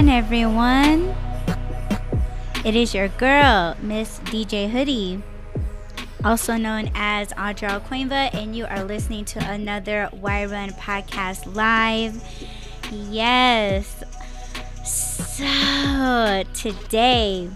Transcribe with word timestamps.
on, 0.00 0.08
everyone? 0.08 1.14
It 2.64 2.74
is 2.74 2.94
your 2.94 3.08
girl, 3.08 3.76
Miss 3.82 4.18
DJ 4.20 4.70
Hoodie, 4.70 5.22
also 6.24 6.56
known 6.56 6.90
as 6.94 7.28
Audreyal 7.34 7.82
Koinva, 7.86 8.32
and 8.32 8.56
you 8.56 8.64
are 8.64 8.82
listening 8.82 9.26
to 9.26 9.38
another 9.50 10.08
Why 10.12 10.46
Run 10.46 10.70
podcast 10.70 11.54
live. 11.54 12.24
Yes. 12.90 14.02
So, 14.84 16.44
today 16.54 17.50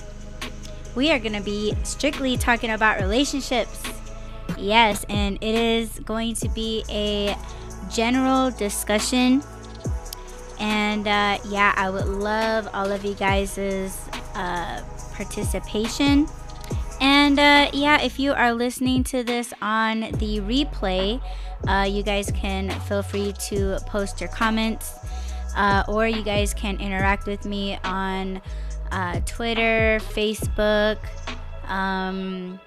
we 0.95 1.11
are 1.13 1.19
going 1.19 1.33
to 1.33 1.43
be 1.43 1.75
strictly 1.83 2.37
talking 2.37 2.71
about 2.71 3.01
relationships. 3.01 3.83
Yes, 4.59 5.07
and 5.09 5.39
it 5.41 5.55
is 5.55 5.99
going 6.01 6.35
to 6.35 6.51
be 6.51 6.85
a 6.91 7.39
general 7.91 8.51
discussion 8.51 9.43
and 11.07 11.43
uh, 11.43 11.49
yeah, 11.49 11.75
I 11.77 11.91
would 11.91 12.07
love 12.07 12.69
all 12.73 12.91
of 12.91 13.05
you 13.05 13.15
guys' 13.15 13.59
uh, 14.35 14.83
participation. 15.13 16.27
And 17.01 17.39
uh, 17.39 17.71
yeah, 17.73 18.01
if 18.01 18.19
you 18.19 18.33
are 18.33 18.55
listening 18.55 19.05
to 19.05 19.23
this 19.23 19.53
on 19.61 20.01
the 20.01 20.41
replay, 20.41 21.21
uh, 21.69 21.87
you 21.89 22.03
guys 22.03 22.31
can 22.31 22.71
feel 22.83 23.03
free 23.03 23.35
to 23.49 23.79
post 23.87 24.21
your 24.21 24.31
comments 24.31 24.95
uh, 25.57 25.85
or 25.89 26.07
you 26.07 26.23
guys 26.23 26.55
can 26.55 26.81
interact 26.81 27.27
with 27.27 27.45
me 27.45 27.79
on 27.85 28.41
uh, 28.91 29.21
Twitter, 29.27 29.99
Facebook, 30.01 30.99
um, 31.69 32.59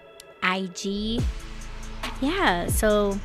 IG. 0.44 1.24
Yeah, 2.22 2.68
so 2.68 3.20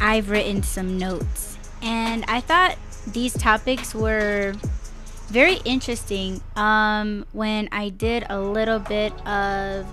I've 0.00 0.30
written 0.30 0.62
some 0.62 0.98
notes. 0.98 1.58
And 1.82 2.24
I 2.28 2.40
thought 2.40 2.76
these 3.12 3.34
topics 3.34 3.94
were 3.94 4.54
very 5.28 5.56
interesting 5.64 6.40
um, 6.56 7.26
when 7.32 7.68
I 7.72 7.88
did 7.88 8.24
a 8.28 8.40
little 8.40 8.78
bit 8.78 9.12
of 9.26 9.86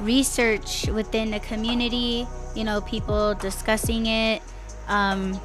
research 0.00 0.86
within 0.88 1.30
the 1.30 1.40
community, 1.40 2.26
you 2.54 2.64
know, 2.64 2.80
people 2.80 3.34
discussing 3.34 4.06
it, 4.06 4.42
um, 4.88 5.40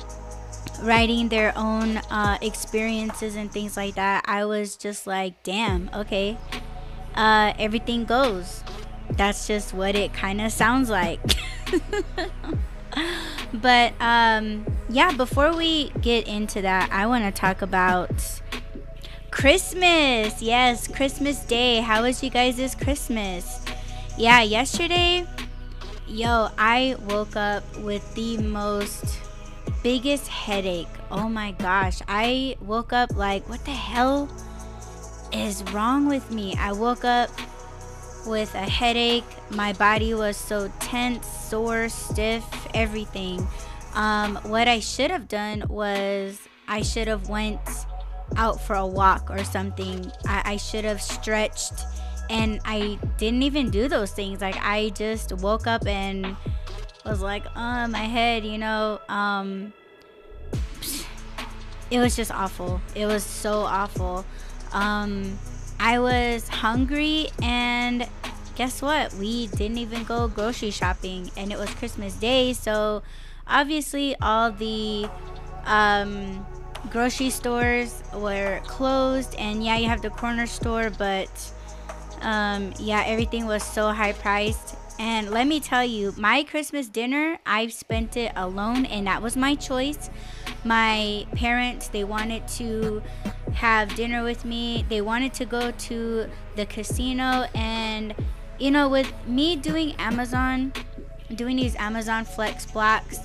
writing 0.81 1.29
their 1.29 1.53
own 1.55 1.97
uh, 2.09 2.37
experiences 2.41 3.35
and 3.35 3.51
things 3.51 3.77
like 3.77 3.95
that. 3.95 4.23
I 4.27 4.45
was 4.45 4.75
just 4.75 5.07
like, 5.07 5.41
damn, 5.43 5.89
okay, 5.93 6.37
uh, 7.15 7.53
everything 7.59 8.05
goes. 8.05 8.63
That's 9.11 9.47
just 9.47 9.73
what 9.73 9.95
it 9.95 10.13
kind 10.13 10.39
of 10.41 10.51
sounds 10.51 10.89
like. 10.89 11.19
but 13.53 13.93
um, 13.99 14.65
yeah, 14.89 15.11
before 15.11 15.55
we 15.55 15.89
get 16.01 16.27
into 16.27 16.61
that, 16.61 16.91
I 16.91 17.07
want 17.07 17.23
to 17.23 17.31
talk 17.31 17.61
about 17.61 18.11
Christmas. 19.31 20.41
Yes, 20.41 20.87
Christmas 20.87 21.39
Day. 21.45 21.81
How 21.81 22.03
was 22.03 22.23
you 22.23 22.29
guys' 22.29 22.75
Christmas? 22.75 23.63
Yeah, 24.17 24.41
yesterday, 24.41 25.25
yo, 26.07 26.49
I 26.57 26.95
woke 27.07 27.35
up 27.35 27.63
with 27.77 28.13
the 28.15 28.37
most 28.37 29.19
biggest 29.83 30.27
headache. 30.27 30.87
Oh 31.11 31.29
my 31.29 31.51
gosh. 31.53 32.01
I 32.07 32.55
woke 32.61 32.93
up 32.93 33.15
like, 33.15 33.47
what 33.47 33.63
the 33.65 33.71
hell 33.71 34.29
is 35.31 35.63
wrong 35.71 36.07
with 36.07 36.31
me? 36.31 36.55
I 36.59 36.71
woke 36.71 37.05
up 37.05 37.29
with 38.25 38.53
a 38.55 38.59
headache. 38.59 39.25
My 39.49 39.73
body 39.73 40.13
was 40.13 40.37
so 40.37 40.71
tense, 40.79 41.27
sore, 41.27 41.89
stiff, 41.89 42.45
everything. 42.73 43.47
Um, 43.93 44.35
what 44.43 44.67
I 44.67 44.79
should 44.79 45.11
have 45.11 45.27
done 45.27 45.63
was 45.67 46.39
I 46.67 46.81
should 46.81 47.07
have 47.07 47.29
went 47.29 47.59
out 48.35 48.61
for 48.61 48.75
a 48.75 48.85
walk 48.85 49.29
or 49.31 49.43
something. 49.43 50.11
I, 50.27 50.53
I 50.53 50.57
should 50.57 50.85
have 50.85 51.01
stretched, 51.01 51.73
and 52.29 52.59
I 52.65 52.99
didn't 53.17 53.43
even 53.43 53.71
do 53.71 53.87
those 53.87 54.11
things. 54.11 54.41
Like 54.41 54.57
I 54.57 54.89
just 54.89 55.33
woke 55.33 55.65
up 55.67 55.87
and 55.87 56.35
was 57.05 57.21
like, 57.21 57.45
"Oh, 57.55 57.87
my 57.87 58.05
head," 58.05 58.45
you 58.45 58.57
know. 58.57 58.99
Um, 59.09 59.73
it 61.89 61.99
was 61.99 62.15
just 62.15 62.31
awful. 62.31 62.81
It 62.95 63.07
was 63.07 63.23
so 63.23 63.61
awful. 63.61 64.25
Um, 64.71 65.39
I 65.79 65.99
was 65.99 66.47
hungry 66.47 67.29
and 67.41 68.07
guess 68.55 68.81
what? 68.81 69.13
We 69.13 69.47
didn't 69.47 69.77
even 69.77 70.03
go 70.03 70.27
grocery 70.27 70.71
shopping 70.71 71.31
and 71.37 71.51
it 71.51 71.57
was 71.57 71.69
Christmas 71.75 72.13
Day, 72.15 72.53
so 72.53 73.01
obviously 73.47 74.15
all 74.21 74.51
the 74.51 75.09
um, 75.65 76.45
grocery 76.89 77.29
stores 77.29 78.03
were 78.13 78.59
closed 78.65 79.35
and 79.35 79.63
yeah, 79.63 79.77
you 79.77 79.87
have 79.87 80.01
the 80.01 80.09
corner 80.09 80.45
store, 80.45 80.89
but 80.89 81.29
um, 82.21 82.73
yeah, 82.79 83.03
everything 83.05 83.45
was 83.45 83.63
so 83.63 83.91
high 83.91 84.13
priced. 84.13 84.75
And 84.99 85.29
let 85.29 85.47
me 85.47 85.61
tell 85.61 85.85
you, 85.85 86.13
my 86.17 86.43
Christmas 86.43 86.89
dinner, 86.89 87.39
I've 87.45 87.71
spent 87.71 88.17
it 88.17 88.33
alone 88.35 88.85
and 88.85 89.07
that 89.07 89.21
was 89.21 89.37
my 89.37 89.55
choice 89.55 90.09
my 90.63 91.25
parents 91.35 91.87
they 91.87 92.03
wanted 92.03 92.47
to 92.47 93.01
have 93.53 93.93
dinner 93.95 94.23
with 94.23 94.45
me 94.45 94.85
they 94.89 95.01
wanted 95.01 95.33
to 95.33 95.45
go 95.45 95.71
to 95.71 96.29
the 96.55 96.65
casino 96.65 97.45
and 97.55 98.13
you 98.59 98.69
know 98.69 98.87
with 98.89 99.11
me 99.25 99.55
doing 99.55 99.93
amazon 99.95 100.71
doing 101.35 101.55
these 101.55 101.75
amazon 101.75 102.25
flex 102.25 102.65
blocks 102.65 103.19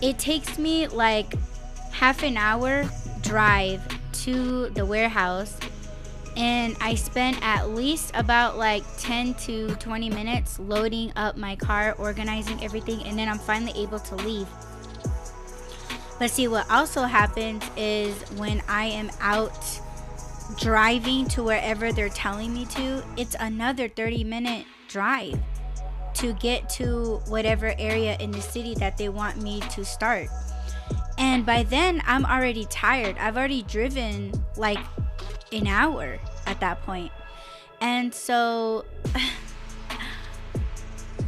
it 0.00 0.18
takes 0.18 0.58
me 0.58 0.86
like 0.88 1.34
half 1.92 2.22
an 2.22 2.36
hour 2.36 2.88
drive 3.22 3.82
to 4.12 4.68
the 4.70 4.84
warehouse 4.84 5.58
and 6.38 6.76
I 6.80 6.94
spent 6.94 7.38
at 7.42 7.70
least 7.70 8.12
about 8.14 8.56
like 8.56 8.84
10 8.98 9.34
to 9.34 9.74
20 9.74 10.08
minutes 10.08 10.60
loading 10.60 11.12
up 11.16 11.36
my 11.36 11.56
car, 11.56 11.96
organizing 11.98 12.62
everything, 12.62 13.02
and 13.02 13.18
then 13.18 13.28
I'm 13.28 13.40
finally 13.40 13.72
able 13.74 13.98
to 13.98 14.14
leave. 14.14 14.46
But 16.18 16.30
see, 16.30 16.48
what 16.48 16.68
also 16.70 17.02
happens 17.02 17.62
is 17.76 18.14
when 18.32 18.62
I 18.68 18.86
am 18.86 19.10
out 19.20 19.80
driving 20.56 21.26
to 21.26 21.42
wherever 21.44 21.92
they're 21.92 22.08
telling 22.08 22.52
me 22.52 22.64
to, 22.66 23.04
it's 23.16 23.36
another 23.38 23.88
30 23.88 24.24
minute 24.24 24.66
drive 24.88 25.38
to 26.14 26.32
get 26.34 26.68
to 26.68 27.20
whatever 27.28 27.74
area 27.78 28.16
in 28.18 28.32
the 28.32 28.40
city 28.40 28.74
that 28.74 28.96
they 28.96 29.08
want 29.08 29.40
me 29.40 29.60
to 29.60 29.84
start. 29.84 30.28
And 31.16 31.46
by 31.46 31.62
then, 31.62 32.02
I'm 32.06 32.24
already 32.24 32.64
tired. 32.66 33.16
I've 33.18 33.36
already 33.36 33.62
driven 33.62 34.32
like 34.56 34.78
an 35.52 35.66
hour 35.66 36.18
at 36.46 36.60
that 36.60 36.82
point. 36.82 37.12
And 37.80 38.12
so 38.12 38.84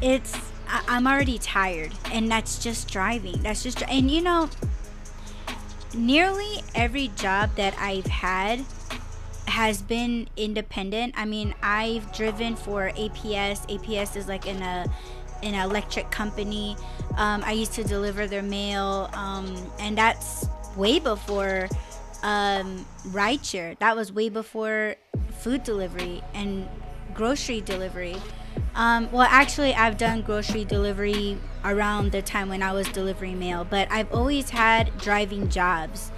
it's, 0.03 0.37
I'm 0.69 1.06
already 1.06 1.38
tired. 1.38 1.93
And 2.12 2.31
that's 2.31 2.59
just 2.59 2.88
driving. 2.88 3.41
That's 3.43 3.62
just, 3.62 3.82
and 3.82 4.11
you 4.11 4.23
know, 4.23 4.49
nearly 5.95 6.63
every 6.75 7.09
job 7.09 7.55
that 7.57 7.75
I've 7.79 8.07
had 8.07 8.65
has 9.47 9.83
been 9.83 10.29
independent. 10.37 11.15
I 11.17 11.25
mean, 11.25 11.55
I've 11.63 12.13
driven 12.13 12.57
for 12.57 12.91
APS. 12.91 13.67
APS 13.69 14.17
is 14.17 14.29
like 14.29 14.47
in 14.47 14.63
a 14.63 14.87
an 15.43 15.55
electric 15.55 16.11
company. 16.11 16.77
Um, 17.17 17.43
I 17.45 17.53
used 17.53 17.73
to 17.73 17.85
deliver 17.85 18.27
their 18.27 18.43
mail, 18.43 19.09
um, 19.15 19.57
and 19.79 19.97
that's 19.97 20.47
way 20.77 20.99
before 20.99 21.69
um, 22.23 22.85
rideshare. 23.09 23.79
That 23.79 23.97
was 23.97 24.13
way 24.13 24.29
before 24.29 24.97
food 25.39 25.65
delivery 25.65 26.23
and 26.35 26.69
grocery 27.15 27.61
delivery. 27.63 28.17
Um, 28.75 29.11
well, 29.12 29.27
actually, 29.29 29.75
I've 29.75 29.99
done 29.99 30.23
grocery 30.23 30.65
delivery 30.65 31.39
around 31.65 32.12
the 32.12 32.23
time 32.23 32.49
when 32.49 32.62
I 32.62 32.73
was 32.73 32.89
delivering 32.89 33.39
mail, 33.39 33.67
but 33.69 33.91
I've 33.91 34.12
always 34.12 34.51
had 34.51 34.97
driving 34.99 35.49
jobs. 35.49 36.12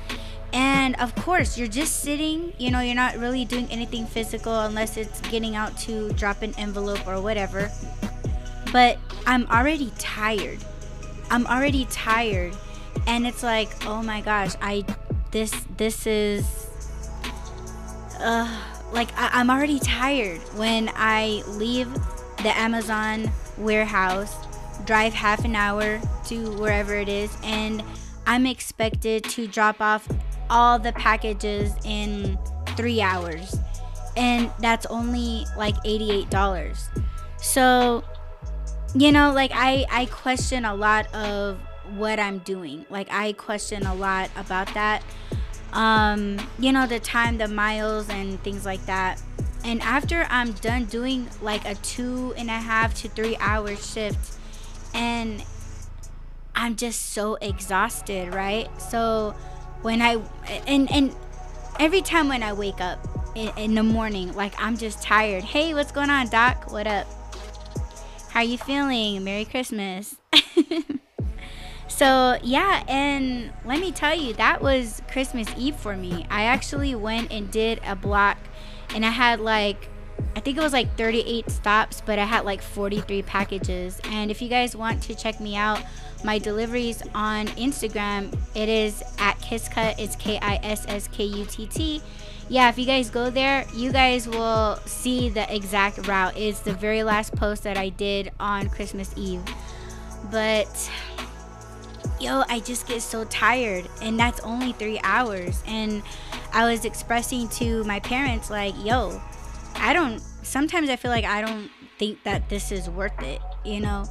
And 0.53 1.01
of 1.01 1.15
course, 1.15 1.57
you're 1.57 1.67
just 1.69 2.01
sitting, 2.01 2.53
you 2.59 2.71
know, 2.71 2.81
you're 2.81 2.95
not 2.95 3.17
really 3.17 3.45
doing 3.45 3.67
anything 3.71 4.07
physical 4.07 4.61
unless 4.61 4.97
it's 4.97 5.21
getting 5.23 5.57
out 5.57 5.77
to 5.79 6.13
drop 6.13 6.43
an 6.43 6.55
envelope 6.59 7.07
or 7.07 7.21
whatever. 7.21 7.71
But 8.71 8.99
I'm 9.27 9.47
already 9.47 9.93
tired. 9.99 10.59
I'm 11.31 11.47
already 11.47 11.87
tired. 11.87 12.55
And 13.07 13.27
it's 13.27 13.43
like, 13.43 13.71
oh 13.87 14.03
my 14.03 14.21
gosh, 14.21 14.53
I, 14.61 14.85
this, 15.31 15.53
this 15.79 16.07
is, 16.07 16.69
uh, 18.21 18.61
like, 18.93 19.09
I, 19.17 19.31
I'm 19.33 19.49
already 19.49 19.79
tired 19.79 20.41
when 20.55 20.91
I 20.95 21.43
leave 21.49 21.89
the 22.43 22.57
Amazon 22.57 23.31
warehouse, 23.59 24.35
drive 24.85 25.13
half 25.13 25.45
an 25.45 25.55
hour 25.55 26.01
to 26.27 26.51
wherever 26.57 26.95
it 26.95 27.09
is, 27.09 27.35
and 27.43 27.83
I'm 28.27 28.47
expected 28.47 29.25
to 29.25 29.47
drop 29.47 29.81
off 29.81 30.09
all 30.51 30.79
the 30.79 30.93
packages 30.93 31.73
in 31.85 32.39
three 32.77 33.01
hours. 33.01 33.57
And 34.17 34.51
that's 34.61 34.87
only 34.87 35.47
like 35.57 35.75
$88. 35.85 36.79
So, 37.39 38.05
you 38.95 39.11
know, 39.11 39.33
like 39.33 39.51
I, 39.55 39.87
I 39.91 40.07
question 40.07 40.65
a 40.65 40.75
lot 40.75 41.13
of 41.15 41.59
what 41.97 42.21
I'm 42.21 42.39
doing. 42.39 42.85
Like 42.91 43.11
I 43.11 43.33
question 43.33 43.87
a 43.87 43.95
lot 43.95 44.31
about 44.37 44.73
that. 44.75 45.03
Um, 45.73 46.39
you 46.59 46.73
know, 46.73 46.87
the 46.87 47.01
time, 47.01 47.39
the 47.39 47.49
miles, 47.49 48.09
and 48.11 48.43
things 48.43 48.67
like 48.67 48.85
that. 48.87 49.21
And 49.65 49.81
after 49.83 50.27
I'm 50.29 50.53
done 50.53 50.87
doing 50.87 51.29
like 51.41 51.65
a 51.65 51.75
two 51.77 52.35
and 52.37 52.49
a 52.49 52.53
half 52.53 52.95
to 53.03 53.09
three 53.09 53.37
hour 53.37 53.77
shift, 53.77 54.39
and 54.95 55.45
I'm 56.55 56.77
just 56.77 57.13
so 57.13 57.37
exhausted, 57.37 58.35
right? 58.35 58.69
So 58.81 59.35
when 59.83 60.03
I 60.03 60.21
and 60.67 60.91
and 60.91 61.15
every 61.79 62.03
time 62.03 62.29
when 62.29 62.43
I 62.43 62.53
wake 62.53 62.81
up 62.81 63.07
in, 63.35 63.53
in 63.57 63.75
the 63.75 63.83
morning, 63.83 64.35
like 64.35 64.55
I'm 64.59 64.77
just 64.77 65.03
tired. 65.03 65.45
Hey, 65.45 65.75
what's 65.75 65.93
going 65.93 66.11
on, 66.11 66.29
Doc? 66.29 66.71
What 66.71 66.87
up? 66.87 67.07
How 68.31 68.41
are 68.41 68.45
you 68.45 68.59
feeling? 68.59 69.23
Merry 69.25 69.45
Christmas. 69.45 70.17
so 71.89 72.39
yeah, 72.43 72.83
and 72.89 73.53
let 73.65 73.81
me 73.81 73.93
tell 73.93 74.15
you, 74.19 74.33
that 74.35 74.63
was 74.63 75.03
Christmas 75.11 75.49
Eve 75.57 75.77
for 75.77 75.97
me. 75.97 76.27
I 76.31 76.45
actually 76.45 76.95
went 76.95 77.31
and 77.31 77.51
did 77.51 77.81
a 77.87 77.95
block, 77.95 78.39
and 78.95 79.05
I 79.05 79.11
had 79.11 79.41
like 79.41 79.89
I 80.35 80.41
think 80.41 80.57
it 80.57 80.63
was 80.63 80.73
like 80.73 80.97
38 80.97 81.51
stops, 81.51 82.03
but 82.05 82.19
I 82.19 82.25
had 82.25 82.45
like 82.45 82.63
43 82.63 83.23
packages. 83.23 84.01
And 84.05 84.31
if 84.31 84.41
you 84.41 84.49
guys 84.49 84.75
want 84.75 85.03
to 85.05 85.15
check 85.15 85.41
me 85.41 85.57
out, 85.57 85.83
my 86.25 86.39
deliveries 86.39 87.03
on 87.15 87.49
Instagram, 87.49 88.35
it 88.55 88.69
is 88.69 89.03
at 89.19 89.39
Kisskut. 89.41 89.99
It's 89.99 90.17
K 90.17 90.39
I 90.41 90.59
S 90.63 90.87
S 90.89 91.09
K 91.09 91.25
U 91.25 91.45
T 91.45 91.67
T. 91.67 92.03
Yeah, 92.49 92.69
if 92.69 92.79
you 92.79 92.87
guys 92.87 93.11
go 93.11 93.31
there, 93.31 93.67
you 93.75 93.93
guys 93.93 94.29
will 94.29 94.77
see 94.85 95.29
the 95.29 95.53
exact 95.55 96.07
route. 96.07 96.37
It's 96.37 96.61
the 96.61 96.75
very 96.75 97.03
last 97.03 97.35
post 97.35 97.63
that 97.65 97.77
I 97.77 97.91
did 97.91 98.33
on 98.41 98.69
Christmas 98.69 99.13
Eve. 99.17 99.43
But 100.31 100.91
yo, 102.23 102.45
I 102.49 102.61
just 102.61 102.87
get 102.87 103.03
so 103.03 103.25
tired, 103.25 103.89
and 104.01 104.19
that's 104.19 104.41
only 104.41 104.73
three 104.73 105.01
hours. 105.03 105.63
And 105.67 106.03
I 106.53 106.71
was 106.71 106.85
expressing 106.85 107.49
to 107.49 107.83
my 107.85 108.01
parents, 108.01 108.51
like, 108.51 108.75
yo, 108.85 109.21
I 109.75 109.93
don't 109.93 110.21
sometimes 110.43 110.89
I 110.89 110.97
feel 110.97 111.11
like 111.11 111.25
I 111.25 111.41
don't 111.41 111.71
think 111.99 112.23
that 112.25 112.49
this 112.49 112.73
is 112.73 112.89
worth 112.91 113.21
it, 113.23 113.41
you 113.65 113.81
know? 113.81 114.05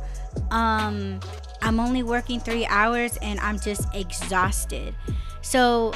Um 0.49 1.19
I'm 1.61 1.79
only 1.79 2.03
working 2.03 2.39
3 2.39 2.65
hours 2.65 3.17
and 3.21 3.39
I'm 3.39 3.59
just 3.59 3.83
exhausted. 3.93 4.95
So 5.41 5.93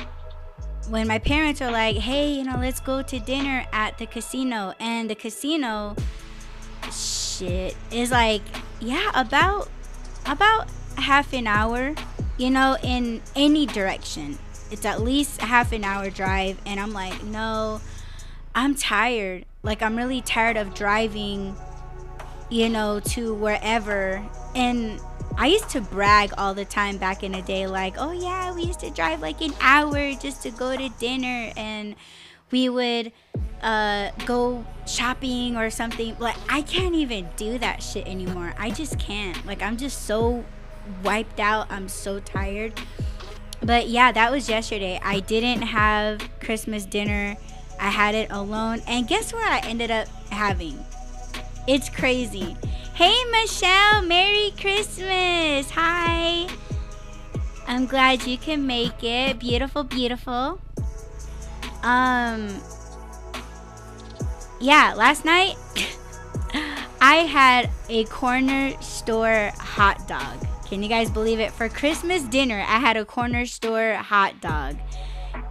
when 0.89 1.07
my 1.07 1.17
parents 1.17 1.61
are 1.61 1.71
like, 1.71 1.95
"Hey, 1.97 2.33
you 2.33 2.43
know, 2.43 2.57
let's 2.59 2.79
go 2.79 3.01
to 3.01 3.19
dinner 3.19 3.65
at 3.73 3.97
the 3.97 4.05
casino." 4.05 4.73
And 4.79 5.09
the 5.09 5.15
casino 5.15 5.95
shit 6.91 7.75
is 7.91 8.11
like, 8.11 8.43
yeah, 8.79 9.09
about 9.15 9.69
about 10.25 10.67
half 10.97 11.33
an 11.33 11.47
hour, 11.47 11.95
you 12.37 12.49
know, 12.49 12.77
in 12.83 13.21
any 13.35 13.65
direction. 13.65 14.37
It's 14.71 14.85
at 14.85 15.01
least 15.01 15.41
half 15.41 15.71
an 15.71 15.83
hour 15.83 16.09
drive 16.09 16.59
and 16.65 16.79
I'm 16.79 16.91
like, 16.91 17.23
"No, 17.23 17.81
I'm 18.55 18.73
tired. 18.73 19.45
Like 19.63 19.81
I'm 19.81 19.95
really 19.97 20.21
tired 20.21 20.55
of 20.55 20.73
driving, 20.73 21.55
you 22.49 22.69
know, 22.69 23.01
to 23.01 23.33
wherever. 23.33 24.23
And 24.55 24.99
I 25.37 25.47
used 25.47 25.69
to 25.71 25.81
brag 25.81 26.33
all 26.37 26.53
the 26.53 26.63
time 26.63 26.97
back 26.97 27.21
in 27.21 27.33
the 27.33 27.41
day, 27.41 27.67
like, 27.67 27.95
oh 27.97 28.13
yeah, 28.13 28.55
we 28.55 28.63
used 28.63 28.79
to 28.79 28.89
drive 28.89 29.21
like 29.21 29.41
an 29.41 29.53
hour 29.59 30.13
just 30.13 30.41
to 30.43 30.51
go 30.51 30.75
to 30.77 30.89
dinner, 30.97 31.51
and 31.57 31.95
we 32.51 32.69
would 32.69 33.11
uh, 33.61 34.11
go 34.25 34.65
shopping 34.87 35.57
or 35.57 35.69
something. 35.69 36.15
Like 36.19 36.37
I 36.47 36.61
can't 36.61 36.95
even 36.95 37.27
do 37.35 37.57
that 37.57 37.83
shit 37.83 38.07
anymore. 38.07 38.53
I 38.57 38.69
just 38.69 38.97
can't. 38.97 39.45
Like 39.45 39.61
I'm 39.61 39.75
just 39.75 40.03
so 40.05 40.45
wiped 41.03 41.39
out. 41.39 41.67
I'm 41.69 41.87
so 41.87 42.19
tired. 42.19 42.73
But 43.61 43.89
yeah, 43.89 44.11
that 44.11 44.31
was 44.31 44.49
yesterday. 44.49 44.99
I 45.03 45.21
didn't 45.21 45.63
have 45.63 46.21
Christmas 46.39 46.85
dinner 46.85 47.37
I 47.79 47.89
had 47.89 48.15
it 48.15 48.31
alone. 48.31 48.81
And 48.87 49.07
guess 49.07 49.33
what 49.33 49.45
I 49.45 49.59
ended 49.67 49.91
up 49.91 50.07
having? 50.31 50.83
It's 51.67 51.89
crazy. 51.89 52.55
Hey, 52.93 53.15
Michelle, 53.31 54.01
Merry 54.03 54.51
Christmas. 54.59 55.69
Hi. 55.71 56.47
I'm 57.67 57.85
glad 57.87 58.25
you 58.25 58.37
can 58.37 58.65
make 58.65 59.03
it. 59.03 59.39
Beautiful, 59.39 59.83
beautiful. 59.83 60.61
Um, 61.83 62.61
yeah, 64.59 64.93
last 64.95 65.25
night 65.25 65.55
I 67.01 67.17
had 67.27 67.69
a 67.89 68.05
corner 68.05 68.79
store 68.81 69.51
hot 69.57 70.07
dog. 70.07 70.47
Can 70.65 70.81
you 70.81 70.89
guys 70.89 71.11
believe 71.11 71.39
it? 71.39 71.51
For 71.51 71.69
Christmas 71.69 72.23
dinner, 72.23 72.59
I 72.59 72.79
had 72.79 72.97
a 72.97 73.05
corner 73.05 73.45
store 73.45 73.93
hot 73.93 74.41
dog. 74.41 74.77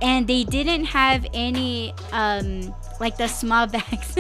And 0.03 0.27
they 0.27 0.45
didn't 0.45 0.87
have 0.87 1.25
any 1.33 1.95
um 2.13 2.75
like 3.01 3.17
the 3.17 3.29
small 3.29 3.67
bags. 3.77 4.19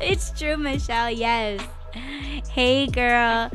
It's 0.00 0.30
true 0.38 0.56
michelle 0.56 1.10
yes. 1.10 1.60
Hey 2.50 2.86
girl. 2.86 3.50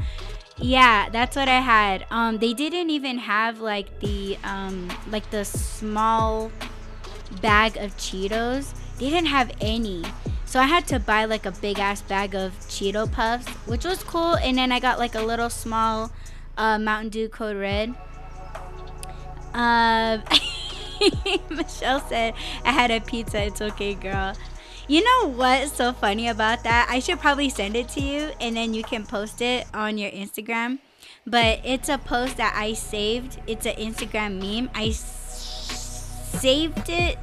Yeah 0.57 1.09
that's 1.09 1.35
what 1.35 1.47
i 1.47 1.59
had. 1.59 2.05
Um 2.09 2.39
they 2.39 2.53
didn't 2.53 2.89
even 2.89 3.19
have 3.19 3.59
like 3.59 3.99
the 3.99 4.37
um 4.43 4.89
like 5.11 5.29
the 5.29 5.45
small 5.45 6.51
bag 7.41 7.77
of 7.77 7.95
cheetos. 7.97 8.73
They 8.97 9.09
didn't 9.09 9.27
have 9.27 9.51
any. 9.61 10.03
So 10.45 10.59
i 10.59 10.65
had 10.65 10.87
to 10.87 10.99
buy 10.99 11.25
like 11.25 11.45
a 11.45 11.51
big 11.51 11.77
ass 11.77 12.01
bag 12.01 12.33
of 12.33 12.57
cheeto 12.61 13.11
puffs 13.11 13.47
which 13.67 13.85
was 13.85 14.01
cool. 14.03 14.35
And 14.35 14.57
then 14.57 14.71
i 14.71 14.79
got 14.79 14.97
like 14.97 15.13
a 15.15 15.21
little 15.21 15.49
small 15.49 16.11
uh, 16.59 16.77
mountain 16.77 17.09
dew 17.09 17.27
code 17.27 17.57
red 17.57 17.95
uh 19.53 20.19
Michelle 21.49 22.01
said, 22.01 22.33
I 22.65 22.71
had 22.71 22.91
a 22.91 22.99
pizza. 22.99 23.43
It's 23.43 23.61
okay, 23.61 23.93
girl. 23.93 24.35
You 24.87 25.03
know 25.03 25.29
what's 25.29 25.73
so 25.73 25.93
funny 25.93 26.27
about 26.27 26.63
that? 26.63 26.87
I 26.89 26.99
should 26.99 27.19
probably 27.19 27.49
send 27.49 27.75
it 27.75 27.89
to 27.89 28.01
you 28.01 28.31
and 28.41 28.55
then 28.57 28.73
you 28.73 28.83
can 28.83 29.05
post 29.05 29.41
it 29.41 29.67
on 29.73 29.97
your 29.97 30.11
Instagram. 30.11 30.79
But 31.27 31.59
it's 31.63 31.89
a 31.89 31.97
post 31.97 32.37
that 32.37 32.53
I 32.55 32.73
saved. 32.73 33.39
It's 33.45 33.65
an 33.65 33.75
Instagram 33.75 34.39
meme. 34.41 34.69
I 34.73 34.89
saved 34.91 36.89
it 36.89 37.17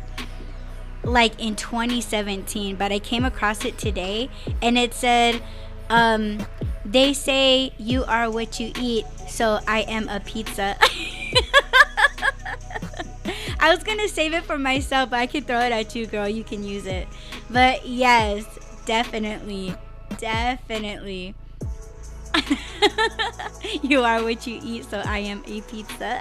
like 1.03 1.41
in 1.41 1.57
2017, 1.57 2.77
but 2.77 2.93
I 2.93 2.99
came 2.99 3.25
across 3.25 3.65
it 3.65 3.79
today 3.79 4.31
and 4.63 4.79
it 4.79 4.95
said, 4.95 5.43
um, 5.91 6.47
they 6.85 7.13
say 7.13 7.73
you 7.79 8.05
are 8.05 8.31
what 8.31 8.61
you 8.61 8.73
eat, 8.79 9.05
so 9.29 9.61
I 9.67 9.81
am 9.83 10.09
a 10.09 10.21
pizza. 10.21 10.77
I 13.59 13.71
was 13.71 13.83
gonna 13.83 14.09
save 14.09 14.33
it 14.33 14.45
for 14.45 14.59
myself, 14.59 15.11
but 15.11 15.19
I 15.19 15.27
can 15.27 15.45
throw 15.45 15.61
it 15.61 15.73
at 15.73 15.95
you, 15.95 16.07
girl. 16.07 16.29
You 16.29 16.45
can 16.45 16.63
use 16.63 16.87
it. 16.87 17.09
But 17.51 17.87
yes, 17.87 18.45
definitely, 18.85 19.75
definitely. 20.19 21.35
you 23.83 24.03
are 24.03 24.23
what 24.23 24.47
you 24.47 24.61
eat, 24.63 24.85
so 24.85 25.03
I 25.05 25.19
am 25.19 25.43
a 25.47 25.61
pizza. 25.63 26.21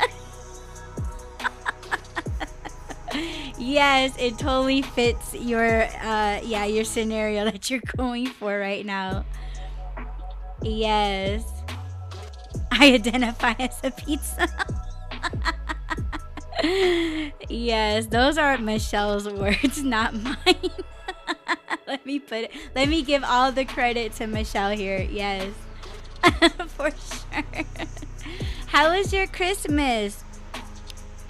yes, 3.59 4.15
it 4.17 4.37
totally 4.37 4.81
fits 4.81 5.33
your 5.35 5.83
uh 5.83 6.39
yeah, 6.43 6.65
your 6.65 6.83
scenario 6.83 7.45
that 7.45 7.69
you're 7.69 7.81
going 7.97 8.27
for 8.27 8.57
right 8.57 8.85
now. 8.85 9.25
Yes. 10.61 11.43
I 12.71 12.93
identify 12.93 13.53
as 13.59 13.79
a 13.83 13.91
pizza 13.91 14.47
yes, 17.49 18.07
those 18.07 18.37
are 18.37 18.57
Michelle's 18.57 19.29
words, 19.29 19.83
not 19.83 20.13
mine. 20.13 20.71
let 21.87 22.05
me 22.05 22.19
put 22.19 22.45
it. 22.45 22.51
Let 22.75 22.89
me 22.89 23.03
give 23.03 23.23
all 23.23 23.51
the 23.51 23.65
credit 23.65 24.13
to 24.13 24.27
Michelle 24.27 24.71
here. 24.71 25.01
Yes, 25.01 25.51
for 26.69 26.91
sure. 26.91 27.43
How 28.67 28.95
was 28.95 29.13
your 29.13 29.27
Christmas? 29.27 30.24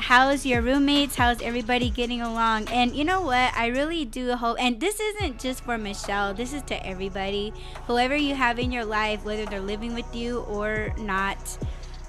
How's 0.06 0.46
your 0.46 0.62
roommates? 0.62 1.16
How's 1.16 1.42
everybody 1.42 1.90
getting 1.90 2.22
along? 2.22 2.68
And 2.68 2.96
you 2.96 3.04
know 3.04 3.22
what? 3.22 3.52
I 3.56 3.70
really 3.74 4.06
do 4.06 4.36
hope, 4.36 4.58
and 4.60 4.80
this 4.80 5.00
isn't 5.00 5.40
just 5.40 5.64
for 5.64 5.80
Michelle, 5.80 6.36
this 6.36 6.54
is 6.54 6.62
to 6.68 6.86
everybody. 6.86 7.52
Whoever 7.88 8.16
you 8.16 8.36
have 8.36 8.60
in 8.60 8.72
your 8.72 8.86
life, 8.86 9.26
whether 9.26 9.48
they're 9.48 9.60
living 9.60 9.96
with 9.96 10.16
you 10.16 10.42
or 10.42 10.94
not, 11.00 11.58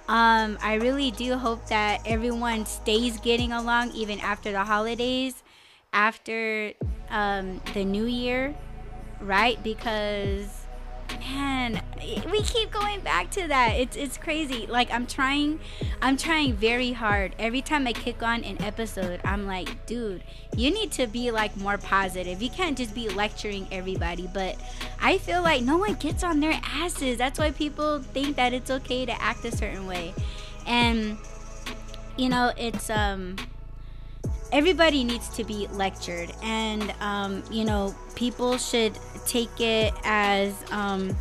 um, 0.08 0.58
I 0.60 0.74
really 0.74 1.10
do 1.10 1.38
hope 1.38 1.66
that 1.68 2.02
everyone 2.04 2.66
stays 2.66 3.18
getting 3.20 3.52
along 3.52 3.92
even 3.92 4.20
after 4.20 4.52
the 4.52 4.64
holidays, 4.64 5.42
after 5.94 6.74
um, 7.08 7.62
the 7.72 7.86
new 7.86 8.04
year, 8.04 8.54
right? 9.22 9.56
Because 9.64 10.65
man 11.20 11.80
we 12.30 12.42
keep 12.42 12.70
going 12.70 13.00
back 13.00 13.30
to 13.32 13.48
that. 13.48 13.72
It's 13.76 13.96
it's 13.96 14.16
crazy. 14.16 14.66
Like 14.66 14.90
i'm 14.92 15.06
trying 15.06 15.60
i'm 16.02 16.16
trying 16.16 16.54
very 16.54 16.92
hard. 16.92 17.34
Every 17.38 17.62
time 17.62 17.86
i 17.86 17.92
kick 17.92 18.22
on 18.22 18.44
an 18.44 18.62
episode 18.62 19.20
i'm 19.24 19.46
like 19.46 19.86
dude 19.86 20.22
you 20.56 20.70
need 20.70 20.92
to 20.92 21.06
be 21.06 21.30
like 21.30 21.56
more 21.56 21.78
positive. 21.78 22.42
You 22.42 22.50
can't 22.50 22.76
just 22.76 22.94
be 22.94 23.08
lecturing 23.08 23.66
everybody. 23.70 24.28
But 24.32 24.56
i 25.00 25.18
feel 25.18 25.42
like 25.42 25.62
no 25.62 25.78
one 25.78 25.94
gets 25.94 26.22
on 26.22 26.40
their 26.40 26.58
asses. 26.62 27.18
That's 27.18 27.38
why 27.38 27.50
people 27.50 28.00
think 28.00 28.36
that 28.36 28.52
it's 28.52 28.70
okay 28.70 29.06
to 29.06 29.22
act 29.22 29.44
a 29.44 29.54
certain 29.54 29.86
way. 29.86 30.14
And 30.66 31.18
you 32.16 32.28
know, 32.28 32.52
it's 32.56 32.90
um 32.90 33.36
everybody 34.56 35.04
needs 35.04 35.28
to 35.36 35.44
be 35.44 35.68
lectured. 35.72 36.32
And 36.42 36.92
um, 37.00 37.44
you 37.50 37.64
know 37.64 37.94
people 38.14 38.56
should 38.56 38.98
take 39.26 39.60
it 39.60 39.92
as 40.02 40.54
um, 40.72 41.14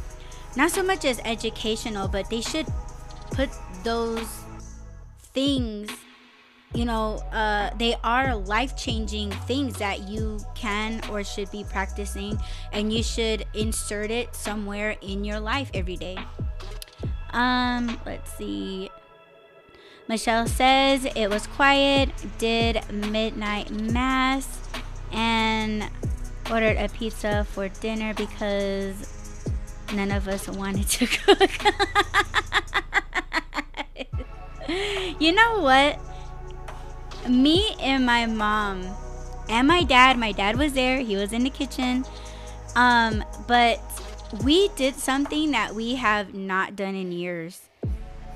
not 0.55 0.71
so 0.71 0.81
much 0.81 1.03
as 1.03 1.19
educational 1.25 2.07
but 2.07 2.29
they 2.29 2.39
should 2.41 2.65
put 3.31 3.49
those 3.83 4.27
things 5.35 5.91
you 6.73 6.85
know 6.85 7.17
uh, 7.31 7.69
they 7.77 7.95
are 8.03 8.35
life-changing 8.35 9.31
things 9.47 9.77
that 9.77 10.07
you 10.07 10.39
can 10.55 11.01
or 11.09 11.23
should 11.23 11.51
be 11.51 11.65
practicing 11.65 12.39
and 12.71 12.93
you 12.93 13.03
should 13.03 13.45
insert 13.53 14.11
it 14.11 14.33
somewhere 14.33 14.95
in 15.01 15.25
your 15.25 15.39
life 15.39 15.69
every 15.73 15.97
day. 15.97 16.17
Um 17.31 17.99
let's 18.05 18.31
see 18.37 18.89
Michelle 20.07 20.45
says 20.45 21.05
it 21.15 21.29
was 21.29 21.47
quiet, 21.47 22.09
did 22.37 22.81
midnight 22.91 23.71
mass, 23.71 24.59
and 25.11 25.89
ordered 26.51 26.77
a 26.77 26.87
pizza 26.89 27.43
for 27.43 27.69
dinner 27.69 28.13
because 28.13 29.43
none 29.93 30.11
of 30.11 30.27
us 30.27 30.47
wanted 30.47 30.87
to 30.87 31.07
cook. 31.25 31.49
you 35.19 35.31
know 35.31 35.59
what? 35.59 35.99
Me 37.27 37.75
and 37.79 38.05
my 38.05 38.27
mom 38.27 38.83
and 39.49 39.67
my 39.67 39.83
dad, 39.83 40.19
my 40.19 40.31
dad 40.31 40.57
was 40.57 40.73
there, 40.73 40.99
he 40.99 41.15
was 41.15 41.33
in 41.33 41.43
the 41.43 41.49
kitchen. 41.49 42.05
Um, 42.75 43.23
but 43.47 43.79
we 44.43 44.69
did 44.75 44.95
something 44.95 45.51
that 45.51 45.73
we 45.73 45.95
have 45.95 46.33
not 46.33 46.75
done 46.75 46.93
in 46.93 47.11
years 47.11 47.61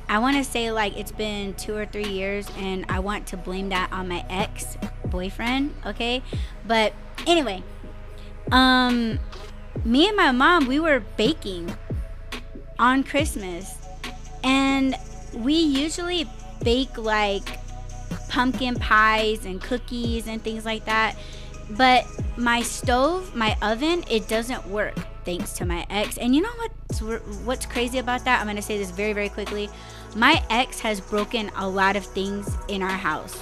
I 0.10 0.18
want 0.18 0.38
to 0.38 0.44
say 0.44 0.72
like 0.72 0.98
it's 0.98 1.12
been 1.12 1.54
two 1.54 1.76
or 1.76 1.86
three 1.86 2.08
years, 2.10 2.48
and 2.58 2.84
I 2.90 3.00
want 3.00 3.28
to 3.28 3.38
blame 3.38 3.70
that 3.70 3.94
on 3.94 4.08
my 4.08 4.26
ex 4.28 4.76
boyfriend. 5.06 5.76
Okay, 5.86 6.24
but 6.66 6.94
anyway, 7.28 7.64
um, 8.52 9.20
me 9.86 10.08
and 10.08 10.18
my 10.18 10.32
mom 10.32 10.68
we 10.68 10.80
were 10.80 11.00
baking 11.16 11.78
on 12.80 13.04
Christmas, 13.04 13.76
and 14.44 14.96
we 15.34 15.54
usually 15.54 16.28
bake 16.64 16.98
like 16.98 17.60
pumpkin 18.30 18.76
pies 18.76 19.46
and 19.46 19.62
cookies 19.62 20.28
and 20.28 20.44
things 20.44 20.66
like 20.66 20.86
that. 20.86 21.16
But 21.70 22.08
my 22.36 22.64
stove, 22.64 23.36
my 23.36 23.56
oven, 23.62 24.04
it 24.10 24.28
doesn't 24.28 24.66
work 24.68 24.98
thanks 25.24 25.54
to 25.54 25.66
my 25.66 25.86
ex. 25.92 26.18
And 26.18 26.36
you 26.36 26.42
know 26.42 26.50
what's 26.58 27.02
what's 27.44 27.66
crazy 27.68 28.00
about 28.00 28.26
that? 28.26 28.42
I'm 28.42 28.48
gonna 28.48 28.62
say 28.62 28.80
this 28.80 28.90
very 28.90 29.14
very 29.14 29.30
quickly. 29.30 29.70
My 30.16 30.44
ex 30.50 30.80
has 30.80 31.00
broken 31.00 31.52
a 31.56 31.68
lot 31.68 31.96
of 31.96 32.06
things 32.06 32.58
in 32.68 32.82
our 32.82 32.90
house. 32.90 33.38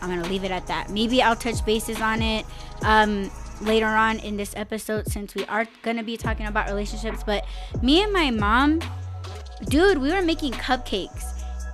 I'm 0.00 0.08
gonna 0.08 0.28
leave 0.28 0.44
it 0.44 0.50
at 0.50 0.66
that. 0.66 0.90
Maybe 0.90 1.22
I'll 1.22 1.36
touch 1.36 1.64
bases 1.64 2.00
on 2.00 2.22
it 2.22 2.44
um, 2.82 3.30
later 3.60 3.86
on 3.86 4.18
in 4.18 4.36
this 4.36 4.52
episode 4.56 5.06
since 5.06 5.34
we 5.34 5.44
are 5.46 5.66
gonna 5.82 6.02
be 6.02 6.16
talking 6.16 6.46
about 6.46 6.68
relationships. 6.68 7.22
But 7.24 7.44
me 7.82 8.02
and 8.02 8.12
my 8.12 8.30
mom, 8.30 8.80
dude, 9.66 9.98
we 9.98 10.10
were 10.10 10.22
making 10.22 10.52
cupcakes 10.52 11.24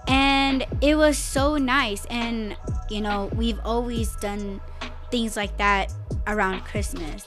and 0.07 0.65
it 0.81 0.97
was 0.97 1.17
so 1.19 1.57
nice. 1.57 2.05
And 2.07 2.57
you 2.91 3.01
know, 3.01 3.31
we've 3.35 3.61
always 3.65 4.15
done 4.17 4.61
things 5.11 5.37
like 5.37 5.57
that 5.57 5.93
around 6.27 6.65
Christmas. 6.65 7.27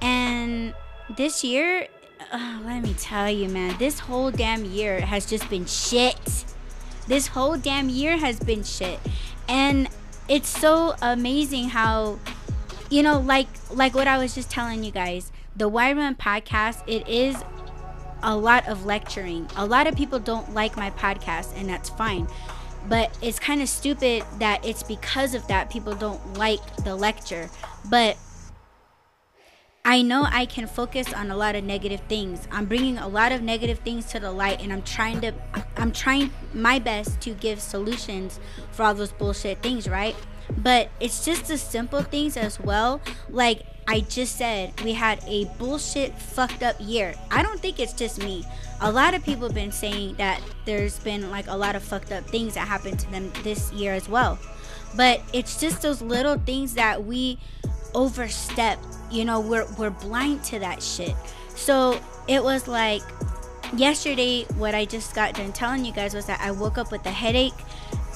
And 0.00 0.74
this 1.16 1.44
year, 1.44 1.88
uh, 2.32 2.60
let 2.64 2.82
me 2.82 2.94
tell 2.94 3.28
you, 3.28 3.48
man, 3.48 3.76
this 3.78 3.98
whole 3.98 4.30
damn 4.30 4.64
year 4.64 5.00
has 5.00 5.26
just 5.26 5.48
been 5.50 5.66
shit. 5.66 6.44
This 7.08 7.28
whole 7.28 7.56
damn 7.56 7.88
year 7.88 8.16
has 8.16 8.38
been 8.38 8.62
shit. 8.62 9.00
And 9.48 9.88
it's 10.28 10.48
so 10.48 10.94
amazing 11.02 11.70
how 11.70 12.18
you 12.88 13.02
know 13.02 13.18
like 13.18 13.48
like 13.72 13.94
what 13.94 14.06
I 14.06 14.18
was 14.18 14.34
just 14.34 14.50
telling 14.50 14.84
you 14.84 14.92
guys, 14.92 15.32
the 15.56 15.68
Why 15.68 15.92
Run 15.92 16.14
podcast, 16.14 16.82
it 16.86 17.08
is 17.08 17.36
a 18.22 18.36
lot 18.36 18.68
of 18.68 18.84
lecturing. 18.84 19.48
A 19.56 19.66
lot 19.66 19.86
of 19.86 19.96
people 19.96 20.18
don't 20.18 20.54
like 20.54 20.76
my 20.76 20.90
podcast 20.90 21.52
and 21.56 21.68
that's 21.68 21.88
fine. 21.90 22.28
But 22.88 23.16
it's 23.20 23.38
kind 23.38 23.60
of 23.60 23.68
stupid 23.68 24.24
that 24.38 24.64
it's 24.64 24.82
because 24.82 25.34
of 25.34 25.46
that 25.48 25.68
people 25.68 25.94
don't 25.94 26.34
like 26.34 26.76
the 26.84 26.94
lecture. 26.94 27.50
But 27.90 28.16
I 29.84 30.02
know 30.02 30.26
I 30.30 30.44
can 30.44 30.66
focus 30.66 31.12
on 31.12 31.30
a 31.30 31.36
lot 31.36 31.56
of 31.56 31.64
negative 31.64 32.00
things. 32.08 32.46
I'm 32.52 32.66
bringing 32.66 32.98
a 32.98 33.08
lot 33.08 33.32
of 33.32 33.42
negative 33.42 33.78
things 33.78 34.06
to 34.12 34.20
the 34.20 34.30
light 34.30 34.60
and 34.60 34.72
I'm 34.72 34.82
trying 34.82 35.20
to 35.22 35.32
I'm 35.76 35.90
trying 35.90 36.30
my 36.52 36.78
best 36.78 37.20
to 37.22 37.30
give 37.30 37.60
solutions 37.60 38.38
for 38.72 38.82
all 38.82 38.94
those 38.94 39.12
bullshit 39.12 39.62
things, 39.62 39.88
right? 39.88 40.14
But 40.58 40.90
it's 41.00 41.24
just 41.24 41.46
the 41.46 41.56
simple 41.56 42.02
things 42.02 42.36
as 42.36 42.60
well. 42.60 43.00
Like 43.30 43.62
I 43.88 44.00
just 44.00 44.36
said, 44.36 44.78
we 44.82 44.92
had 44.92 45.24
a 45.26 45.46
bullshit 45.58 46.16
fucked 46.16 46.62
up 46.62 46.76
year. 46.78 47.14
I 47.30 47.42
don't 47.42 47.58
think 47.58 47.80
it's 47.80 47.94
just 47.94 48.22
me. 48.22 48.44
A 48.82 48.92
lot 48.92 49.14
of 49.14 49.24
people 49.24 49.44
have 49.44 49.54
been 49.54 49.72
saying 49.72 50.16
that 50.16 50.42
there's 50.66 50.98
been 50.98 51.30
like 51.30 51.46
a 51.48 51.56
lot 51.56 51.74
of 51.74 51.82
fucked 51.82 52.12
up 52.12 52.28
things 52.28 52.54
that 52.54 52.68
happened 52.68 52.98
to 53.00 53.10
them 53.10 53.32
this 53.42 53.72
year 53.72 53.94
as 53.94 54.08
well. 54.08 54.38
But 54.94 55.22
it's 55.32 55.58
just 55.58 55.82
those 55.82 56.02
little 56.02 56.36
things 56.36 56.74
that 56.74 57.04
we 57.04 57.38
overstep 57.94 58.78
you 59.10 59.24
know 59.24 59.40
we're 59.40 59.66
we're 59.78 59.90
blind 59.90 60.42
to 60.44 60.58
that 60.58 60.82
shit 60.82 61.14
so 61.54 62.00
it 62.28 62.42
was 62.42 62.68
like 62.68 63.02
yesterday 63.76 64.44
what 64.56 64.74
i 64.74 64.84
just 64.84 65.14
got 65.14 65.34
done 65.34 65.52
telling 65.52 65.84
you 65.84 65.92
guys 65.92 66.14
was 66.14 66.26
that 66.26 66.40
i 66.40 66.50
woke 66.50 66.78
up 66.78 66.90
with 66.90 67.04
a 67.06 67.10
headache 67.10 67.54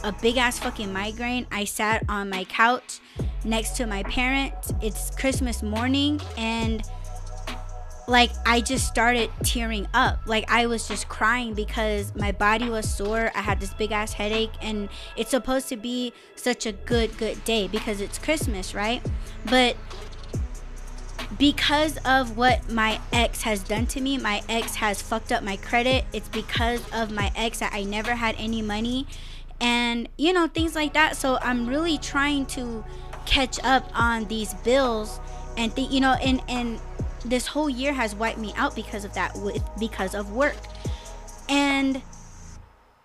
a 0.03 0.13
big 0.21 0.37
ass 0.37 0.59
fucking 0.59 0.93
migraine 0.93 1.47
i 1.53 1.65
sat 1.65 2.05
on 2.09 2.29
my 2.29 2.45
couch 2.45 3.01
next 3.45 3.77
to 3.77 3.87
my 3.87 4.03
parents 4.05 4.73
it's 4.83 5.11
christmas 5.11 5.63
morning 5.63 6.21
and 6.37 6.83
like 8.07 8.31
I 8.45 8.61
just 8.61 8.87
started 8.87 9.31
tearing 9.43 9.87
up. 9.95 10.21
Like 10.27 10.45
I 10.51 10.67
was 10.67 10.87
just 10.87 11.09
crying 11.09 11.55
because 11.55 12.15
my 12.15 12.33
body 12.33 12.69
was 12.69 12.93
sore. 12.93 13.31
I 13.35 13.41
had 13.41 13.61
this 13.61 13.73
big 13.75 13.93
ass 13.93 14.13
headache 14.13 14.53
and 14.61 14.89
it's 15.17 15.31
supposed 15.31 15.69
to 15.71 15.77
be 15.77 16.13
such 16.37 16.67
a 16.67 16.73
good 16.73 17.17
good 17.17 17.43
day 17.45 17.69
because 17.69 18.01
it's 18.01 18.19
Christmas, 18.19 18.75
right? 18.75 19.03
But 19.47 19.77
because 21.39 21.99
of 22.05 22.37
what 22.37 22.71
my 22.71 23.01
ex 23.13 23.43
has 23.43 23.63
done 23.63 23.87
to 23.89 24.01
me, 24.01 24.19
my 24.19 24.43
ex 24.49 24.77
has 24.77 25.03
fucked 25.03 25.33
up 25.33 25.43
my 25.43 25.57
credit. 25.57 26.05
It's 26.13 26.29
because 26.29 26.83
of 26.93 27.11
my 27.11 27.33
ex 27.37 27.59
that 27.61 27.73
I 27.73 27.85
never 27.85 28.15
had 28.15 28.35
any 28.39 28.63
money 28.63 29.07
and 29.61 30.09
you 30.17 30.33
know 30.33 30.47
things 30.47 30.75
like 30.75 30.93
that. 30.95 31.17
So 31.17 31.39
I'm 31.41 31.67
really 31.67 31.99
trying 31.99 32.47
to 32.47 32.85
catch 33.27 33.63
up 33.65 33.91
on 33.95 34.27
these 34.27 34.55
bills 34.55 35.21
and 35.57 35.73
you 35.77 36.01
know 36.01 36.13
and 36.13 36.43
and 36.49 36.81
this 37.25 37.47
whole 37.47 37.71
year 37.71 37.93
has 37.93 38.15
wiped 38.15 38.39
me 38.39 38.53
out 38.57 38.75
because 38.75 39.05
of 39.05 39.15
that 39.15 39.35
with 39.39 39.63
because 39.79 40.15
of 40.15 40.33
work 40.33 40.57
and 41.49 42.03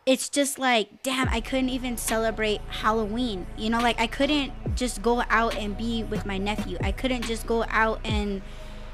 it's 0.05 0.29
just 0.29 0.59
like 0.59 1.03
damn 1.03 1.29
i 1.29 1.39
couldn't 1.39 1.69
even 1.69 1.95
celebrate 1.95 2.59
halloween 2.69 3.45
you 3.57 3.69
know 3.69 3.79
like 3.79 3.99
i 3.99 4.07
couldn't 4.07 4.51
just 4.79 5.01
go 5.01 5.23
out 5.29 5.55
and 5.55 5.77
be 5.77 6.03
with 6.03 6.25
my 6.25 6.37
nephew 6.37 6.77
i 6.81 6.91
couldn't 6.91 7.23
just 7.23 7.45
go 7.45 7.65
out 7.69 7.99
and 8.03 8.41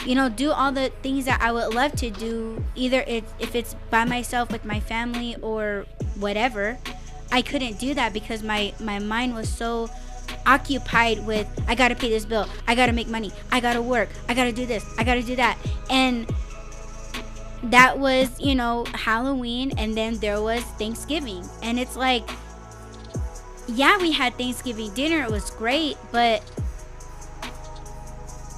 you 0.05 0.15
know 0.15 0.27
do 0.27 0.51
all 0.51 0.71
the 0.71 0.91
things 1.01 1.25
that 1.25 1.39
i 1.41 1.51
would 1.51 1.73
love 1.73 1.91
to 1.93 2.09
do 2.09 2.63
either 2.75 3.01
it, 3.07 3.23
if 3.39 3.55
it's 3.55 3.75
by 3.89 4.03
myself 4.03 4.51
with 4.51 4.65
my 4.65 4.79
family 4.79 5.35
or 5.41 5.85
whatever 6.19 6.77
i 7.31 7.41
couldn't 7.41 7.79
do 7.79 7.93
that 7.93 8.11
because 8.13 8.41
my 8.43 8.73
my 8.79 8.99
mind 8.99 9.35
was 9.35 9.47
so 9.47 9.89
occupied 10.45 11.25
with 11.25 11.47
I 11.67 11.75
gotta 11.75 11.95
pay 11.95 12.09
this 12.09 12.25
bill, 12.25 12.47
I 12.67 12.75
gotta 12.75 12.93
make 12.93 13.07
money, 13.07 13.31
I 13.51 13.59
gotta 13.59 13.81
work, 13.81 14.09
I 14.27 14.33
gotta 14.33 14.51
do 14.51 14.65
this, 14.65 14.85
I 14.97 15.03
gotta 15.03 15.23
do 15.23 15.35
that. 15.35 15.57
And 15.89 16.31
that 17.63 17.97
was, 17.97 18.39
you 18.39 18.55
know, 18.55 18.85
Halloween 18.93 19.71
and 19.77 19.95
then 19.95 20.17
there 20.19 20.41
was 20.41 20.63
Thanksgiving. 20.77 21.43
And 21.63 21.79
it's 21.79 21.95
like 21.95 22.29
yeah, 23.67 23.97
we 23.97 24.11
had 24.11 24.37
Thanksgiving 24.37 24.93
dinner, 24.93 25.23
it 25.23 25.31
was 25.31 25.49
great, 25.51 25.97
but 26.11 26.43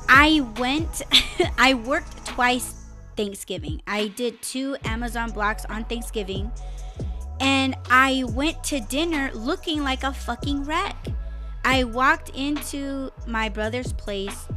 I 0.10 0.42
went 0.58 1.02
I 1.58 1.74
worked 1.74 2.26
twice 2.26 2.74
Thanksgiving. 3.16 3.82
I 3.88 4.08
did 4.10 4.42
two 4.42 4.78
Amazon 4.84 5.32
blocks 5.32 5.66
on 5.66 5.86
Thanksgiving 5.86 6.52
and 7.40 7.76
I 7.90 8.24
went 8.28 8.64
to 8.66 8.80
dinner 8.80 9.32
looking 9.34 9.84
like 9.84 10.04
a 10.04 10.14
fucking 10.14 10.64
wreck. 10.64 10.96
I 11.64 11.84
walked 11.84 12.30
into 12.30 13.12
my 13.26 13.50
brother's 13.50 13.94
place 13.94 14.48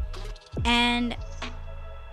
and 0.65 1.17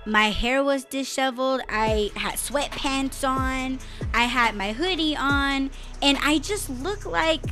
my 0.05 0.29
hair 0.29 0.63
was 0.63 0.85
disheveled. 0.85 1.61
I 1.69 2.11
had 2.15 2.35
sweatpants 2.35 3.27
on. 3.27 3.79
I 4.13 4.23
had 4.23 4.55
my 4.55 4.71
hoodie 4.71 5.17
on. 5.17 5.69
And 6.01 6.17
I 6.21 6.39
just 6.39 6.69
looked 6.69 7.05
like 7.05 7.43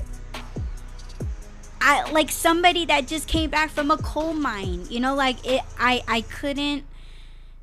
I 1.88 2.10
like 2.10 2.32
somebody 2.32 2.86
that 2.86 3.08
just 3.08 3.28
came 3.28 3.52
back 3.52 3.70
from 3.70 3.92
a 3.92 3.98
coal 3.98 4.34
mine. 4.34 4.88
You 4.90 5.00
know, 5.00 5.14
like 5.14 5.46
it 5.46 5.62
I 5.78 6.02
I 6.08 6.22
couldn't 6.22 6.84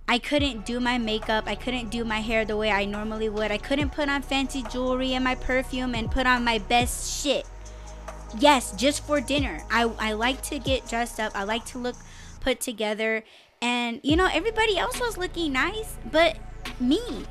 I 0.06 0.18
couldn't 0.18 0.64
do 0.64 0.78
my 0.78 0.96
makeup. 0.96 1.44
I 1.48 1.56
couldn't 1.56 1.90
do 1.90 2.04
my 2.04 2.20
hair 2.20 2.44
the 2.44 2.56
way 2.56 2.70
I 2.70 2.84
normally 2.84 3.28
would. 3.28 3.50
I 3.50 3.58
couldn't 3.58 3.90
put 3.90 4.08
on 4.08 4.22
fancy 4.22 4.62
jewelry 4.70 5.14
and 5.14 5.24
my 5.24 5.34
perfume 5.34 5.96
and 5.96 6.08
put 6.08 6.28
on 6.28 6.44
my 6.44 6.58
best 6.58 7.20
shit. 7.20 7.46
Yes, 8.38 8.72
just 8.76 9.04
for 9.04 9.20
dinner. 9.20 9.60
I, 9.72 9.90
I 9.98 10.12
like 10.12 10.40
to 10.42 10.60
get 10.60 10.88
dressed 10.88 11.18
up. 11.18 11.32
I 11.34 11.42
like 11.42 11.64
to 11.66 11.78
look 11.78 11.96
put 12.40 12.60
together. 12.60 13.24
And, 13.60 14.00
you 14.04 14.14
know, 14.14 14.28
everybody 14.32 14.78
else 14.78 15.00
was 15.00 15.18
looking 15.18 15.52
nice, 15.52 15.96
but 16.10 16.36
me. 16.78 17.24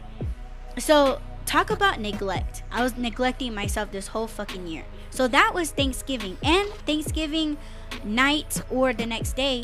So, 0.77 1.21
talk 1.45 1.69
about 1.69 2.00
neglect. 2.00 2.63
I 2.71 2.83
was 2.83 2.98
neglecting 2.98 3.53
myself 3.53 3.91
this 3.91 4.07
whole 4.07 4.27
fucking 4.27 4.67
year. 4.67 4.86
So, 5.12 5.27
that 5.27 5.53
was 5.53 5.72
Thanksgiving. 5.72 6.38
And 6.41 6.68
Thanksgiving 6.86 7.58
night 8.03 8.62
or 8.70 8.94
the 8.94 9.06
next 9.06 9.34
day, 9.34 9.63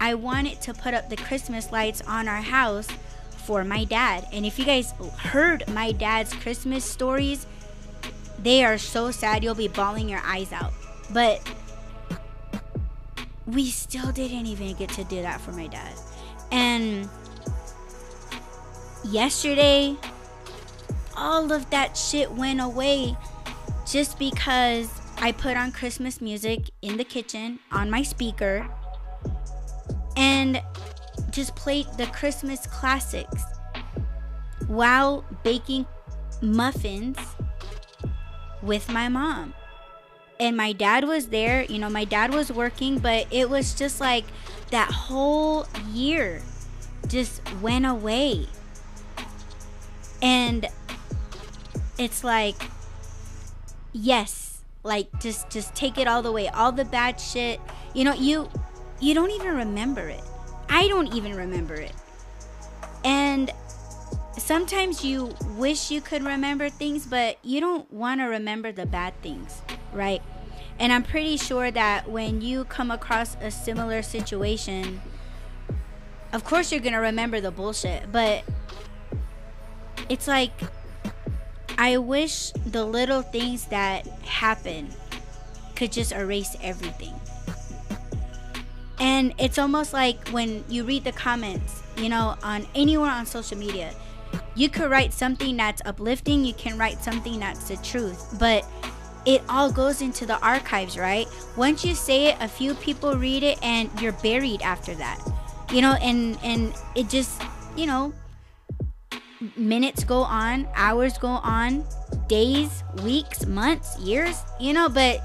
I 0.00 0.14
wanted 0.14 0.60
to 0.62 0.74
put 0.74 0.94
up 0.94 1.08
the 1.10 1.16
Christmas 1.16 1.70
lights 1.72 2.00
on 2.06 2.28
our 2.28 2.40
house 2.40 2.88
for 3.44 3.64
my 3.64 3.84
dad. 3.84 4.26
And 4.32 4.46
if 4.46 4.58
you 4.58 4.64
guys 4.64 4.92
heard 5.18 5.64
my 5.68 5.92
dad's 5.92 6.32
Christmas 6.34 6.84
stories, 6.84 7.46
they 8.38 8.64
are 8.64 8.78
so 8.78 9.10
sad 9.10 9.44
you'll 9.44 9.54
be 9.54 9.68
bawling 9.68 10.08
your 10.08 10.20
eyes 10.24 10.52
out. 10.52 10.72
But 11.12 11.40
we 13.46 13.70
still 13.70 14.10
didn't 14.12 14.46
even 14.46 14.74
get 14.74 14.90
to 14.90 15.04
do 15.04 15.22
that 15.22 15.40
for 15.40 15.52
my 15.52 15.66
dad. 15.66 15.92
And 16.50 17.08
yesterday, 19.04 19.96
all 21.16 21.52
of 21.52 21.68
that 21.70 21.96
shit 21.96 22.32
went 22.32 22.60
away 22.60 23.16
just 23.86 24.18
because 24.18 24.88
I 25.18 25.32
put 25.32 25.56
on 25.56 25.72
Christmas 25.72 26.20
music 26.20 26.70
in 26.82 26.96
the 26.96 27.04
kitchen 27.04 27.58
on 27.70 27.90
my 27.90 28.02
speaker 28.02 28.66
and 30.16 30.62
just 31.30 31.54
played 31.56 31.86
the 31.98 32.06
Christmas 32.06 32.66
classics 32.66 33.42
while 34.66 35.24
baking 35.42 35.86
muffins 36.40 37.18
with 38.62 38.88
my 38.90 39.08
mom. 39.08 39.54
And 40.40 40.56
my 40.56 40.72
dad 40.72 41.04
was 41.04 41.28
there, 41.28 41.64
you 41.64 41.78
know, 41.78 41.90
my 41.90 42.04
dad 42.04 42.34
was 42.34 42.50
working, 42.50 42.98
but 42.98 43.26
it 43.30 43.48
was 43.48 43.74
just 43.74 44.00
like 44.00 44.24
that 44.70 44.90
whole 44.90 45.66
year 45.92 46.42
just 47.06 47.40
went 47.60 47.86
away. 47.86 48.46
And 50.20 50.66
it's 51.98 52.24
like 52.24 52.56
yes, 53.94 54.62
like 54.82 55.08
just 55.20 55.48
just 55.48 55.74
take 55.74 55.96
it 55.96 56.06
all 56.06 56.20
the 56.20 56.32
way, 56.32 56.48
all 56.48 56.72
the 56.72 56.84
bad 56.84 57.18
shit. 57.18 57.58
You 57.94 58.04
know, 58.04 58.12
you 58.12 58.50
you 59.00 59.14
don't 59.14 59.30
even 59.30 59.54
remember 59.56 60.08
it. 60.08 60.22
I 60.68 60.88
don't 60.88 61.14
even 61.14 61.34
remember 61.34 61.74
it. 61.74 61.92
And 63.04 63.50
sometimes 64.36 65.04
you 65.04 65.34
wish 65.56 65.90
you 65.90 66.00
could 66.00 66.22
remember 66.22 66.68
things, 66.68 67.06
but 67.06 67.38
you 67.42 67.60
don't 67.60 67.90
want 67.92 68.20
to 68.20 68.24
remember 68.24 68.72
the 68.72 68.86
bad 68.86 69.14
things, 69.22 69.62
right? 69.92 70.22
And 70.78 70.92
I'm 70.92 71.04
pretty 71.04 71.36
sure 71.36 71.70
that 71.70 72.10
when 72.10 72.40
you 72.40 72.64
come 72.64 72.90
across 72.90 73.36
a 73.40 73.50
similar 73.50 74.02
situation, 74.02 75.00
of 76.32 76.44
course 76.44 76.72
you're 76.72 76.80
to 76.80 76.98
remember 76.98 77.40
the 77.40 77.52
bullshit, 77.52 78.10
but 78.10 78.42
it's 80.08 80.26
like 80.26 80.52
I 81.78 81.98
wish 81.98 82.52
the 82.66 82.84
little 82.84 83.22
things 83.22 83.66
that 83.66 84.06
happen 84.24 84.88
could 85.74 85.92
just 85.92 86.12
erase 86.12 86.56
everything. 86.62 87.14
And 89.00 89.34
it's 89.38 89.58
almost 89.58 89.92
like 89.92 90.28
when 90.28 90.64
you 90.68 90.84
read 90.84 91.04
the 91.04 91.12
comments, 91.12 91.82
you 91.96 92.08
know, 92.08 92.36
on 92.42 92.66
anywhere 92.74 93.10
on 93.10 93.26
social 93.26 93.58
media, 93.58 93.92
you 94.54 94.68
could 94.68 94.90
write 94.90 95.12
something 95.12 95.56
that's 95.56 95.82
uplifting, 95.84 96.44
you 96.44 96.54
can 96.54 96.78
write 96.78 97.02
something 97.02 97.40
that's 97.40 97.68
the 97.68 97.76
truth, 97.78 98.36
but 98.38 98.64
it 99.26 99.42
all 99.48 99.70
goes 99.70 100.00
into 100.00 100.26
the 100.26 100.38
archives, 100.40 100.96
right? 100.96 101.26
Once 101.56 101.84
you 101.84 101.94
say 101.94 102.26
it, 102.26 102.36
a 102.40 102.48
few 102.48 102.74
people 102.74 103.16
read 103.16 103.42
it 103.42 103.58
and 103.62 103.90
you're 104.00 104.12
buried 104.12 104.62
after 104.62 104.94
that. 104.94 105.20
You 105.72 105.80
know, 105.80 105.94
and 105.94 106.38
and 106.44 106.74
it 106.94 107.08
just, 107.08 107.42
you 107.74 107.86
know, 107.86 108.12
minutes 109.56 110.04
go 110.04 110.18
on, 110.18 110.68
hours 110.74 111.18
go 111.18 111.28
on, 111.28 111.84
days, 112.28 112.82
weeks, 113.02 113.46
months, 113.46 113.98
years, 113.98 114.42
you 114.60 114.72
know, 114.72 114.88
but 114.88 115.20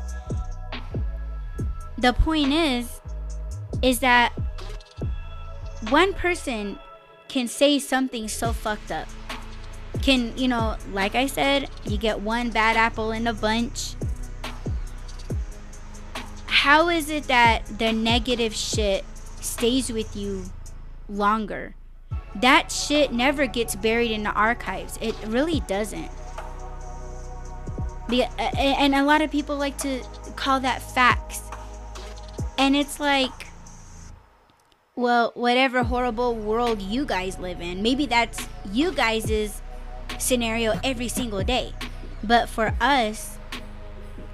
the 1.97 2.13
point 2.13 2.53
is 2.53 3.01
is 3.81 3.99
that 3.99 4.33
one 5.89 6.13
person 6.13 6.77
can 7.27 7.47
say 7.47 7.79
something 7.79 8.27
so 8.27 8.51
fucked 8.51 8.91
up. 8.91 9.07
Can, 10.01 10.37
you 10.37 10.47
know, 10.47 10.75
like 10.91 11.15
I 11.15 11.27
said, 11.27 11.69
you 11.85 11.97
get 11.97 12.19
one 12.19 12.49
bad 12.49 12.75
apple 12.75 13.11
in 13.11 13.27
a 13.27 13.33
bunch. 13.33 13.95
How 16.47 16.89
is 16.89 17.09
it 17.09 17.25
that 17.25 17.65
the 17.79 17.93
negative 17.93 18.53
shit 18.53 19.05
stays 19.39 19.91
with 19.91 20.15
you 20.15 20.45
longer? 21.07 21.75
That 22.35 22.71
shit 22.71 23.11
never 23.11 23.47
gets 23.47 23.75
buried 23.75 24.11
in 24.11 24.23
the 24.23 24.31
archives. 24.31 24.97
It 25.01 25.15
really 25.25 25.61
doesn't. 25.61 26.09
And 28.57 28.95
a 28.95 29.03
lot 29.03 29.21
of 29.21 29.29
people 29.31 29.57
like 29.57 29.77
to 29.79 30.01
call 30.35 30.59
that 30.61 30.81
facts. 30.81 31.41
And 32.57 32.75
it's 32.75 32.99
like, 32.99 33.47
well, 34.95 35.31
whatever 35.35 35.83
horrible 35.83 36.35
world 36.35 36.81
you 36.81 37.05
guys 37.05 37.39
live 37.39 37.61
in, 37.61 37.81
maybe 37.81 38.05
that's 38.05 38.47
you 38.71 38.91
guys' 38.91 39.61
scenario 40.17 40.79
every 40.83 41.07
single 41.07 41.43
day. 41.43 41.73
But 42.23 42.49
for 42.49 42.75
us, 42.81 43.37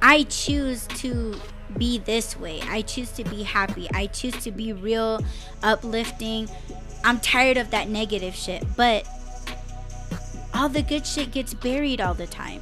I 0.02 0.24
choose 0.24 0.88
to 0.88 1.36
be 1.78 2.00
this 2.00 2.38
way. 2.40 2.62
I 2.68 2.82
choose 2.82 3.12
to 3.12 3.24
be 3.24 3.44
happy. 3.44 3.88
I 3.94 4.08
choose 4.08 4.36
to 4.44 4.52
be 4.52 4.74
real, 4.74 5.20
uplifting. 5.62 6.50
I'm 7.06 7.22
tired 7.22 7.56
of 7.56 7.72
that 7.72 7.88
negative 7.88 8.36
shit. 8.36 8.66
But 8.76 9.08
all 10.54 10.68
the 10.68 10.82
good 10.82 11.08
shit 11.08 11.32
gets 11.32 11.54
buried 11.54 12.02
all 12.02 12.14
the 12.14 12.28
time. 12.28 12.62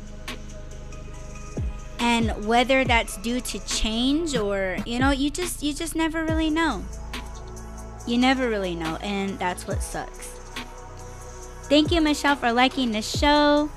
And 1.98 2.46
whether 2.46 2.84
that's 2.84 3.18
due 3.18 3.40
to 3.42 3.66
change 3.66 4.36
or, 4.36 4.78
you 4.86 5.00
know, 5.00 5.10
you 5.10 5.32
just 5.32 5.64
you 5.64 5.74
just 5.74 5.96
never 5.96 6.24
really 6.24 6.52
know 6.52 6.84
you 8.06 8.18
never 8.18 8.50
really 8.50 8.76
know, 8.76 8.98
and 8.98 9.38
that's 9.40 9.68
what 9.68 9.82
sucks. 9.82 10.28
Thank 11.70 11.92
you, 11.92 12.02
Michelle, 12.02 12.36
for 12.36 12.52
liking 12.52 12.92
the 12.92 13.02
show. 13.02 13.70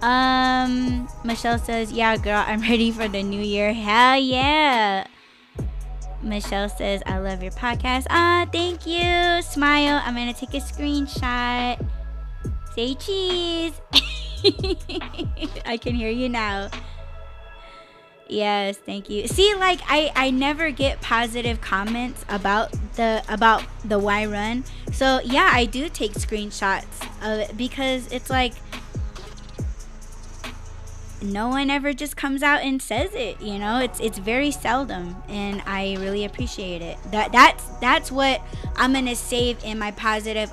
Um, 0.00 1.08
Michelle 1.24 1.58
says, 1.58 1.92
"Yeah, 1.92 2.16
girl, 2.16 2.42
I'm 2.46 2.60
ready 2.68 2.90
for 2.90 3.08
the 3.08 3.22
new 3.22 3.40
year. 3.40 3.72
Hell 3.72 4.18
yeah!" 4.18 5.06
Michelle 6.22 6.68
says, 6.68 7.02
"I 7.06 7.18
love 7.18 7.42
your 7.42 7.52
podcast. 7.52 8.06
Ah, 8.10 8.46
thank 8.52 8.86
you. 8.86 9.42
Smile. 9.42 10.00
I'm 10.04 10.14
gonna 10.14 10.32
take 10.32 10.54
a 10.54 10.58
screenshot. 10.58 11.84
Say 12.74 12.94
cheese. 12.94 13.72
I 15.64 15.76
can 15.76 15.94
hear 15.94 16.10
you 16.10 16.28
now." 16.28 16.70
Yes, 18.28 18.78
thank 18.78 19.10
you. 19.10 19.28
See, 19.28 19.54
like 19.56 19.80
I 19.86 20.10
I 20.16 20.30
never 20.30 20.70
get 20.70 21.00
positive 21.02 21.60
comments 21.60 22.24
about 22.30 22.72
the 22.96 23.22
about 23.28 23.62
the 23.84 23.98
why 23.98 24.24
run. 24.24 24.64
So 24.92 25.20
yeah, 25.22 25.50
I 25.52 25.66
do 25.66 25.88
take 25.90 26.12
screenshots 26.12 27.02
of 27.22 27.40
it 27.40 27.56
because 27.56 28.10
it's 28.10 28.30
like 28.30 28.54
no 31.22 31.48
one 31.48 31.70
ever 31.70 31.92
just 31.92 32.16
comes 32.16 32.42
out 32.42 32.62
and 32.62 32.82
says 32.82 33.14
it 33.14 33.40
you 33.40 33.58
know 33.58 33.78
it's 33.78 34.00
it's 34.00 34.18
very 34.18 34.50
seldom 34.50 35.16
and 35.28 35.62
i 35.66 35.96
really 36.00 36.24
appreciate 36.24 36.82
it 36.82 36.98
that 37.10 37.30
that's 37.32 37.64
that's 37.80 38.10
what 38.10 38.40
i'm 38.76 38.92
gonna 38.92 39.14
save 39.14 39.62
in 39.64 39.78
my 39.78 39.90
positive 39.92 40.50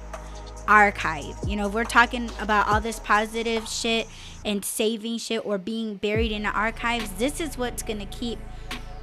archive 0.68 1.36
you 1.48 1.56
know 1.56 1.68
we're 1.68 1.84
talking 1.84 2.30
about 2.40 2.68
all 2.68 2.80
this 2.80 3.00
positive 3.00 3.68
shit 3.68 4.08
and 4.46 4.64
saving 4.64 5.18
shit 5.18 5.46
or 5.46 5.58
being 5.58 5.96
buried 5.96 6.32
in 6.32 6.44
the 6.44 6.50
archives, 6.50 7.10
this 7.12 7.40
is 7.40 7.58
what's 7.58 7.84
to 7.84 8.06
keep 8.06 8.40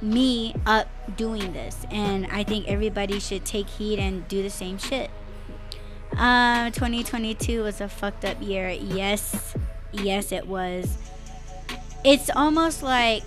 me 0.01 0.55
up 0.65 0.87
doing 1.15 1.53
this. 1.53 1.85
And 1.91 2.27
I 2.27 2.43
think 2.43 2.67
everybody 2.67 3.19
should 3.19 3.45
take 3.45 3.69
heed 3.69 3.99
and 3.99 4.27
do 4.27 4.43
the 4.43 4.49
same 4.49 4.77
shit. 4.77 5.09
Uh, 6.17 6.69
2022 6.71 7.63
was 7.63 7.81
a 7.81 7.87
fucked 7.87 8.25
up 8.25 8.41
year. 8.41 8.69
Yes, 8.69 9.55
yes, 9.91 10.31
it 10.31 10.47
was. 10.47 10.97
It's 12.07 12.29
almost 12.29 12.83
like 12.83 13.25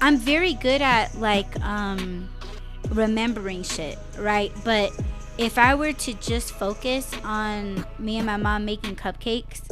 I'm 0.00 0.16
very 0.16 0.54
good 0.54 0.82
at 0.82 1.14
like 1.14 1.60
um, 1.60 2.28
remembering 2.88 3.62
shit, 3.62 3.96
right? 4.18 4.50
But 4.64 4.90
if 5.38 5.56
I 5.56 5.76
were 5.76 5.92
to 5.92 6.14
just 6.14 6.52
focus 6.52 7.14
on 7.22 7.86
me 8.00 8.16
and 8.16 8.26
my 8.26 8.38
mom 8.38 8.64
making 8.64 8.96
cupcakes, 8.96 9.62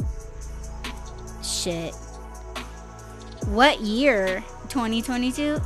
shit. 1.43 1.93
What 3.47 3.81
year? 3.81 4.45
2022? 4.69 5.59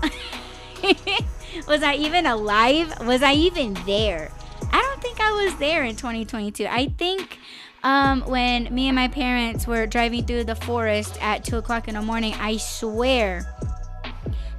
Was 1.68 1.84
I 1.84 1.94
even 1.98 2.26
alive? 2.26 3.00
Was 3.06 3.22
I 3.22 3.34
even 3.34 3.76
there? 3.86 4.32
I 4.72 4.82
don't 4.82 5.02
think 5.04 5.22
I 5.22 5.32
was 5.32 5.56
there 5.58 5.84
in 5.84 5.96
2022. 5.96 6.66
I 6.66 6.88
think 6.98 7.38
um, 7.86 8.22
when 8.22 8.74
me 8.74 8.88
and 8.88 8.96
my 8.96 9.08
parents 9.08 9.68
were 9.68 9.86
driving 9.86 10.26
through 10.26 10.46
the 10.46 10.56
forest 10.56 11.20
at 11.22 11.46
two 11.46 11.58
o'clock 11.58 11.88
in 11.88 11.94
the 11.94 12.02
morning, 12.02 12.34
I 12.34 12.58
swear 12.58 13.46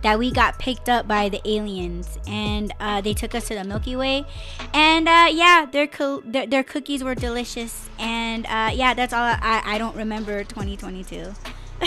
that 0.02 0.16
we 0.20 0.30
got 0.30 0.60
picked 0.60 0.88
up 0.88 1.08
by 1.08 1.28
the 1.28 1.40
aliens 1.44 2.20
and 2.28 2.72
uh, 2.78 3.00
they 3.00 3.14
took 3.14 3.34
us 3.34 3.48
to 3.48 3.54
the 3.56 3.64
Milky 3.64 3.96
Way. 3.96 4.24
And 4.72 5.08
uh, 5.08 5.26
yeah, 5.32 5.66
their, 5.70 5.88
co- 5.88 6.22
their, 6.24 6.46
their 6.46 6.62
cookies 6.62 7.02
were 7.02 7.16
delicious. 7.16 7.90
And 7.98 8.46
uh, 8.46 8.70
yeah, 8.72 8.94
that's 8.94 9.12
all. 9.12 9.24
I, 9.24 9.60
I 9.64 9.78
don't 9.78 9.96
remember 9.96 10.44
2022. 10.44 11.32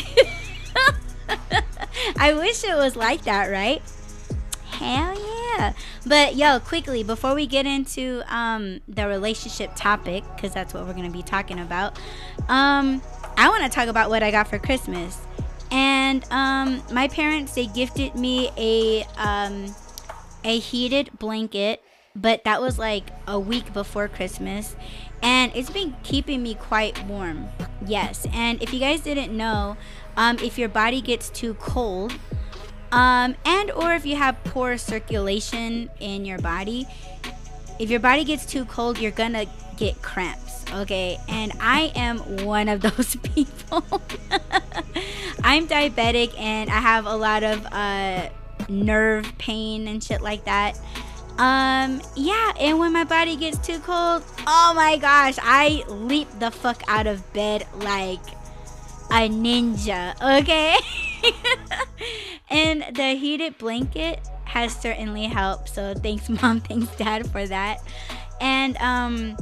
I 2.18 2.34
wish 2.34 2.66
it 2.66 2.76
was 2.76 2.98
like 2.98 3.24
that, 3.24 3.50
right? 3.50 3.82
Hell 4.80 5.14
yeah. 5.58 5.74
But 6.06 6.38
yo, 6.38 6.62
quickly, 6.62 7.04
before 7.04 7.36
we 7.36 7.46
get 7.48 7.66
into 7.66 8.24
um, 8.34 8.80
the 8.88 9.10
relationship 9.10 9.72
topic, 9.76 10.24
because 10.34 10.54
that's 10.54 10.74
what 10.74 10.88
we're 10.88 10.94
going 10.94 11.12
to 11.12 11.12
be 11.12 11.22
talking 11.22 11.60
about, 11.60 12.00
um, 12.48 13.02
I 13.36 13.50
want 13.50 13.64
to 13.64 13.70
talk 13.70 13.90
about 13.90 14.10
what 14.10 14.24
I 14.24 14.32
got 14.32 14.48
for 14.48 14.58
Christmas. 14.58 15.20
And 15.70 16.24
um, 16.32 16.82
my 16.94 17.10
parents, 17.10 17.56
they 17.56 17.66
gifted 17.66 18.16
me 18.16 18.52
a, 18.58 19.04
um, 19.18 19.76
a 20.46 20.60
heated 20.60 21.10
blanket, 21.20 21.84
but 22.16 22.46
that 22.46 22.62
was 22.62 22.80
like 22.80 23.12
a 23.28 23.38
week 23.38 23.74
before 23.74 24.08
Christmas. 24.08 24.78
And 25.22 25.52
it's 25.54 25.70
been 25.70 25.94
keeping 26.04 26.42
me 26.42 26.54
quite 26.54 27.06
warm. 27.06 27.50
Yes. 27.86 28.26
And 28.32 28.64
if 28.64 28.74
you 28.74 28.80
guys 28.80 29.02
didn't 29.02 29.36
know, 29.36 29.76
um, 30.16 30.38
if 30.40 30.58
your 30.58 30.70
body 30.70 31.02
gets 31.02 31.30
too 31.30 31.56
cold, 31.56 32.14
um, 32.92 33.36
and 33.46 33.72
or 33.72 33.94
if 33.94 34.06
you 34.06 34.16
have 34.16 34.42
poor 34.44 34.78
circulation 34.78 35.90
in 36.00 36.26
your 36.26 36.40
body 36.40 36.86
if 37.80 37.90
your 37.90 38.00
body 38.00 38.24
gets 38.24 38.46
too 38.46 38.66
cold 38.66 38.98
you're 39.00 39.12
gonna 39.12 39.46
get 39.78 40.02
cramps 40.02 40.66
okay? 40.74 41.18
And 41.28 41.52
i 41.60 41.92
am 41.96 42.20
one 42.46 42.70
of 42.70 42.82
those 42.88 43.16
people. 43.16 43.84
I'm 45.44 45.68
diabetic 45.68 46.38
and 46.38 46.70
i 46.70 46.80
have 46.80 47.06
a 47.06 47.16
lot 47.16 47.44
of 47.44 47.66
uh, 47.72 48.30
nerve 48.68 49.32
pain 49.38 49.88
and 49.88 50.04
shit 50.04 50.22
like 50.22 50.46
that. 50.46 50.78
Um 51.38 52.02
yeah 52.18 52.52
and 52.60 52.80
when 52.80 52.92
my 52.92 53.06
body 53.06 53.38
gets 53.38 53.58
too 53.66 53.80
cold 53.80 54.24
oh 54.46 54.74
my 54.76 54.98
gosh 54.98 55.36
i 55.42 55.86
leap 55.88 56.28
the 56.38 56.52
fuck 56.52 56.84
out 56.90 57.08
of 57.08 57.32
bed 57.32 57.66
like 57.76 58.20
a 59.12 59.30
ninja, 59.30 60.14
okay? 60.22 60.76
and 62.50 62.96
the 62.96 63.16
heated 63.16 63.58
blanket 63.58 64.20
has 64.46 64.76
certainly 64.76 65.26
helped. 65.26 65.70
So 65.70 65.94
thanks, 65.94 66.30
mom. 66.42 66.62
Thanks, 66.62 66.94
dad, 66.96 67.30
for 67.32 67.46
that. 67.48 67.80
And 68.42 68.78
um, 68.78 69.38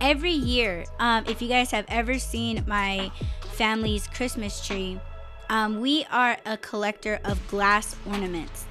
every 0.00 0.32
year, 0.32 0.84
um, 0.98 1.24
if 1.28 1.42
you 1.42 1.48
guys 1.48 1.70
have 1.70 1.84
ever 1.88 2.18
seen 2.18 2.64
my 2.66 3.10
family's 3.52 4.06
Christmas 4.08 4.64
tree, 4.66 4.98
um, 5.50 5.80
we 5.80 6.04
are 6.10 6.38
a 6.46 6.56
collector 6.56 7.20
of 7.24 7.46
glass 7.48 7.94
ornaments. 8.06 8.64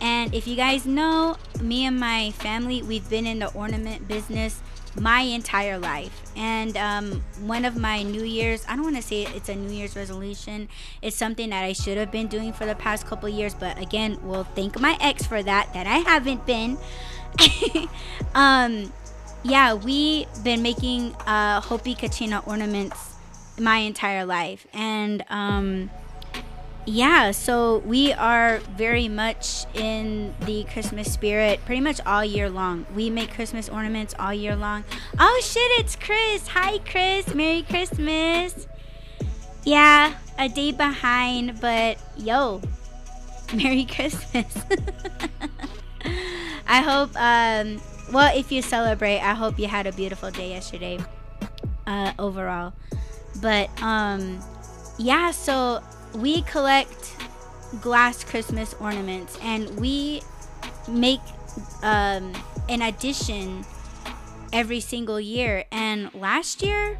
And 0.00 0.32
if 0.32 0.46
you 0.46 0.54
guys 0.54 0.86
know, 0.86 1.36
me 1.60 1.86
and 1.86 1.98
my 1.98 2.30
family, 2.32 2.82
we've 2.82 3.08
been 3.08 3.26
in 3.26 3.40
the 3.40 3.52
ornament 3.52 4.06
business 4.06 4.60
my 5.00 5.20
entire 5.20 5.78
life. 5.78 6.22
And 6.36 6.76
um, 6.76 7.24
one 7.40 7.64
of 7.64 7.76
my 7.76 8.02
New 8.02 8.24
Year's, 8.24 8.64
I 8.68 8.76
don't 8.76 8.84
want 8.84 8.96
to 8.96 9.02
say 9.02 9.22
it's 9.22 9.48
a 9.48 9.54
New 9.54 9.72
Year's 9.72 9.96
resolution. 9.96 10.68
It's 11.02 11.16
something 11.16 11.50
that 11.50 11.64
I 11.64 11.72
should 11.72 11.96
have 11.96 12.10
been 12.10 12.28
doing 12.28 12.52
for 12.52 12.66
the 12.66 12.74
past 12.74 13.06
couple 13.06 13.28
years. 13.28 13.54
But 13.54 13.80
again, 13.80 14.18
we'll 14.22 14.44
thank 14.44 14.78
my 14.80 14.96
ex 15.00 15.26
for 15.26 15.42
that, 15.42 15.72
that 15.74 15.86
I 15.86 15.98
haven't 15.98 16.46
been. 16.46 16.78
um, 18.34 18.92
yeah, 19.42 19.74
we've 19.74 20.26
been 20.42 20.62
making 20.62 21.14
uh, 21.26 21.60
Hopi 21.60 21.94
Kachina 21.94 22.46
ornaments 22.46 23.14
my 23.58 23.78
entire 23.78 24.24
life. 24.24 24.66
And 24.72 25.24
um, 25.28 25.90
yeah, 26.88 27.32
so 27.32 27.78
we 27.84 28.14
are 28.14 28.58
very 28.76 29.08
much 29.08 29.66
in 29.74 30.34
the 30.40 30.64
Christmas 30.64 31.12
spirit 31.12 31.60
pretty 31.66 31.82
much 31.82 32.00
all 32.06 32.24
year 32.24 32.48
long. 32.48 32.86
We 32.94 33.10
make 33.10 33.34
Christmas 33.34 33.68
ornaments 33.68 34.14
all 34.18 34.32
year 34.32 34.56
long. 34.56 34.84
Oh 35.20 35.40
shit, 35.44 35.80
it's 35.80 35.96
Chris. 35.96 36.48
Hi, 36.48 36.78
Chris. 36.78 37.34
Merry 37.34 37.62
Christmas. 37.62 38.66
Yeah, 39.64 40.14
a 40.38 40.48
day 40.48 40.72
behind, 40.72 41.60
but 41.60 41.98
yo, 42.16 42.62
Merry 43.54 43.84
Christmas. 43.84 44.56
I 46.66 46.80
hope, 46.80 47.10
um, 47.16 47.82
well, 48.14 48.34
if 48.34 48.50
you 48.50 48.62
celebrate, 48.62 49.20
I 49.20 49.34
hope 49.34 49.58
you 49.58 49.68
had 49.68 49.86
a 49.86 49.92
beautiful 49.92 50.30
day 50.30 50.48
yesterday 50.50 50.98
uh, 51.86 52.14
overall. 52.18 52.72
But, 53.42 53.68
um, 53.82 54.40
yeah, 54.98 55.32
so 55.32 55.82
we 56.20 56.42
collect 56.42 57.16
glass 57.80 58.24
Christmas 58.24 58.74
ornaments 58.80 59.38
and 59.42 59.78
we 59.78 60.22
make 60.88 61.20
um, 61.82 62.32
an 62.68 62.82
addition 62.82 63.64
every 64.52 64.80
single 64.80 65.20
year. 65.20 65.64
And 65.70 66.12
last 66.14 66.62
year, 66.62 66.98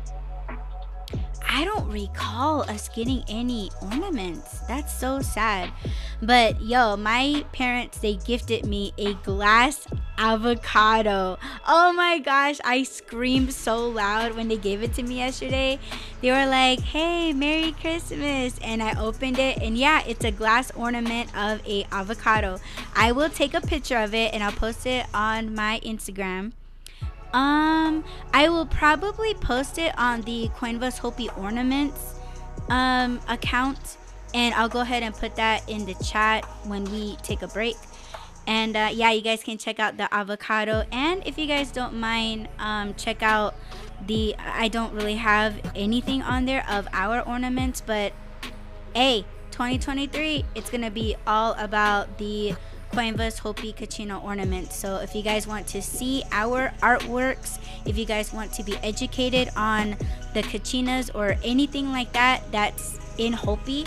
I 1.49 1.65
don't 1.65 1.89
recall 1.89 2.63
us 2.71 2.89
getting 2.91 3.25
any 3.27 3.71
ornaments. 3.81 4.61
That's 4.69 4.93
so 4.93 5.21
sad. 5.21 5.73
But 6.21 6.61
yo, 6.61 6.97
my 6.97 7.45
parents, 7.53 7.99
they 7.99 8.17
gifted 8.17 8.67
me 8.67 8.93
a 8.99 9.15
glass 9.15 9.87
avocado. 10.19 11.39
Oh 11.67 11.93
my 11.95 12.19
gosh, 12.19 12.59
I 12.65 12.83
screamed 12.83 13.53
so 13.55 13.89
loud 13.89 14.37
when 14.37 14.49
they 14.49 14.59
gave 14.59 14.83
it 14.83 14.93
to 14.95 15.03
me 15.03 15.17
yesterday. 15.17 15.79
They 16.21 16.31
were 16.31 16.47
like, 16.47 16.81
hey, 16.81 17.33
Merry 17.33 17.73
Christmas. 17.73 18.59
And 18.63 18.83
I 18.83 18.99
opened 19.01 19.39
it, 19.39 19.59
and 19.63 19.79
yeah, 19.79 20.03
it's 20.07 20.25
a 20.25 20.31
glass 20.31 20.71
ornament 20.77 21.31
of 21.37 21.67
a 21.67 21.87
avocado. 21.91 22.59
I 22.95 23.13
will 23.13 23.31
take 23.31 23.55
a 23.55 23.61
picture 23.61 23.99
of 23.99 24.15
it 24.15 24.35
and 24.35 24.43
I'll 24.43 24.53
post 24.53 24.87
it 24.87 25.07
on 25.15 25.55
my 25.55 25.81
Instagram. 25.85 26.53
Um, 27.33 28.05
I 28.33 28.49
will 28.49 28.67
probably 28.67 29.35
post 29.35 29.79
it 29.79 29.97
on 29.99 30.23
the 30.23 30.49
Koinva's 30.57 30.99
Hopi 30.99 31.29
Ornaments 31.31 32.15
um 32.71 33.21
account, 33.29 33.97
and 34.35 34.55
I'll 34.55 34.69
go 34.69 34.81
ahead 34.81 35.03
and 35.03 35.15
put 35.15 35.37
that 35.37 35.69
in 35.69 35.87
the 35.87 35.95
chat 35.95 36.45
when 36.65 36.85
we 36.85 37.17
take 37.23 37.43
a 37.43 37.49
break. 37.49 37.77
And 38.47 38.77
uh, 38.77 38.91
yeah, 38.93 39.11
you 39.11 39.21
guys 39.21 39.43
can 39.43 39.59
check 39.59 39.79
out 39.79 39.99
the 39.99 40.13
avocado, 40.13 40.85
and 40.91 41.23
if 41.27 41.37
you 41.39 41.47
guys 41.47 41.71
don't 41.71 41.95
mind, 41.95 42.49
um, 42.59 42.95
check 42.95 43.23
out 43.23 43.55
the. 44.07 44.35
I 44.39 44.69
don't 44.69 44.95
really 44.95 45.17
have 45.17 45.61
anything 45.75 46.23
on 46.23 46.47
there 46.47 46.65
of 46.69 46.89
our 46.93 47.21
ornaments, 47.21 47.83
but 47.85 48.15
hey, 48.95 49.27
2023, 49.51 50.45
it's 50.55 50.71
gonna 50.71 50.91
be 50.91 51.15
all 51.27 51.53
about 51.59 52.17
the 52.17 52.55
Koinva's 52.93 53.39
Hopi 53.39 53.73
Kachina 53.73 54.23
ornaments. 54.23 54.77
So 54.77 54.97
if 54.97 55.15
you 55.15 55.23
guys 55.23 55.47
want 55.47 55.67
to 55.69 55.83
see 55.83 56.23
our 56.33 56.73
artworks, 56.83 57.59
if 57.85 57.97
you 57.99 58.05
guys 58.05 58.33
want 58.33 58.53
to 58.55 58.63
be 58.63 58.77
educated 58.79 59.51
on 59.57 59.97
the 60.35 60.43
Kachinas 60.43 61.11
or 61.15 61.37
anything 61.45 61.93
like 61.93 62.13
that 62.13 62.43
that's 62.51 62.99
in 63.19 63.33
Hopi, 63.33 63.85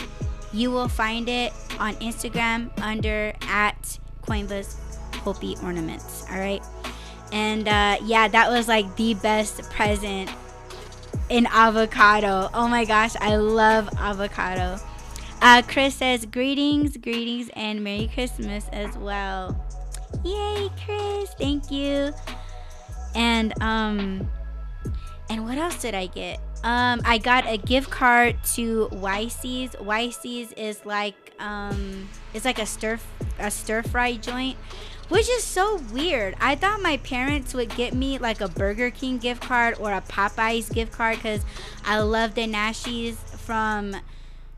you 0.53 0.71
will 0.71 0.87
find 0.87 1.29
it 1.29 1.53
on 1.79 1.95
Instagram 1.95 2.69
under 2.81 3.33
at 3.43 3.99
Koinva's 4.23 4.77
Hopi 5.17 5.55
ornaments. 5.63 6.25
All 6.31 6.39
right. 6.39 6.61
And 7.31 7.67
uh, 7.67 7.97
yeah, 8.03 8.27
that 8.27 8.49
was 8.49 8.67
like 8.67 8.95
the 8.97 9.13
best 9.15 9.61
present 9.71 10.29
in 11.29 11.47
avocado. 11.47 12.49
Oh 12.53 12.67
my 12.67 12.85
gosh, 12.85 13.15
I 13.19 13.37
love 13.37 13.89
avocado. 13.97 14.77
Uh, 15.41 15.62
Chris 15.67 15.95
says, 15.95 16.25
Greetings, 16.25 16.97
greetings, 16.97 17.49
and 17.56 17.84
Merry 17.84 18.10
Christmas 18.13 18.67
as 18.71 18.95
well. 18.97 19.60
Yay, 20.23 20.69
Chris. 20.86 21.34
Thank 21.39 21.71
you. 21.71 22.13
And, 23.15 23.60
um, 23.62 24.30
and 25.30 25.43
what 25.43 25.58
else 25.58 25.82
did 25.82 25.95
I 25.95 26.06
get? 26.08 26.39
Um, 26.63 27.01
I 27.06 27.17
got 27.17 27.47
a 27.47 27.58
gift 27.58 27.89
card 27.89 28.36
to 28.54 28.88
YC's. 28.91 29.71
YC's 29.71 30.54
is 30.54 30.86
like, 30.86 31.34
um, 31.39 32.08
it's 32.36 32.45
like 32.45 32.60
a 32.60 32.65
stir, 32.65 32.99
a 33.39 33.49
stir 33.49 33.82
fry 33.84 34.17
joint 34.17 34.58
which 35.12 35.30
is 35.30 35.43
so 35.43 35.75
weird. 35.91 36.36
I 36.39 36.56
thought 36.56 36.82
my 36.82 36.95
parents 36.95 37.54
would 37.54 37.75
get 37.75 37.93
me 37.93 38.17
like 38.17 38.39
a 38.39 38.47
Burger 38.47 38.89
King 38.89 39.17
gift 39.17 39.41
card 39.41 39.75
or 39.77 39.91
a 39.91 39.99
Popeyes 39.99 40.73
gift 40.73 40.93
card 40.93 41.17
because 41.17 41.43
I 41.84 41.99
love 41.99 42.34
the 42.34 42.47
Nashies 42.47 43.15
from 43.39 43.97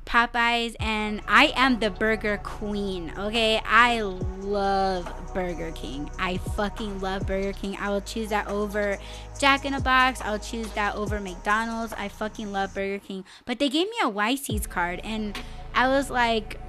Popeyes, 0.05 0.75
and 0.79 1.21
I 1.27 1.53
am 1.55 1.79
the 1.79 1.89
burger 1.89 2.37
queen. 2.43 3.13
Okay, 3.17 3.61
I 3.65 4.01
love 4.01 5.11
Burger 5.33 5.71
King. 5.71 6.09
I 6.19 6.37
fucking 6.37 6.99
love 7.01 7.25
Burger 7.25 7.53
King. 7.53 7.77
I 7.79 7.89
will 7.89 8.01
choose 8.01 8.29
that 8.29 8.47
over 8.47 8.97
Jack 9.39 9.65
in 9.65 9.73
a 9.73 9.81
Box. 9.81 10.21
I'll 10.21 10.39
choose 10.39 10.69
that 10.73 10.95
over 10.95 11.19
McDonald's. 11.19 11.93
I 11.93 12.07
fucking 12.07 12.51
love 12.51 12.73
Burger 12.73 12.99
King. 12.99 13.25
But 13.45 13.59
they 13.59 13.69
gave 13.69 13.87
me 13.87 13.95
a 14.03 14.09
YC's 14.09 14.67
card, 14.67 15.01
and 15.03 15.37
I 15.73 15.87
was 15.87 16.09
like, 16.09 16.59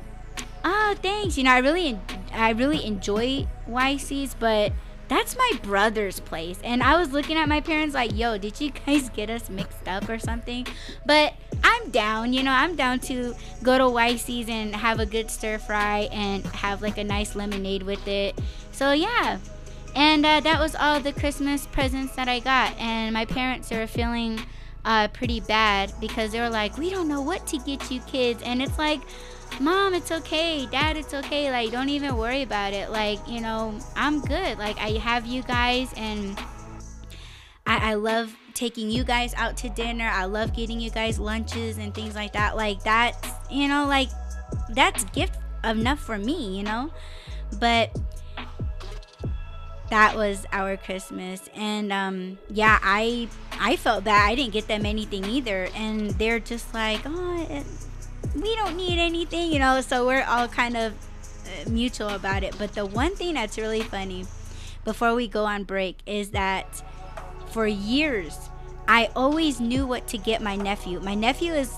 oh, 0.65 0.95
thanks. 1.03 1.37
You 1.37 1.45
know, 1.45 1.53
I 1.53 1.59
really, 1.59 1.99
I 2.33 2.51
really 2.51 2.85
enjoy 2.85 3.47
YC's, 3.69 4.35
but 4.35 4.73
that's 5.09 5.37
my 5.37 5.51
brother's 5.63 6.21
place. 6.21 6.59
And 6.65 6.83
I 6.83 6.99
was 6.99 7.13
looking 7.13 7.37
at 7.37 7.49
my 7.49 7.61
parents 7.61 7.95
like, 7.95 8.17
yo, 8.17 8.39
did 8.39 8.61
you 8.61 8.71
guys 8.87 9.09
get 9.11 9.31
us 9.31 9.51
mixed 9.51 9.87
up 9.89 10.09
or 10.09 10.19
something? 10.19 10.67
But 11.05 11.35
I'm 11.63 11.91
down, 11.91 12.33
you 12.33 12.43
know, 12.43 12.53
I'm 12.53 12.77
down 12.77 13.01
to 13.01 13.35
go 13.63 13.79
to 13.79 13.85
YC's 13.85 14.49
and 14.49 14.75
have 14.75 15.01
a 15.01 15.07
good 15.07 15.31
stir 15.31 15.59
fry 15.59 16.09
and 16.13 16.45
have 16.47 16.83
like 16.83 16.99
a 16.99 17.05
nice 17.05 17.35
lemonade 17.35 17.83
with 17.83 18.07
it. 18.07 18.39
So 18.73 18.93
yeah. 18.93 19.39
And 19.95 20.27
uh, 20.27 20.41
that 20.41 20.59
was 20.59 20.75
all 20.75 20.99
the 20.99 21.13
Christmas 21.13 21.67
presents 21.67 22.17
that 22.17 22.29
I 22.29 22.41
got. 22.41 22.77
And 22.79 23.15
my 23.15 23.25
parents 23.25 23.71
are 23.71 23.87
feeling 23.87 24.41
uh, 24.85 25.09
pretty 25.09 25.41
bad 25.41 25.93
because 26.01 26.33
they 26.33 26.41
were 26.41 26.51
like, 26.51 26.77
we 26.77 26.91
don't 26.91 27.09
know 27.09 27.21
what 27.21 27.47
to 27.49 27.59
get 27.59 27.91
you 27.91 28.01
kids. 28.01 28.43
And 28.43 28.61
it's 28.61 28.79
like, 28.79 29.01
mom 29.61 29.95
it's 29.95 30.11
okay. 30.11 30.67
Dad 30.67 30.97
it's 30.97 31.15
okay. 31.15 31.51
Like 31.51 31.71
don't 31.71 31.89
even 31.89 32.17
worry 32.17 32.43
about 32.43 32.73
it. 32.73 32.91
Like 32.91 33.19
you 33.29 33.41
know 33.41 33.79
i'm 33.97 34.21
good. 34.21 34.59
Like 34.59 34.79
i 34.79 34.91
have 34.93 35.27
you 35.27 35.43
guys 35.43 35.93
and 35.97 36.39
i, 37.67 37.93
I 37.93 37.95
love 37.95 38.35
taking 38.55 38.91
you 38.91 39.05
guys 39.05 39.35
out 39.35 39.57
to 39.59 39.69
dinner. 39.69 40.09
I 40.13 40.25
love 40.27 40.55
getting 40.55 40.81
you 40.81 40.91
guys 40.91 41.19
lunches 41.19 41.79
and 41.79 41.95
things 41.95 42.15
like 42.15 42.33
that. 42.33 42.57
Like 42.57 42.83
that's 42.83 43.29
you 43.51 43.69
know 43.69 43.87
like 43.87 44.09
that's 44.71 45.05
gift 45.05 45.39
enough 45.63 46.01
for 46.01 46.19
me 46.19 46.57
you 46.57 46.63
know? 46.63 46.91
But 47.59 47.97
that 49.91 50.17
was 50.17 50.47
our 50.53 50.77
christmas. 50.77 51.49
And 51.55 51.93
um 51.93 52.39
yeah 52.49 52.79
i 52.83 53.29
i 53.61 53.77
felt 53.77 54.05
bad. 54.05 54.31
I 54.31 54.35
didn't 54.35 54.53
get 54.53 54.69
them 54.69 54.87
anything 54.87 55.25
either. 55.25 55.69
And 55.75 56.11
they're 56.13 56.41
just 56.41 56.73
like 56.75 57.01
oh 57.05 57.47
it, 57.51 57.67
we 58.35 58.55
don't 58.57 58.77
need 58.77 58.99
anything, 58.99 59.53
you 59.53 59.59
know. 59.59 59.81
So 59.81 60.07
we're 60.07 60.25
all 60.25 60.49
kind 60.49 60.77
of 60.77 60.93
uh, 60.93 61.71
mutual 61.71 62.11
about 62.11 62.43
it. 62.43 62.57
But 62.59 62.75
the 62.75 62.87
one 62.87 63.15
thing 63.15 63.35
that's 63.35 63.59
really 63.59 63.83
funny 63.83 64.27
before 64.85 65.15
we 65.15 65.29
go 65.29 65.45
on 65.45 65.65
break 65.65 65.99
is 66.07 66.31
that 66.31 66.67
for 67.51 67.67
years 67.67 68.37
I 68.87 69.11
always 69.17 69.61
knew 69.61 69.87
what 69.87 70.07
to 70.09 70.19
get 70.19 70.43
my 70.43 70.57
nephew. 70.57 71.01
My 71.01 71.15
nephew 71.15 71.53
is 71.53 71.75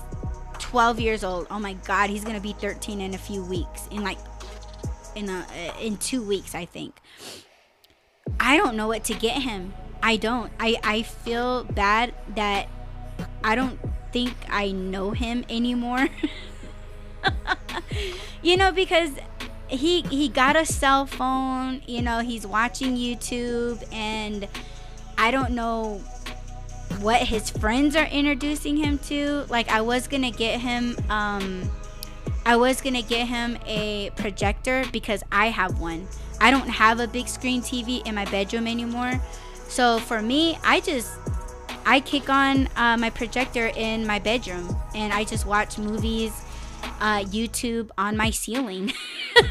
12 0.59 0.99
years 0.99 1.23
old. 1.23 1.47
Oh 1.49 1.59
my 1.59 1.73
god, 1.73 2.09
he's 2.09 2.23
going 2.23 2.35
to 2.35 2.41
be 2.41 2.53
13 2.53 3.01
in 3.01 3.13
a 3.13 3.17
few 3.17 3.43
weeks. 3.43 3.87
In 3.91 4.03
like 4.03 4.17
in 5.15 5.29
a 5.29 5.39
uh, 5.39 5.79
in 5.79 5.97
2 5.97 6.21
weeks, 6.21 6.53
I 6.53 6.65
think. 6.65 6.99
I 8.39 8.57
don't 8.57 8.75
know 8.75 8.87
what 8.87 9.05
to 9.05 9.13
get 9.13 9.41
him. 9.41 9.73
I 10.03 10.17
don't. 10.17 10.51
I 10.59 10.77
I 10.83 11.01
feel 11.03 11.63
bad 11.63 12.13
that 12.35 12.67
I 13.43 13.55
don't 13.55 13.79
think 14.11 14.33
I 14.49 14.71
know 14.71 15.11
him 15.11 15.45
anymore. 15.49 16.07
you 18.41 18.57
know, 18.57 18.71
because 18.71 19.11
he 19.67 20.01
he 20.03 20.29
got 20.29 20.55
a 20.55 20.65
cell 20.65 21.05
phone, 21.05 21.81
you 21.87 22.01
know, 22.01 22.19
he's 22.19 22.47
watching 22.47 22.95
YouTube 22.95 23.83
and 23.93 24.47
I 25.17 25.31
don't 25.31 25.51
know 25.51 26.01
what 26.99 27.21
his 27.21 27.49
friends 27.49 27.95
are 27.95 28.05
introducing 28.05 28.77
him 28.77 28.97
to. 28.99 29.45
Like 29.49 29.69
I 29.69 29.81
was 29.81 30.07
going 30.07 30.23
to 30.23 30.31
get 30.31 30.59
him 30.61 30.95
um 31.09 31.69
I 32.45 32.55
was 32.55 32.79
going 32.79 32.93
to 32.93 33.01
get 33.01 33.27
him 33.27 33.57
a 33.65 34.09
projector 34.15 34.85
because 34.93 35.21
I 35.33 35.47
have 35.47 35.79
one. 35.79 36.07
I 36.39 36.49
don't 36.49 36.69
have 36.69 37.01
a 37.01 37.07
big 37.07 37.27
screen 37.27 37.61
TV 37.61 38.05
in 38.07 38.15
my 38.15 38.23
bedroom 38.25 38.67
anymore. 38.67 39.19
So 39.67 39.99
for 39.99 40.21
me, 40.21 40.57
I 40.63 40.79
just 40.79 41.11
I 41.87 42.01
kick 42.01 42.29
on 42.29 42.67
uh, 42.75 42.97
my 42.97 43.09
projector 43.09 43.71
in 43.73 44.05
my 44.05 44.19
bedroom 44.19 44.75
and 44.93 45.13
I 45.13 45.23
just 45.23 45.45
watch 45.45 45.77
movies 45.77 46.43
uh, 46.99 47.23
YouTube 47.23 47.91
on 47.97 48.17
my 48.17 48.29
ceiling. 48.29 48.91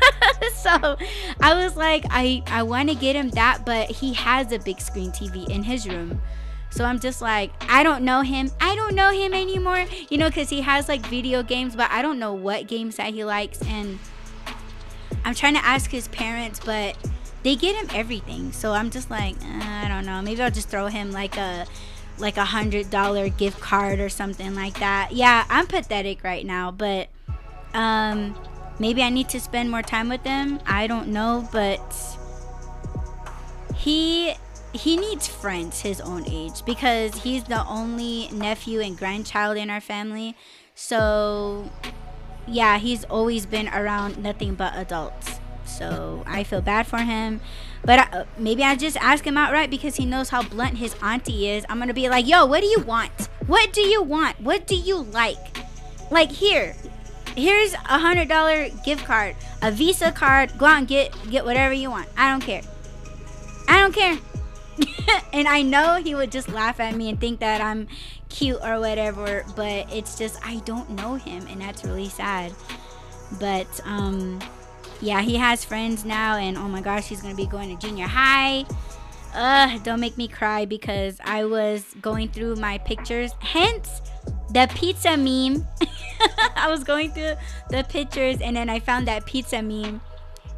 so 0.54 0.98
I 1.40 1.54
was 1.54 1.78
like, 1.78 2.04
I, 2.10 2.42
I 2.46 2.62
want 2.62 2.90
to 2.90 2.94
get 2.94 3.16
him 3.16 3.30
that, 3.30 3.64
but 3.64 3.90
he 3.90 4.12
has 4.12 4.52
a 4.52 4.58
big 4.58 4.82
screen 4.82 5.12
TV 5.12 5.48
in 5.48 5.62
his 5.62 5.88
room. 5.88 6.20
So 6.68 6.84
I'm 6.84 7.00
just 7.00 7.22
like, 7.22 7.52
I 7.70 7.82
don't 7.82 8.04
know 8.04 8.20
him. 8.20 8.50
I 8.60 8.76
don't 8.76 8.94
know 8.94 9.12
him 9.12 9.32
anymore, 9.32 9.86
you 10.10 10.18
know, 10.18 10.28
because 10.28 10.50
he 10.50 10.60
has 10.60 10.90
like 10.90 11.06
video 11.06 11.42
games, 11.42 11.74
but 11.74 11.90
I 11.90 12.02
don't 12.02 12.18
know 12.18 12.34
what 12.34 12.68
games 12.68 12.96
that 12.96 13.14
he 13.14 13.24
likes. 13.24 13.62
And 13.62 13.98
I'm 15.24 15.34
trying 15.34 15.54
to 15.54 15.64
ask 15.64 15.90
his 15.90 16.08
parents, 16.08 16.60
but 16.62 16.98
they 17.44 17.56
get 17.56 17.76
him 17.76 17.88
everything. 17.94 18.52
So 18.52 18.72
I'm 18.72 18.90
just 18.90 19.10
like, 19.10 19.36
uh, 19.36 19.62
I 19.62 19.88
don't 19.88 20.04
know. 20.04 20.20
Maybe 20.20 20.42
I'll 20.42 20.50
just 20.50 20.68
throw 20.68 20.88
him 20.88 21.12
like 21.12 21.38
a 21.38 21.64
like 22.18 22.36
a 22.36 22.44
hundred 22.44 22.90
dollar 22.90 23.28
gift 23.28 23.60
card 23.60 24.00
or 24.00 24.08
something 24.08 24.54
like 24.54 24.78
that. 24.80 25.12
Yeah, 25.12 25.44
I'm 25.48 25.66
pathetic 25.66 26.24
right 26.24 26.44
now, 26.44 26.70
but 26.70 27.08
um, 27.74 28.38
maybe 28.78 29.02
I 29.02 29.10
need 29.10 29.28
to 29.30 29.40
spend 29.40 29.70
more 29.70 29.82
time 29.82 30.08
with 30.08 30.22
them. 30.22 30.60
I 30.66 30.86
don't 30.86 31.08
know, 31.08 31.48
but 31.52 31.94
he 33.74 34.34
he 34.72 34.96
needs 34.96 35.26
friends 35.26 35.80
his 35.80 36.00
own 36.00 36.24
age 36.26 36.64
because 36.64 37.22
he's 37.22 37.44
the 37.44 37.66
only 37.66 38.28
nephew 38.32 38.80
and 38.80 38.96
grandchild 38.96 39.56
in 39.56 39.70
our 39.70 39.80
family. 39.80 40.36
So 40.74 41.70
yeah, 42.46 42.78
he's 42.78 43.04
always 43.04 43.46
been 43.46 43.68
around 43.68 44.18
nothing 44.18 44.54
but 44.54 44.74
adults. 44.76 45.40
So 45.64 46.22
I 46.26 46.44
feel 46.44 46.60
bad 46.60 46.86
for 46.86 46.98
him. 46.98 47.40
But 47.86 48.00
I, 48.00 48.18
uh, 48.18 48.24
maybe 48.36 48.64
I 48.64 48.74
just 48.74 48.96
ask 48.96 49.24
him 49.24 49.38
outright 49.38 49.70
because 49.70 49.94
he 49.94 50.04
knows 50.04 50.28
how 50.28 50.42
blunt 50.42 50.76
his 50.76 50.96
auntie 51.00 51.48
is. 51.48 51.64
I'm 51.68 51.78
gonna 51.78 51.94
be 51.94 52.08
like, 52.08 52.26
yo, 52.26 52.44
what 52.44 52.60
do 52.60 52.66
you 52.66 52.80
want? 52.80 53.28
What 53.46 53.72
do 53.72 53.80
you 53.80 54.02
want? 54.02 54.40
What 54.40 54.66
do 54.66 54.74
you 54.74 55.04
like? 55.04 55.58
Like 56.10 56.32
here, 56.32 56.74
here's 57.36 57.74
a 57.74 57.98
hundred 57.98 58.28
dollar 58.28 58.68
gift 58.84 59.04
card, 59.04 59.36
a 59.62 59.70
Visa 59.70 60.10
card. 60.10 60.58
Go 60.58 60.66
out 60.66 60.78
and 60.78 60.88
get 60.88 61.14
get 61.30 61.44
whatever 61.44 61.72
you 61.72 61.88
want. 61.88 62.08
I 62.16 62.28
don't 62.28 62.40
care. 62.40 62.62
I 63.68 63.80
don't 63.80 63.94
care. 63.94 64.18
and 65.32 65.46
I 65.46 65.62
know 65.62 66.02
he 66.02 66.16
would 66.16 66.32
just 66.32 66.48
laugh 66.48 66.80
at 66.80 66.94
me 66.96 67.08
and 67.08 67.20
think 67.20 67.38
that 67.38 67.60
I'm 67.60 67.86
cute 68.28 68.58
or 68.62 68.80
whatever, 68.80 69.44
but 69.54 69.92
it's 69.92 70.18
just 70.18 70.44
I 70.44 70.56
don't 70.64 70.90
know 70.90 71.14
him 71.14 71.46
and 71.46 71.60
that's 71.60 71.84
really 71.84 72.08
sad. 72.08 72.52
But 73.38 73.68
um 73.84 74.40
yeah, 75.00 75.22
he 75.22 75.36
has 75.36 75.64
friends 75.64 76.04
now 76.04 76.36
and 76.36 76.56
oh 76.56 76.68
my 76.68 76.80
gosh, 76.80 77.08
he's 77.08 77.20
to 77.22 77.34
be 77.34 77.46
going 77.46 77.76
to 77.76 77.86
junior 77.86 78.06
high. 78.06 78.64
Ugh, 79.34 79.82
don't 79.82 80.00
make 80.00 80.16
me 80.16 80.28
cry 80.28 80.64
because 80.64 81.18
I 81.24 81.44
was 81.44 81.84
going 82.00 82.30
through 82.30 82.56
my 82.56 82.78
pictures. 82.78 83.32
Hence 83.40 84.00
the 84.50 84.68
pizza 84.74 85.16
meme. 85.16 85.66
I 86.56 86.68
was 86.68 86.84
going 86.84 87.12
through 87.12 87.34
the 87.70 87.84
pictures 87.88 88.40
and 88.40 88.56
then 88.56 88.70
I 88.70 88.80
found 88.80 89.06
that 89.08 89.26
pizza 89.26 89.62
meme. 89.62 90.00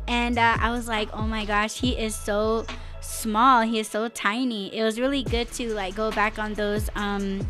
And 0.06 0.38
uh, 0.38 0.56
I 0.60 0.70
was 0.70 0.88
like, 0.88 1.08
oh 1.12 1.26
my 1.26 1.44
gosh, 1.44 1.80
he 1.80 1.98
is 1.98 2.14
so 2.14 2.64
small. 3.00 3.62
He 3.62 3.78
is 3.78 3.88
so 3.88 4.08
tiny. 4.08 4.74
It 4.74 4.82
was 4.84 5.00
really 5.00 5.22
good 5.22 5.50
to 5.52 5.74
like 5.74 5.94
go 5.94 6.10
back 6.12 6.38
on 6.38 6.54
those 6.54 6.88
um 6.94 7.46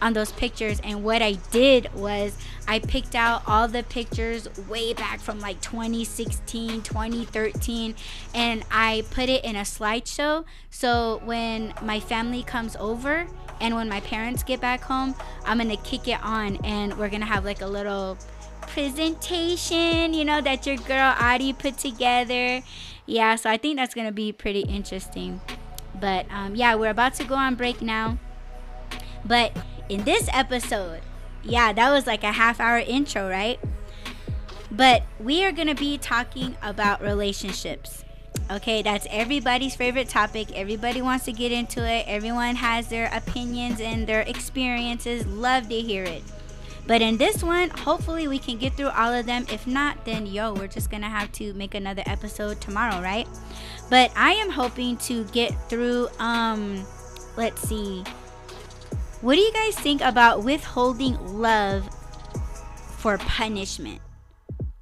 on 0.00 0.12
those 0.12 0.30
pictures 0.32 0.80
and 0.84 1.02
what 1.02 1.22
I 1.22 1.32
did 1.50 1.92
was 1.92 2.36
I 2.68 2.78
picked 2.78 3.14
out 3.14 3.42
all 3.46 3.66
the 3.66 3.82
pictures 3.82 4.46
way 4.68 4.92
back 4.92 5.20
from 5.20 5.40
like 5.40 5.60
2016, 5.62 6.82
2013 6.82 7.94
and 8.34 8.62
I 8.70 9.04
put 9.10 9.28
it 9.28 9.44
in 9.44 9.56
a 9.56 9.62
slideshow 9.62 10.44
so 10.68 11.20
when 11.24 11.72
my 11.82 11.98
family 11.98 12.42
comes 12.42 12.76
over 12.76 13.26
and 13.60 13.74
when 13.74 13.88
my 13.88 14.00
parents 14.00 14.42
get 14.42 14.60
back 14.60 14.82
home, 14.82 15.14
I'm 15.44 15.58
gonna 15.58 15.76
kick 15.78 16.06
it 16.08 16.22
on 16.22 16.56
and 16.64 16.96
we're 16.98 17.08
gonna 17.08 17.24
have 17.24 17.44
like 17.44 17.60
a 17.60 17.66
little 17.66 18.18
presentation, 18.60 20.12
you 20.14 20.24
know, 20.24 20.40
that 20.40 20.66
your 20.66 20.76
girl 20.76 21.14
Adi 21.18 21.52
put 21.52 21.78
together. 21.78 22.62
Yeah, 23.06 23.36
so 23.36 23.50
I 23.50 23.56
think 23.56 23.76
that's 23.76 23.94
gonna 23.94 24.12
be 24.12 24.32
pretty 24.32 24.60
interesting. 24.60 25.40
But 25.98 26.26
um, 26.30 26.54
yeah, 26.54 26.74
we're 26.74 26.90
about 26.90 27.14
to 27.14 27.24
go 27.24 27.34
on 27.34 27.54
break 27.54 27.82
now. 27.82 28.18
But 29.24 29.56
in 29.88 30.04
this 30.04 30.28
episode, 30.32 31.00
yeah, 31.42 31.72
that 31.72 31.90
was 31.90 32.06
like 32.06 32.24
a 32.24 32.32
half 32.32 32.60
hour 32.60 32.78
intro, 32.78 33.28
right? 33.28 33.58
But 34.70 35.02
we 35.18 35.44
are 35.44 35.52
gonna 35.52 35.74
be 35.74 35.98
talking 35.98 36.56
about 36.62 37.00
relationships. 37.00 38.04
Okay, 38.50 38.82
that's 38.82 39.06
everybody's 39.10 39.74
favorite 39.74 40.08
topic. 40.08 40.48
Everybody 40.54 41.02
wants 41.02 41.24
to 41.26 41.32
get 41.32 41.52
into 41.52 41.86
it. 41.86 42.04
Everyone 42.06 42.56
has 42.56 42.88
their 42.88 43.10
opinions 43.12 43.80
and 43.80 44.06
their 44.06 44.22
experiences. 44.22 45.26
Love 45.26 45.68
to 45.68 45.80
hear 45.80 46.04
it. 46.04 46.22
But 46.86 47.02
in 47.02 47.18
this 47.18 47.44
one, 47.44 47.68
hopefully 47.68 48.28
we 48.28 48.38
can 48.38 48.56
get 48.56 48.72
through 48.74 48.88
all 48.88 49.12
of 49.12 49.26
them. 49.26 49.44
If 49.52 49.66
not, 49.66 50.06
then 50.06 50.24
yo, 50.24 50.54
we're 50.54 50.68
just 50.68 50.90
gonna 50.90 51.10
have 51.10 51.30
to 51.32 51.52
make 51.52 51.74
another 51.74 52.02
episode 52.06 52.62
tomorrow, 52.62 53.02
right? 53.02 53.28
But 53.90 54.10
I 54.16 54.32
am 54.32 54.48
hoping 54.48 54.96
to 54.98 55.24
get 55.24 55.52
through 55.68 56.08
um 56.18 56.86
let's 57.36 57.60
see. 57.60 58.04
What 59.20 59.34
do 59.34 59.40
you 59.40 59.52
guys 59.52 59.74
think 59.74 60.00
about 60.00 60.44
withholding 60.44 61.38
love 61.38 61.88
for 62.98 63.18
punishment? 63.18 64.00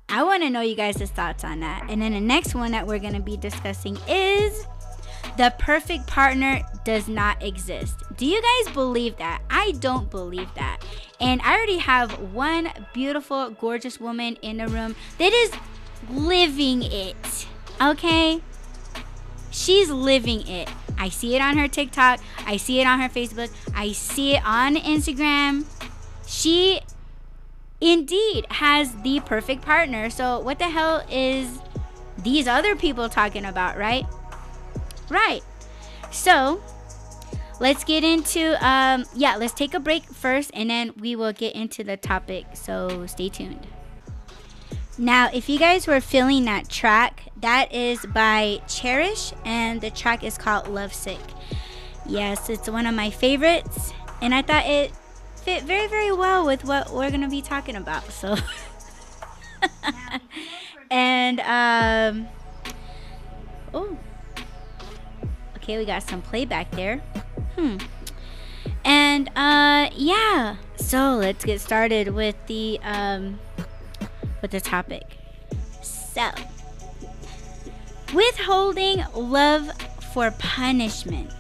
I 0.09 0.23
want 0.23 0.43
to 0.43 0.51
know 0.51 0.61
you 0.61 0.77
guys' 0.77 1.11
thoughts 1.11 1.43
on 1.45 1.61
that. 1.61 1.87
And 1.89 2.03
then 2.03 2.13
the 2.13 2.21
next 2.21 2.55
one 2.55 2.73
that 2.73 2.87
we're 2.87 2.99
going 2.99 3.15
to 3.15 3.21
be 3.21 3.37
discussing 3.37 3.99
is 4.09 4.67
the 5.37 5.55
perfect 5.59 6.07
partner 6.07 6.61
does 6.85 7.09
not 7.09 7.43
exist. 7.43 7.97
Do 8.17 8.27
you 8.27 8.41
guys 8.41 8.75
believe 8.75 9.17
that? 9.17 9.43
I 9.51 9.73
don't 9.73 10.11
believe 10.11 10.49
that. 10.55 10.81
And 11.21 11.41
I 11.43 11.57
already 11.57 11.79
have 11.79 12.13
one 12.33 12.71
beautiful, 12.93 13.51
gorgeous 13.51 13.99
woman 13.99 14.37
in 14.43 14.59
the 14.59 14.69
room 14.69 14.97
that 15.19 15.33
is 15.33 15.53
living 16.11 16.83
it. 16.83 17.47
Okay? 17.81 18.41
she's 19.57 19.91
living 19.91 20.47
it. 20.47 20.69
I 20.99 21.09
see 21.09 21.37
it 21.37 21.41
on 21.41 21.57
her 21.59 21.69
TikTok. 21.69 22.21
I 22.47 22.57
see 22.57 22.81
it 22.81 22.87
on 22.87 23.01
her 23.01 23.09
Facebook. 23.09 23.51
I 23.75 23.93
see 23.93 24.35
it 24.35 24.43
on 24.45 24.77
Instagram. 24.77 25.65
She 26.27 26.81
indeed 27.81 28.47
has 28.51 28.95
the 29.03 29.21
perfect 29.21 29.63
partner. 29.63 30.11
So, 30.11 30.41
what 30.41 30.59
the 30.59 30.69
hell 30.69 31.05
is 31.11 31.61
these 32.19 32.47
other 32.47 32.75
people 32.77 33.09
talking 33.09 33.45
about, 33.45 33.77
right? 33.77 34.07
Right. 35.11 35.43
So, 36.11 36.61
let's 37.61 37.85
get 37.85 38.05
into 38.05 38.53
um 38.67 39.05
yeah, 39.15 39.37
let's 39.37 39.55
take 39.55 39.75
a 39.75 39.81
break 39.81 40.05
first 40.05 40.51
and 40.53 40.69
then 40.69 40.93
we 40.99 41.17
will 41.17 41.33
get 41.33 41.55
into 41.55 41.85
the 41.85 41.97
topic. 41.97 42.47
So, 42.55 43.07
stay 43.07 43.29
tuned. 43.29 43.67
Now, 44.99 45.29
if 45.33 45.49
you 45.51 45.59
guys 45.59 45.87
were 45.87 46.01
feeling 46.01 46.47
that 46.47 46.71
track, 46.71 47.25
that 47.41 47.73
is 47.73 48.07
by 48.07 48.63
Cherish 48.67 49.35
and 49.45 49.81
the 49.83 49.91
track 49.91 50.25
is 50.25 50.39
called 50.39 50.69
Lovesick. 50.69 51.21
Yes, 52.07 52.49
it's 52.49 52.69
one 52.69 52.87
of 52.87 52.95
my 52.95 53.11
favorites 53.11 53.93
and 54.23 54.35
I 54.35 54.41
thought 54.41 54.65
it 54.65 54.93
fit 55.37 55.65
very, 55.65 55.87
very 55.87 56.13
well 56.13 56.47
with 56.47 56.65
what 56.65 56.93
we're 56.93 57.11
going 57.11 57.21
to 57.21 57.29
be 57.29 57.43
talking 57.43 57.77
about. 57.77 58.11
So, 58.11 58.37
and, 60.91 61.41
um, 61.41 62.29
oh, 63.75 63.99
okay, 65.57 65.77
we 65.77 65.85
got 65.85 66.05
some 66.05 66.23
playback 66.23 66.71
there. 66.71 66.99
Hmm. 67.57 67.77
And, 68.83 69.29
uh, 69.37 69.91
yeah, 69.95 70.57
so 70.77 71.17
let's 71.17 71.45
get 71.45 71.61
started 71.61 72.15
with 72.15 72.37
the, 72.47 72.81
um, 72.83 73.39
with 74.47 74.63
the 74.63 74.71
topic. 74.71 75.03
So, 75.83 76.31
withholding 78.15 79.05
love 79.13 79.71
for 80.13 80.31
punishment. 80.39 81.33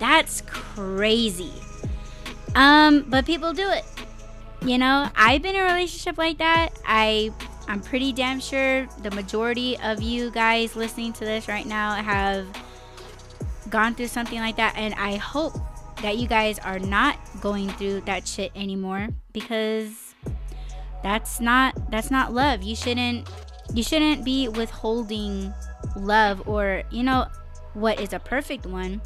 That's 0.00 0.40
crazy. 0.42 1.52
Um, 2.54 3.04
but 3.08 3.26
people 3.26 3.52
do 3.52 3.68
it. 3.70 3.84
You 4.62 4.78
know, 4.78 5.08
I've 5.14 5.42
been 5.42 5.54
in 5.54 5.60
a 5.60 5.64
relationship 5.64 6.18
like 6.18 6.38
that. 6.38 6.70
I 6.84 7.32
I'm 7.68 7.80
pretty 7.80 8.12
damn 8.12 8.40
sure 8.40 8.88
the 9.02 9.10
majority 9.12 9.78
of 9.78 10.02
you 10.02 10.30
guys 10.30 10.74
listening 10.74 11.12
to 11.14 11.24
this 11.24 11.46
right 11.46 11.66
now 11.66 11.94
have 11.94 12.46
gone 13.68 13.94
through 13.94 14.08
something 14.08 14.38
like 14.38 14.56
that 14.56 14.74
and 14.76 14.94
I 14.94 15.16
hope 15.16 15.52
that 16.00 16.16
you 16.16 16.26
guys 16.26 16.58
are 16.60 16.78
not 16.78 17.18
going 17.42 17.68
through 17.68 18.00
that 18.02 18.26
shit 18.26 18.50
anymore 18.56 19.08
because 19.34 20.07
that's 21.02 21.40
not 21.40 21.90
that's 21.90 22.10
not 22.10 22.32
love. 22.32 22.62
You 22.62 22.76
shouldn't 22.76 23.28
you 23.74 23.82
shouldn't 23.82 24.24
be 24.24 24.48
withholding 24.48 25.52
love 25.96 26.46
or 26.48 26.82
you 26.90 27.02
know 27.02 27.26
what 27.74 28.00
is 28.00 28.12
a 28.12 28.18
perfect 28.18 28.66
one 28.66 29.00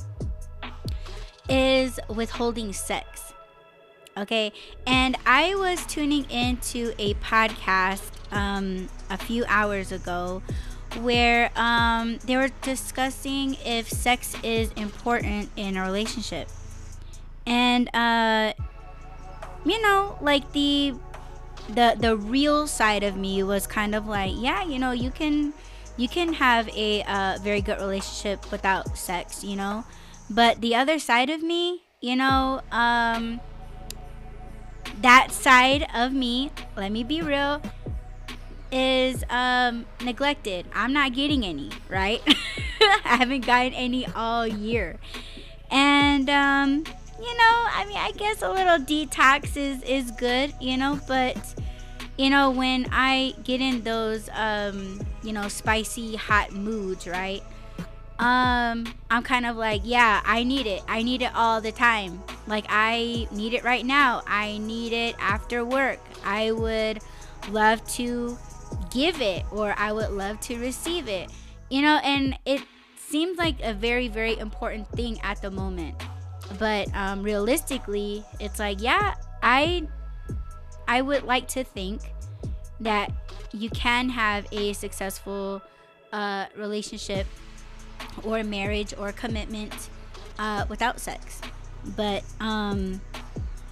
is 1.49 1.99
withholding 2.09 2.73
sex 2.73 3.33
okay? 4.17 4.53
And 4.87 5.17
i 5.27 5.55
was 5.55 5.85
tuning 5.87 6.29
into 6.31 6.95
a 6.99 7.15
podcast 7.15 8.11
um, 8.31 8.89
a 9.11 9.19
few 9.19 9.45
hours 9.49 9.93
ago 9.93 10.43
where 11.01 11.51
um, 11.57 12.19
they 12.25 12.37
were 12.37 12.51
discussing 12.61 13.57
if 13.65 13.89
sex 13.89 14.37
is 14.43 14.71
important 14.73 15.49
in 15.57 15.77
a 15.79 15.83
relationship. 15.83 16.49
And 17.47 17.95
uh, 17.95 18.53
you 19.65 19.81
know 19.83 20.19
like 20.21 20.53
the 20.53 20.95
the 21.69 21.97
the 21.99 22.17
real 22.17 22.67
side 22.67 23.03
of 23.03 23.17
me 23.17 23.43
was 23.43 23.67
kind 23.67 23.95
of 23.95 24.07
like 24.07 24.33
yeah 24.37 24.65
you 24.65 24.79
know 24.79 24.93
you 24.93 25.11
can 25.11 25.53
you 25.97 26.09
can 26.09 26.33
have 26.35 26.69
a 26.71 27.03
uh, 27.03 27.39
very 27.43 27.61
good 27.61 27.79
relationship 27.79 28.51
without 28.51 28.97
sex 28.97 29.45
you 29.45 29.57
know? 29.57 29.85
But 30.31 30.61
the 30.61 30.75
other 30.75 30.99
side 30.99 31.31
of 31.31 31.43
me 31.43 31.83
you 32.01 32.17
know 32.17 32.63
um 32.73 33.41
that 35.01 35.33
side 35.33 35.87
of 35.95 36.13
me 36.13 36.51
let 36.77 36.91
me 36.91 37.05
be 37.05 37.23
real 37.23 37.61
is 38.73 39.23
um 39.29 39.85
neglected. 40.03 40.67
I'm 40.75 40.93
not 40.93 41.13
getting 41.13 41.45
any 41.45 41.71
right? 41.89 42.23
I 42.81 43.17
haven't 43.19 43.47
gotten 43.47 43.75
any 43.75 44.07
all 44.07 44.47
year. 44.47 44.99
And 45.71 46.29
um 46.31 46.85
you 47.23 47.37
know, 47.39 47.67
I 47.71 47.85
mean, 47.87 47.97
I 47.97 48.11
guess 48.17 48.43
a 48.43 48.51
little 48.51 48.79
detox 48.79 49.57
is 49.57 49.81
is 49.83 50.11
good, 50.11 50.53
you 50.61 50.77
know, 50.77 50.99
but 51.07 51.37
you 52.19 52.31
know, 52.31 52.51
when 52.51 52.89
I 52.91 53.35
get 53.45 53.61
in 53.61 53.83
those 53.83 54.29
um, 54.35 55.01
you 55.23 55.33
know, 55.33 55.47
spicy 55.47 56.17
hot 56.17 56.53
moods, 56.53 57.07
right? 57.07 57.43
Um, 58.19 58.93
I'm 59.11 59.23
kind 59.23 59.47
of 59.47 59.57
like, 59.57 59.83
yeah, 59.85 60.21
I 60.25 60.43
need 60.43 60.67
it. 60.67 60.83
I 60.89 61.03
need 61.03 61.23
it 61.23 61.31
all 61.35 61.61
the 61.61 61.73
time. 61.73 62.23
Like 62.49 62.67
I 62.69 63.29
need 63.31 63.55
it 63.55 63.63
right 63.63 63.87
now. 63.87 64.23
I 64.27 64.59
need 64.59 64.93
it 64.93 65.15
after 65.21 65.65
work. 65.65 66.01
I 66.25 66.51
would 66.51 67.01
love 67.51 67.87
to 67.95 68.37
give 68.91 69.21
it 69.21 69.45
or 69.53 69.75
I 69.79 69.93
would 69.93 70.11
love 70.11 70.41
to 70.41 70.59
receive 70.59 71.09
it. 71.09 71.31
You 71.71 71.83
know, 71.83 72.01
and 72.03 72.37
it 72.45 72.63
seems 72.97 73.39
like 73.39 73.57
a 73.63 73.75
very 73.75 74.09
very 74.09 74.39
important 74.39 74.89
thing 74.89 75.21
at 75.23 75.41
the 75.41 75.51
moment 75.51 75.95
but 76.59 76.93
um, 76.95 77.23
realistically 77.23 78.25
it's 78.41 78.59
like 78.59 78.81
yeah 78.81 79.15
i 79.43 79.87
i 80.89 81.01
would 81.01 81.25
like 81.25 81.49
to 81.49 81.65
think 81.65 82.01
that 82.81 83.13
you 83.53 83.71
can 83.71 84.09
have 84.09 84.47
a 84.53 84.73
successful 84.73 85.63
uh, 86.13 86.47
relationship 86.57 87.27
or 88.25 88.43
marriage 88.43 88.93
or 88.99 89.13
commitment 89.13 89.91
uh, 90.39 90.65
without 90.69 90.99
sex. 90.99 91.41
But 91.97 92.25
um, 92.41 93.01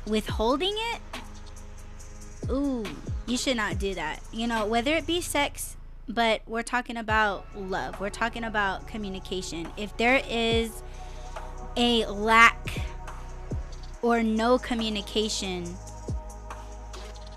withholding 0.06 0.74
it? 0.92 1.00
Ooh 2.50 2.84
you 3.30 3.36
should 3.36 3.56
not 3.56 3.78
do 3.78 3.94
that. 3.94 4.20
You 4.32 4.46
know 4.46 4.66
whether 4.66 4.94
it 4.94 5.06
be 5.06 5.20
sex 5.20 5.76
but 6.08 6.42
we're 6.48 6.64
talking 6.64 6.96
about 6.96 7.46
love. 7.56 8.00
We're 8.00 8.10
talking 8.10 8.42
about 8.42 8.88
communication. 8.88 9.68
If 9.76 9.96
there 9.96 10.20
is 10.28 10.82
a 11.76 12.06
lack 12.06 12.80
or 14.02 14.22
no 14.22 14.58
communication. 14.58 15.66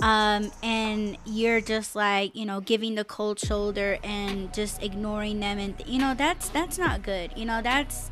Um, 0.02 0.52
and 0.62 1.17
you're 1.25 1.62
just 1.62 1.96
like 1.96 2.36
you 2.36 2.46
know 2.46 2.60
giving 2.60 2.96
the 2.96 3.06
cold 3.06 3.40
shoulder 3.40 3.98
and 4.04 4.54
just 4.54 4.84
ignoring 4.84 5.40
them. 5.40 5.60
And 5.60 5.81
you 5.88 6.00
know 6.00 6.13
that's 6.13 6.50
that's 6.50 6.77
not 6.77 7.04
good. 7.04 7.31
You 7.38 7.46
know 7.46 7.62
that's 7.62 8.12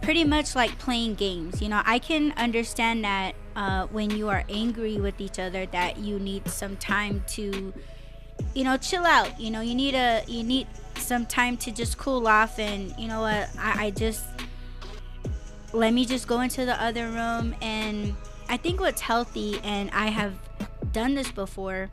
pretty 0.00 0.24
much 0.24 0.54
like 0.54 0.78
playing 0.78 1.14
games. 1.16 1.60
You 1.60 1.68
know 1.68 1.82
i 1.84 1.98
can 1.98 2.32
understand 2.38 3.04
that 3.04 3.34
uh, 3.56 3.86
when 3.88 4.10
you 4.10 4.28
are 4.28 4.44
angry 4.48 4.98
with 4.98 5.20
each 5.20 5.38
other 5.38 5.66
that 5.66 5.98
you 5.98 6.18
need 6.18 6.48
some 6.48 6.76
time 6.76 7.22
to 7.28 7.74
you 8.54 8.64
know 8.64 8.76
chill 8.76 9.04
out. 9.04 9.38
You 9.38 9.50
know 9.50 9.60
you 9.60 9.74
need 9.74 9.94
a 9.94 10.22
you 10.26 10.42
need 10.42 10.66
some 10.96 11.26
time 11.26 11.56
to 11.58 11.70
just 11.70 11.98
cool 11.98 12.26
off 12.26 12.58
and 12.58 12.94
you 12.98 13.08
know 13.08 13.20
what 13.20 13.50
I, 13.58 13.86
I 13.86 13.90
just 13.90 14.24
let 15.72 15.92
me 15.92 16.04
just 16.04 16.26
go 16.26 16.40
into 16.40 16.64
the 16.64 16.80
other 16.82 17.08
room 17.08 17.54
and 17.60 18.14
I 18.48 18.56
think 18.56 18.80
what's 18.80 19.00
healthy 19.00 19.60
and 19.62 19.90
I 19.90 20.06
have 20.08 20.34
done 20.92 21.14
this 21.14 21.30
before 21.30 21.90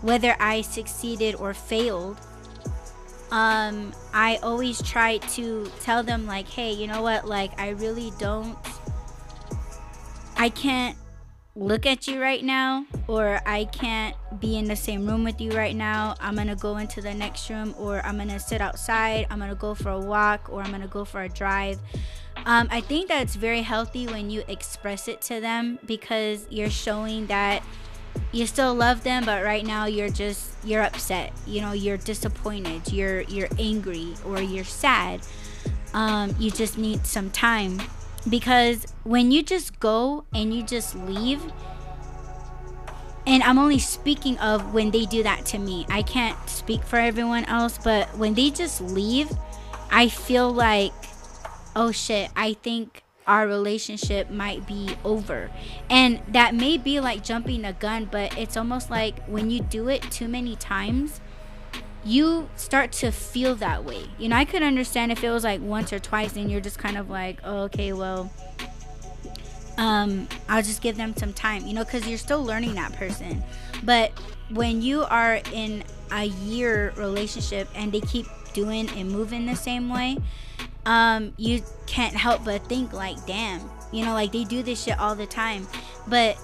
whether 0.00 0.34
I 0.40 0.62
succeeded 0.62 1.34
or 1.34 1.52
failed 1.52 2.18
um 3.30 3.92
I 4.12 4.38
always 4.42 4.82
try 4.82 5.18
to 5.18 5.70
tell 5.80 6.02
them 6.02 6.26
like 6.26 6.48
hey 6.48 6.72
you 6.72 6.86
know 6.86 7.02
what 7.02 7.28
like 7.28 7.58
I 7.60 7.70
really 7.70 8.12
don't 8.18 8.56
I 10.36 10.48
can't 10.48 10.96
look 11.54 11.84
at 11.84 12.08
you 12.08 12.20
right 12.20 12.42
now 12.42 12.86
or 13.08 13.40
I 13.44 13.66
can't 13.66 14.16
be 14.40 14.56
in 14.56 14.64
the 14.64 14.76
same 14.76 15.06
room 15.06 15.24
with 15.24 15.40
you 15.40 15.50
right 15.50 15.76
now. 15.76 16.14
I'm 16.20 16.36
going 16.36 16.46
to 16.46 16.56
go 16.56 16.78
into 16.78 17.02
the 17.02 17.12
next 17.12 17.50
room 17.50 17.74
or 17.78 18.00
I'm 18.06 18.16
going 18.16 18.28
to 18.28 18.40
sit 18.40 18.62
outside. 18.62 19.26
I'm 19.28 19.38
going 19.38 19.50
to 19.50 19.56
go 19.56 19.74
for 19.74 19.90
a 19.90 20.00
walk 20.00 20.48
or 20.48 20.62
I'm 20.62 20.70
going 20.70 20.80
to 20.80 20.88
go 20.88 21.04
for 21.04 21.22
a 21.22 21.28
drive. 21.28 21.78
Um, 22.46 22.68
I 22.70 22.80
think 22.80 23.08
that's 23.08 23.34
very 23.34 23.62
healthy 23.62 24.06
when 24.06 24.30
you 24.30 24.42
express 24.48 25.08
it 25.08 25.20
to 25.22 25.40
them 25.40 25.78
because 25.86 26.46
you're 26.50 26.70
showing 26.70 27.26
that 27.26 27.62
you 28.32 28.46
still 28.46 28.74
love 28.74 29.02
them, 29.04 29.24
but 29.24 29.44
right 29.44 29.64
now 29.64 29.86
you're 29.86 30.08
just 30.08 30.52
you're 30.64 30.82
upset. 30.82 31.32
You 31.46 31.60
know, 31.60 31.72
you're 31.72 31.96
disappointed. 31.96 32.92
You're 32.92 33.22
you're 33.22 33.48
angry 33.58 34.14
or 34.24 34.40
you're 34.40 34.64
sad. 34.64 35.20
Um, 35.94 36.34
you 36.38 36.50
just 36.50 36.78
need 36.78 37.06
some 37.06 37.30
time 37.30 37.80
because 38.28 38.86
when 39.04 39.30
you 39.30 39.42
just 39.42 39.80
go 39.80 40.24
and 40.32 40.54
you 40.54 40.62
just 40.62 40.94
leave 40.94 41.42
and 43.26 43.42
I'm 43.42 43.58
only 43.58 43.78
speaking 43.78 44.38
of 44.38 44.72
when 44.74 44.90
they 44.90 45.04
do 45.04 45.22
that 45.22 45.44
to 45.46 45.58
me. 45.58 45.86
I 45.88 46.02
can't 46.02 46.36
speak 46.48 46.82
for 46.82 46.98
everyone 46.98 47.44
else, 47.44 47.78
but 47.78 48.08
when 48.16 48.34
they 48.34 48.50
just 48.50 48.80
leave, 48.80 49.30
I 49.90 50.08
feel 50.08 50.50
like 50.52 50.92
oh 51.74 51.92
shit, 51.92 52.30
I 52.36 52.54
think 52.54 53.02
our 53.26 53.46
relationship 53.46 54.30
might 54.30 54.66
be 54.66 54.96
over. 55.04 55.50
And 55.88 56.20
that 56.28 56.54
may 56.54 56.78
be 56.78 57.00
like 57.00 57.22
jumping 57.22 57.64
a 57.64 57.72
gun, 57.72 58.08
but 58.10 58.36
it's 58.36 58.56
almost 58.56 58.90
like 58.90 59.24
when 59.26 59.50
you 59.50 59.60
do 59.60 59.88
it 59.88 60.02
too 60.10 60.26
many 60.26 60.56
times, 60.56 61.20
you 62.04 62.48
start 62.56 62.92
to 62.92 63.12
feel 63.12 63.54
that 63.56 63.84
way. 63.84 64.06
You 64.18 64.28
know, 64.28 64.36
I 64.36 64.44
could 64.44 64.62
understand 64.62 65.12
if 65.12 65.22
it 65.22 65.30
was 65.30 65.44
like 65.44 65.60
once 65.60 65.92
or 65.92 65.98
twice 65.98 66.34
and 66.36 66.50
you're 66.50 66.60
just 66.60 66.78
kind 66.78 66.96
of 66.96 67.10
like, 67.10 67.40
oh, 67.44 67.64
okay, 67.64 67.92
well, 67.92 68.32
um, 69.76 70.28
I'll 70.48 70.62
just 70.62 70.82
give 70.82 70.96
them 70.96 71.14
some 71.16 71.32
time, 71.32 71.66
you 71.66 71.74
know, 71.74 71.84
because 71.84 72.08
you're 72.08 72.18
still 72.18 72.44
learning 72.44 72.74
that 72.74 72.92
person. 72.94 73.42
But 73.82 74.12
when 74.50 74.82
you 74.82 75.02
are 75.04 75.40
in 75.52 75.84
a 76.10 76.24
year 76.24 76.92
relationship 76.96 77.68
and 77.74 77.92
they 77.92 78.00
keep 78.00 78.26
doing 78.54 78.88
and 78.90 79.10
moving 79.10 79.46
the 79.46 79.54
same 79.54 79.88
way, 79.88 80.18
um, 80.90 81.32
you 81.36 81.62
can't 81.86 82.16
help 82.16 82.44
but 82.44 82.66
think 82.66 82.92
like, 82.92 83.24
damn, 83.24 83.60
you 83.92 84.04
know, 84.04 84.12
like 84.12 84.32
they 84.32 84.42
do 84.42 84.60
this 84.60 84.82
shit 84.82 84.98
all 84.98 85.14
the 85.14 85.24
time. 85.24 85.68
But 86.08 86.34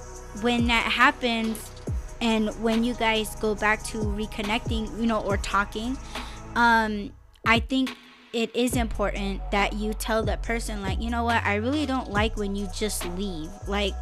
when 0.41 0.69
that 0.69 0.85
happens, 0.85 1.73
and 2.21 2.51
when 2.63 2.85
you 2.85 2.95
guys 2.95 3.35
go 3.37 3.57
back 3.57 3.83
to 3.87 3.99
reconnecting, 3.99 5.01
you 5.01 5.07
know, 5.09 5.21
or 5.21 5.37
talking, 5.37 5.99
um, 6.55 7.13
I 7.45 7.59
think 7.59 7.97
it 8.33 8.55
is 8.55 8.77
important 8.77 9.43
that 9.51 9.73
you 9.73 9.93
tell 9.95 10.23
that 10.23 10.45
person, 10.45 10.81
like, 10.81 11.01
you 11.03 11.11
know 11.11 11.25
what, 11.25 11.45
I 11.45 11.57
really 11.57 11.85
don't 11.85 12.13
like 12.13 12.37
when 12.37 12.55
you 12.55 12.69
just 12.73 13.05
leave, 13.17 13.51
like, 13.67 13.95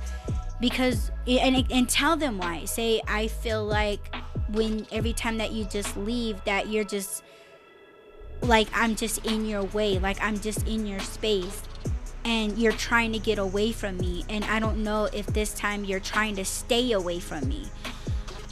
because 0.60 1.10
and 1.26 1.66
and 1.72 1.88
tell 1.88 2.16
them 2.16 2.36
why. 2.36 2.66
Say, 2.66 3.00
I 3.08 3.28
feel 3.28 3.64
like 3.64 4.14
when 4.52 4.86
every 4.92 5.14
time 5.14 5.38
that 5.38 5.52
you 5.52 5.64
just 5.64 5.96
leave, 5.96 6.44
that 6.44 6.68
you're 6.68 6.84
just 6.84 7.22
like 8.44 8.68
I'm 8.74 8.94
just 8.94 9.24
in 9.26 9.46
your 9.46 9.64
way, 9.64 9.98
like 9.98 10.18
I'm 10.22 10.38
just 10.38 10.66
in 10.66 10.86
your 10.86 11.00
space 11.00 11.62
and 12.24 12.56
you're 12.58 12.72
trying 12.72 13.12
to 13.12 13.18
get 13.18 13.38
away 13.38 13.72
from 13.72 13.96
me 13.98 14.24
and 14.28 14.44
I 14.44 14.58
don't 14.58 14.82
know 14.82 15.08
if 15.12 15.26
this 15.26 15.52
time 15.54 15.84
you're 15.84 16.00
trying 16.00 16.36
to 16.36 16.44
stay 16.44 16.92
away 16.92 17.20
from 17.20 17.48
me. 17.48 17.68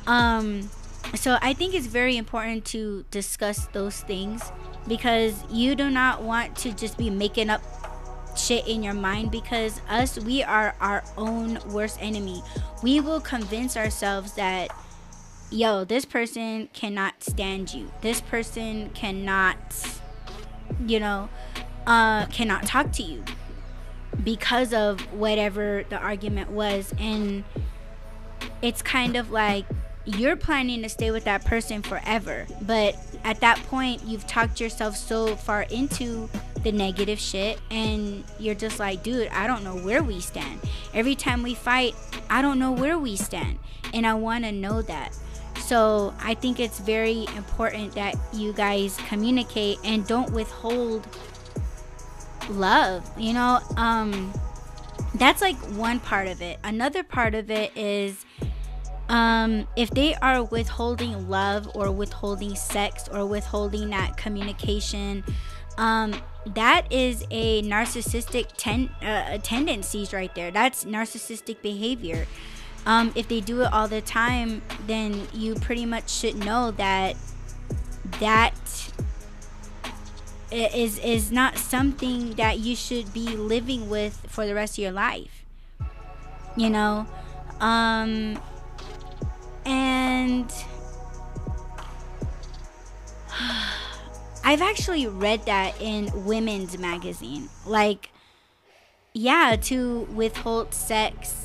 Um 0.07 0.71
so 1.15 1.39
I 1.43 1.53
think 1.53 1.75
it's 1.75 1.87
very 1.87 2.17
important 2.17 2.65
to 2.67 3.05
discuss 3.11 3.67
those 3.69 4.01
things 4.01 4.51
because 4.89 5.35
you 5.51 5.75
do 5.75 5.91
not 5.91 6.23
want 6.23 6.57
to 6.59 6.73
just 6.73 6.97
be 6.97 7.11
making 7.11 7.51
up 7.51 7.63
shit 8.37 8.67
in 8.67 8.83
your 8.83 8.95
mind 8.95 9.31
because 9.31 9.81
us 9.89 10.19
we 10.19 10.43
are 10.43 10.75
our 10.81 11.05
own 11.17 11.59
worst 11.71 11.99
enemy. 12.01 12.43
We 12.83 13.01
will 13.01 13.21
convince 13.21 13.77
ourselves 13.77 14.33
that 14.35 14.71
yo, 15.53 15.85
this 15.85 16.05
person 16.05 16.69
cannot 16.73 17.23
stand 17.23 17.73
you. 17.73 17.91
This 18.01 18.21
person 18.21 18.91
cannot 18.91 19.59
you 20.87 20.99
know, 20.99 21.29
uh 21.87 22.27
cannot 22.27 22.65
talk 22.65 22.93
to 22.93 23.03
you 23.03 23.23
because 24.25 24.73
of 24.73 25.01
whatever 25.13 25.85
the 25.89 25.97
argument 25.97 26.51
was. 26.51 26.93
And 26.99 27.45
it's 28.63 28.83
kind 28.83 29.17
of 29.17 29.31
like 29.31 29.65
you're 30.05 30.37
planning 30.37 30.83
to 30.83 30.89
stay 30.89 31.11
with 31.11 31.25
that 31.25 31.45
person 31.45 31.81
forever 31.81 32.45
but 32.63 32.97
at 33.23 33.39
that 33.41 33.57
point 33.69 34.03
you've 34.05 34.27
talked 34.27 34.61
yourself 34.61 34.97
so 34.97 35.37
far 35.37 35.63
into 35.63 36.29
the 36.65 36.73
negative 36.73 37.21
shit 37.21 37.61
and 37.71 38.25
you're 38.41 38.55
just 38.55 38.81
like 38.81 39.03
dude 39.05 39.29
i 39.29 39.47
don't 39.47 39.63
know 39.63 39.77
where 39.77 40.03
we 40.03 40.21
stand. 40.21 40.59
Every 40.93 41.15
time 41.15 41.43
we 41.43 41.55
fight 41.55 41.95
i 42.29 42.43
don't 42.43 42.59
know 42.59 42.73
where 42.73 42.99
we 42.99 43.17
stand. 43.17 43.59
And 43.95 44.07
i 44.07 44.15
want 44.15 44.45
to 44.45 44.53
know 44.53 44.83
that 44.83 45.17
so 45.73 46.13
i 46.21 46.35
think 46.35 46.61
it's 46.61 46.81
very 46.81 47.25
important 47.35 47.95
that 47.95 48.15
you 48.35 48.53
guys 48.53 48.99
communicate 49.09 49.79
and 49.85 50.07
don't 50.07 50.31
withhold 50.31 51.07
love 52.51 53.11
you 53.19 53.33
know? 53.33 53.59
Um 53.79 54.33
that's 55.15 55.41
like 55.43 55.57
one 55.77 56.01
part 56.01 56.27
of 56.29 56.41
it. 56.41 56.59
Another 56.65 57.03
part 57.03 57.35
of 57.35 57.51
it 57.51 57.75
is 57.77 58.27
um 59.09 59.67
if 59.75 59.89
they 59.91 60.15
are 60.17 60.43
withholding 60.43 61.29
love 61.31 61.71
or 61.75 61.91
withholding 61.91 62.55
sex 62.55 63.09
or 63.09 63.25
withholding 63.25 63.89
that 63.91 64.17
communication 64.19 65.25
um 65.79 66.15
that 66.55 66.91
is 66.93 67.25
a 67.31 67.63
narcissistic 67.63 68.49
ten- 68.59 68.91
uh, 69.01 69.39
tendencies 69.39 70.13
right 70.13 70.35
there. 70.35 70.51
That's 70.51 70.85
narcissistic 70.85 71.63
behavior 71.63 72.27
um 72.87 73.13
if 73.15 73.29
they 73.29 73.41
do 73.41 73.63
it 73.63 73.73
all 73.73 73.89
the 73.89 74.01
time 74.01 74.63
then 74.87 75.27
you 75.33 75.55
pretty 75.55 75.87
much 75.87 76.11
should 76.11 76.37
know 76.37 76.71
that 76.71 77.17
that 78.21 78.91
is 80.51 80.99
is 80.99 81.33
not 81.33 81.57
something 81.57 82.35
that 82.35 82.59
you 82.59 82.77
should 82.77 83.13
be 83.13 83.37
living 83.37 83.89
with 83.89 84.27
for 84.29 84.47
the 84.47 84.55
rest 84.55 84.75
of 84.75 84.83
your 84.83 84.93
life 84.93 85.43
you 86.57 86.71
know? 86.71 87.07
Um 87.61 88.41
and 89.65 90.53
I've 94.45 94.63
actually 94.63 95.07
read 95.07 95.47
that 95.47 95.81
in 95.81 96.25
women's 96.25 96.77
magazine. 96.79 97.49
Like 97.67 98.11
yeah 99.15 99.57
to 99.61 100.01
withhold 100.15 100.73
sex 100.75 101.42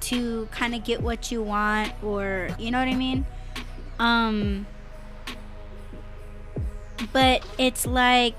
to 0.00 0.46
kind 0.50 0.74
of 0.74 0.84
get 0.84 1.02
what 1.02 1.30
you 1.30 1.42
want 1.42 1.92
or 2.02 2.48
you 2.58 2.70
know 2.70 2.78
what 2.78 2.88
I 2.88 2.94
mean 2.94 3.26
um 3.98 4.66
but 7.12 7.44
it's 7.58 7.86
like 7.86 8.34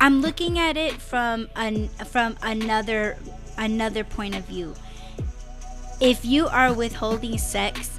I'm 0.00 0.20
looking 0.20 0.58
at 0.58 0.76
it 0.76 0.94
from 0.94 1.48
an 1.56 1.88
from 1.88 2.36
another 2.42 3.16
another 3.56 4.04
point 4.04 4.34
of 4.34 4.44
view. 4.44 4.74
If 6.00 6.24
you 6.24 6.46
are 6.48 6.72
withholding 6.72 7.38
sex 7.38 7.95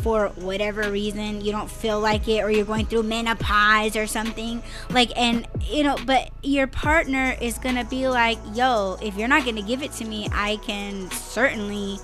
for 0.00 0.28
whatever 0.36 0.90
reason, 0.90 1.40
you 1.40 1.52
don't 1.52 1.70
feel 1.70 2.00
like 2.00 2.26
it 2.28 2.42
or 2.42 2.50
you're 2.50 2.64
going 2.64 2.86
through 2.86 3.04
menopause 3.04 3.94
or 3.96 4.06
something, 4.06 4.62
like 4.90 5.16
and 5.16 5.46
you 5.60 5.84
know, 5.84 5.96
but 6.06 6.30
your 6.42 6.66
partner 6.66 7.36
is 7.40 7.58
going 7.58 7.76
to 7.76 7.84
be 7.84 8.08
like, 8.08 8.38
"Yo, 8.54 8.96
if 9.02 9.16
you're 9.16 9.28
not 9.28 9.44
going 9.44 9.56
to 9.56 9.62
give 9.62 9.82
it 9.82 9.92
to 9.92 10.04
me, 10.04 10.28
I 10.32 10.56
can 10.56 11.10
certainly 11.10 11.98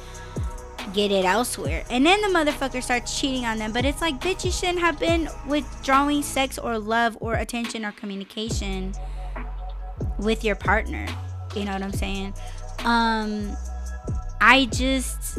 get 0.92 1.10
it 1.10 1.24
elsewhere. 1.24 1.84
And 1.90 2.04
then 2.04 2.20
the 2.20 2.28
motherfucker 2.28 2.82
starts 2.82 3.18
cheating 3.18 3.44
on 3.44 3.58
them. 3.58 3.72
But 3.72 3.84
it's 3.84 4.00
like, 4.00 4.20
bitch, 4.20 4.44
you 4.44 4.50
shouldn't 4.50 4.80
have 4.80 4.98
been 4.98 5.28
withdrawing 5.46 6.22
sex 6.22 6.58
or 6.58 6.78
love 6.78 7.16
or 7.20 7.34
attention 7.34 7.84
or 7.84 7.92
communication 7.92 8.94
with 10.18 10.44
your 10.44 10.56
partner. 10.56 11.06
You 11.54 11.64
know 11.64 11.72
what 11.72 11.82
I'm 11.82 11.92
saying? 11.92 12.34
Um, 12.84 13.56
I 14.40 14.66
just, 14.66 15.38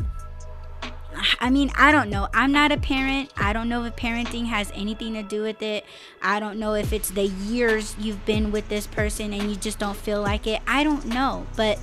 I 1.39 1.49
mean, 1.49 1.71
I 1.75 1.91
don't 1.91 2.09
know. 2.09 2.27
I'm 2.33 2.51
not 2.51 2.71
a 2.71 2.77
parent. 2.77 3.31
I 3.37 3.53
don't 3.53 3.69
know 3.69 3.83
if 3.83 3.95
parenting 3.95 4.45
has 4.45 4.71
anything 4.73 5.13
to 5.13 5.23
do 5.23 5.41
with 5.41 5.61
it. 5.61 5.85
I 6.21 6.39
don't 6.39 6.59
know 6.59 6.73
if 6.73 6.93
it's 6.93 7.09
the 7.09 7.27
years 7.27 7.95
you've 7.99 8.25
been 8.25 8.51
with 8.51 8.69
this 8.69 8.87
person 8.87 9.33
and 9.33 9.49
you 9.49 9.55
just 9.55 9.79
don't 9.79 9.97
feel 9.97 10.21
like 10.21 10.47
it. 10.47 10.61
I 10.67 10.83
don't 10.83 11.05
know. 11.05 11.45
But 11.55 11.79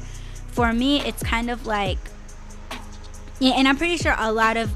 for 0.48 0.72
me, 0.72 1.00
it's 1.00 1.22
kind 1.22 1.50
of 1.50 1.66
like, 1.66 1.98
and 3.40 3.68
I'm 3.68 3.76
pretty 3.76 3.96
sure 3.96 4.14
a 4.16 4.32
lot 4.32 4.56
of 4.56 4.70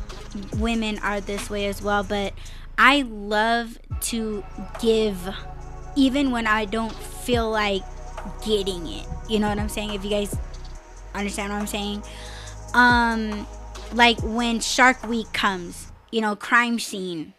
women 0.61 0.99
are 0.99 1.21
this 1.21 1.49
way 1.49 1.67
as 1.67 1.81
well. 1.83 2.03
But 2.03 2.35
I 2.77 3.03
love 3.03 3.79
to 4.03 4.45
give 4.81 5.29
even 5.97 6.31
when 6.31 6.47
I 6.47 6.65
don't 6.65 6.93
feel 6.93 7.51
like 7.51 7.83
getting 8.45 8.87
it. 8.87 9.07
You 9.29 9.39
know 9.39 9.49
what 9.49 9.59
I'm 9.59 9.69
saying? 9.69 9.95
If 9.95 10.05
you 10.05 10.11
guys 10.11 10.37
understand 11.15 11.53
what 11.53 11.61
I'm 11.61 11.67
saying. 11.67 12.03
Um 12.75 13.47
like 13.93 14.19
when 14.23 14.61
Shark 14.61 15.07
Week 15.07 15.33
comes, 15.33 15.91
you 16.11 16.21
know, 16.21 16.37
crime 16.37 16.79
scene. 16.79 17.35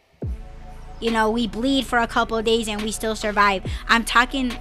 You 1.00 1.10
know, 1.10 1.32
we 1.32 1.48
bleed 1.48 1.88
for 1.88 1.98
a 1.98 2.08
couple 2.08 2.40
days 2.44 2.68
and 2.68 2.82
we 2.82 2.92
still 2.92 3.16
survive. 3.16 3.64
I'm 3.88 4.06
talking 4.06 4.54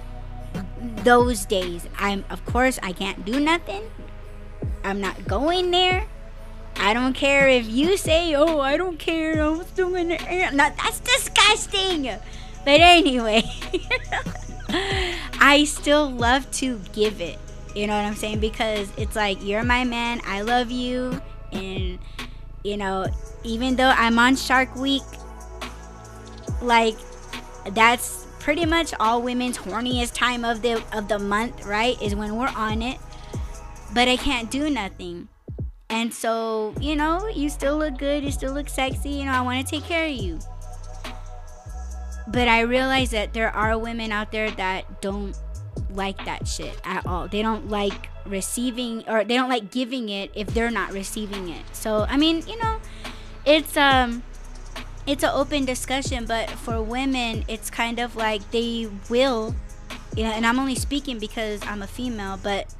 those 1.03 1.45
days. 1.45 1.87
I'm 1.97 2.25
of 2.29 2.43
course 2.45 2.79
I 2.81 2.93
can't 2.93 3.23
do 3.25 3.39
nothing. 3.39 3.83
I'm 4.83 4.99
not 4.99 5.27
going 5.27 5.71
there. 5.71 6.07
I 6.77 6.93
don't 6.93 7.13
care 7.13 7.47
if 7.47 7.67
you 7.67 7.97
say, 7.97 8.33
"Oh, 8.33 8.59
I 8.59 8.77
don't 8.77 8.97
care. 8.97 9.41
I'm 9.41 9.63
still 9.65 9.91
gonna." 9.91 10.17
No, 10.51 10.69
that's 10.77 10.99
disgusting. 11.01 12.03
But 12.03 12.79
anyway, 12.79 13.43
I 15.39 15.65
still 15.67 16.09
love 16.09 16.49
to 16.53 16.79
give 16.93 17.21
it. 17.21 17.37
You 17.75 17.87
know 17.87 17.95
what 17.95 18.05
I'm 18.05 18.15
saying? 18.15 18.39
Because 18.39 18.91
it's 18.97 19.15
like, 19.15 19.43
you're 19.43 19.63
my 19.63 19.83
man, 19.83 20.21
I 20.25 20.41
love 20.41 20.71
you. 20.71 21.21
And, 21.51 21.99
you 22.63 22.77
know, 22.77 23.07
even 23.43 23.75
though 23.75 23.93
I'm 23.95 24.17
on 24.19 24.35
Shark 24.35 24.75
Week, 24.75 25.03
like, 26.61 26.95
that's 27.71 28.27
pretty 28.39 28.65
much 28.65 28.93
all 28.99 29.21
women's 29.21 29.57
horniest 29.57 30.13
time 30.13 30.43
of 30.43 30.61
the 30.61 30.83
of 30.93 31.07
the 31.07 31.19
month, 31.19 31.65
right? 31.65 32.01
Is 32.01 32.15
when 32.15 32.35
we're 32.35 32.47
on 32.55 32.81
it. 32.81 32.97
But 33.93 34.07
I 34.07 34.15
can't 34.15 34.49
do 34.49 34.69
nothing. 34.69 35.27
And 35.89 36.13
so, 36.13 36.73
you 36.79 36.95
know, 36.95 37.27
you 37.27 37.49
still 37.49 37.77
look 37.77 37.97
good, 37.97 38.23
you 38.23 38.31
still 38.31 38.53
look 38.53 38.69
sexy, 38.69 39.09
you 39.09 39.25
know, 39.25 39.31
I 39.31 39.41
want 39.41 39.67
to 39.67 39.69
take 39.69 39.83
care 39.83 40.05
of 40.05 40.13
you 40.13 40.39
but 42.31 42.47
I 42.47 42.61
realize 42.61 43.11
that 43.11 43.33
there 43.33 43.53
are 43.53 43.77
women 43.77 44.11
out 44.11 44.31
there 44.31 44.51
that 44.51 45.01
don't 45.01 45.35
like 45.95 46.23
that 46.25 46.47
shit 46.47 46.79
at 46.83 47.05
all. 47.05 47.27
They 47.27 47.41
don't 47.41 47.69
like 47.69 48.09
receiving 48.25 49.07
or 49.07 49.23
they 49.23 49.35
don't 49.35 49.49
like 49.49 49.71
giving 49.71 50.09
it 50.09 50.31
if 50.35 50.47
they're 50.53 50.71
not 50.71 50.91
receiving 50.91 51.49
it. 51.49 51.63
So, 51.73 52.05
I 52.07 52.17
mean, 52.17 52.43
you 52.47 52.59
know, 52.59 52.79
it's 53.45 53.75
um 53.77 54.23
it's 55.07 55.23
an 55.23 55.31
open 55.33 55.65
discussion, 55.65 56.25
but 56.25 56.49
for 56.49 56.81
women, 56.81 57.43
it's 57.47 57.69
kind 57.69 57.99
of 57.99 58.15
like 58.15 58.51
they 58.51 58.89
will, 59.09 59.55
you 60.15 60.23
know, 60.23 60.31
and 60.31 60.45
I'm 60.45 60.59
only 60.59 60.75
speaking 60.75 61.19
because 61.19 61.61
I'm 61.65 61.81
a 61.81 61.87
female, 61.87 62.39
but 62.41 62.73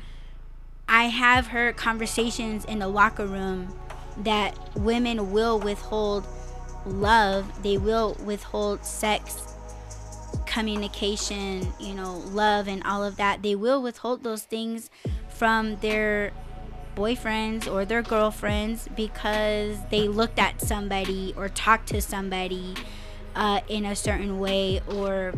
I 0.88 1.06
have 1.06 1.48
heard 1.48 1.78
conversations 1.78 2.66
in 2.66 2.80
the 2.80 2.88
locker 2.88 3.26
room 3.26 3.76
that 4.18 4.58
women 4.76 5.32
will 5.32 5.58
withhold 5.60 6.28
love, 6.86 7.64
they 7.64 7.78
will 7.78 8.18
withhold 8.24 8.86
sex, 8.86 9.51
communication, 10.52 11.72
you 11.80 11.94
know, 11.94 12.18
love, 12.28 12.68
and 12.68 12.84
all 12.84 13.04
of 13.04 13.16
that. 13.16 13.42
They 13.42 13.56
will 13.56 13.82
withhold 13.82 14.24
those 14.24 14.44
things 14.44 14.90
from 15.30 15.78
their 15.78 16.34
boyfriends 16.96 17.72
or 17.72 17.86
their 17.86 18.02
girlfriends 18.02 18.90
because 18.96 19.78
they 19.90 20.10
looked 20.10 20.38
at 20.38 20.60
somebody 20.60 21.34
or 21.38 21.48
talked 21.48 21.88
to 21.88 22.02
somebody 22.02 22.76
uh, 23.34 23.62
in 23.70 23.86
a 23.86 23.96
certain 23.96 24.40
way 24.40 24.82
or 24.90 25.34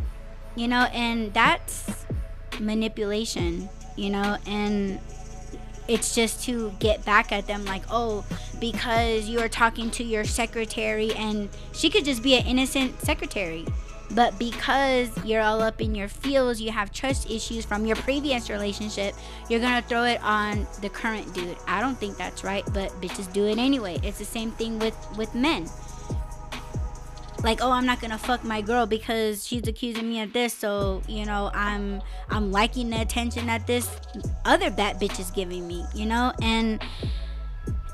you 0.56 0.68
know 0.68 0.86
and 0.86 1.32
that's 1.34 2.08
manipulation 2.60 3.70
you 3.96 4.10
know 4.10 4.36
and 4.48 5.00
it's 5.88 6.16
just 6.16 6.44
to 6.44 6.72
get 6.80 7.06
back 7.06 7.32
at 7.32 7.46
them 7.46 7.64
like 7.66 7.84
oh 7.92 8.26
because 8.60 9.30
you're 9.30 9.50
talking 9.50 9.92
to 9.92 10.04
your 10.04 10.24
secretary 10.24 11.14
and 11.14 11.50
she 11.72 11.88
could 11.90 12.04
just 12.04 12.24
be 12.24 12.36
an 12.36 12.46
innocent 12.48 13.00
secretary 13.02 13.64
but 14.14 14.38
because 14.40 15.10
you're 15.24 15.42
all 15.42 15.62
up 15.62 15.82
in 15.82 15.96
your 15.96 16.08
feels 16.08 16.60
you 16.62 16.72
have 16.72 16.92
trust 16.92 17.30
issues 17.30 17.66
from 17.66 17.86
your 17.86 17.96
previous 17.98 18.50
relationship 18.50 19.16
you're 19.50 19.60
gonna 19.60 19.82
throw 19.82 20.04
it 20.04 20.22
on 20.24 20.68
the 20.82 20.90
current 20.90 21.34
dude. 21.34 21.58
I 21.68 21.82
don't 21.82 21.98
think 21.98 22.18
that's 22.18 22.44
right 22.44 22.64
but 22.74 22.90
bitches 23.02 23.32
do 23.34 23.48
it 23.48 23.58
anyway. 23.58 24.00
It's 24.04 24.20
the 24.20 24.26
same 24.26 24.52
thing 24.52 24.80
with 24.80 24.96
with 25.18 25.34
men. 25.36 25.68
Like 27.44 27.62
oh 27.62 27.72
i'm 27.72 27.86
not 27.86 28.00
gonna 28.00 28.18
fuck 28.18 28.44
my 28.44 28.62
girl 28.62 28.86
because 28.86 29.46
she's 29.46 29.68
accusing 29.68 30.08
me 30.08 30.22
of 30.22 30.32
this 30.32 30.54
so 30.54 31.02
you 31.10 31.26
know 31.26 31.52
i'm 31.54 32.02
i'm 32.30 32.54
liking 32.54 32.90
the 32.90 33.02
attention 33.02 33.48
that 33.48 33.68
this 33.68 33.90
other 34.46 34.72
bad 34.72 34.98
bitch 34.98 35.20
is 35.20 35.30
giving 35.32 35.68
me 35.68 35.84
you 35.94 36.06
know? 36.06 36.34
And 36.42 36.82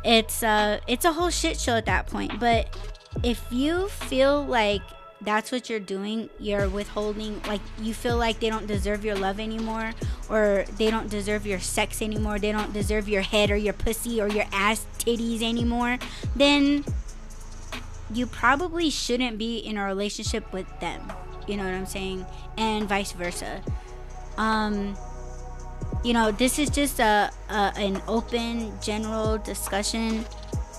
it's 0.03 0.43
uh 0.43 0.79
it's 0.87 1.05
a 1.05 1.11
whole 1.11 1.29
shit 1.29 1.59
show 1.59 1.75
at 1.75 1.85
that 1.85 2.07
point. 2.07 2.39
But 2.39 2.75
if 3.23 3.45
you 3.51 3.87
feel 3.89 4.45
like 4.45 4.81
that's 5.21 5.51
what 5.51 5.69
you're 5.69 5.79
doing 5.79 6.29
you're 6.39 6.69
withholding 6.69 7.41
like 7.45 7.61
you 7.81 7.93
feel 7.93 8.17
like 8.17 8.39
they 8.39 8.49
don't 8.49 8.67
deserve 8.67 9.03
your 9.03 9.15
love 9.15 9.39
anymore 9.39 9.91
or 10.29 10.63
they 10.77 10.89
don't 10.89 11.09
deserve 11.09 11.45
your 11.45 11.59
sex 11.59 12.01
anymore 12.01 12.39
they 12.39 12.53
don't 12.53 12.71
deserve 12.71 13.09
your 13.09 13.21
head 13.21 13.51
or 13.51 13.57
your 13.57 13.73
pussy 13.73 14.21
or 14.21 14.29
your 14.29 14.45
ass 14.53 14.85
titties 14.97 15.41
anymore 15.41 15.97
then 16.35 16.85
you 18.13 18.25
probably 18.25 18.89
shouldn't 18.89 19.37
be 19.37 19.57
in 19.57 19.77
a 19.77 19.85
relationship 19.85 20.51
with 20.51 20.67
them. 20.79 21.01
You 21.47 21.57
know 21.57 21.63
what 21.63 21.73
i'm 21.73 21.85
saying? 21.85 22.25
And 22.57 22.87
vice 22.87 23.11
versa. 23.11 23.61
Um 24.37 24.95
you 26.03 26.13
know 26.13 26.31
this 26.31 26.59
is 26.59 26.69
just 26.69 26.99
a, 26.99 27.31
a 27.49 27.73
an 27.75 28.01
open 28.07 28.71
general 28.81 29.37
discussion 29.37 30.25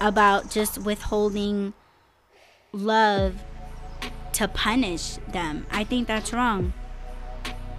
about 0.01 0.51
just 0.51 0.79
withholding 0.79 1.75
love 2.73 3.35
to 4.41 4.49
punish 4.49 5.19
them. 5.29 5.67
I 5.71 5.85
think 5.85 6.09
that's 6.09 6.33
wrong. 6.33 6.73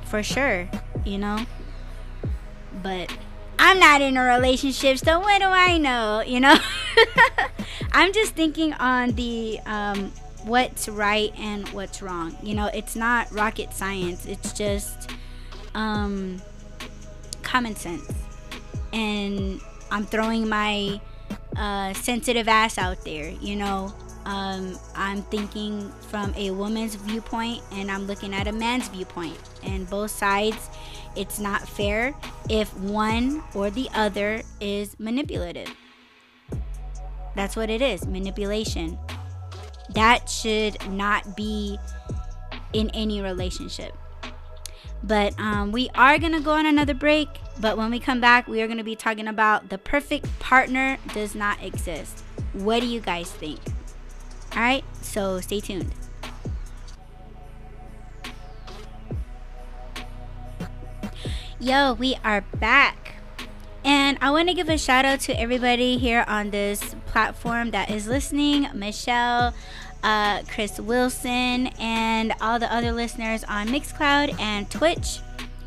For 0.05 0.21
sure, 0.21 0.69
you 1.03 1.17
know? 1.17 1.47
But 2.83 3.11
I'm 3.57 3.79
not 3.79 3.99
in 4.01 4.15
a 4.15 4.21
relationship, 4.21 4.99
so 4.99 5.19
what 5.19 5.39
do 5.41 5.47
I 5.47 5.79
know, 5.79 6.21
you 6.21 6.39
know? 6.39 6.55
I'm 7.93 8.13
just 8.13 8.35
thinking 8.35 8.73
on 8.73 9.13
the 9.13 9.59
um, 9.65 10.11
what's 10.43 10.87
right 10.87 11.33
and 11.35 11.67
what's 11.69 11.99
wrong. 11.99 12.37
You 12.43 12.53
know, 12.53 12.67
it's 12.67 12.95
not 12.95 13.31
rocket 13.31 13.73
science, 13.73 14.27
it's 14.27 14.53
just 14.53 15.09
um, 15.73 16.43
common 17.41 17.75
sense. 17.75 18.13
And 18.93 19.59
I'm 19.89 20.05
throwing 20.05 20.47
my 20.47 21.01
uh, 21.55 21.93
sensitive 21.93 22.47
ass 22.47 22.77
out 22.77 23.03
there, 23.03 23.31
you 23.31 23.55
know? 23.55 23.91
Um, 24.25 24.77
I'm 24.95 25.23
thinking 25.23 25.91
from 26.09 26.33
a 26.35 26.51
woman's 26.51 26.95
viewpoint 26.95 27.61
and 27.71 27.91
I'm 27.91 28.07
looking 28.07 28.33
at 28.33 28.47
a 28.47 28.51
man's 28.51 28.87
viewpoint. 28.89 29.37
And 29.63 29.89
both 29.89 30.11
sides, 30.11 30.69
it's 31.15 31.39
not 31.39 31.67
fair 31.67 32.13
if 32.49 32.75
one 32.77 33.43
or 33.53 33.69
the 33.69 33.89
other 33.93 34.41
is 34.59 34.99
manipulative. 34.99 35.73
That's 37.35 37.55
what 37.55 37.69
it 37.69 37.81
is 37.81 38.05
manipulation. 38.05 38.97
That 39.93 40.29
should 40.29 40.77
not 40.89 41.35
be 41.35 41.77
in 42.73 42.89
any 42.91 43.21
relationship. 43.21 43.95
But 45.03 45.37
um, 45.39 45.71
we 45.71 45.89
are 45.95 46.17
going 46.19 46.33
to 46.33 46.39
go 46.39 46.51
on 46.51 46.65
another 46.65 46.93
break. 46.93 47.27
But 47.59 47.77
when 47.77 47.91
we 47.91 47.99
come 47.99 48.21
back, 48.21 48.47
we 48.47 48.61
are 48.61 48.67
going 48.67 48.77
to 48.77 48.83
be 48.83 48.95
talking 48.95 49.27
about 49.27 49.69
the 49.69 49.77
perfect 49.77 50.27
partner 50.39 50.97
does 51.13 51.35
not 51.35 51.61
exist. 51.63 52.23
What 52.53 52.81
do 52.81 52.87
you 52.87 52.99
guys 52.99 53.31
think? 53.31 53.59
Alright, 54.53 54.83
so 55.01 55.39
stay 55.39 55.61
tuned. 55.61 55.93
Yo, 61.59 61.93
we 61.93 62.17
are 62.25 62.41
back. 62.59 63.13
And 63.85 64.17
I 64.19 64.29
want 64.31 64.49
to 64.49 64.53
give 64.53 64.67
a 64.67 64.77
shout 64.77 65.05
out 65.05 65.21
to 65.21 65.39
everybody 65.39 65.97
here 65.97 66.25
on 66.27 66.49
this 66.49 66.95
platform 67.05 67.71
that 67.71 67.89
is 67.89 68.07
listening 68.07 68.67
Michelle, 68.73 69.53
uh, 70.03 70.41
Chris 70.53 70.79
Wilson, 70.79 71.67
and 71.79 72.33
all 72.41 72.59
the 72.59 72.71
other 72.73 72.91
listeners 72.91 73.43
on 73.45 73.67
Mixcloud 73.67 74.39
and 74.39 74.69
Twitch, 74.69 75.19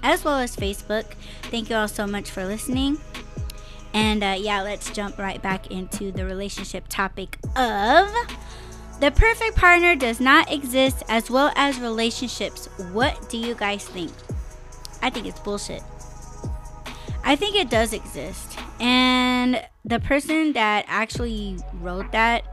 as 0.03 0.25
well 0.25 0.39
as 0.39 0.55
Facebook. 0.55 1.05
Thank 1.45 1.71
you 1.71 1.77
all 1.77 1.89
so 1.89 2.07
much 2.07 2.31
for 2.31 2.45
listening. 2.45 2.99
And 3.95 4.23
uh, 4.23 4.37
yeah, 4.39 4.63
let's 4.63 4.91
jump 4.91 5.19
right 5.19 5.41
back 5.41 5.71
into 5.71 6.13
the 6.13 6.25
relationship 6.25 6.87
topic 6.89 7.39
of 7.57 8.13
the 9.05 9.11
perfect 9.11 9.55
partner 9.55 9.95
does 9.95 10.19
not 10.19 10.51
exist 10.51 11.03
as 11.11 11.31
well 11.31 11.53
as 11.57 11.79
relationships. 11.79 12.71
What 12.91 13.29
do 13.29 13.37
you 13.37 13.55
guys 13.55 13.85
think? 13.87 14.11
I 15.03 15.11
think 15.11 15.27
it's 15.27 15.39
bullshit. 15.41 15.83
I 17.23 17.37
think 17.37 17.55
it 17.55 17.69
does 17.69 17.93
exist. 17.93 18.59
And 18.81 19.63
the 19.85 20.01
person 20.01 20.55
that 20.55 20.87
actually 20.89 21.59
wrote 21.83 22.13
that, 22.13 22.45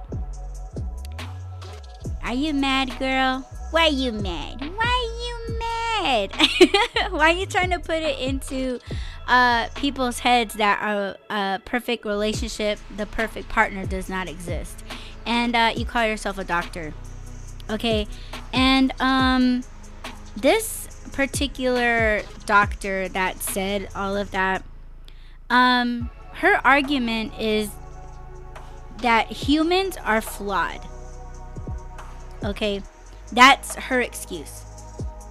are 2.21 2.33
you 2.33 2.53
mad, 2.53 2.99
girl? 2.99 3.47
Why 3.71 3.87
are 3.87 3.89
you 3.89 4.11
mad? 4.11 4.59
Why 4.59 5.07
are 5.07 5.21
you 5.23 5.57
mad? 5.57 7.11
Why 7.11 7.31
are 7.31 7.37
you 7.37 7.45
trying 7.45 7.69
to 7.69 7.79
put 7.79 8.03
it 8.03 8.19
into 8.19 8.81
uh, 9.25 9.69
people's 9.75 10.19
heads 10.19 10.55
that 10.55 10.83
a, 10.83 11.17
a 11.33 11.59
perfect 11.63 12.03
relationship, 12.03 12.77
the 12.97 13.05
perfect 13.05 13.47
partner 13.47 13.85
does 13.85 14.09
not 14.09 14.27
exist? 14.27 14.80
And 15.31 15.55
uh, 15.55 15.71
you 15.73 15.85
call 15.85 16.05
yourself 16.05 16.37
a 16.37 16.43
doctor. 16.43 16.93
Okay, 17.69 18.05
and 18.51 18.91
um, 18.99 19.63
this 20.35 20.89
particular 21.13 22.23
doctor 22.45 23.07
that 23.07 23.41
said 23.41 23.87
all 23.95 24.17
of 24.17 24.31
that, 24.31 24.61
um, 25.49 26.09
her 26.33 26.59
argument 26.67 27.31
is 27.39 27.69
that 28.97 29.31
humans 29.31 29.95
are 30.03 30.19
flawed. 30.19 30.81
Okay, 32.43 32.81
that's 33.31 33.75
her 33.75 34.01
excuse. 34.01 34.65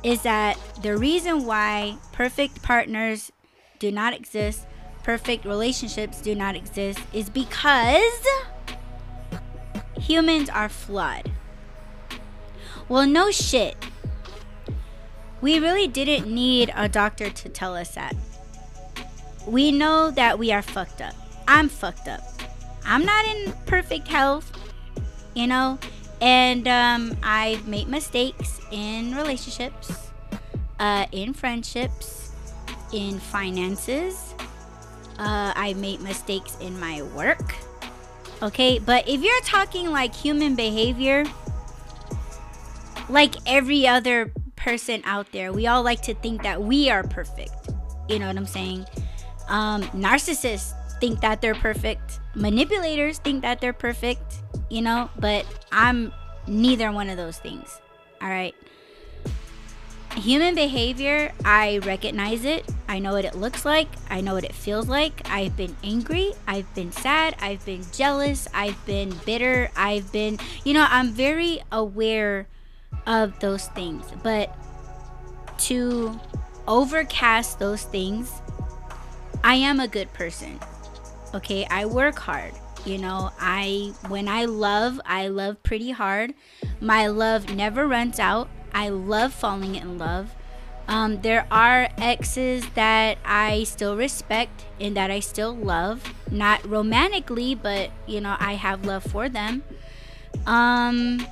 Is 0.02 0.22
that 0.22 0.58
the 0.80 0.96
reason 0.96 1.44
why 1.44 1.98
perfect 2.12 2.62
partners 2.62 3.30
do 3.78 3.92
not 3.92 4.14
exist, 4.14 4.64
perfect 5.02 5.44
relationships 5.44 6.22
do 6.22 6.34
not 6.34 6.56
exist, 6.56 7.00
is 7.12 7.28
because 7.28 8.26
humans 10.00 10.48
are 10.48 10.68
flawed. 10.68 11.30
Well, 12.88 13.06
no 13.06 13.30
shit. 13.30 13.76
We 15.40 15.58
really 15.58 15.86
didn't 15.86 16.32
need 16.32 16.72
a 16.74 16.88
doctor 16.88 17.30
to 17.30 17.48
tell 17.48 17.76
us 17.76 17.94
that. 17.94 18.14
We 19.46 19.72
know 19.72 20.10
that 20.10 20.38
we 20.38 20.52
are 20.52 20.62
fucked 20.62 21.00
up. 21.00 21.14
I'm 21.46 21.68
fucked 21.68 22.08
up. 22.08 22.20
I'm 22.84 23.04
not 23.04 23.24
in 23.26 23.52
perfect 23.66 24.08
health, 24.08 24.50
you 25.34 25.46
know, 25.46 25.78
and 26.20 26.66
um, 26.68 27.16
I've 27.22 27.66
made 27.66 27.88
mistakes 27.88 28.60
in 28.70 29.14
relationships, 29.14 30.10
uh, 30.78 31.06
in 31.12 31.32
friendships, 31.32 32.32
in 32.92 33.18
finances. 33.18 34.34
Uh, 35.18 35.52
I 35.54 35.74
made 35.74 36.00
mistakes 36.00 36.56
in 36.60 36.78
my 36.80 37.02
work. 37.02 37.54
Okay, 38.42 38.78
but 38.78 39.06
if 39.06 39.22
you're 39.22 39.40
talking 39.42 39.90
like 39.90 40.14
human 40.14 40.54
behavior, 40.54 41.24
like 43.08 43.34
every 43.46 43.86
other 43.86 44.32
person 44.56 45.02
out 45.04 45.30
there, 45.32 45.52
we 45.52 45.66
all 45.66 45.82
like 45.82 46.00
to 46.02 46.14
think 46.14 46.42
that 46.42 46.62
we 46.62 46.90
are 46.90 47.02
perfect. 47.02 47.52
You 48.08 48.18
know 48.18 48.26
what 48.26 48.36
I'm 48.36 48.46
saying? 48.46 48.86
Um, 49.48 49.82
narcissists 49.90 50.72
think 51.00 51.20
that 51.20 51.40
they're 51.40 51.54
perfect. 51.54 52.20
Manipulators 52.34 53.18
think 53.18 53.42
that 53.42 53.60
they're 53.60 53.72
perfect, 53.72 54.36
you 54.70 54.82
know, 54.82 55.10
but 55.18 55.44
I'm 55.72 56.12
neither 56.46 56.90
one 56.92 57.10
of 57.10 57.16
those 57.16 57.38
things. 57.38 57.80
All 58.22 58.28
right. 58.28 58.54
Human 60.16 60.54
behavior, 60.54 61.32
I 61.44 61.78
recognize 61.78 62.44
it. 62.44 62.68
I 62.88 62.98
know 62.98 63.12
what 63.12 63.24
it 63.24 63.36
looks 63.36 63.64
like. 63.64 63.88
I 64.10 64.20
know 64.20 64.34
what 64.34 64.44
it 64.44 64.54
feels 64.54 64.88
like. 64.88 65.22
I've 65.30 65.56
been 65.56 65.76
angry. 65.82 66.32
I've 66.46 66.72
been 66.74 66.92
sad. 66.92 67.36
I've 67.40 67.64
been 67.64 67.84
jealous. 67.92 68.48
I've 68.52 68.84
been 68.84 69.14
bitter. 69.24 69.70
I've 69.76 70.10
been, 70.12 70.38
you 70.64 70.74
know, 70.74 70.86
I'm 70.88 71.12
very 71.12 71.62
aware 71.72 72.48
of 73.06 73.38
those 73.40 73.68
things. 73.68 74.04
But 74.22 74.54
to 75.58 76.18
overcast 76.66 77.58
those 77.58 77.84
things, 77.84 78.30
I 79.44 79.54
am 79.54 79.80
a 79.80 79.88
good 79.88 80.12
person. 80.12 80.58
Okay, 81.34 81.66
I 81.70 81.86
work 81.86 82.18
hard. 82.18 82.52
You 82.84 82.98
know, 82.98 83.30
I 83.38 83.92
when 84.08 84.26
I 84.26 84.46
love, 84.46 85.00
I 85.04 85.28
love 85.28 85.62
pretty 85.62 85.90
hard. 85.90 86.34
My 86.80 87.06
love 87.06 87.54
never 87.54 87.86
runs 87.86 88.18
out. 88.18 88.48
I 88.74 88.88
love 88.88 89.32
falling 89.32 89.74
in 89.74 89.98
love. 89.98 90.34
Um, 90.88 91.22
there 91.22 91.46
are 91.52 91.88
exes 91.98 92.68
that 92.70 93.18
I 93.24 93.62
still 93.64 93.96
respect 93.96 94.64
and 94.80 94.96
that 94.96 95.10
I 95.10 95.20
still 95.20 95.54
love, 95.54 96.02
not 96.30 96.68
romantically, 96.68 97.54
but 97.54 97.90
you 98.06 98.20
know, 98.20 98.36
I 98.40 98.54
have 98.54 98.84
love 98.84 99.04
for 99.04 99.28
them. 99.28 99.62
Um, 100.46 101.24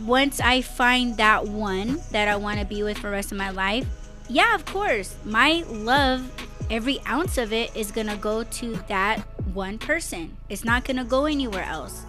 once 0.00 0.40
I 0.40 0.62
find 0.62 1.16
that 1.18 1.46
one 1.46 2.00
that 2.10 2.28
I 2.28 2.36
want 2.36 2.60
to 2.60 2.64
be 2.64 2.82
with 2.82 2.96
for 2.96 3.08
the 3.08 3.12
rest 3.12 3.32
of 3.32 3.38
my 3.38 3.50
life, 3.50 3.86
yeah, 4.28 4.54
of 4.54 4.64
course, 4.64 5.14
my 5.24 5.62
love, 5.68 6.30
every 6.70 7.00
ounce 7.06 7.36
of 7.36 7.52
it 7.52 7.76
is 7.76 7.92
gonna 7.92 8.16
go 8.16 8.44
to 8.44 8.76
that 8.88 9.18
one 9.52 9.78
person. 9.78 10.36
It's 10.48 10.64
not 10.64 10.84
gonna 10.84 11.04
go 11.04 11.26
anywhere 11.26 11.64
else. 11.64 12.06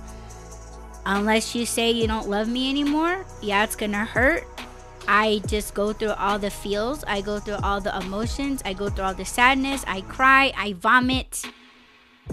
Unless 1.05 1.53
you 1.53 1.65
say 1.65 1.91
you 1.91 2.07
don't 2.07 2.29
love 2.29 2.47
me 2.47 2.69
anymore, 2.69 3.25
yeah, 3.41 3.63
it's 3.63 3.75
gonna 3.75 4.05
hurt. 4.05 4.47
I 5.07 5.41
just 5.47 5.73
go 5.73 5.91
through 5.91 6.13
all 6.13 6.39
the 6.39 6.49
feels, 6.49 7.03
I 7.05 7.19
go 7.19 7.39
through 7.39 7.57
all 7.61 7.81
the 7.81 7.95
emotions, 7.97 8.61
I 8.63 8.73
go 8.73 8.89
through 8.89 9.03
all 9.03 9.13
the 9.13 9.25
sadness, 9.25 9.83
I 9.85 10.01
cry, 10.01 10.53
I 10.55 10.73
vomit, 10.73 11.43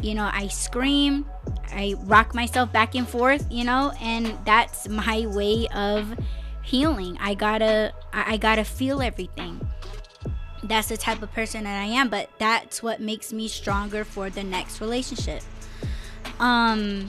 you 0.01 0.15
know, 0.15 0.31
I 0.33 0.47
scream, 0.47 1.27
I 1.73 1.97
rock 2.05 2.33
myself 2.33 2.73
back 2.73 2.95
and 2.95 3.09
forth, 3.09 3.45
you 3.51 3.65
know, 3.65 3.93
and 4.01 4.39
that's 4.45 4.89
my 4.89 5.27
way 5.27 5.67
of 5.75 6.17
healing. 6.63 7.19
I 7.21 7.35
gotta, 7.35 7.93
I 8.13 8.37
gotta 8.37 8.65
feel 8.65 9.03
everything. 9.03 9.61
That's 10.63 10.89
the 10.89 10.97
type 10.97 11.23
of 11.23 11.33
person 11.33 11.65
that 11.65 11.83
I 11.83 11.87
am, 11.87 12.09
but 12.09 12.31
that's 12.39 12.83
what 12.83 13.01
makes 13.01 13.33
me 13.33 13.49
stronger 13.49 14.05
for 14.05 14.31
the 14.31 14.45
next 14.45 14.81
relationship. 14.81 15.43
Um, 16.39 17.09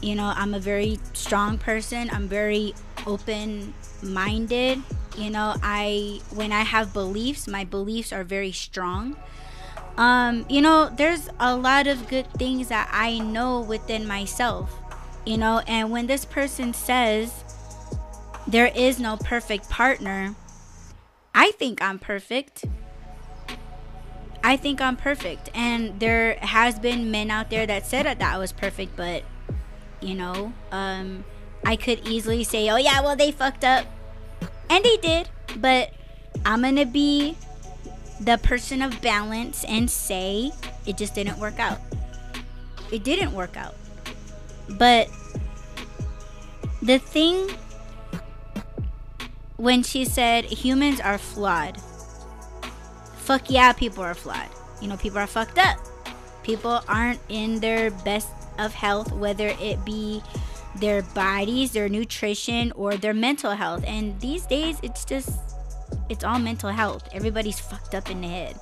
you 0.00 0.14
know, 0.14 0.32
I'm 0.36 0.54
a 0.54 0.60
very 0.60 0.98
strong 1.12 1.58
person. 1.58 2.10
I'm 2.10 2.28
very 2.28 2.74
open 3.06 3.74
minded. 4.02 4.82
You 5.16 5.30
know, 5.30 5.54
I 5.62 6.20
when 6.30 6.52
I 6.52 6.62
have 6.62 6.92
beliefs, 6.92 7.48
my 7.48 7.64
beliefs 7.64 8.12
are 8.12 8.24
very 8.24 8.52
strong. 8.52 9.16
Um, 9.96 10.46
you 10.48 10.60
know, 10.60 10.90
there's 10.94 11.28
a 11.40 11.56
lot 11.56 11.88
of 11.88 12.08
good 12.08 12.32
things 12.34 12.68
that 12.68 12.88
I 12.92 13.18
know 13.18 13.60
within 13.60 14.06
myself. 14.06 14.72
You 15.26 15.36
know, 15.36 15.62
and 15.66 15.90
when 15.90 16.06
this 16.06 16.24
person 16.24 16.72
says 16.72 17.44
there 18.46 18.68
is 18.74 19.00
no 19.00 19.16
perfect 19.16 19.68
partner, 19.68 20.36
I 21.34 21.50
think 21.52 21.82
I'm 21.82 21.98
perfect. 21.98 22.64
I 24.42 24.56
think 24.56 24.80
I'm 24.80 24.96
perfect. 24.96 25.50
And 25.52 25.98
there 25.98 26.36
has 26.36 26.78
been 26.78 27.10
men 27.10 27.30
out 27.30 27.50
there 27.50 27.66
that 27.66 27.84
said 27.84 28.06
that 28.06 28.22
I 28.22 28.38
was 28.38 28.52
perfect, 28.52 28.96
but 28.96 29.24
you 30.00 30.14
know 30.14 30.52
um 30.72 31.24
i 31.64 31.74
could 31.76 32.06
easily 32.06 32.44
say 32.44 32.70
oh 32.70 32.76
yeah 32.76 33.00
well 33.00 33.16
they 33.16 33.32
fucked 33.32 33.64
up. 33.64 33.86
And 34.70 34.84
they 34.84 34.96
did 34.98 35.28
but 35.56 35.92
i'm 36.44 36.62
gonna 36.62 36.86
be 36.86 37.36
the 38.20 38.38
person 38.38 38.82
of 38.82 39.00
balance 39.00 39.64
and 39.64 39.90
say 39.90 40.50
it 40.86 40.96
just 40.96 41.14
didn't 41.14 41.38
work 41.38 41.58
out. 41.58 41.78
It 42.90 43.04
didn't 43.04 43.32
work 43.32 43.56
out. 43.56 43.74
But 44.70 45.08
the 46.82 46.98
thing 46.98 47.50
when 49.56 49.82
she 49.82 50.04
said 50.04 50.44
humans 50.44 51.00
are 51.00 51.18
flawed. 51.18 51.78
Fuck 53.16 53.50
yeah 53.50 53.72
people 53.72 54.02
are 54.02 54.14
flawed. 54.14 54.48
You 54.80 54.88
know 54.88 54.96
people 54.96 55.18
are 55.18 55.26
fucked 55.26 55.58
up. 55.58 55.78
People 56.42 56.80
aren't 56.88 57.20
in 57.28 57.60
their 57.60 57.90
best 57.90 58.28
of 58.58 58.74
health, 58.74 59.12
whether 59.12 59.48
it 59.60 59.84
be 59.84 60.22
their 60.76 61.02
bodies, 61.02 61.72
their 61.72 61.88
nutrition, 61.88 62.72
or 62.72 62.96
their 62.96 63.14
mental 63.14 63.52
health. 63.52 63.84
And 63.86 64.18
these 64.20 64.46
days, 64.46 64.78
it's 64.82 65.04
just, 65.04 65.38
it's 66.08 66.24
all 66.24 66.38
mental 66.38 66.70
health. 66.70 67.08
Everybody's 67.12 67.58
fucked 67.58 67.94
up 67.94 68.10
in 68.10 68.20
the 68.20 68.28
head. 68.28 68.58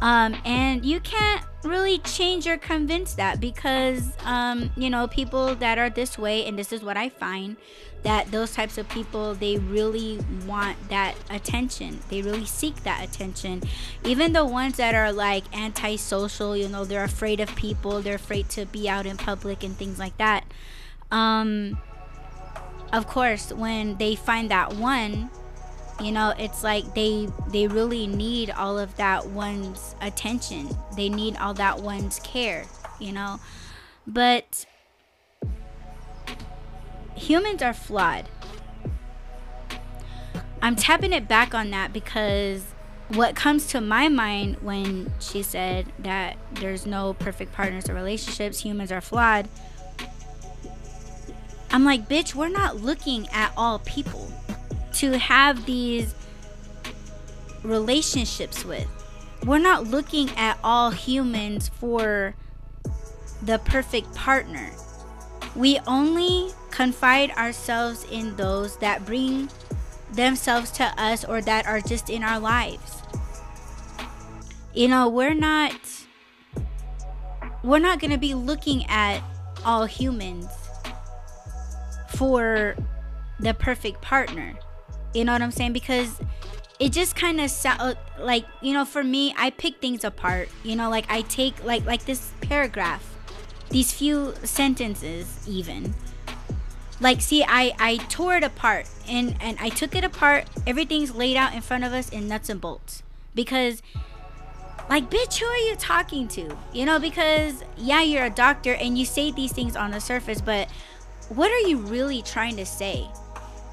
Um, 0.00 0.36
and 0.44 0.84
you 0.84 1.00
can't 1.00 1.44
really 1.62 1.98
change 1.98 2.46
or 2.46 2.58
convince 2.58 3.14
that 3.14 3.40
because, 3.40 4.12
um, 4.24 4.70
you 4.76 4.90
know, 4.90 5.06
people 5.08 5.54
that 5.56 5.78
are 5.78 5.88
this 5.88 6.18
way, 6.18 6.44
and 6.46 6.58
this 6.58 6.72
is 6.72 6.82
what 6.82 6.96
I 6.96 7.08
find, 7.08 7.56
that 8.04 8.30
those 8.30 8.52
types 8.52 8.76
of 8.78 8.86
people 8.90 9.34
they 9.34 9.56
really 9.56 10.20
want 10.46 10.76
that 10.90 11.14
attention. 11.30 11.98
They 12.10 12.22
really 12.22 12.44
seek 12.44 12.84
that 12.84 13.02
attention. 13.02 13.62
Even 14.04 14.32
the 14.32 14.44
ones 14.44 14.76
that 14.76 14.94
are 14.94 15.10
like 15.10 15.44
antisocial 15.56 16.56
you 16.56 16.68
know 16.68 16.84
they're 16.84 17.02
afraid 17.04 17.40
of 17.40 17.54
people 17.56 18.02
they're 18.02 18.14
afraid 18.16 18.48
to 18.50 18.66
be 18.66 18.88
out 18.88 19.06
in 19.06 19.16
public 19.16 19.64
and 19.64 19.74
things 19.76 19.98
like 19.98 20.16
that. 20.18 20.44
Um 21.10 21.78
of 22.92 23.06
course 23.06 23.52
when 23.52 23.96
they 23.96 24.14
find 24.14 24.50
that 24.50 24.74
one 24.74 25.30
you 26.00 26.10
know 26.10 26.34
it's 26.38 26.64
like 26.64 26.94
they 26.94 27.28
they 27.48 27.66
really 27.66 28.06
need 28.06 28.50
all 28.50 28.78
of 28.78 28.96
that 28.96 29.26
one's 29.26 29.94
attention 30.00 30.68
they 30.96 31.08
need 31.08 31.36
all 31.36 31.54
that 31.54 31.80
one's 31.80 32.18
care 32.20 32.64
you 32.98 33.12
know 33.12 33.38
but 34.06 34.66
humans 37.14 37.62
are 37.62 37.72
flawed. 37.72 38.26
I'm 40.60 40.76
tapping 40.76 41.12
it 41.12 41.28
back 41.28 41.54
on 41.54 41.70
that 41.70 41.92
because 41.92 42.64
what 43.08 43.36
comes 43.36 43.66
to 43.68 43.80
my 43.80 44.08
mind 44.08 44.56
when 44.62 45.12
she 45.20 45.42
said 45.42 45.92
that 45.98 46.38
there's 46.52 46.86
no 46.86 47.14
perfect 47.14 47.52
partners 47.52 47.88
or 47.88 47.94
relationships, 47.94 48.60
humans 48.60 48.90
are 48.90 49.00
flawed. 49.00 49.48
I'm 51.70 51.84
like, 51.84 52.08
bitch, 52.08 52.34
we're 52.34 52.48
not 52.48 52.76
looking 52.76 53.28
at 53.28 53.52
all 53.56 53.80
people 53.80 54.30
to 54.94 55.18
have 55.18 55.66
these 55.66 56.14
relationships 57.62 58.64
with. 58.64 58.86
We're 59.44 59.58
not 59.58 59.86
looking 59.86 60.30
at 60.30 60.58
all 60.62 60.90
humans 60.90 61.68
for 61.68 62.34
the 63.42 63.58
perfect 63.58 64.14
partner. 64.14 64.70
We 65.54 65.78
only 65.86 66.50
confide 66.70 67.30
ourselves 67.32 68.06
in 68.10 68.36
those 68.36 68.76
that 68.78 69.04
bring 69.04 69.48
themselves 70.12 70.70
to 70.72 70.84
us 71.00 71.24
or 71.24 71.40
that 71.42 71.66
are 71.66 71.80
just 71.80 72.10
in 72.10 72.22
our 72.22 72.40
lives. 72.40 73.02
You 74.72 74.88
know, 74.88 75.08
we're 75.08 75.34
not 75.34 75.74
we're 77.62 77.78
not 77.78 77.98
going 77.98 78.10
to 78.10 78.18
be 78.18 78.34
looking 78.34 78.84
at 78.86 79.22
all 79.64 79.86
humans 79.86 80.48
for 82.08 82.76
the 83.40 83.54
perfect 83.54 84.02
partner. 84.02 84.54
You 85.14 85.24
know 85.24 85.32
what 85.32 85.42
I'm 85.42 85.50
saying? 85.50 85.72
Because 85.72 86.20
it 86.80 86.92
just 86.92 87.14
kind 87.14 87.40
of 87.40 87.50
sound 87.50 87.80
uh, 87.80 87.94
like 88.18 88.44
you 88.60 88.72
know 88.72 88.84
for 88.84 89.04
me 89.04 89.32
i 89.38 89.50
pick 89.50 89.80
things 89.80 90.04
apart. 90.04 90.48
You 90.62 90.76
know 90.76 90.90
like 90.90 91.06
i 91.08 91.22
take 91.22 91.64
like 91.64 91.84
like 91.86 92.04
this 92.04 92.32
paragraph 92.40 93.10
these 93.70 93.92
few 93.92 94.34
sentences 94.42 95.44
even. 95.48 95.94
Like 97.00 97.20
see 97.20 97.44
i 97.44 97.72
i 97.78 97.96
tore 98.08 98.36
it 98.36 98.44
apart 98.44 98.88
and 99.08 99.36
and 99.40 99.56
i 99.60 99.68
took 99.68 99.94
it 99.94 100.04
apart. 100.04 100.46
Everything's 100.66 101.14
laid 101.14 101.36
out 101.36 101.54
in 101.54 101.60
front 101.60 101.84
of 101.84 101.92
us 101.92 102.08
in 102.08 102.28
nuts 102.28 102.48
and 102.48 102.60
bolts. 102.60 103.02
Because 103.34 103.82
like 104.90 105.10
bitch 105.10 105.38
who 105.38 105.46
are 105.46 105.56
you 105.56 105.76
talking 105.76 106.28
to? 106.28 106.56
You 106.72 106.86
know 106.86 106.98
because 106.98 107.62
yeah 107.76 108.02
you're 108.02 108.24
a 108.24 108.30
doctor 108.30 108.74
and 108.74 108.98
you 108.98 109.04
say 109.04 109.30
these 109.30 109.52
things 109.52 109.76
on 109.76 109.92
the 109.92 110.00
surface 110.00 110.40
but 110.40 110.68
what 111.28 111.50
are 111.50 111.68
you 111.68 111.78
really 111.78 112.22
trying 112.22 112.56
to 112.56 112.66
say? 112.66 113.08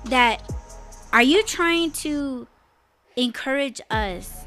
That 0.06 0.42
are 1.14 1.24
you 1.24 1.44
trying 1.44 1.92
to 1.92 2.48
encourage 3.16 3.82
us 3.90 4.46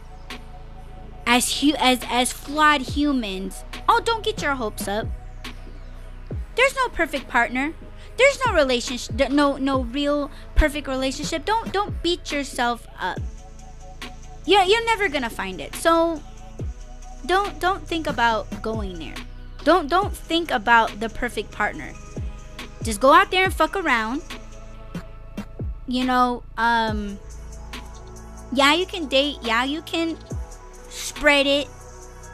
as 1.27 1.61
hu- 1.61 1.77
as 1.79 2.01
as 2.09 2.33
flawed 2.33 2.83
humans? 2.83 3.65
Oh 3.89 4.01
don't 4.05 4.25
get 4.25 4.41
your 4.43 4.55
hopes 4.55 4.89
up. 4.89 5.07
There's 6.57 6.75
no 6.77 6.89
perfect 6.89 7.29
partner. 7.29 7.75
There's 8.17 8.39
no 8.47 8.55
relationship 8.55 9.31
no 9.31 9.57
no 9.57 9.83
real 9.83 10.31
perfect 10.55 10.89
relationship. 10.89 11.45
Don't 11.45 11.73
don't 11.73 12.03
beat 12.03 12.33
yourself 12.33 12.87
up. 12.99 13.19
Yeah 14.47 14.65
you're 14.65 14.85
never 14.85 15.09
gonna 15.09 15.31
find 15.31 15.61
it. 15.61 15.75
So 15.77 16.23
don't 17.27 17.59
don't 17.61 17.87
think 17.87 18.07
about 18.07 18.49
going 18.62 18.99
there. 18.99 19.15
Don't 19.65 19.89
don't 19.89 20.15
think 20.15 20.51
about 20.51 21.01
the 21.01 21.09
perfect 21.09 21.51
partner. 21.51 21.93
Just 22.83 23.01
go 23.01 23.12
out 23.12 23.31
there 23.31 23.45
and 23.45 23.53
fuck 23.53 23.77
around. 23.77 24.23
You 25.87 26.05
know, 26.05 26.43
um 26.57 27.18
yeah, 28.53 28.74
you 28.74 28.87
can 28.87 29.07
date. 29.07 29.39
Yeah, 29.43 29.64
you 29.64 29.82
can 29.82 30.16
spread 30.89 31.47
it, 31.47 31.68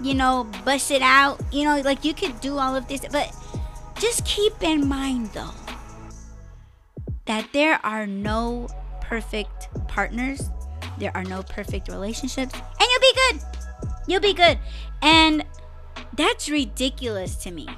you 0.03 0.15
know, 0.15 0.45
bust 0.65 0.91
it 0.91 1.03
out. 1.03 1.41
You 1.53 1.65
know, 1.65 1.81
like 1.81 2.05
you 2.05 2.15
could 2.15 2.41
do 2.41 2.59
all 2.59 2.77
of 2.77 2.89
this, 2.89 3.01
but 3.11 3.35
just 3.99 4.25
keep 4.25 4.63
in 4.63 4.89
mind 4.89 5.31
though 5.33 5.51
that 7.27 7.49
there 7.53 7.79
are 7.85 8.07
no 8.07 8.69
perfect 9.01 9.69
partners, 9.89 10.51
there 10.99 11.15
are 11.17 11.25
no 11.25 11.43
perfect 11.43 11.89
relationships, 11.89 12.55
and 12.55 12.89
you'll 12.91 13.01
be 13.01 13.15
good. 13.15 13.41
You'll 14.07 14.21
be 14.21 14.35
good. 14.35 14.59
And 15.03 15.45
that's 16.17 16.49
ridiculous 16.49 17.37
to 17.37 17.51
me. 17.51 17.69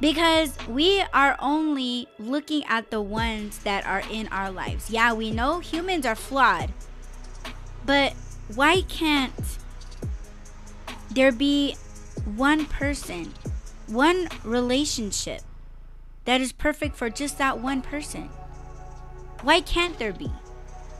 Because 0.00 0.56
we 0.66 1.04
are 1.12 1.36
only 1.40 2.08
looking 2.18 2.64
at 2.64 2.90
the 2.90 3.02
ones 3.02 3.58
that 3.60 3.86
are 3.86 4.02
in 4.10 4.28
our 4.28 4.50
lives. 4.50 4.90
Yeah, 4.90 5.12
we 5.12 5.30
know 5.30 5.60
humans 5.60 6.06
are 6.06 6.14
flawed. 6.14 6.72
But 7.84 8.14
why 8.54 8.82
can't 8.82 9.32
there 11.10 11.32
be 11.32 11.76
one 12.24 12.64
person, 12.66 13.34
one 13.86 14.28
relationship 14.42 15.42
that 16.24 16.40
is 16.40 16.52
perfect 16.52 16.96
for 16.96 17.10
just 17.10 17.36
that 17.38 17.60
one 17.60 17.82
person? 17.82 18.30
Why 19.42 19.60
can't 19.60 19.98
there 19.98 20.12
be? 20.12 20.30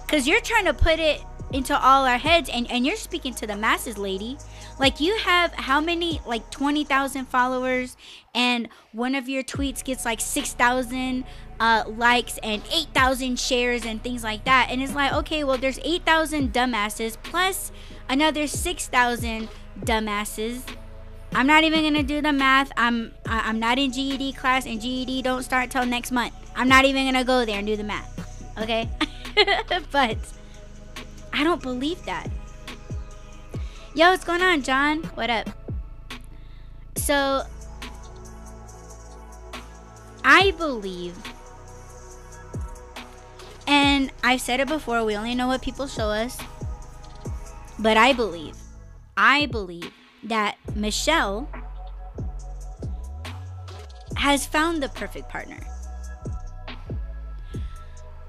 Because 0.05 0.27
you're 0.27 0.41
trying 0.41 0.65
to 0.65 0.75
put 0.75 0.99
it 0.99 1.23
into 1.53 1.79
all 1.79 2.05
our 2.05 2.19
heads 2.19 2.49
and, 2.49 2.71
and 2.71 2.87
you're 2.87 2.97
speaking 2.97 3.35
to 3.35 3.47
the 3.47 3.57
masses, 3.57 3.99
lady. 3.99 4.39
Like 4.79 5.01
you 5.01 5.17
have 5.19 5.53
how 5.53 5.81
many 5.81 6.21
like 6.27 6.51
20,000 6.51 7.27
followers 7.27 7.97
and 8.35 8.69
one 8.93 9.15
of 9.15 9.29
your 9.29 9.43
tweets 9.43 9.85
gets 9.85 10.05
like 10.05 10.21
6,000 10.21 11.25
uh, 11.59 11.85
likes 11.89 12.39
and 12.43 12.63
8,000 12.73 13.39
shares 13.39 13.85
and 13.85 14.03
things 14.03 14.25
like 14.25 14.45
that. 14.45 14.69
And 14.71 14.83
it's 14.83 14.95
like, 14.95 15.13
okay, 15.13 15.45
well, 15.45 15.59
there's 15.59 15.79
8,000 15.85 16.53
dumbasses 16.53 17.17
plus 17.23 17.73
another 18.09 18.47
6,000 18.47 19.49
dumbasses. 19.81 20.63
I'm 21.33 21.47
not 21.47 21.63
even 21.63 21.85
gonna 21.85 22.03
do 22.03 22.21
the 22.21 22.33
math. 22.33 22.73
I'm 22.77 23.13
I'm 23.25 23.61
not 23.61 23.79
in 23.79 23.93
GED 23.93 24.33
class, 24.33 24.67
and 24.67 24.81
GED 24.81 25.23
don't 25.23 25.45
start 25.45 25.71
till 25.71 25.87
next 25.87 26.11
month. 26.11 26.35
I'm 26.57 26.67
not 26.67 26.85
even 26.87 27.07
gonna 27.07 27.23
go 27.23 27.45
there 27.45 27.57
and 27.57 27.65
do 27.69 27.77
the 27.77 27.85
math 27.85 28.21
okay? 28.61 28.89
but 29.93 30.19
I 31.33 31.45
don't 31.45 31.63
believe 31.63 32.05
that. 32.05 32.29
Yo, 33.95 34.11
what's 34.11 34.25
going 34.25 34.43
on, 34.43 34.63
John? 34.63 35.03
What 35.15 35.31
up? 35.31 35.49
So, 36.97 37.43
I 40.25 40.53
believe, 40.53 41.17
and 43.67 44.13
I've 44.23 44.41
said 44.41 44.61
it 44.61 44.69
before, 44.69 45.05
we 45.05 45.17
only 45.17 45.35
know 45.35 45.49
what 45.49 45.63
people 45.63 45.87
show 45.87 46.09
us, 46.09 46.39
but 47.79 47.97
I 47.97 48.13
believe, 48.13 48.57
I 49.17 49.47
believe 49.47 49.93
that 50.25 50.57
Michelle 50.75 51.49
has 54.17 54.47
found 54.47 54.83
the 54.83 54.89
perfect 54.91 55.29
partner. 55.29 55.59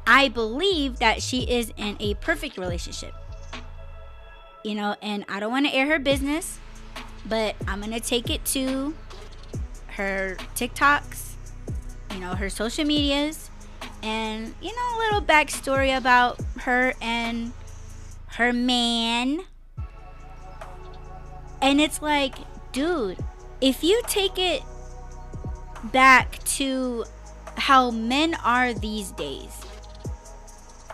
I 0.06 0.30
believe 0.30 1.00
that 1.00 1.22
she 1.22 1.42
is 1.50 1.72
in 1.78 1.98
a 2.00 2.16
perfect 2.16 2.58
relationship. 2.58 3.14
You 4.64 4.76
know, 4.76 4.96
and 5.02 5.26
I 5.28 5.40
don't 5.40 5.52
want 5.52 5.66
to 5.68 5.74
air 5.74 5.88
her 5.88 6.00
business, 6.00 6.60
but 7.26 7.56
I'm 7.68 7.80
going 7.80 7.94
to 7.94 8.00
take 8.00 8.30
it 8.30 8.46
to 8.46 8.94
her 9.88 10.38
TikToks, 10.56 11.34
you 12.14 12.20
know, 12.20 12.36
her 12.36 12.50
social 12.50 12.86
medias, 12.86 13.50
and, 14.04 14.54
you 14.62 14.76
know, 14.76 14.96
a 14.96 14.98
little 15.00 15.22
backstory 15.22 15.96
about 15.96 16.40
her 16.62 16.94
and 17.02 17.54
her 18.28 18.54
man. 18.54 19.42
And 21.62 21.82
it's 21.82 22.02
like, 22.02 22.36
dude, 22.72 23.18
if 23.62 23.84
you 23.84 24.02
take 24.08 24.38
it 24.38 24.64
back 25.92 26.44
to 26.44 27.06
how 27.58 27.92
men 27.92 28.36
are 28.44 28.74
these 28.74 29.12
days, 29.12 29.62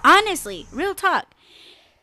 honestly, 0.03 0.67
real 0.71 0.95
talk. 0.95 1.27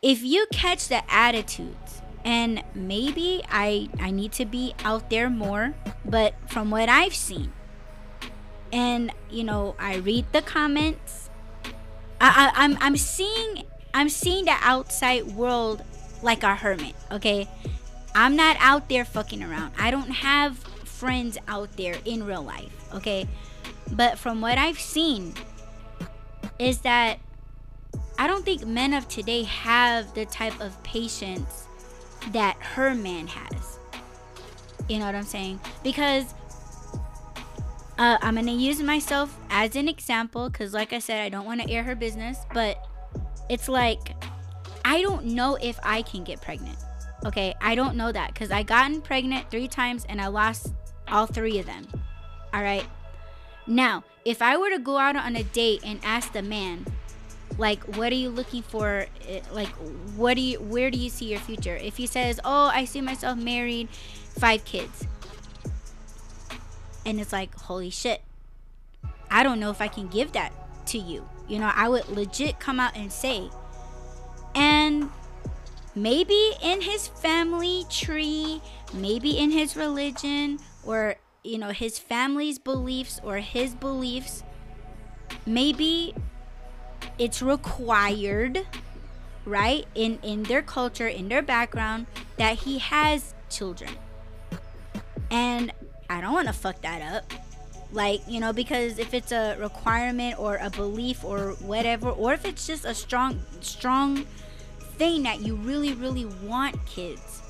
If 0.02 0.22
you 0.22 0.46
catch 0.52 0.88
the 0.88 1.02
attitudes, 1.10 2.02
and 2.24 2.62
maybe 2.74 3.42
I 3.50 3.88
I 4.00 4.10
need 4.10 4.32
to 4.32 4.44
be 4.44 4.74
out 4.84 5.10
there 5.10 5.28
more, 5.28 5.74
but 6.04 6.34
from 6.48 6.70
what 6.70 6.88
I've 6.88 7.14
seen, 7.14 7.52
and 8.72 9.12
you 9.30 9.44
know, 9.44 9.76
I 9.78 9.96
read 9.96 10.26
the 10.32 10.42
comments. 10.42 11.30
I, 12.20 12.50
I 12.54 12.64
I'm 12.64 12.78
I'm 12.80 12.96
seeing 12.96 13.64
I'm 13.92 14.08
seeing 14.08 14.46
the 14.46 14.56
outside 14.60 15.26
world 15.26 15.84
like 16.22 16.42
a 16.42 16.54
hermit. 16.54 16.94
Okay, 17.12 17.48
I'm 18.14 18.36
not 18.36 18.56
out 18.58 18.88
there 18.88 19.04
fucking 19.04 19.42
around. 19.42 19.72
I 19.78 19.90
don't 19.90 20.10
have 20.10 20.58
friends 20.58 21.36
out 21.46 21.76
there 21.76 21.96
in 22.04 22.24
real 22.24 22.42
life. 22.42 22.72
Okay, 22.94 23.28
but 23.92 24.18
from 24.18 24.40
what 24.40 24.56
I've 24.56 24.80
seen, 24.80 25.34
is 26.58 26.78
that 26.78 27.18
I 28.18 28.26
don't 28.26 28.44
think 28.44 28.66
men 28.66 28.94
of 28.94 29.08
today 29.08 29.42
have 29.42 30.14
the 30.14 30.24
type 30.26 30.58
of 30.60 30.80
patience 30.82 31.66
that 32.32 32.56
her 32.60 32.94
man 32.94 33.26
has. 33.26 33.78
You 34.88 34.98
know 34.98 35.06
what 35.06 35.14
I'm 35.14 35.24
saying? 35.24 35.60
Because 35.82 36.34
uh, 37.98 38.18
I'm 38.20 38.34
going 38.34 38.46
to 38.46 38.52
use 38.52 38.82
myself 38.82 39.36
as 39.50 39.76
an 39.76 39.88
example 39.88 40.48
because, 40.48 40.72
like 40.72 40.92
I 40.92 40.98
said, 40.98 41.20
I 41.20 41.28
don't 41.28 41.46
want 41.46 41.62
to 41.62 41.70
air 41.70 41.82
her 41.82 41.94
business, 41.94 42.38
but 42.52 42.86
it's 43.48 43.68
like 43.68 44.14
I 44.84 45.00
don't 45.00 45.26
know 45.26 45.56
if 45.60 45.78
I 45.82 46.02
can 46.02 46.24
get 46.24 46.40
pregnant. 46.40 46.76
Okay, 47.24 47.54
I 47.60 47.74
don't 47.74 47.96
know 47.96 48.12
that 48.12 48.34
because 48.34 48.50
I 48.50 48.62
gotten 48.62 49.00
pregnant 49.00 49.50
three 49.50 49.68
times 49.68 50.04
and 50.08 50.20
I 50.20 50.26
lost 50.26 50.74
all 51.08 51.26
three 51.26 51.58
of 51.58 51.66
them. 51.66 51.86
All 52.52 52.62
right. 52.62 52.84
Now, 53.66 54.04
if 54.24 54.42
I 54.42 54.56
were 54.58 54.70
to 54.70 54.78
go 54.78 54.98
out 54.98 55.16
on 55.16 55.36
a 55.36 55.42
date 55.42 55.80
and 55.84 55.98
ask 56.04 56.32
the 56.32 56.42
man, 56.42 56.84
like 57.58 57.82
what 57.96 58.12
are 58.12 58.16
you 58.16 58.30
looking 58.30 58.62
for? 58.62 59.06
Eh, 59.28 59.40
like 59.52 59.68
what 60.16 60.34
do 60.34 60.40
you 60.40 60.60
where 60.60 60.90
do 60.90 60.98
you 60.98 61.10
see 61.10 61.26
your 61.26 61.40
future? 61.40 61.76
If 61.76 61.96
he 61.96 62.06
says 62.06 62.40
oh 62.44 62.70
i 62.72 62.84
see 62.84 63.00
myself 63.00 63.38
married 63.38 63.88
five 63.90 64.64
kids 64.64 65.06
and 67.06 67.20
it's 67.20 67.32
like 67.32 67.54
holy 67.54 67.90
shit. 67.90 68.22
I 69.30 69.42
don't 69.42 69.60
know 69.60 69.70
if 69.70 69.80
i 69.80 69.88
can 69.88 70.08
give 70.08 70.32
that 70.32 70.52
to 70.86 70.98
you. 70.98 71.28
You 71.48 71.58
know 71.58 71.70
i 71.74 71.88
would 71.88 72.08
legit 72.08 72.58
come 72.58 72.80
out 72.80 72.96
and 72.96 73.12
say 73.12 73.50
and 74.54 75.10
maybe 75.94 76.52
in 76.62 76.80
his 76.80 77.08
family 77.08 77.84
tree 77.88 78.60
maybe 78.92 79.38
in 79.38 79.50
his 79.50 79.76
religion 79.76 80.58
or 80.84 81.16
you 81.42 81.58
know 81.58 81.70
his 81.70 81.98
family's 81.98 82.58
beliefs 82.58 83.20
or 83.22 83.38
his 83.38 83.74
beliefs 83.74 84.42
maybe 85.46 86.14
it's 87.18 87.42
required 87.42 88.66
right 89.44 89.86
in 89.94 90.18
in 90.22 90.42
their 90.44 90.62
culture 90.62 91.06
in 91.06 91.28
their 91.28 91.42
background 91.42 92.06
that 92.36 92.58
he 92.58 92.78
has 92.78 93.34
children. 93.50 93.90
And 95.30 95.72
i 96.08 96.20
don't 96.20 96.32
want 96.32 96.46
to 96.46 96.52
fuck 96.52 96.80
that 96.82 97.02
up. 97.14 97.32
Like 97.92 98.20
you 98.26 98.40
know 98.40 98.52
because 98.52 98.98
if 98.98 99.14
it's 99.14 99.32
a 99.32 99.56
requirement 99.58 100.38
or 100.38 100.56
a 100.56 100.70
belief 100.70 101.24
or 101.24 101.52
whatever 101.60 102.10
or 102.10 102.32
if 102.32 102.44
it's 102.44 102.66
just 102.66 102.84
a 102.84 102.94
strong 102.94 103.40
strong 103.60 104.26
thing 104.96 105.22
that 105.24 105.40
you 105.40 105.56
really 105.56 105.92
really 105.92 106.24
want 106.44 106.74
kids 106.86 107.42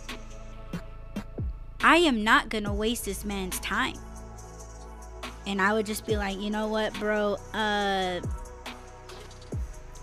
i 1.80 1.98
am 1.98 2.24
not 2.24 2.48
gonna 2.48 2.72
waste 2.72 3.04
this 3.04 3.24
man's 3.24 3.60
time. 3.60 3.96
And 5.46 5.60
i 5.60 5.72
would 5.72 5.86
just 5.86 6.06
be 6.06 6.16
like 6.16 6.38
you 6.38 6.50
know 6.50 6.68
what 6.68 6.92
bro? 6.94 7.36
Uh 7.52 8.20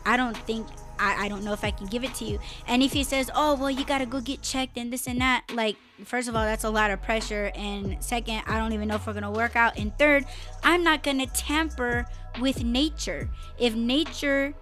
I 0.05 0.17
don't 0.17 0.37
think 0.37 0.67
I, 1.01 1.25
I 1.25 1.27
don't 1.29 1.43
know 1.43 1.53
if 1.53 1.63
I 1.63 1.71
can 1.71 1.87
give 1.87 2.03
it 2.03 2.13
to 2.15 2.25
you. 2.25 2.39
And 2.67 2.83
if 2.83 2.93
he 2.93 3.03
says, 3.03 3.29
Oh, 3.33 3.55
well 3.55 3.71
you 3.71 3.83
gotta 3.83 4.05
go 4.05 4.21
get 4.21 4.41
checked 4.41 4.77
and 4.77 4.93
this 4.93 5.07
and 5.07 5.19
that, 5.19 5.43
like 5.53 5.75
first 6.05 6.29
of 6.29 6.35
all, 6.35 6.45
that's 6.45 6.63
a 6.63 6.69
lot 6.69 6.91
of 6.91 7.01
pressure. 7.01 7.51
And 7.55 8.01
second, 8.03 8.43
I 8.45 8.57
don't 8.57 8.73
even 8.73 8.87
know 8.87 8.95
if 8.95 9.07
we're 9.07 9.13
gonna 9.13 9.31
work 9.31 9.55
out. 9.55 9.77
And 9.77 9.97
third, 9.97 10.25
I'm 10.63 10.83
not 10.83 11.03
gonna 11.03 11.25
tamper 11.27 12.05
with 12.39 12.63
nature. 12.63 13.29
If 13.57 13.75
nature 13.75 14.53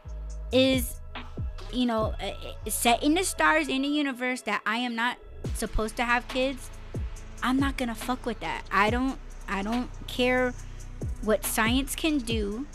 is, 0.51 0.95
you 1.73 1.85
know, 1.85 2.15
uh, 2.21 2.25
uh, 2.25 2.69
set 2.69 3.03
in 3.03 3.13
the 3.13 3.23
stars 3.23 3.67
in 3.67 3.81
the 3.81 3.89
universe 3.89 4.41
that 4.41 4.61
I 4.65 4.77
am 4.77 4.95
not 4.95 5.17
supposed 5.55 5.97
to 5.97 6.03
have 6.03 6.27
kids, 6.29 6.69
I'm 7.43 7.59
not 7.59 7.77
gonna 7.77 7.95
fuck 7.95 8.25
with 8.25 8.39
that. 8.39 8.63
I 8.71 8.89
don't 8.89 9.19
I 9.47 9.61
don't 9.61 9.89
care 10.07 10.53
what 11.23 11.45
science 11.45 11.95
can 11.95 12.19
do 12.19 12.65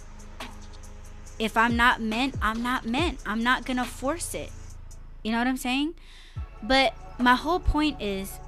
if 1.38 1.56
I'm 1.56 1.76
not 1.76 2.00
meant, 2.00 2.36
I'm 2.40 2.62
not 2.62 2.86
meant. 2.86 3.18
I'm 3.26 3.42
not 3.42 3.64
going 3.64 3.76
to 3.76 3.84
force 3.84 4.34
it. 4.34 4.50
You 5.22 5.32
know 5.32 5.38
what 5.38 5.46
I'm 5.46 5.56
saying? 5.56 5.94
But 6.62 6.94
my 7.18 7.34
whole 7.34 7.60
point 7.60 8.00
is 8.00 8.38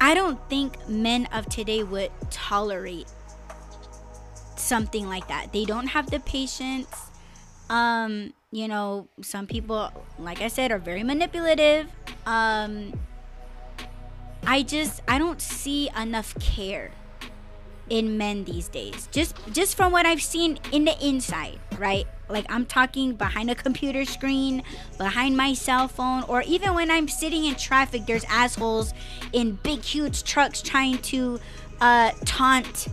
I 0.00 0.14
don't 0.14 0.38
think 0.48 0.88
men 0.88 1.26
of 1.32 1.46
today 1.48 1.82
would 1.82 2.10
tolerate 2.30 3.08
something 4.56 5.08
like 5.08 5.28
that. 5.28 5.52
They 5.52 5.64
don't 5.64 5.88
have 5.88 6.10
the 6.10 6.20
patience. 6.20 7.10
Um, 7.68 8.32
you 8.50 8.68
know, 8.68 9.08
some 9.20 9.46
people, 9.46 9.90
like 10.18 10.40
I 10.40 10.48
said, 10.48 10.70
are 10.70 10.78
very 10.78 11.02
manipulative. 11.02 11.88
Um, 12.26 12.98
I 14.46 14.62
just 14.62 15.02
I 15.08 15.18
don't 15.18 15.42
see 15.42 15.90
enough 15.96 16.38
care 16.38 16.92
in 17.90 18.18
men 18.18 18.44
these 18.44 18.68
days. 18.68 19.08
Just 19.12 19.36
just 19.52 19.76
from 19.76 19.92
what 19.92 20.06
I've 20.06 20.22
seen 20.22 20.58
in 20.72 20.84
the 20.84 21.06
inside, 21.06 21.58
right? 21.78 22.06
Like 22.28 22.46
I'm 22.48 22.66
talking 22.66 23.14
behind 23.14 23.50
a 23.50 23.54
computer 23.54 24.04
screen, 24.04 24.62
behind 24.98 25.36
my 25.36 25.54
cell 25.54 25.88
phone, 25.88 26.24
or 26.24 26.42
even 26.42 26.74
when 26.74 26.90
I'm 26.90 27.08
sitting 27.08 27.44
in 27.44 27.54
traffic, 27.54 28.06
there's 28.06 28.24
assholes 28.24 28.92
in 29.32 29.58
big 29.62 29.82
huge 29.82 30.24
trucks 30.24 30.60
trying 30.62 30.98
to 30.98 31.40
uh, 31.80 32.10
taunt 32.24 32.88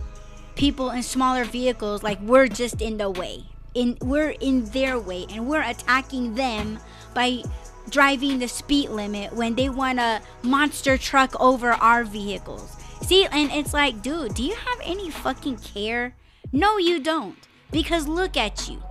people 0.54 0.90
in 0.90 1.02
smaller 1.02 1.44
vehicles 1.44 2.02
like 2.02 2.20
we're 2.22 2.48
just 2.48 2.80
in 2.80 2.96
the 2.96 3.10
way. 3.10 3.44
In 3.74 3.98
we're 4.00 4.30
in 4.40 4.64
their 4.66 4.98
way 4.98 5.26
and 5.30 5.46
we're 5.46 5.62
attacking 5.62 6.34
them 6.34 6.78
by 7.14 7.42
driving 7.90 8.38
the 8.38 8.48
speed 8.48 8.88
limit 8.88 9.32
when 9.32 9.54
they 9.54 9.68
want 9.68 9.98
a 9.98 10.20
monster 10.42 10.96
truck 10.98 11.38
over 11.40 11.72
our 11.72 12.04
vehicles. 12.04 12.75
See, 13.02 13.26
and 13.26 13.50
it's 13.52 13.72
like, 13.72 14.02
dude, 14.02 14.34
do 14.34 14.42
you 14.42 14.54
have 14.54 14.80
any 14.82 15.10
fucking 15.10 15.58
care? 15.58 16.14
No, 16.52 16.78
you 16.78 17.00
don't. 17.00 17.36
Because 17.70 18.06
look 18.08 18.36
at 18.36 18.68
you. 18.68 18.82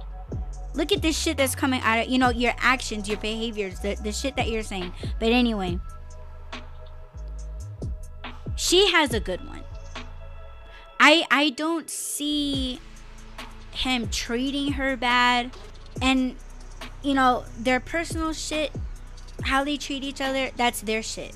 Look 0.74 0.92
at 0.92 1.02
this 1.02 1.18
shit 1.18 1.38
that's 1.38 1.56
coming 1.56 1.82
out 1.82 2.00
of, 2.00 2.08
you 2.08 2.18
know, 2.18 2.30
your 2.30 2.54
actions, 2.58 3.08
your 3.08 3.18
behaviors, 3.18 3.80
the, 3.80 3.96
the 3.96 4.12
shit 4.12 4.36
that 4.36 4.50
you're 4.50 4.64
saying. 4.64 4.92
But 5.20 5.32
anyway, 5.32 5.80
she 8.56 8.92
has 8.92 9.14
a 9.14 9.20
good 9.20 9.46
one. 9.48 9.64
I 11.00 11.26
I 11.30 11.50
don't 11.52 11.90
see 11.90 12.80
him 13.72 14.10
treating 14.10 14.74
her 14.74 14.96
bad 14.96 15.52
and 16.02 16.36
you 17.06 17.14
know, 17.14 17.46
their 17.60 17.80
personal 17.80 18.34
shit, 18.34 18.72
how 19.44 19.64
they 19.64 19.78
treat 19.78 20.04
each 20.04 20.22
other, 20.22 20.50
that's 20.58 20.82
their 20.82 21.04
shit. 21.04 21.36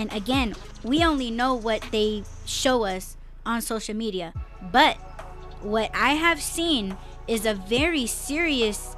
And 0.00 0.10
again, 0.14 0.54
we 0.82 1.04
only 1.04 1.30
know 1.30 1.52
what 1.52 1.82
they 1.92 2.24
show 2.46 2.84
us 2.84 3.18
on 3.44 3.60
social 3.60 3.94
media. 3.94 4.32
But 4.72 4.96
what 5.60 5.90
I 5.94 6.14
have 6.14 6.40
seen 6.40 6.96
is 7.28 7.44
a 7.44 7.52
very 7.52 8.06
serious 8.06 8.96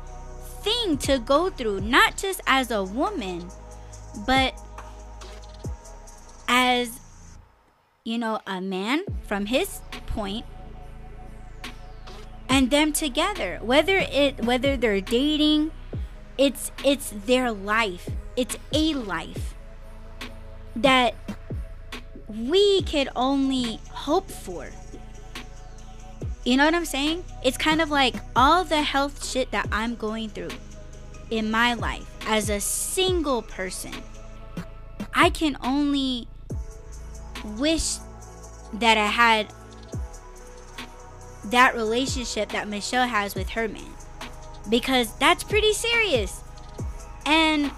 thing 0.63 0.97
to 0.99 1.19
go 1.19 1.51
through, 1.51 1.81
not 1.81 2.17
just 2.17 2.41
as 2.47 2.71
a 2.71 2.85
woman, 2.85 3.51
but 4.29 4.55
as, 6.47 7.01
you 8.05 8.17
know, 8.17 8.39
a 8.47 8.61
man 8.61 9.03
from 9.27 9.47
his 9.47 9.81
point 10.07 10.47
and 12.49 12.71
them 12.71 12.93
together. 12.93 13.59
Whether 13.61 13.99
it 13.99 14.45
whether 14.45 14.77
they're 14.77 15.01
dating 15.01 15.73
it's 16.39 16.71
it's 16.85 17.11
their 17.27 17.51
life. 17.51 18.09
It's 18.37 18.57
a 18.73 18.95
life 18.95 19.57
that 20.77 21.15
we 22.29 22.83
could 22.83 23.09
only 23.15 23.81
hope 23.91 24.31
for. 24.31 24.69
You 26.45 26.57
know 26.57 26.65
what 26.65 26.75
I'm 26.75 26.85
saying? 26.85 27.25
It's 27.45 27.57
kind 27.57 27.81
of 27.81 27.91
like 27.91 28.17
all 28.35 28.65
the 28.65 28.83
health 28.83 29.25
shit 29.25 29.51
that 29.53 29.69
I'm 29.71 29.95
going 29.95 30.29
through 30.31 30.51
in 31.31 31.51
my 31.51 31.75
life 31.75 32.07
as 32.27 32.51
a 32.51 32.61
single 32.61 33.43
person. 33.43 33.93
I 35.15 35.31
can 35.31 35.57
only 35.63 36.27
wish 37.59 37.97
that 38.75 38.97
I 38.97 39.07
had 39.07 39.53
that 41.47 41.75
relationship 41.75 42.51
that 42.51 42.69
Michelle 42.69 43.07
has 43.07 43.35
with 43.35 43.51
her 43.51 43.69
man 43.69 43.91
because 44.69 45.15
that's 45.17 45.45
pretty 45.45 45.73
serious. 45.73 46.43
And 47.27 47.71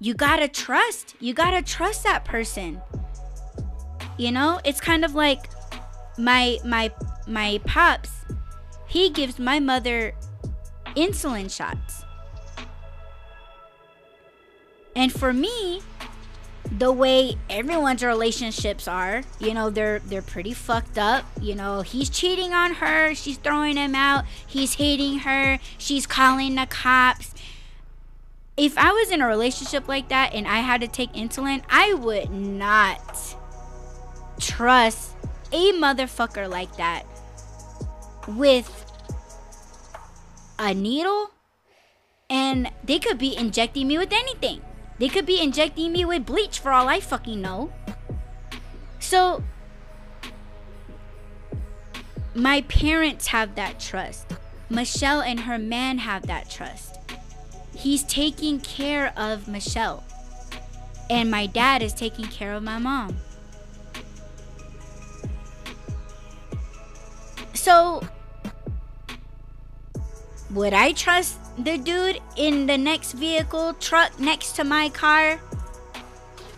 you 0.00 0.14
gotta 0.14 0.48
trust. 0.48 1.14
You 1.20 1.34
gotta 1.34 1.62
trust 1.62 2.04
that 2.04 2.24
person. 2.24 2.80
You 4.16 4.32
know, 4.32 4.60
it's 4.64 4.80
kind 4.80 5.04
of 5.04 5.14
like 5.14 5.50
my 6.18 6.58
my 6.64 6.92
my 7.26 7.60
pops. 7.64 8.10
He 8.86 9.10
gives 9.10 9.38
my 9.38 9.60
mother 9.60 10.14
insulin 10.96 11.50
shots. 11.54 12.04
And 14.96 15.12
for 15.12 15.32
me, 15.32 15.82
the 16.78 16.92
way 16.92 17.36
everyone's 17.50 18.02
relationships 18.02 18.86
are, 18.86 19.22
you 19.40 19.54
know, 19.54 19.70
they're 19.70 19.98
they're 20.00 20.22
pretty 20.22 20.54
fucked 20.54 20.98
up. 20.98 21.24
You 21.40 21.54
know, 21.54 21.80
he's 21.82 22.08
cheating 22.08 22.52
on 22.52 22.74
her, 22.74 23.14
she's 23.14 23.38
throwing 23.38 23.76
him 23.76 23.94
out, 23.94 24.24
he's 24.46 24.74
hating 24.74 25.20
her, 25.20 25.58
she's 25.78 26.06
calling 26.06 26.54
the 26.54 26.66
cops 26.66 27.34
if 28.56 28.78
I 28.78 28.92
was 28.92 29.10
in 29.10 29.20
a 29.20 29.26
relationship 29.26 29.88
like 29.88 30.08
that 30.08 30.32
and 30.32 30.46
I 30.46 30.58
had 30.58 30.80
to 30.80 30.88
take 30.88 31.12
insulin, 31.12 31.62
I 31.68 31.94
would 31.94 32.30
not 32.30 33.36
trust 34.38 35.16
a 35.52 35.72
motherfucker 35.72 36.48
like 36.48 36.76
that 36.76 37.04
with 38.28 38.80
a 40.58 40.72
needle 40.72 41.30
and 42.30 42.70
they 42.82 42.98
could 42.98 43.18
be 43.18 43.36
injecting 43.36 43.88
me 43.88 43.98
with 43.98 44.12
anything. 44.12 44.62
They 44.98 45.08
could 45.08 45.26
be 45.26 45.40
injecting 45.40 45.92
me 45.92 46.04
with 46.04 46.24
bleach 46.24 46.60
for 46.60 46.70
all 46.70 46.88
I 46.88 47.00
fucking 47.00 47.40
know. 47.40 47.72
So 49.00 49.42
my 52.34 52.62
parents 52.62 53.28
have 53.28 53.56
that 53.56 53.80
trust. 53.80 54.32
Michelle 54.70 55.20
and 55.20 55.40
her 55.40 55.58
man 55.58 55.98
have 55.98 56.26
that 56.28 56.48
trust 56.48 56.93
he's 57.76 58.02
taking 58.04 58.60
care 58.60 59.12
of 59.16 59.48
Michelle. 59.48 60.04
And 61.10 61.30
my 61.30 61.46
dad 61.46 61.82
is 61.82 61.92
taking 61.92 62.26
care 62.26 62.54
of 62.54 62.62
my 62.62 62.78
mom. 62.78 63.16
So, 67.52 68.06
would 70.50 70.72
I 70.72 70.92
trust 70.92 71.38
the 71.58 71.78
dude 71.78 72.20
in 72.36 72.66
the 72.66 72.78
next 72.78 73.12
vehicle, 73.12 73.74
truck 73.74 74.18
next 74.18 74.52
to 74.56 74.64
my 74.64 74.88
car, 74.90 75.40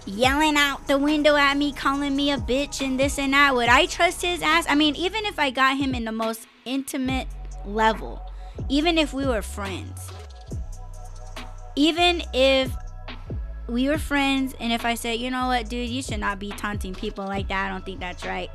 yelling 0.04 0.56
out 0.56 0.86
the 0.86 0.98
window 0.98 1.36
at 1.36 1.56
me, 1.56 1.72
calling 1.72 2.14
me 2.14 2.30
a 2.30 2.38
bitch 2.38 2.84
and 2.84 2.98
this 2.98 3.18
and 3.18 3.32
that? 3.32 3.54
Would 3.54 3.68
I 3.68 3.86
trust 3.86 4.22
his 4.22 4.42
ass? 4.42 4.66
I 4.68 4.74
mean, 4.74 4.96
even 4.96 5.24
if 5.24 5.38
I 5.38 5.50
got 5.50 5.76
him 5.76 5.94
in 5.94 6.04
the 6.04 6.12
most 6.12 6.46
intimate 6.64 7.28
level, 7.64 8.20
even 8.68 8.98
if 8.98 9.12
we 9.12 9.26
were 9.26 9.42
friends, 9.42 10.10
even 11.76 12.22
if 12.32 12.74
we 13.68 13.88
were 13.88 13.98
friends 13.98 14.54
and 14.58 14.72
if 14.72 14.84
I 14.84 14.94
said, 14.94 15.20
you 15.20 15.30
know 15.30 15.46
what, 15.46 15.68
dude, 15.68 15.88
you 15.88 16.02
should 16.02 16.20
not 16.20 16.38
be 16.38 16.50
taunting 16.50 16.94
people 16.94 17.26
like 17.26 17.48
that, 17.48 17.66
I 17.66 17.68
don't 17.68 17.84
think 17.84 18.00
that's 18.00 18.24
right. 18.24 18.50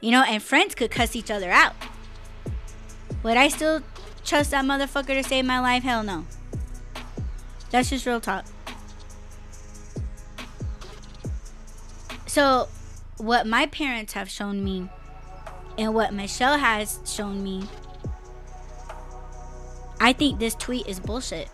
You 0.00 0.10
know, 0.10 0.24
and 0.26 0.42
friends 0.42 0.74
could 0.74 0.90
cuss 0.90 1.14
each 1.14 1.30
other 1.30 1.50
out. 1.50 1.74
Would 3.22 3.36
I 3.36 3.48
still 3.48 3.82
trust 4.24 4.50
that 4.50 4.64
motherfucker 4.64 5.08
to 5.08 5.22
save 5.22 5.44
my 5.44 5.60
life? 5.60 5.82
Hell 5.82 6.02
no. 6.02 6.24
That's 7.70 7.90
just 7.90 8.06
real 8.06 8.20
talk. 8.20 8.44
So, 12.26 12.68
what 13.18 13.46
my 13.46 13.66
parents 13.66 14.14
have 14.14 14.30
shown 14.30 14.64
me 14.64 14.88
and 15.76 15.94
what 15.94 16.14
Michelle 16.14 16.58
has 16.58 16.98
shown 17.04 17.42
me, 17.42 17.64
I 20.00 20.12
think 20.12 20.40
this 20.40 20.54
tweet 20.54 20.86
is 20.86 20.98
bullshit 20.98 21.48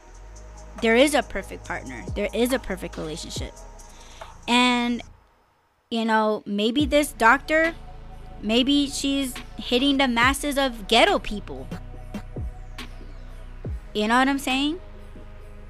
there 0.81 0.97
is 0.97 1.14
a 1.14 1.22
perfect 1.22 1.64
partner. 1.64 2.05
There 2.14 2.29
is 2.33 2.53
a 2.53 2.59
perfect 2.59 2.97
relationship. 2.97 3.53
And 4.47 5.03
you 5.91 6.05
know, 6.05 6.43
maybe 6.47 6.85
this 6.85 7.12
doctor 7.12 7.74
maybe 8.43 8.89
she's 8.89 9.35
hitting 9.57 9.99
the 9.99 10.09
masses 10.09 10.59
of 10.59 10.89
ghetto 10.89 11.18
people. 11.18 11.66
You 13.95 14.09
know 14.09 14.18
what 14.18 14.29
I'm 14.29 14.39
saying? 14.39 14.81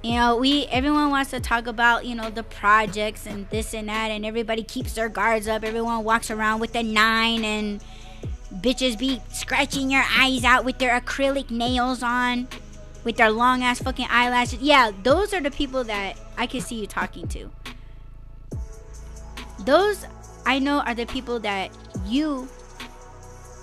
You 0.02 0.14
know, 0.14 0.36
we 0.36 0.66
everyone 0.66 1.10
wants 1.10 1.30
to 1.30 1.40
talk 1.40 1.66
about, 1.66 2.06
you 2.06 2.14
know, 2.14 2.30
the 2.30 2.42
projects 2.42 3.26
and 3.26 3.48
this 3.50 3.74
and 3.74 3.88
that 3.88 4.10
and 4.10 4.24
everybody 4.24 4.62
keeps 4.62 4.92
their 4.92 5.08
guards 5.08 5.48
up. 5.48 5.64
Everyone 5.64 6.04
walks 6.04 6.30
around 6.30 6.60
with 6.60 6.74
a 6.76 6.82
9 6.82 7.44
and 7.44 7.82
bitches 8.54 8.98
be 8.98 9.20
scratching 9.32 9.90
your 9.90 10.04
eyes 10.16 10.44
out 10.44 10.64
with 10.64 10.78
their 10.78 10.98
acrylic 10.98 11.50
nails 11.50 12.02
on 12.02 12.48
with 13.08 13.16
their 13.16 13.30
long 13.30 13.62
ass 13.62 13.80
fucking 13.80 14.06
eyelashes. 14.10 14.60
Yeah, 14.60 14.90
those 15.02 15.32
are 15.32 15.40
the 15.40 15.50
people 15.50 15.82
that 15.84 16.18
I 16.36 16.46
can 16.46 16.60
see 16.60 16.74
you 16.74 16.86
talking 16.86 17.26
to. 17.28 17.48
Those 19.64 20.04
I 20.44 20.58
know 20.58 20.80
are 20.80 20.94
the 20.94 21.06
people 21.06 21.40
that 21.40 21.70
you 22.04 22.46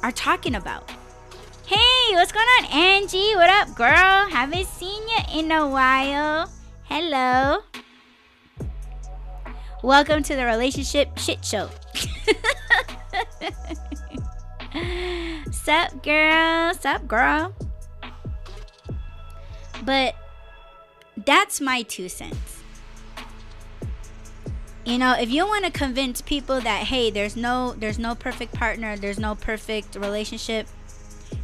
are 0.01 0.11
talking 0.11 0.55
about. 0.55 0.89
Hey, 1.67 2.15
what's 2.15 2.31
going 2.31 2.47
on, 2.57 2.65
Angie? 2.71 3.35
What 3.35 3.51
up, 3.51 3.75
girl? 3.75 4.27
Haven't 4.29 4.65
seen 4.65 5.03
you 5.09 5.41
in 5.41 5.51
a 5.51 5.69
while. 5.69 6.49
Hello. 6.85 7.59
Welcome 9.83 10.23
to 10.23 10.35
the 10.35 10.45
relationship 10.45 11.15
shit 11.19 11.45
show. 11.45 11.69
Sup, 15.51 16.01
girl? 16.01 16.73
Sup, 16.73 17.07
girl? 17.07 17.53
But 19.85 20.15
that's 21.25 21.61
my 21.61 21.83
two 21.83 22.09
cents. 22.09 22.61
You 24.85 24.99
know, 24.99 25.13
if 25.13 25.31
you 25.31 25.45
want 25.47 25.65
to 25.65 25.71
convince 25.71 26.21
people 26.21 26.61
that 26.61 26.83
hey, 26.83 27.09
there's 27.09 27.35
no 27.35 27.73
there's 27.73 27.97
no 27.97 28.13
perfect 28.13 28.53
partner, 28.53 28.95
there's 28.97 29.19
no 29.19 29.33
perfect 29.33 29.95
relationship, 29.95 30.67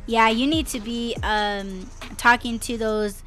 yeah, 0.06 0.30
you 0.30 0.46
need 0.46 0.68
to 0.68 0.80
be 0.80 1.16
um, 1.24 1.90
talking 2.18 2.60
to 2.60 2.78
those 2.78 3.24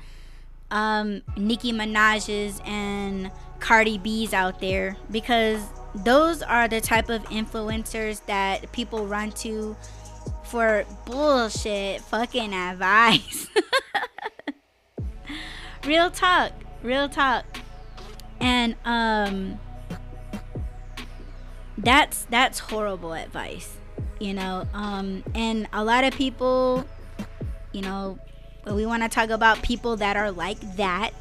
um, 0.71 1.23
Nicki 1.37 1.73
Minaj's 1.73 2.61
and 2.65 3.31
Cardi 3.61 3.99
B's 3.99 4.33
out 4.33 4.61
there 4.61 4.97
because 5.11 5.63
those 5.95 6.43
are 6.43 6.69
the 6.69 6.81
type 6.81 7.09
of 7.09 7.23
influencers 7.25 8.25
that 8.27 8.71
people 8.73 9.07
run 9.07 9.33
to 9.33 9.77
for 10.45 10.85
bullshit 11.07 12.01
fucking 12.03 12.53
advice. 12.53 13.49
real 15.87 16.11
talk, 16.11 16.53
real 16.83 17.09
talk. 17.09 17.45
And 18.41 18.77
um 18.85 19.59
that's 21.79 22.25
that's 22.27 22.59
horrible 22.59 23.13
advice, 23.13 23.77
you 24.21 24.35
know. 24.35 24.67
Um 24.73 25.23
and 25.35 25.69
a 25.73 25.85
lot 25.85 26.05
of 26.05 26.15
people, 26.15 26.85
you 27.73 27.83
know, 27.83 28.19
we 28.67 28.87
want 28.87 29.03
to 29.03 29.09
talk 29.09 29.31
about 29.31 29.63
people 29.63 29.97
that 29.97 30.17
are 30.17 30.31
like 30.31 30.59
that 30.77 31.13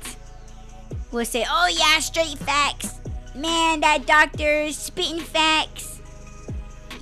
will 1.12 1.26
say, 1.26 1.46
"Oh 1.50 1.68
yeah, 1.68 2.00
straight 2.00 2.38
facts." 2.40 3.00
Man, 3.36 3.82
that 3.82 4.06
doctor 4.06 4.62
is 4.62 4.78
spitting 4.78 5.20
facts. 5.20 6.00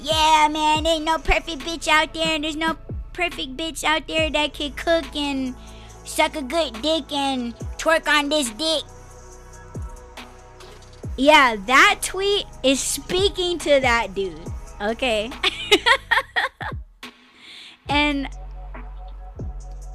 Yeah, 0.02 0.48
man, 0.50 0.88
ain't 0.88 1.06
no 1.06 1.18
perfect 1.18 1.62
bitch 1.62 1.88
out 1.88 2.14
there, 2.14 2.36
and 2.36 2.44
there's 2.44 2.56
no 2.56 2.78
perfect 3.14 3.56
bitch 3.58 3.84
out 3.84 4.08
there 4.08 4.30
that 4.32 4.54
can 4.54 4.72
cook 4.72 5.16
and 5.16 5.56
suck 6.12 6.36
a 6.36 6.42
good 6.42 6.74
dick 6.82 7.12
and 7.12 7.56
twerk 7.78 8.08
on 8.08 8.30
this 8.30 8.50
dick. 8.52 8.84
Yeah, 11.18 11.56
that 11.68 12.00
tweet 12.02 12.46
is 12.64 12.80
speaking 12.80 13.58
to 13.60 13.80
that 13.80 14.14
dude. 14.14 14.40
Okay. 14.82 15.30
and 17.90 18.28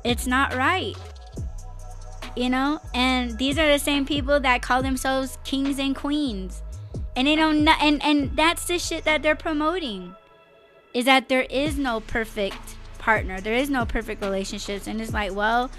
it's 0.05 0.27
not 0.27 0.55
right 0.55 0.97
you 2.37 2.51
know 2.51 2.79
and 2.95 3.37
these 3.39 3.59
are 3.59 3.73
the 3.73 3.79
same 3.79 4.05
people 4.05 4.39
that 4.39 4.63
call 4.63 4.83
themselves 4.83 5.39
kings 5.45 5.79
and 5.79 5.97
queens 5.97 6.63
and 7.17 7.27
they 7.27 7.35
don't 7.35 7.67
and 7.67 8.03
and 8.05 8.37
that's 8.37 8.67
the 8.67 8.79
shit 8.79 9.05
that 9.05 9.23
they're 9.23 9.35
promoting 9.35 10.15
is 10.95 11.07
that 11.07 11.29
there 11.29 11.47
is 11.51 11.79
no 11.79 12.01
perfect 12.01 12.77
partner 12.99 13.41
there 13.41 13.55
is 13.55 13.71
no 13.71 13.87
perfect 13.87 14.23
relationships 14.23 14.87
and 14.87 15.01
it's 15.01 15.13
like 15.13 15.35
well 15.35 15.71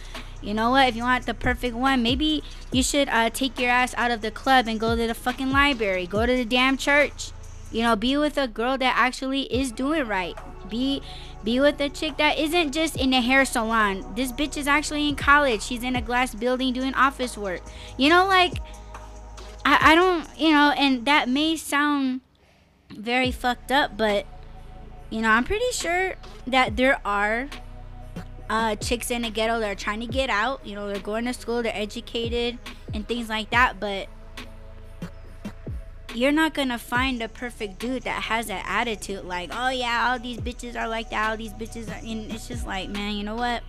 you 0.42 0.54
know 0.54 0.72
what 0.72 0.88
if 0.88 0.96
you 0.96 1.04
want 1.04 1.26
the 1.26 1.34
perfect 1.34 1.76
one 1.76 2.02
maybe 2.04 2.44
you 2.72 2.84
should 2.84 3.10
uh, 3.10 3.30
take 3.30 3.60
your 3.60 3.70
ass 3.70 3.94
out 3.96 4.12
of 4.12 4.22
the 4.22 4.32
club 4.32 4.68
and 4.68 4.80
go 4.80 4.96
to 4.96 5.08
the 5.08 5.16
fucking 5.16 5.52
library 5.52 6.06
go 6.06 6.26
to 6.26 6.36
the 6.36 6.46
damn 6.46 6.78
church 6.78 7.32
you 7.72 7.82
know 7.82 7.96
be 7.96 8.16
with 8.16 8.38
a 8.38 8.48
girl 8.48 8.78
that 8.78 8.94
actually 8.96 9.44
is 9.44 9.72
doing 9.72 10.06
right 10.06 10.36
be 10.70 11.02
be 11.44 11.62
with 11.62 11.80
a 11.80 11.88
chick 11.88 12.18
that 12.18 12.38
isn't 12.38 12.74
just 12.74 12.98
in 12.98 13.14
a 13.14 13.22
hair 13.22 13.46
salon. 13.46 14.04
This 14.16 14.34
bitch 14.34 14.58
is 14.58 14.68
actually 14.68 15.08
in 15.08 15.16
college. 15.16 15.62
She's 15.62 15.82
in 15.82 15.96
a 15.96 16.02
glass 16.02 16.36
building 16.36 16.74
doing 16.74 16.94
office 16.94 17.38
work. 17.38 17.62
You 17.96 18.10
know, 18.10 18.28
like, 18.28 18.56
I, 19.66 19.94
I 19.94 19.96
don't, 19.96 20.28
you 20.38 20.52
know, 20.52 20.74
and 20.78 21.06
that 21.06 21.30
may 21.30 21.56
sound 21.56 22.20
very 22.90 23.32
fucked 23.32 23.72
up, 23.72 23.96
but, 23.96 24.26
you 25.10 25.22
know, 25.22 25.30
I'm 25.30 25.46
pretty 25.46 25.72
sure 25.72 26.16
that 26.46 26.76
there 26.76 27.00
are 27.06 27.48
uh, 28.50 28.76
chicks 28.76 29.12
in 29.12 29.24
the 29.24 29.30
ghetto 29.30 29.60
that 29.60 29.70
are 29.70 29.76
trying 29.76 30.00
to 30.00 30.08
get 30.08 30.30
out. 30.30 30.66
You 30.66 30.76
know, 30.76 30.88
they're 30.88 31.00
going 31.00 31.26
to 31.26 31.34
school, 31.34 31.64
they're 31.64 31.76
educated, 31.76 32.58
and 32.94 33.08
things 33.08 33.30
like 33.30 33.50
that, 33.52 33.80
but 33.80 34.08
you're 36.18 36.32
not 36.32 36.54
gonna 36.54 36.80
find 36.80 37.22
a 37.22 37.30
perfect 37.30 37.78
dude 37.78 38.04
that 38.04 38.24
has 38.24 38.48
that 38.48 38.66
attitude 38.68 39.24
like 39.26 39.52
oh 39.54 39.70
yeah 39.70 40.10
all 40.10 40.18
these 40.18 40.38
bitches 40.38 40.76
are 40.76 40.88
like 40.88 41.10
that 41.12 41.30
all 41.30 41.38
these 41.38 41.54
bitches 41.54 41.90
are 41.90 42.04
and 42.04 42.32
it's 42.32 42.48
just 42.48 42.66
like 42.66 42.90
man 42.90 43.14
you 43.14 43.24
know 43.24 43.36
what 43.36 43.62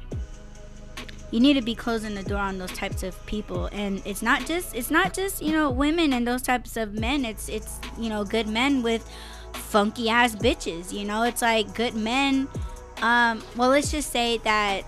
you 1.30 1.40
need 1.40 1.54
to 1.54 1.62
be 1.62 1.74
closing 1.74 2.14
the 2.14 2.22
door 2.22 2.38
on 2.38 2.56
those 2.56 2.72
types 2.72 3.02
of 3.02 3.26
people 3.26 3.66
and 3.66 4.00
it's 4.06 4.22
not 4.22 4.46
just 4.46 4.74
it's 4.74 4.90
not 4.90 5.12
just 5.12 5.42
you 5.42 5.52
know 5.52 5.70
women 5.70 6.12
and 6.12 6.26
those 6.26 6.40
types 6.40 6.76
of 6.76 6.94
men 6.94 7.24
it's 7.24 7.48
it's 7.48 7.78
you 7.98 8.08
know 8.08 8.24
good 8.24 8.46
men 8.46 8.82
with 8.82 9.06
funky 9.52 10.08
ass 10.08 10.34
bitches 10.34 10.92
you 10.92 11.04
know 11.04 11.24
it's 11.24 11.42
like 11.42 11.74
good 11.74 11.94
men 11.94 12.48
um 13.02 13.42
well 13.56 13.70
let's 13.70 13.90
just 13.90 14.10
say 14.10 14.38
that 14.38 14.82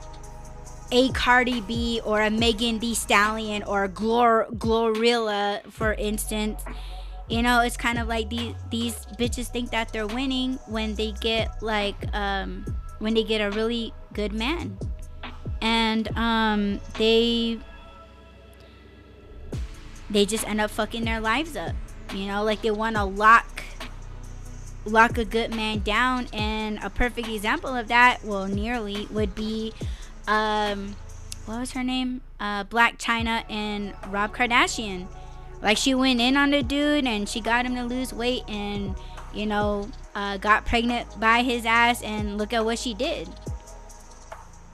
a 0.93 1.09
Cardi 1.11 1.61
B 1.61 2.01
or 2.05 2.21
a 2.21 2.31
Megan 2.31 2.79
Thee 2.81 2.95
Stallion 2.95 3.63
or 3.63 3.85
a 3.85 3.89
Glor 3.89 4.51
Glorilla 4.57 5.65
for 5.71 5.95
instance 5.95 6.63
you 7.29 7.43
know 7.43 7.61
it's 7.61 7.77
kind 7.77 7.99
of 7.99 8.09
like 8.09 8.29
these 8.29 8.55
these 8.71 9.07
bitches 9.19 9.47
think 9.47 9.71
that 9.71 9.93
they're 9.93 10.07
winning 10.07 10.55
when 10.67 10.95
they 10.97 11.13
get 11.21 11.63
like 11.63 11.97
um 12.15 12.65
when 12.99 13.15
they 13.15 13.25
get 13.25 13.41
a 13.41 13.51
really 13.51 13.93
good 14.13 14.33
man. 14.33 14.79
And 15.63 16.17
um 16.17 16.81
they 16.99 17.59
they 20.11 20.27
just 20.27 20.47
end 20.49 20.61
up 20.61 20.71
fucking 20.71 21.05
their 21.05 21.21
lives 21.21 21.57
up 21.57 21.75
you 22.15 22.27
know? 22.27 22.43
Like 22.43 22.63
they 22.63 22.71
want 22.71 22.97
to 22.97 23.05
lock 23.05 23.63
lock 24.85 25.18
a 25.18 25.24
good 25.24 25.55
man 25.55 25.81
down 25.81 26.26
and 26.33 26.78
a 26.83 26.91
perfect 26.91 27.28
example 27.28 27.74
of 27.74 27.89
that 27.89 28.18
well 28.24 28.47
nearly 28.47 29.07
would 29.11 29.35
be 29.35 29.72
um 30.26 30.97
what 31.47 31.61
was 31.61 31.72
her 31.72 31.85
name 31.85 32.20
uh 32.39 32.64
Blac 32.64 32.99
Chyna 32.99 33.45
and 33.51 33.95
rob 34.09 34.35
kardashian 34.35 35.07
like 35.62 35.76
she 35.76 35.95
went 35.95 36.20
in 36.20 36.37
on 36.37 36.51
the 36.51 36.62
dude 36.62 37.07
and 37.07 37.28
she 37.28 37.41
got 37.41 37.66
him 37.66 37.74
to 37.74 37.85
lose 37.85 38.12
weight 38.12 38.43
and 38.49 38.95
you 39.35 39.47
know 39.47 39.89
uh, 40.14 40.37
got 40.37 40.66
pregnant 40.66 41.18
by 41.20 41.43
his 41.43 41.64
ass 41.64 42.03
and 42.03 42.39
look 42.39 42.53
at 42.53 42.64
what 42.64 42.78
she 42.78 42.95
did. 42.95 43.28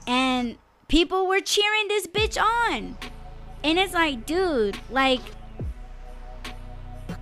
And 0.07 0.57
people 0.87 1.27
were 1.27 1.41
cheering 1.41 1.87
this 1.87 2.07
bitch 2.07 2.41
on. 2.41 2.97
And 3.63 3.77
it's 3.77 3.93
like, 3.93 4.25
dude, 4.25 4.77
like 4.89 5.21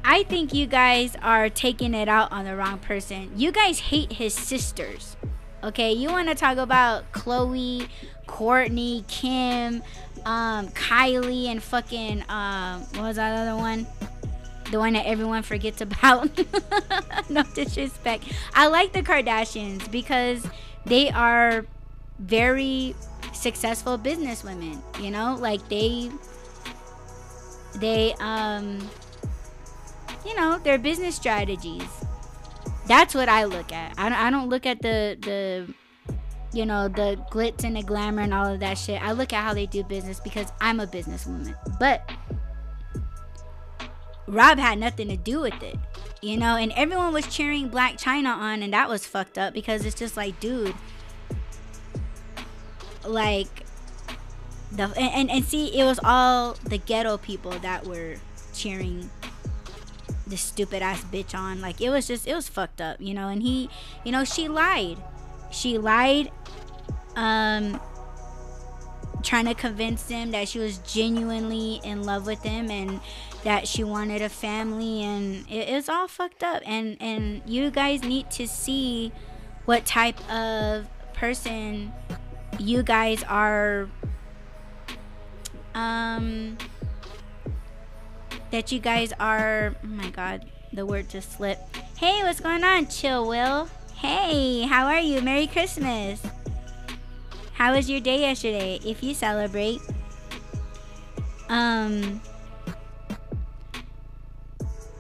I 0.08 0.22
think 0.22 0.54
you 0.54 0.68
guys 0.68 1.16
are 1.24 1.50
taking 1.50 1.96
it 1.96 2.08
out 2.08 2.32
on 2.32 2.46
the 2.46 2.56
wrong 2.56 2.78
person. 2.78 3.32
You 3.36 3.52
guys 3.52 3.80
hate 3.80 4.14
his 4.14 4.36
sisters. 4.36 5.18
Okay, 5.64 5.94
you 5.94 6.10
want 6.10 6.30
to 6.30 6.36
talk 6.36 6.58
about 6.58 7.12
Khloe, 7.12 7.90
Kourtney, 8.28 9.08
Kim, 9.08 9.82
um, 10.24 10.68
Kylie 10.70 11.48
and 11.48 11.62
fucking 11.62 12.24
um, 12.30 12.82
what 12.94 13.02
was 13.02 13.16
that 13.16 13.36
other 13.36 13.58
one? 13.58 13.88
The 14.70 14.78
one 14.78 14.94
that 14.94 15.08
everyone 15.08 15.42
forgets 15.42 15.82
about. 15.82 16.30
no 17.30 17.42
disrespect. 17.56 18.26
I 18.54 18.68
like 18.68 18.94
the 18.94 19.02
Kardashians 19.02 19.90
because 19.92 20.46
they 20.86 21.10
are 21.10 21.66
very 22.20 22.96
successful 23.34 23.98
businesswomen. 23.98 24.80
You 25.02 25.10
know, 25.10 25.36
like 25.40 25.68
they 25.68 26.12
they 27.80 28.14
um 28.20 28.88
you 30.26 30.36
know 30.36 30.60
their 30.60 30.78
business 30.78 31.16
strategies. 31.16 31.90
That's 32.88 33.16
what 33.16 33.30
I 33.30 33.46
look 33.46 33.72
at. 33.72 33.94
I 33.98 34.10
don't, 34.10 34.20
I 34.20 34.30
don't 34.30 34.50
look 34.50 34.66
at 34.66 34.82
the 34.82 35.18
the 35.22 35.74
you 36.56 36.66
know, 36.66 36.88
the 36.88 37.20
glitz 37.30 37.66
and 37.66 37.76
the 37.76 37.84
glamour 37.84 38.22
and 38.22 38.34
all 38.34 38.46
of 38.46 38.62
that 38.62 38.78
shit. 38.78 39.02
I 39.04 39.12
look 39.12 39.34
at 39.34 39.44
how 39.44 39.54
they 39.54 39.66
do 39.66 39.84
business 39.84 40.22
because 40.22 40.48
I'm 40.62 40.80
a 40.80 40.88
businesswoman. 40.88 41.54
But 41.80 42.10
Rob 44.26 44.58
had 44.58 44.80
nothing 44.80 45.10
to 45.10 45.18
do 45.18 45.42
with 45.42 45.62
it, 45.62 45.78
you 46.22 46.38
know, 46.38 46.56
and 46.56 46.72
everyone 46.72 47.14
was 47.14 47.28
cheering 47.28 47.70
Blac 47.70 48.02
Chyna 48.02 48.34
on, 48.34 48.64
and 48.64 48.74
that 48.74 48.88
was 48.88 49.06
fucked 49.06 49.38
up 49.38 49.54
because 49.54 49.86
it's 49.86 50.00
just 50.00 50.16
like, 50.16 50.40
dude, 50.40 50.74
like 53.06 53.66
the 54.72 54.84
and, 54.84 54.98
and, 54.98 55.32
and 55.32 55.46
see, 55.46 55.78
it 55.78 55.84
was 55.84 56.00
all 56.04 56.54
the 56.64 56.78
ghetto 56.78 57.18
people 57.18 57.52
that 57.60 57.86
were 57.86 58.16
cheering 58.54 59.10
this 60.28 60.42
stupid 60.42 60.82
ass 60.82 61.04
bitch 61.04 61.34
on. 61.36 61.62
Like 61.62 61.82
it 61.82 61.90
was 61.90 62.08
just, 62.08 62.28
it 62.28 62.36
was 62.36 62.48
fucked 62.48 62.82
up, 62.82 63.00
you 63.00 63.14
know, 63.14 63.28
and 63.28 63.42
he, 63.42 63.70
you 64.04 64.12
know, 64.12 64.24
she 64.24 64.48
lied. 64.48 64.98
She 65.52 65.78
lied 65.78 66.32
um 67.16 67.80
trying 69.24 69.46
to 69.46 69.56
convince 69.56 70.08
him 70.08 70.32
that 70.32 70.48
she 70.48 70.60
was 70.60 70.78
genuinely 70.80 71.82
in 71.84 72.04
love 72.04 72.28
with 72.28 72.44
him 72.44 72.70
and 72.70 73.00
that 73.44 73.68
she 73.68 73.84
wanted 73.84 74.22
a 74.22 74.30
family 74.30 75.02
and 75.02 75.50
it, 75.50 75.70
it's 75.70 75.90
all 75.90 76.08
fucked 76.08 76.44
up. 76.44 76.62
And 76.66 76.98
and 77.02 77.42
you 77.46 77.72
guys 77.72 78.04
need 78.04 78.30
to 78.32 78.48
see 78.48 79.12
what 79.66 79.86
type 79.86 80.20
of 80.32 80.88
person 81.14 81.92
you 82.60 82.84
guys 82.84 83.24
are 83.24 83.90
um 85.74 86.58
that 88.52 88.72
you 88.72 88.80
guys 88.80 89.14
are 89.20 89.76
oh 89.84 89.88
my 89.88 90.10
god 90.10 90.46
the 90.74 90.86
word 90.86 91.10
just 91.10 91.38
slipped 91.38 91.78
hey 91.98 92.24
what's 92.24 92.40
going 92.40 92.64
on 92.64 92.88
chill 92.88 93.28
will 93.28 93.70
Hey, 93.98 94.64
how 94.64 94.88
are 94.88 95.00
you? 95.00 95.22
Merry 95.22 95.48
Christmas. 95.48 96.22
How 97.54 97.74
was 97.74 97.90
your 97.90 98.02
day 98.02 98.20
yesterday? 98.20 98.80
If 98.86 99.02
you 99.02 99.14
celebrate. 99.14 99.80
Um 101.48 102.22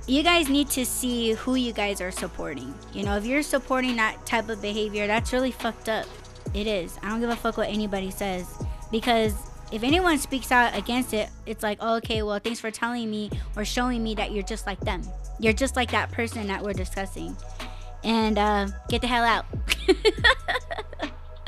you 0.07 0.23
guys 0.23 0.49
need 0.49 0.69
to 0.69 0.85
see 0.85 1.33
who 1.33 1.55
you 1.55 1.73
guys 1.73 1.99
are 1.99 2.09
supporting. 2.09 2.73
You 2.93 3.03
know, 3.03 3.17
if 3.17 3.25
you're 3.25 3.43
supporting 3.43 3.97
that 3.97 4.25
type 4.25 4.49
of 4.49 4.61
behavior, 4.61 5.07
that's 5.07 5.33
really 5.33 5.51
fucked 5.51 5.89
up. 5.89 6.07
It 6.53 6.65
is. 6.65 6.97
I 7.03 7.09
don't 7.09 7.19
give 7.19 7.29
a 7.29 7.35
fuck 7.35 7.57
what 7.57 7.69
anybody 7.69 8.11
says 8.11 8.47
because 8.91 9.35
if 9.71 9.83
anyone 9.83 10.17
speaks 10.17 10.51
out 10.51 10.77
against 10.77 11.13
it, 11.13 11.29
it's 11.45 11.63
like, 11.63 11.77
oh, 11.81 11.95
okay, 11.95 12.21
well, 12.21 12.39
thanks 12.39 12.59
for 12.59 12.71
telling 12.71 13.09
me 13.09 13.31
or 13.55 13.65
showing 13.65 14.03
me 14.03 14.15
that 14.15 14.31
you're 14.31 14.43
just 14.43 14.67
like 14.67 14.79
them. 14.81 15.01
You're 15.39 15.53
just 15.53 15.75
like 15.75 15.91
that 15.91 16.11
person 16.11 16.47
that 16.47 16.63
we're 16.63 16.73
discussing. 16.73 17.35
And 18.03 18.37
uh, 18.37 18.67
get 18.89 19.01
the 19.01 19.07
hell 19.07 19.23
out. 19.23 19.45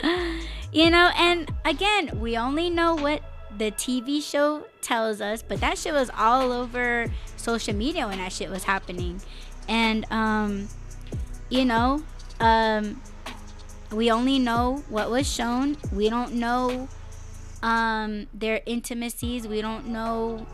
you 0.74 0.89
know, 0.89 1.11
and 1.15 1.51
again, 1.63 2.20
we 2.20 2.38
only 2.38 2.70
know 2.70 2.95
what 2.95 3.22
the 3.57 3.72
TV 3.72 4.22
show 4.22 4.65
tells 4.82 5.22
us, 5.22 5.43
but 5.43 5.59
that 5.61 5.78
shit 5.78 5.93
was 5.93 6.09
all 6.18 6.51
over 6.51 7.05
social 7.36 7.76
media 7.76 8.07
when 8.07 8.18
that 8.18 8.34
shit 8.34 8.49
was 8.49 8.63
happening. 8.63 9.22
And, 9.70 10.05
um, 10.11 10.68
you 11.49 11.65
know, 11.65 12.03
um, 12.39 13.01
we 13.91 14.11
only 14.11 14.39
know 14.39 14.84
what 14.89 15.09
was 15.09 15.32
shown. 15.32 15.78
We 15.93 16.09
don't 16.09 16.34
know 16.34 16.89
um, 17.68 18.28
their 18.34 18.61
intimacies. 18.65 19.45
We 19.45 19.61
don't 19.61 19.88
know 19.88 20.47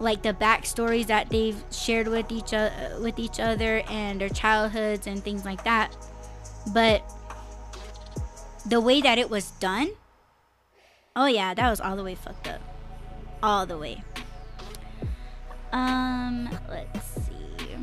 like 0.00 0.22
the 0.22 0.34
backstories 0.34 1.06
that 1.06 1.30
they've 1.30 1.62
shared 1.70 2.08
with 2.08 2.32
each 2.32 2.52
other, 2.52 2.98
with 3.00 3.20
each 3.20 3.38
other, 3.38 3.84
and 3.88 4.20
their 4.20 4.28
childhoods 4.28 5.06
and 5.06 5.22
things 5.22 5.44
like 5.44 5.62
that. 5.62 5.96
But 6.72 7.04
the 8.66 8.80
way 8.80 9.00
that 9.00 9.16
it 9.16 9.30
was 9.30 9.52
done, 9.52 9.90
oh 11.14 11.26
yeah, 11.26 11.54
that 11.54 11.70
was 11.70 11.80
all 11.80 11.94
the 11.94 12.02
way 12.02 12.16
fucked 12.16 12.48
up, 12.48 12.60
all 13.40 13.64
the 13.64 13.78
way. 13.78 14.02
Um, 15.72 16.48
let's 16.68 17.06
see. 17.06 17.76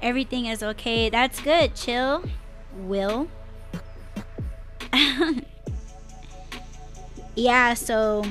Everything 0.00 0.46
is 0.46 0.62
okay. 0.62 1.10
That's 1.10 1.40
good. 1.40 1.74
Chill. 1.74 2.22
Will. 2.76 3.28
yeah, 7.34 7.74
so 7.74 8.24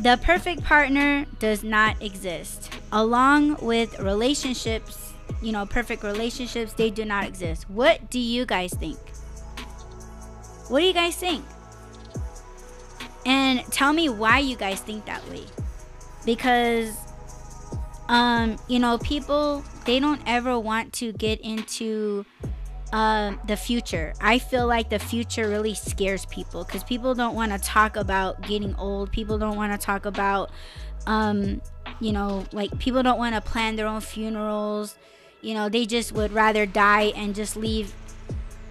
the 0.00 0.18
perfect 0.22 0.62
partner 0.64 1.26
does 1.38 1.62
not 1.62 2.00
exist. 2.02 2.70
Along 2.92 3.56
with 3.64 3.98
relationships, 4.00 5.12
you 5.42 5.52
know, 5.52 5.66
perfect 5.66 6.02
relationships, 6.02 6.72
they 6.74 6.90
do 6.90 7.04
not 7.04 7.24
exist. 7.24 7.68
What 7.68 8.10
do 8.10 8.18
you 8.18 8.46
guys 8.46 8.72
think? 8.72 8.98
What 10.68 10.80
do 10.80 10.86
you 10.86 10.92
guys 10.92 11.16
think? 11.16 11.44
And 13.26 13.64
tell 13.72 13.92
me 13.92 14.08
why 14.08 14.38
you 14.38 14.56
guys 14.56 14.80
think 14.80 15.06
that 15.06 15.26
way. 15.30 15.44
Because 16.24 16.94
um, 18.08 18.58
you 18.68 18.78
know, 18.78 18.98
people 18.98 19.64
they 19.84 20.00
don't 20.00 20.20
ever 20.26 20.58
want 20.58 20.92
to 20.94 21.12
get 21.12 21.40
into 21.40 22.24
um, 22.94 23.40
the 23.48 23.56
future. 23.56 24.14
I 24.20 24.38
feel 24.38 24.68
like 24.68 24.88
the 24.88 25.00
future 25.00 25.48
really 25.48 25.74
scares 25.74 26.26
people 26.26 26.62
because 26.62 26.84
people 26.84 27.12
don't 27.12 27.34
want 27.34 27.50
to 27.50 27.58
talk 27.58 27.96
about 27.96 28.40
getting 28.42 28.76
old. 28.76 29.10
People 29.10 29.36
don't 29.36 29.56
want 29.56 29.72
to 29.72 29.84
talk 29.84 30.06
about, 30.06 30.52
um, 31.08 31.60
you 31.98 32.12
know, 32.12 32.44
like 32.52 32.78
people 32.78 33.02
don't 33.02 33.18
want 33.18 33.34
to 33.34 33.40
plan 33.40 33.74
their 33.74 33.88
own 33.88 34.00
funerals. 34.00 34.96
You 35.40 35.54
know, 35.54 35.68
they 35.68 35.86
just 35.86 36.12
would 36.12 36.32
rather 36.32 36.66
die 36.66 37.12
and 37.16 37.34
just 37.34 37.56
leave 37.56 37.92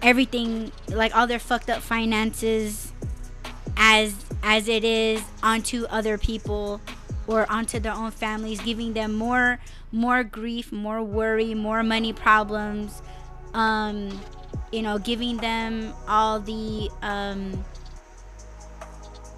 everything, 0.00 0.72
like 0.88 1.14
all 1.14 1.26
their 1.26 1.38
fucked 1.38 1.68
up 1.68 1.82
finances, 1.82 2.92
as 3.76 4.14
as 4.42 4.68
it 4.68 4.84
is 4.84 5.22
onto 5.42 5.84
other 5.90 6.16
people 6.16 6.80
or 7.26 7.50
onto 7.52 7.78
their 7.78 7.92
own 7.92 8.10
families, 8.10 8.58
giving 8.62 8.94
them 8.94 9.12
more 9.12 9.60
more 9.92 10.24
grief, 10.24 10.72
more 10.72 11.02
worry, 11.02 11.52
more 11.52 11.82
money 11.82 12.14
problems 12.14 13.02
um, 13.54 14.20
you 14.72 14.82
know, 14.82 14.98
giving 14.98 15.36
them 15.38 15.94
all 16.06 16.40
the, 16.40 16.90
um, 17.02 17.64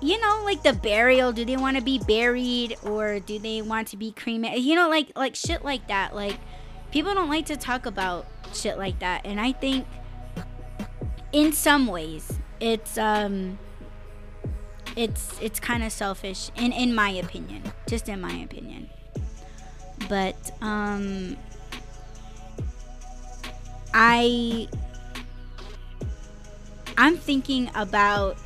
you 0.01 0.21
know, 0.21 0.43
like 0.45 0.63
the 0.63 0.73
burial. 0.73 1.33
Do 1.33 1.45
they 1.45 1.57
want 1.57 1.77
to 1.77 1.83
be 1.83 1.99
buried 1.99 2.77
or 2.83 3.21
do 3.21 3.39
they 3.39 3.63
want 3.63 3.89
to 3.89 3.97
be 3.97 4.13
cremated? 4.13 4.63
You 4.63 4.75
know, 4.75 4.89
like 4.89 5.13
like 5.17 5.37
shit 5.37 5.65
like 5.65 5.89
that. 5.89 6.15
Like 6.15 6.39
people 6.91 7.15
don't 7.15 7.31
like 7.31 7.47
to 7.47 7.57
talk 7.57 7.87
about 7.87 8.27
shit 8.53 8.79
like 8.79 8.99
that, 8.99 9.23
and 9.25 9.41
I 9.41 9.53
think 9.53 9.87
in 11.33 11.53
some 11.53 11.87
ways 11.87 12.33
it's 12.61 12.97
um 12.97 13.59
it's 14.97 15.39
it's 15.43 15.61
kind 15.61 15.83
of 15.83 15.93
selfish 15.93 16.51
in 16.57 16.73
in 16.73 16.95
my 16.95 17.11
opinion 17.11 17.63
just 17.87 18.09
in 18.09 18.21
my 18.21 18.33
opinion 18.37 18.89
but 20.09 20.51
um 20.63 21.37
I 23.99 24.69
I'm 26.99 27.17
thinking 27.17 27.71
about 27.75 28.37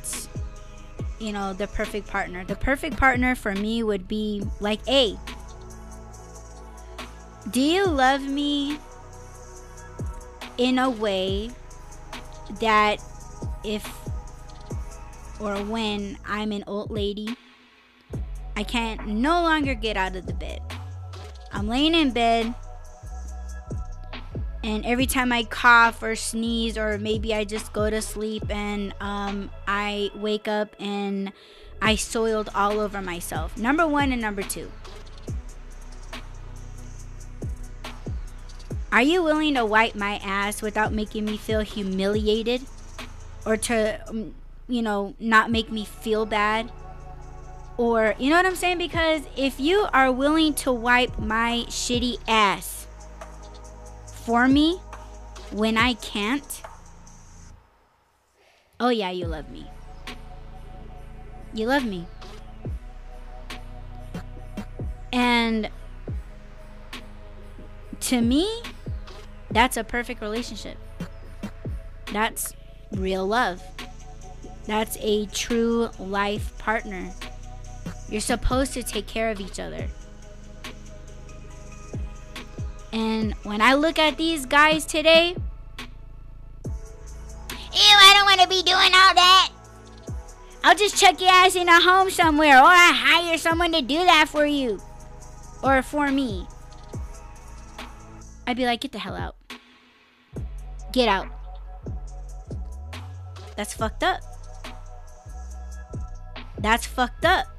you 1.19 1.33
know 1.33 1.51
the 1.51 1.67
perfect 1.67 2.07
partner. 2.07 2.45
The 2.45 2.55
perfect 2.55 2.95
partner 2.95 3.35
for 3.35 3.53
me 3.53 3.83
would 3.83 4.07
be 4.07 4.43
like 4.61 4.79
A. 4.87 5.17
Do 7.49 7.59
you 7.59 7.85
love 7.85 8.21
me 8.21 8.79
in 10.57 10.79
a 10.79 10.89
way 10.89 11.49
that 12.61 13.01
if 13.65 13.85
or 15.37 15.57
when 15.65 16.17
I'm 16.25 16.53
an 16.53 16.63
old 16.65 16.91
lady, 16.91 17.35
I 18.55 18.63
can't 18.63 19.05
no 19.05 19.41
longer 19.41 19.73
get 19.73 19.97
out 19.97 20.15
of 20.15 20.27
the 20.27 20.33
bed. 20.33 20.61
I'm 21.51 21.67
laying 21.67 21.93
in 21.93 22.11
bed 22.11 22.55
and 24.63 24.85
every 24.85 25.05
time 25.07 25.31
I 25.31 25.43
cough 25.43 26.03
or 26.03 26.15
sneeze, 26.15 26.77
or 26.77 26.97
maybe 26.97 27.33
I 27.33 27.43
just 27.43 27.73
go 27.73 27.89
to 27.89 28.01
sleep 28.01 28.43
and 28.49 28.93
um, 28.99 29.49
I 29.67 30.11
wake 30.15 30.47
up 30.47 30.75
and 30.79 31.31
I 31.81 31.95
soiled 31.95 32.49
all 32.53 32.79
over 32.79 33.01
myself. 33.01 33.57
Number 33.57 33.87
one 33.87 34.11
and 34.11 34.21
number 34.21 34.43
two. 34.43 34.71
Are 38.91 39.01
you 39.01 39.23
willing 39.23 39.55
to 39.55 39.65
wipe 39.65 39.95
my 39.95 40.19
ass 40.23 40.61
without 40.61 40.91
making 40.91 41.25
me 41.25 41.37
feel 41.37 41.61
humiliated? 41.61 42.61
Or 43.45 43.57
to, 43.57 44.09
um, 44.09 44.35
you 44.67 44.81
know, 44.81 45.15
not 45.17 45.49
make 45.49 45.71
me 45.71 45.85
feel 45.85 46.25
bad? 46.25 46.69
Or, 47.77 48.15
you 48.19 48.29
know 48.29 48.35
what 48.35 48.45
I'm 48.45 48.55
saying? 48.55 48.77
Because 48.77 49.21
if 49.35 49.59
you 49.59 49.87
are 49.93 50.11
willing 50.11 50.53
to 50.55 50.73
wipe 50.73 51.17
my 51.17 51.63
shitty 51.67 52.17
ass, 52.27 52.80
for 54.25 54.47
me 54.47 54.79
when 55.51 55.77
I 55.77 55.93
can't, 55.95 56.61
oh 58.79 58.89
yeah, 58.89 59.11
you 59.11 59.25
love 59.25 59.49
me. 59.49 59.65
You 61.53 61.67
love 61.67 61.85
me. 61.85 62.07
And 65.11 65.69
to 68.01 68.21
me, 68.21 68.49
that's 69.49 69.77
a 69.77 69.83
perfect 69.83 70.21
relationship. 70.21 70.77
That's 72.13 72.53
real 72.93 73.27
love. 73.27 73.61
That's 74.65 74.97
a 75.01 75.25
true 75.27 75.89
life 75.99 76.57
partner. 76.57 77.11
You're 78.09 78.21
supposed 78.21 78.73
to 78.73 78.83
take 78.83 79.07
care 79.07 79.31
of 79.31 79.39
each 79.39 79.59
other. 79.59 79.87
And 82.93 83.33
when 83.43 83.61
I 83.61 83.73
look 83.73 83.97
at 83.99 84.17
these 84.17 84.45
guys 84.45 84.85
today, 84.85 85.35
ew, 86.63 86.65
I 87.73 88.13
don't 88.15 88.25
want 88.25 88.41
to 88.41 88.47
be 88.47 88.63
doing 88.63 88.93
all 88.93 89.13
that. 89.15 89.49
I'll 90.63 90.75
just 90.75 90.97
chuck 90.97 91.19
your 91.19 91.31
ass 91.31 91.55
in 91.55 91.67
a 91.67 91.81
home 91.81 92.09
somewhere, 92.09 92.57
or 92.57 92.65
I 92.65 92.91
hire 92.93 93.37
someone 93.37 93.71
to 93.71 93.81
do 93.81 93.97
that 94.03 94.27
for 94.29 94.45
you. 94.45 94.79
Or 95.63 95.81
for 95.81 96.11
me. 96.11 96.45
I'd 98.45 98.57
be 98.57 98.65
like, 98.65 98.81
get 98.81 98.91
the 98.91 98.99
hell 98.99 99.15
out. 99.15 99.35
Get 100.91 101.07
out. 101.07 101.27
That's 103.55 103.73
fucked 103.73 104.03
up. 104.03 104.21
That's 106.57 106.85
fucked 106.85 107.25
up. 107.25 107.50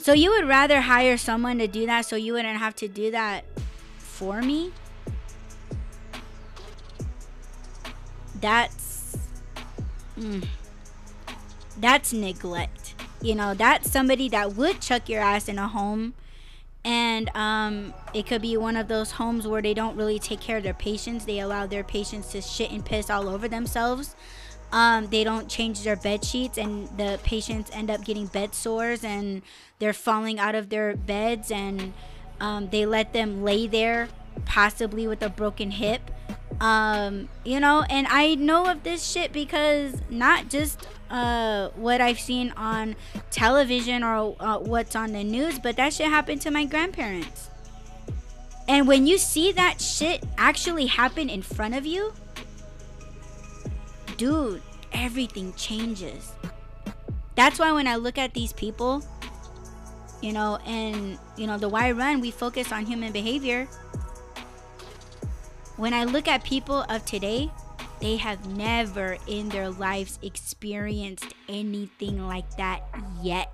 So 0.00 0.14
you 0.14 0.30
would 0.30 0.48
rather 0.48 0.80
hire 0.80 1.18
someone 1.18 1.58
to 1.58 1.68
do 1.68 1.84
that 1.84 2.06
so 2.06 2.16
you 2.16 2.32
wouldn't 2.32 2.58
have 2.58 2.74
to 2.76 2.88
do 2.88 3.10
that 3.10 3.44
for 3.98 4.40
me? 4.40 4.72
That's 8.40 9.18
mm, 10.18 10.46
that's 11.78 12.14
neglect. 12.14 12.94
You 13.20 13.34
know, 13.34 13.52
that's 13.52 13.90
somebody 13.90 14.30
that 14.30 14.54
would 14.54 14.80
chuck 14.80 15.10
your 15.10 15.20
ass 15.20 15.48
in 15.50 15.58
a 15.58 15.68
home 15.68 16.14
and 16.82 17.28
um, 17.36 17.92
it 18.14 18.26
could 18.26 18.40
be 18.40 18.56
one 18.56 18.76
of 18.76 18.88
those 18.88 19.12
homes 19.12 19.46
where 19.46 19.60
they 19.60 19.74
don't 19.74 19.96
really 19.96 20.18
take 20.18 20.40
care 20.40 20.56
of 20.56 20.62
their 20.62 20.72
patients. 20.72 21.26
They 21.26 21.40
allow 21.40 21.66
their 21.66 21.84
patients 21.84 22.32
to 22.32 22.40
shit 22.40 22.70
and 22.70 22.82
piss 22.82 23.10
all 23.10 23.28
over 23.28 23.48
themselves. 23.48 24.16
Um, 24.72 25.08
they 25.08 25.24
don't 25.24 25.48
change 25.48 25.82
their 25.82 25.96
bed 25.96 26.24
sheets, 26.24 26.56
and 26.56 26.88
the 26.96 27.18
patients 27.24 27.70
end 27.72 27.90
up 27.90 28.04
getting 28.04 28.26
bed 28.26 28.54
sores, 28.54 29.02
and 29.02 29.42
they're 29.78 29.92
falling 29.92 30.38
out 30.38 30.54
of 30.54 30.68
their 30.68 30.96
beds, 30.96 31.50
and 31.50 31.92
um, 32.40 32.68
they 32.70 32.86
let 32.86 33.12
them 33.12 33.42
lay 33.42 33.66
there, 33.66 34.08
possibly 34.44 35.06
with 35.06 35.22
a 35.22 35.28
broken 35.28 35.72
hip. 35.72 36.10
Um, 36.60 37.28
you 37.44 37.58
know, 37.58 37.84
and 37.88 38.06
I 38.08 38.34
know 38.34 38.66
of 38.66 38.82
this 38.82 39.10
shit 39.10 39.32
because 39.32 39.94
not 40.10 40.50
just 40.50 40.86
uh, 41.10 41.70
what 41.74 42.00
I've 42.00 42.20
seen 42.20 42.52
on 42.56 42.96
television 43.30 44.04
or 44.04 44.36
uh, 44.38 44.58
what's 44.58 44.94
on 44.94 45.12
the 45.12 45.24
news, 45.24 45.58
but 45.58 45.76
that 45.76 45.94
shit 45.94 46.08
happened 46.08 46.42
to 46.42 46.50
my 46.50 46.64
grandparents. 46.66 47.48
And 48.68 48.86
when 48.86 49.06
you 49.06 49.18
see 49.18 49.52
that 49.52 49.80
shit 49.80 50.22
actually 50.38 50.86
happen 50.86 51.28
in 51.28 51.42
front 51.42 51.74
of 51.74 51.86
you, 51.86 52.12
dude, 54.20 54.60
everything 54.92 55.50
changes. 55.54 56.32
That's 57.36 57.58
why 57.58 57.72
when 57.72 57.86
I 57.86 57.96
look 57.96 58.18
at 58.18 58.34
these 58.34 58.52
people, 58.52 59.02
you 60.20 60.34
know, 60.34 60.58
and, 60.66 61.18
you 61.38 61.46
know, 61.46 61.56
the 61.56 61.70
why 61.70 61.90
run, 61.92 62.20
we 62.20 62.30
focus 62.30 62.70
on 62.70 62.84
human 62.84 63.12
behavior. 63.12 63.64
When 65.78 65.94
I 65.94 66.04
look 66.04 66.28
at 66.28 66.44
people 66.44 66.84
of 66.90 67.06
today, 67.06 67.50
they 68.02 68.16
have 68.16 68.46
never 68.46 69.16
in 69.26 69.48
their 69.48 69.70
lives 69.70 70.18
experienced 70.20 71.34
anything 71.48 72.26
like 72.28 72.58
that 72.58 72.82
yet. 73.22 73.50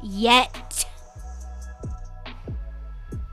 Yet. 0.00 0.86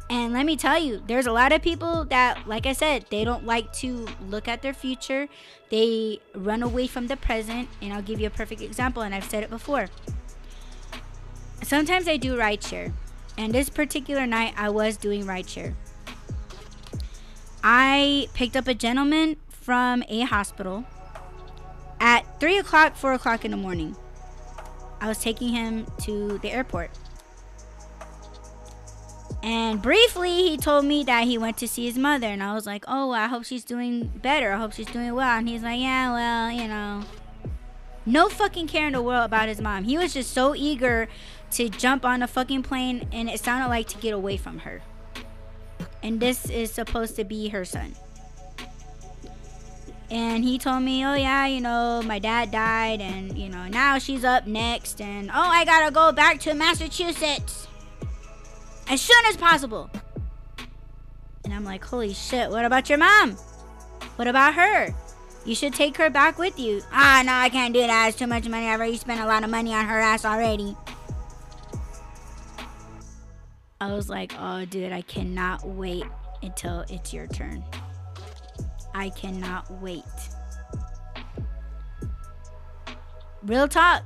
And 0.10 0.34
let 0.34 0.45
me 0.45 0.56
tell 0.56 0.77
you, 0.77 1.02
there's 1.07 1.26
a 1.26 1.32
lot 1.32 1.52
of 1.52 1.61
people 1.61 2.06
that, 2.06 2.48
like 2.48 2.65
I 2.65 2.73
said, 2.73 3.06
they 3.10 3.23
don't 3.23 3.45
like 3.45 3.73
to 3.73 4.07
look 4.30 4.48
at 4.48 4.61
their 4.61 4.73
future. 4.73 5.27
They 5.69 6.19
run 6.36 6.61
away 6.61 6.88
from 6.88 7.07
the 7.07 7.18
present. 7.18 7.69
And 7.82 7.91
I'll 7.91 8.03
give 8.03 8.19
you 8.19 8.27
a 8.27 8.32
perfect 8.32 8.61
example, 8.61 9.02
and 9.02 9.15
I've 9.15 9.23
said 9.23 9.44
it 9.44 9.49
before. 9.49 9.88
Sometimes 11.64 12.07
I 12.07 12.18
do 12.18 12.38
rideshare. 12.38 12.94
And 13.38 13.52
this 13.52 13.69
particular 13.69 14.27
night, 14.27 14.53
I 14.56 14.69
was 14.69 14.95
doing 14.95 15.26
rideshare. 15.26 15.73
I 17.64 18.27
picked 18.36 18.56
up 18.56 18.68
a 18.68 18.76
gentleman 18.76 19.38
from 19.49 20.03
a 20.07 20.22
hospital 20.22 20.86
at 21.99 22.40
3 22.40 22.60
o'clock, 22.60 22.95
4 22.95 23.14
o'clock 23.14 23.44
in 23.44 23.49
the 23.49 23.57
morning. 23.57 23.95
I 25.02 25.07
was 25.07 25.18
taking 25.18 25.49
him 25.49 25.88
to 26.02 26.38
the 26.40 26.52
airport. 26.52 26.91
And 29.43 29.81
briefly, 29.81 30.49
he 30.49 30.57
told 30.57 30.85
me 30.85 31.03
that 31.03 31.26
he 31.26 31.38
went 31.38 31.57
to 31.57 31.68
see 31.68 31.85
his 31.85 31.97
mother. 31.97 32.27
And 32.27 32.41
I 32.41 32.53
was 32.53 32.65
like, 32.65 32.85
oh, 32.88 33.11
I 33.11 33.27
hope 33.27 33.45
she's 33.45 33.64
doing 33.64 34.07
better. 34.22 34.53
I 34.53 34.57
hope 34.57 34.73
she's 34.73 34.88
doing 34.88 35.14
well. 35.14 35.38
And 35.38 35.47
he's 35.47 35.61
like, 35.61 35.80
yeah, 35.80 36.11
well, 36.11 36.52
you 36.52 36.68
know. 36.68 37.03
No 38.07 38.30
fucking 38.30 38.68
care 38.68 38.88
in 38.88 38.93
the 38.93 39.02
world 39.02 39.26
about 39.26 39.47
his 39.47 39.61
mom. 39.61 39.84
He 39.84 39.97
was 39.97 40.14
just 40.14 40.31
so 40.31 40.56
eager 40.56 41.07
to 41.52 41.69
jump 41.69 42.06
on 42.06 42.23
a 42.23 42.27
fucking 42.27 42.64
plane. 42.64 43.07
And 43.11 43.30
it 43.30 43.39
sounded 43.39 43.69
like 43.69 43.88
to 43.89 43.97
get 43.97 44.14
away 44.14 44.38
from 44.38 44.60
her 44.60 44.81
and 46.06 46.19
this 46.19 46.49
is 46.52 46.72
supposed 46.72 47.15
to 47.15 47.23
be 47.23 47.49
her 47.49 47.65
son. 47.65 47.95
And 50.11 50.43
he 50.43 50.60
told 50.60 50.84
me, 50.84 51.03
oh 51.03 51.15
yeah, 51.15 51.47
you 51.47 51.61
know, 51.61 52.03
my 52.03 52.19
dad 52.19 52.52
died, 52.52 53.02
and 53.02 53.35
you 53.35 53.49
know, 53.49 53.68
now 53.68 53.97
she's 53.97 54.23
up 54.23 54.45
next, 54.45 55.02
and 55.02 55.31
oh, 55.31 55.34
I 55.34 55.65
gotta 55.65 55.91
go 55.91 56.11
back 56.11 56.39
to 56.41 56.53
Massachusetts 56.53 57.68
as 58.88 59.02
soon 59.02 59.26
as 59.26 59.38
possible. 59.38 59.90
And 61.44 61.53
I'm 61.53 61.64
like, 61.64 61.84
holy 61.84 62.14
shit, 62.14 62.49
what 62.49 62.66
about 62.66 62.90
your 62.90 62.98
mom? 62.98 63.32
What 64.16 64.28
about 64.28 64.56
her? 64.56 64.94
You 65.45 65.53
should 65.53 65.74
take 65.74 65.95
her 65.98 66.10
back 66.10 66.40
with 66.40 66.60
you. 66.60 66.82
Ah, 66.91 67.22
no, 67.24 67.32
I 67.32 67.49
can't 67.49 67.74
do 67.74 67.82
that. 67.82 68.10
It's 68.10 68.18
too 68.18 68.26
much 68.26 68.48
money. 68.48 68.68
I've 68.68 68.80
already 68.80 68.98
spent 68.98 69.22
a 69.22 69.28
lot 69.28 69.44
of 69.44 69.49
money 69.49 69.74
on 69.74 69.86
her 69.86 69.99
ass 69.99 70.26
already. 70.26 70.76
I 73.80 73.94
was 73.94 74.10
like, 74.10 74.34
oh, 74.40 74.66
dude, 74.66 74.91
I 74.91 75.02
cannot 75.02 75.68
wait 75.68 76.06
until 76.41 76.86
it's 76.90 77.14
your 77.14 77.28
turn. 77.28 77.64
I 78.95 79.10
cannot 79.10 79.70
wait. 79.82 80.03
Real 83.44 83.68
talk. 83.68 84.03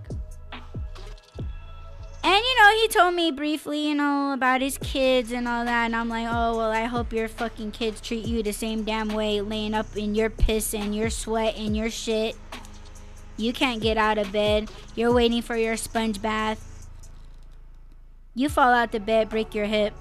And 2.24 2.44
you 2.44 2.56
know, 2.58 2.82
he 2.82 2.88
told 2.90 3.16
me 3.16 3.32
briefly, 3.32 3.88
you 3.88 3.96
know, 3.96 4.34
about 4.34 4.62
his 4.62 4.78
kids 4.78 5.32
and 5.32 5.48
all 5.48 5.66
that. 5.66 5.86
And 5.86 5.96
I'm 5.96 6.10
like, 6.10 6.28
oh, 6.28 6.58
well, 6.58 6.72
I 6.72 6.84
hope 6.84 7.14
your 7.14 7.28
fucking 7.28 7.72
kids 7.72 8.02
treat 8.02 8.26
you 8.26 8.44
the 8.44 8.54
same 8.54 8.84
damn 8.84 9.10
way, 9.10 9.42
laying 9.42 9.74
up 9.74 9.96
in 9.96 10.16
your 10.16 10.30
piss 10.30 10.74
and 10.74 10.96
your 10.96 11.10
sweat 11.10 11.56
and 11.58 11.76
your 11.76 11.90
shit. 11.90 12.36
You 13.38 13.54
can't 13.54 13.82
get 13.82 13.98
out 13.98 14.18
of 14.18 14.32
bed. 14.32 14.70
You're 14.96 15.14
waiting 15.14 15.42
for 15.42 15.56
your 15.56 15.78
sponge 15.78 16.22
bath 16.22 16.70
you 18.40 18.48
fall 18.48 18.72
out 18.72 18.94
the 18.94 19.02
bed, 19.02 19.30
break 19.30 19.54
your 19.54 19.66
hip 19.66 19.94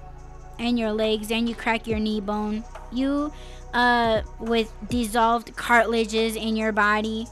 and 0.57 0.79
your 0.79 0.93
legs, 0.93 1.29
and 1.29 1.49
you 1.49 1.55
crack 1.55 1.87
your 1.87 1.99
knee 1.99 2.21
bone. 2.21 2.63
You, 2.89 3.33
uh, 3.73 4.21
with 4.39 4.73
dissolved 4.89 5.55
cartilages 5.57 6.37
in 6.37 6.55
your 6.55 6.71
body, 6.71 7.27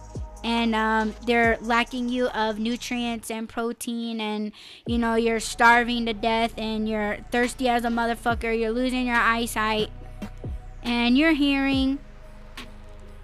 and 0.48 0.74
um, 0.74 1.14
they're 1.26 1.57
lacking 1.60 2.07
you 2.07 2.30
of 2.30 2.57
nutrients 2.57 3.30
and 3.30 3.49
protein, 3.49 4.22
and 4.22 4.53
you 4.86 4.98
know, 4.98 5.15
you're 5.15 5.41
starving 5.41 6.06
to 6.06 6.14
death, 6.14 6.53
and 6.57 6.88
you're 6.88 7.18
thirsty 7.32 7.68
as 7.68 7.84
a 7.84 7.90
motherfucker, 7.90 8.57
you're 8.57 8.72
losing 8.72 9.07
your 9.07 9.18
eyesight, 9.18 9.90
and 10.84 11.18
your 11.18 11.34
hearing 11.34 11.99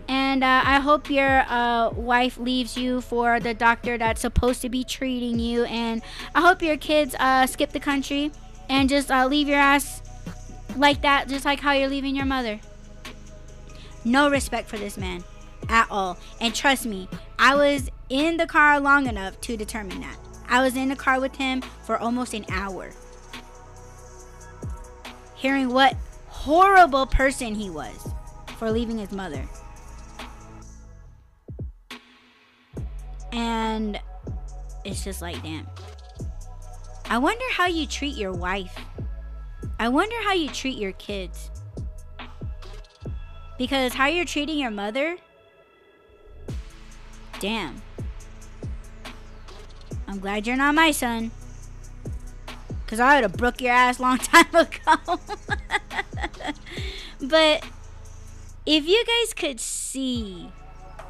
and 0.09 0.43
uh, 0.43 0.63
I 0.65 0.81
hope 0.81 1.09
your 1.09 1.45
uh, 1.47 1.91
wife 1.91 2.37
leaves 2.37 2.77
you 2.77 2.99
for 2.99 3.39
the 3.39 3.53
doctor 3.53 3.97
that's 3.97 4.19
supposed 4.19 4.61
to 4.63 4.67
be 4.67 4.83
treating 4.83 5.39
you. 5.39 5.63
And 5.63 6.01
I 6.35 6.41
hope 6.41 6.61
your 6.61 6.75
kids 6.75 7.15
uh, 7.17 7.47
skip 7.47 7.71
the 7.71 7.79
country 7.79 8.31
and 8.67 8.89
just 8.89 9.09
uh, 9.09 9.25
leave 9.27 9.47
your 9.47 9.59
ass 9.59 10.01
like 10.75 11.03
that, 11.03 11.29
just 11.29 11.45
like 11.45 11.61
how 11.61 11.71
you're 11.71 11.87
leaving 11.87 12.17
your 12.17 12.25
mother. 12.25 12.59
No 14.03 14.29
respect 14.29 14.67
for 14.67 14.77
this 14.77 14.97
man 14.97 15.23
at 15.69 15.87
all. 15.89 16.17
And 16.39 16.53
trust 16.53 16.85
me, 16.85 17.07
I 17.39 17.55
was 17.55 17.89
in 18.09 18.37
the 18.37 18.47
car 18.47 18.79
long 18.79 19.07
enough 19.07 19.39
to 19.41 19.57
determine 19.57 20.01
that. 20.01 20.17
I 20.47 20.61
was 20.61 20.75
in 20.75 20.89
the 20.89 20.95
car 20.95 21.19
with 21.19 21.35
him 21.35 21.61
for 21.83 21.97
almost 21.97 22.33
an 22.33 22.45
hour. 22.49 22.91
Hearing 25.35 25.69
what 25.69 25.95
horrible 26.27 27.05
person 27.05 27.55
he 27.55 27.69
was 27.69 28.13
for 28.57 28.71
leaving 28.71 28.97
his 28.97 29.11
mother. 29.11 29.43
And 33.31 33.99
it's 34.85 35.03
just 35.03 35.21
like, 35.21 35.41
damn. 35.41 35.67
I 37.09 37.17
wonder 37.17 37.45
how 37.51 37.67
you 37.67 37.87
treat 37.87 38.15
your 38.15 38.31
wife. 38.31 38.77
I 39.79 39.89
wonder 39.89 40.15
how 40.23 40.33
you 40.33 40.49
treat 40.49 40.77
your 40.77 40.93
kids. 40.93 41.49
Because 43.57 43.93
how 43.93 44.07
you're 44.07 44.25
treating 44.25 44.57
your 44.57 44.71
mother, 44.71 45.17
damn. 47.43 47.81
I'm 50.07 50.19
glad 50.19 50.47
you're 50.47 50.55
not 50.55 50.73
my 50.73 50.91
son. 50.91 51.31
Because 52.85 53.01
I 53.01 53.15
would 53.15 53.23
have 53.23 53.35
broke 53.35 53.59
your 53.59 53.73
ass 53.73 53.99
long 53.99 54.17
time 54.31 54.55
ago. 54.55 55.19
but 57.21 57.65
if 58.65 58.87
you 58.87 59.03
guys 59.05 59.33
could 59.33 59.59
see 59.59 60.49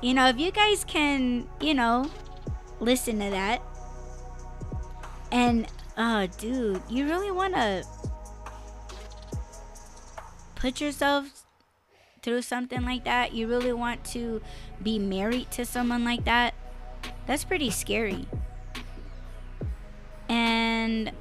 you 0.02 0.14
know, 0.14 0.28
if 0.28 0.40
you 0.40 0.52
guys 0.52 0.84
can, 0.84 1.48
you 1.62 1.74
know, 1.74 2.10
listen 2.82 3.20
to 3.20 3.30
that. 3.30 3.62
And, 5.32 5.66
oh, 5.98 6.28
dude, 6.40 6.82
you 6.90 7.06
really 7.06 7.32
want 7.32 7.54
to 7.54 7.86
put 10.56 10.82
yourself 10.82 11.43
through 12.24 12.42
something 12.42 12.84
like 12.84 13.04
that? 13.04 13.34
You 13.34 13.48
really 13.48 13.74
want 13.74 14.04
to 14.06 14.42
be 14.82 14.98
married 14.98 15.52
to 15.52 15.66
someone 15.66 16.04
like 16.04 16.26
that? 16.26 16.54
That's 17.28 17.44
pretty 17.44 17.70
scary. 17.70 18.26
And 20.30 21.12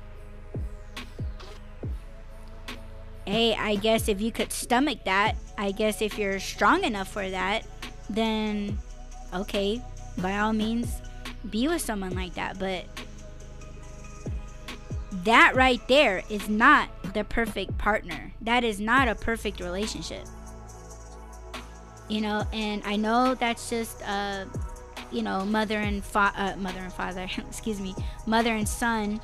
hey, 3.27 3.55
I 3.55 3.77
guess 3.77 4.09
if 4.09 4.21
you 4.21 4.33
could 4.33 4.53
stomach 4.53 5.05
that, 5.05 5.37
I 5.59 5.73
guess 5.73 6.01
if 6.01 6.19
you're 6.19 6.41
strong 6.41 6.85
enough 6.85 7.09
for 7.09 7.29
that, 7.29 7.67
then 8.09 8.79
okay, 9.35 9.83
by 10.19 10.39
all 10.39 10.53
means, 10.53 11.03
be 11.51 11.69
with 11.69 11.83
someone 11.83 12.15
like 12.15 12.35
that. 12.35 12.59
But 12.59 12.85
that 15.25 15.55
right 15.55 15.87
there 15.89 16.23
is 16.31 16.49
not 16.49 16.89
the 17.15 17.25
perfect 17.25 17.77
partner. 17.79 18.33
That 18.41 18.65
is 18.65 18.81
not 18.81 19.09
a 19.09 19.15
perfect 19.15 19.61
relationship. 19.61 20.27
You 22.13 22.21
know, 22.21 22.47
and 22.53 22.83
I 22.85 22.97
know 22.97 23.35
that's 23.35 23.71
just 23.71 24.03
uh 24.07 24.45
you 25.11 25.23
know, 25.23 25.45
mother 25.45 25.77
and 25.79 26.05
fa- 26.05 26.33
uh, 26.37 26.57
mother 26.57 26.81
and 26.81 26.93
father, 26.93 27.27
excuse 27.49 27.81
me, 27.81 27.95
mother 28.27 28.55
and 28.55 28.69
son 28.69 29.21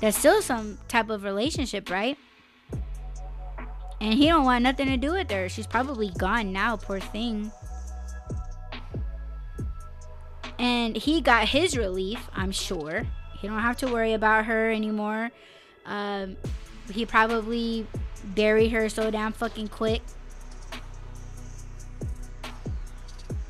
That's 0.00 0.16
still 0.16 0.40
some 0.40 0.78
type 0.88 1.10
of 1.10 1.24
relationship, 1.24 1.90
right? 1.90 2.16
And 4.00 4.14
he 4.14 4.28
don't 4.28 4.44
want 4.44 4.62
nothing 4.62 4.86
to 4.88 4.96
do 4.96 5.12
with 5.12 5.30
her. 5.30 5.48
She's 5.48 5.66
probably 5.66 6.10
gone 6.10 6.52
now, 6.52 6.76
poor 6.76 7.00
thing. 7.00 7.50
And 10.58 10.96
he 10.96 11.20
got 11.20 11.48
his 11.48 11.76
relief, 11.76 12.30
I'm 12.34 12.52
sure. 12.52 13.06
He 13.40 13.46
don't 13.46 13.60
have 13.60 13.76
to 13.78 13.88
worry 13.88 14.14
about 14.14 14.46
her 14.46 14.70
anymore. 14.70 15.30
Um, 15.84 16.36
he 16.90 17.04
probably 17.04 17.86
buried 18.24 18.72
her 18.72 18.88
so 18.88 19.10
damn 19.10 19.32
fucking 19.32 19.68
quick. 19.68 20.02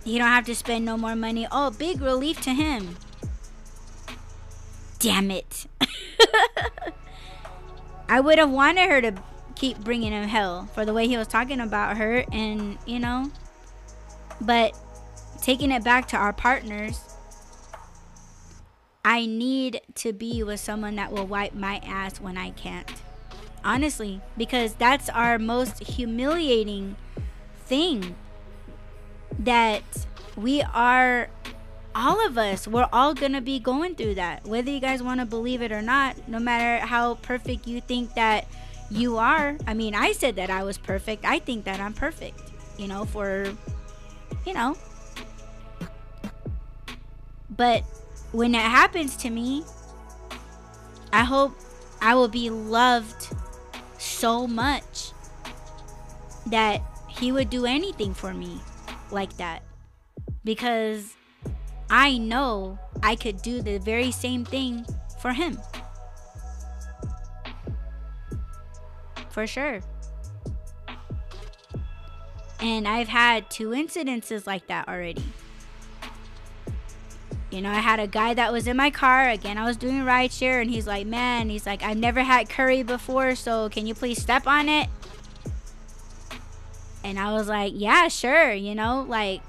He 0.07 0.19
don't 0.19 0.29
have 0.29 0.47
to 0.47 0.55
spend 0.55 0.85
no 0.85 0.97
more 0.97 1.17
money. 1.17 1.49
Oh, 1.51 1.73
big 1.73 2.01
relief 2.01 2.41
to 2.43 2.51
him. 2.51 2.97
Damn 5.01 5.33
it. 5.33 5.67
I 8.09 8.21
would 8.21 8.39
have 8.39 8.53
wanted 8.53 8.89
her 8.89 9.01
to 9.01 9.15
keep 9.57 9.81
bringing 9.81 10.13
him 10.13 10.29
hell 10.29 10.69
for 10.73 10.85
the 10.85 10.93
way 10.93 11.09
he 11.09 11.17
was 11.17 11.27
talking 11.27 11.59
about 11.59 11.97
her 11.97 12.25
and, 12.31 12.79
you 12.87 13.01
know, 13.01 13.33
but 14.41 14.79
taking 15.43 15.73
it 15.73 15.83
back 15.83 16.07
to 16.09 16.17
our 16.17 16.33
partners, 16.33 17.01
I 19.05 19.27
need 19.27 19.81
to 19.97 20.13
be 20.13 20.45
with 20.45 20.61
someone 20.61 20.95
that 20.95 21.11
will 21.11 21.27
wipe 21.27 21.53
my 21.53 21.79
ass 21.79 22.21
when 22.21 22.37
I 22.37 22.51
can't. 22.51 22.93
Honestly, 23.65 24.21
because 24.37 24.75
that's 24.75 25.09
our 25.09 25.37
most 25.37 25.83
humiliating 25.83 26.95
thing 27.65 28.15
that 29.41 29.83
we 30.37 30.63
are 30.63 31.29
all 31.95 32.25
of 32.27 32.37
us 32.37 32.69
we're 32.69 32.89
all 32.93 33.15
gonna 33.15 33.41
be 33.41 33.59
going 33.59 33.95
through 33.95 34.15
that. 34.15 34.45
Whether 34.45 34.71
you 34.71 34.81
guys 34.81 35.03
want 35.03 35.21
to 35.21 35.27
believe 35.27 35.63
it 35.63 35.73
or 35.73 35.83
not 35.83 36.29
no 36.29 36.39
matter 36.39 36.85
how 36.85 37.15
perfect 37.17 37.67
you 37.67 37.81
think 37.81 38.15
that 38.15 38.47
you 38.89 39.17
are 39.19 39.57
i 39.67 39.75
mean 39.75 39.97
i 39.97 40.13
said 40.13 40.37
that 40.37 40.51
i 40.51 40.63
was 40.63 40.79
perfect. 40.79 41.25
I 41.25 41.39
think 41.39 41.65
that 41.65 41.81
i'm 41.81 41.93
perfect 41.93 42.41
you 42.79 42.87
know 42.87 43.05
for 43.05 43.53
you 44.45 44.53
know. 44.55 44.77
But 47.51 47.83
when 48.33 48.55
it 48.55 48.61
happens 48.61 49.17
to 49.17 49.31
me 49.31 49.65
i 51.13 51.25
hope 51.25 51.57
i 52.03 52.15
will 52.15 52.29
be 52.29 52.51
loved 52.51 53.35
so 53.99 54.47
much 54.47 55.13
that 56.47 56.83
he 57.09 57.33
would 57.33 57.49
do 57.49 57.65
anything 57.65 58.13
for 58.13 58.35
me 58.35 58.61
like 59.11 59.37
that 59.37 59.63
because 60.45 61.15
I 61.91 62.19
know 62.19 62.79
I 63.03 63.17
could 63.17 63.43
do 63.43 63.63
the 63.63 63.79
very 63.79 64.11
same 64.11 64.45
thing 64.45 64.87
for 65.21 65.33
him. 65.33 65.59
For 69.31 69.47
sure. 69.47 69.81
And 72.61 72.89
I've 72.89 73.09
had 73.09 73.51
two 73.51 73.71
incidences 73.71 74.47
like 74.47 74.67
that 74.69 74.89
already. 74.89 75.25
You 77.51 77.61
know, 77.61 77.71
I 77.71 77.75
had 77.75 78.01
a 78.01 78.07
guy 78.07 78.35
that 78.35 78.53
was 78.53 78.67
in 78.67 78.77
my 78.77 78.91
car. 78.91 79.29
Again, 79.29 79.57
I 79.57 79.65
was 79.65 79.77
doing 79.77 80.01
rideshare, 80.01 80.61
and 80.61 80.71
he's 80.71 80.87
like, 80.87 81.07
Man, 81.07 81.49
he's 81.49 81.65
like, 81.65 81.83
I've 81.83 81.97
never 81.97 82.23
had 82.23 82.49
curry 82.49 82.83
before, 82.83 83.35
so 83.35 83.69
can 83.69 83.87
you 83.87 83.95
please 83.95 84.21
step 84.21 84.47
on 84.47 84.69
it? 84.69 84.89
And 87.07 87.21
I 87.21 87.33
was 87.35 87.47
like, 87.47 87.73
Yeah, 87.77 88.09
sure. 88.09 88.53
You 88.53 88.75
know, 88.75 89.07
like, 89.09 89.41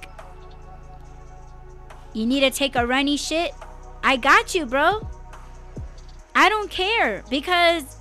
you 2.13 2.27
need 2.27 2.41
to 2.41 2.51
take 2.51 2.75
a 2.75 2.85
runny 2.85 3.17
shit? 3.17 3.51
I 4.03 4.15
got 4.15 4.53
you, 4.53 4.67
bro. 4.67 5.09
I 6.35 6.49
don't 6.49 6.69
care 6.69 7.23
because 7.31 7.97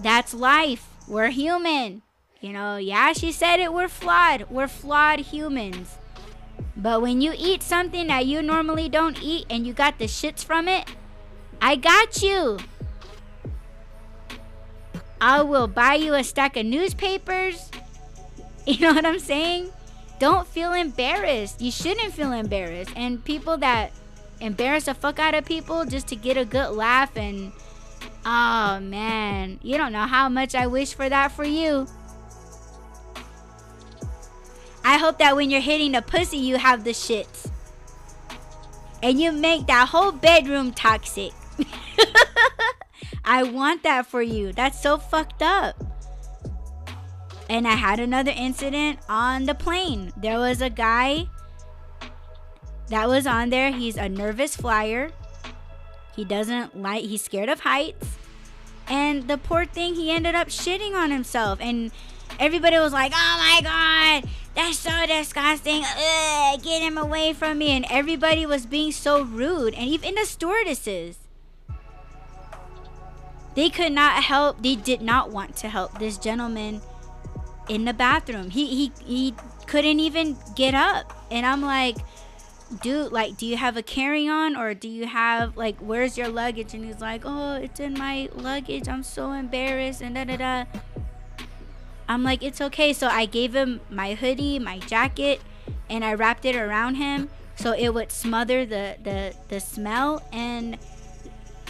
that's 0.00 0.32
life. 0.32 0.88
We're 1.06 1.28
human. 1.28 2.00
You 2.40 2.54
know, 2.54 2.78
yeah, 2.78 3.12
she 3.12 3.32
said 3.32 3.60
it. 3.60 3.74
We're 3.74 3.88
flawed. 3.88 4.46
We're 4.48 4.66
flawed 4.66 5.20
humans. 5.20 5.98
But 6.74 7.02
when 7.02 7.20
you 7.20 7.34
eat 7.36 7.62
something 7.62 8.06
that 8.06 8.24
you 8.24 8.40
normally 8.40 8.88
don't 8.88 9.22
eat 9.22 9.44
and 9.50 9.66
you 9.66 9.74
got 9.74 9.98
the 9.98 10.06
shits 10.06 10.42
from 10.42 10.68
it, 10.68 10.88
I 11.60 11.76
got 11.76 12.22
you. 12.22 12.58
I 15.20 15.42
will 15.42 15.66
buy 15.66 15.94
you 15.94 16.14
a 16.14 16.24
stack 16.24 16.56
of 16.56 16.66
newspapers. 16.66 17.70
You 18.66 18.80
know 18.80 18.92
what 18.92 19.06
I'm 19.06 19.18
saying? 19.18 19.72
don't 20.18 20.46
feel 20.46 20.72
embarrassed. 20.72 21.60
You 21.60 21.70
shouldn't 21.70 22.12
feel 22.12 22.32
embarrassed. 22.32 22.92
And 22.96 23.24
people 23.24 23.56
that 23.58 23.92
embarrass 24.40 24.84
the 24.84 24.94
fuck 24.94 25.18
out 25.18 25.34
of 25.34 25.44
people 25.44 25.84
just 25.84 26.08
to 26.08 26.16
get 26.16 26.36
a 26.36 26.44
good 26.44 26.70
laugh 26.70 27.16
and 27.16 27.52
oh 28.24 28.80
man, 28.80 29.58
you 29.62 29.76
don't 29.76 29.92
know 29.92 30.06
how 30.06 30.28
much 30.28 30.54
I 30.54 30.66
wish 30.66 30.94
for 30.94 31.08
that 31.08 31.32
for 31.32 31.44
you. 31.44 31.86
I 34.84 34.96
hope 34.98 35.18
that 35.18 35.36
when 35.36 35.50
you're 35.50 35.60
hitting 35.60 35.92
the 35.92 36.02
pussy, 36.02 36.38
you 36.38 36.56
have 36.56 36.84
the 36.84 36.90
shits. 36.90 37.50
And 39.02 39.20
you 39.20 39.32
make 39.32 39.66
that 39.66 39.88
whole 39.88 40.12
bedroom 40.12 40.72
toxic. 40.72 41.32
I 43.24 43.42
want 43.42 43.82
that 43.82 44.06
for 44.06 44.22
you. 44.22 44.52
That's 44.52 44.80
so 44.80 44.98
fucked 44.98 45.42
up. 45.42 45.76
And 47.48 47.66
I 47.66 47.76
had 47.76 47.98
another 47.98 48.32
incident 48.34 48.98
on 49.08 49.46
the 49.46 49.54
plane. 49.54 50.12
There 50.16 50.38
was 50.38 50.60
a 50.60 50.70
guy 50.70 51.28
that 52.88 53.08
was 53.08 53.26
on 53.26 53.50
there. 53.50 53.70
He's 53.70 53.96
a 53.96 54.08
nervous 54.08 54.56
flyer. 54.56 55.10
He 56.14 56.24
doesn't 56.24 56.80
like, 56.80 57.04
he's 57.04 57.22
scared 57.22 57.48
of 57.48 57.60
heights. 57.60 58.18
And 58.88 59.28
the 59.28 59.38
poor 59.38 59.64
thing, 59.66 59.94
he 59.94 60.10
ended 60.10 60.34
up 60.34 60.48
shitting 60.48 60.94
on 60.94 61.10
himself. 61.10 61.58
And 61.60 61.92
everybody 62.38 62.78
was 62.78 62.92
like, 62.92 63.12
oh 63.14 63.36
my 63.38 63.60
God, 63.62 64.30
that's 64.54 64.78
so 64.78 65.06
disgusting. 65.06 65.84
Ugh, 65.84 66.62
get 66.62 66.82
him 66.82 66.98
away 66.98 67.32
from 67.32 67.58
me. 67.58 67.70
And 67.70 67.86
everybody 67.90 68.46
was 68.46 68.66
being 68.66 68.92
so 68.92 69.22
rude. 69.22 69.74
And 69.74 69.88
even 69.88 70.14
the 70.14 70.24
stewardesses. 70.24 71.18
They 73.58 73.70
could 73.70 73.90
not 73.90 74.22
help, 74.22 74.62
they 74.62 74.76
did 74.76 75.02
not 75.02 75.32
want 75.32 75.56
to 75.56 75.68
help 75.68 75.98
this 75.98 76.16
gentleman 76.16 76.80
in 77.68 77.86
the 77.86 77.92
bathroom. 77.92 78.50
He 78.50 78.66
he 78.66 78.92
he 79.04 79.34
couldn't 79.66 79.98
even 79.98 80.36
get 80.54 80.74
up. 80.74 81.12
And 81.28 81.44
I'm 81.44 81.60
like, 81.60 81.96
dude, 82.82 83.10
like, 83.10 83.36
do 83.36 83.46
you 83.46 83.56
have 83.56 83.76
a 83.76 83.82
carry 83.82 84.28
on 84.28 84.54
or 84.54 84.74
do 84.74 84.86
you 84.86 85.08
have 85.08 85.56
like 85.56 85.76
where's 85.80 86.16
your 86.16 86.28
luggage? 86.28 86.72
And 86.72 86.84
he's 86.84 87.00
like, 87.00 87.22
Oh, 87.24 87.54
it's 87.54 87.80
in 87.80 87.94
my 87.94 88.28
luggage. 88.32 88.86
I'm 88.86 89.02
so 89.02 89.32
embarrassed 89.32 90.02
and 90.02 90.14
da 90.14 90.22
da 90.22 90.36
da. 90.36 90.64
I'm 92.08 92.22
like, 92.22 92.44
it's 92.44 92.60
okay. 92.60 92.92
So 92.92 93.08
I 93.08 93.26
gave 93.26 93.56
him 93.56 93.80
my 93.90 94.14
hoodie, 94.14 94.60
my 94.60 94.78
jacket, 94.78 95.40
and 95.90 96.04
I 96.04 96.14
wrapped 96.14 96.44
it 96.44 96.54
around 96.54 96.94
him 96.94 97.28
so 97.56 97.72
it 97.72 97.88
would 97.88 98.12
smother 98.12 98.64
the 98.64 98.98
the, 99.02 99.34
the 99.48 99.58
smell 99.58 100.22
and 100.32 100.78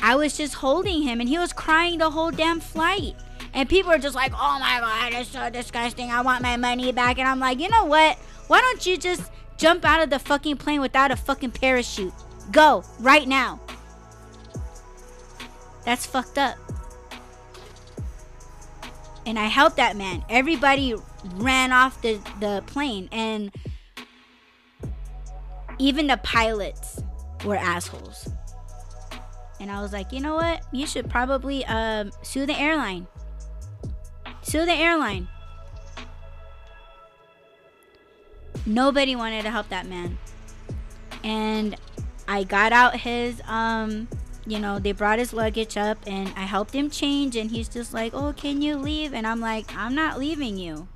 I 0.02 0.16
was 0.16 0.36
just 0.36 0.54
holding 0.54 1.02
him 1.02 1.20
and 1.20 1.28
he 1.28 1.38
was 1.38 1.52
crying 1.52 1.98
the 1.98 2.10
whole 2.10 2.30
damn 2.30 2.60
flight. 2.60 3.14
And 3.54 3.68
people 3.68 3.90
are 3.90 3.98
just 3.98 4.14
like, 4.14 4.32
oh 4.34 4.58
my 4.60 4.78
God, 4.80 5.20
it's 5.20 5.30
so 5.30 5.50
disgusting. 5.50 6.10
I 6.10 6.20
want 6.22 6.42
my 6.42 6.56
money 6.56 6.92
back. 6.92 7.18
And 7.18 7.26
I'm 7.26 7.40
like, 7.40 7.60
you 7.60 7.68
know 7.68 7.84
what? 7.84 8.16
Why 8.46 8.60
don't 8.60 8.84
you 8.86 8.96
just 8.96 9.30
jump 9.56 9.84
out 9.84 10.02
of 10.02 10.10
the 10.10 10.18
fucking 10.18 10.56
plane 10.58 10.80
without 10.80 11.10
a 11.10 11.16
fucking 11.16 11.52
parachute? 11.52 12.12
Go 12.52 12.84
right 13.00 13.26
now. 13.26 13.60
That's 15.84 16.06
fucked 16.06 16.38
up. 16.38 16.56
And 19.26 19.38
I 19.38 19.46
helped 19.46 19.76
that 19.76 19.96
man. 19.96 20.24
Everybody 20.28 20.94
ran 21.34 21.72
off 21.72 22.00
the, 22.02 22.20
the 22.40 22.62
plane. 22.66 23.08
And 23.12 23.50
even 25.78 26.06
the 26.06 26.18
pilots 26.18 27.02
were 27.44 27.56
assholes. 27.56 28.28
And 29.60 29.70
I 29.70 29.80
was 29.80 29.92
like, 29.92 30.12
you 30.12 30.20
know 30.20 30.34
what? 30.34 30.62
You 30.72 30.86
should 30.86 31.10
probably 31.10 31.64
um, 31.66 32.12
sue 32.22 32.46
the 32.46 32.58
airline. 32.58 33.06
Sue 34.42 34.64
the 34.64 34.72
airline. 34.72 35.28
Nobody 38.66 39.16
wanted 39.16 39.42
to 39.42 39.50
help 39.50 39.68
that 39.70 39.86
man. 39.86 40.18
And 41.24 41.76
I 42.26 42.44
got 42.44 42.72
out 42.72 42.96
his 43.00 43.40
um 43.46 44.08
you 44.46 44.58
know, 44.58 44.78
they 44.78 44.92
brought 44.92 45.18
his 45.18 45.34
luggage 45.34 45.76
up 45.76 45.98
and 46.06 46.32
I 46.34 46.42
helped 46.42 46.74
him 46.74 46.88
change 46.88 47.36
and 47.36 47.50
he's 47.50 47.68
just 47.68 47.92
like, 47.92 48.14
"Oh, 48.14 48.32
can 48.32 48.62
you 48.62 48.76
leave?" 48.76 49.12
And 49.12 49.26
I'm 49.26 49.40
like, 49.40 49.66
"I'm 49.76 49.94
not 49.94 50.18
leaving 50.18 50.56
you. 50.56 50.88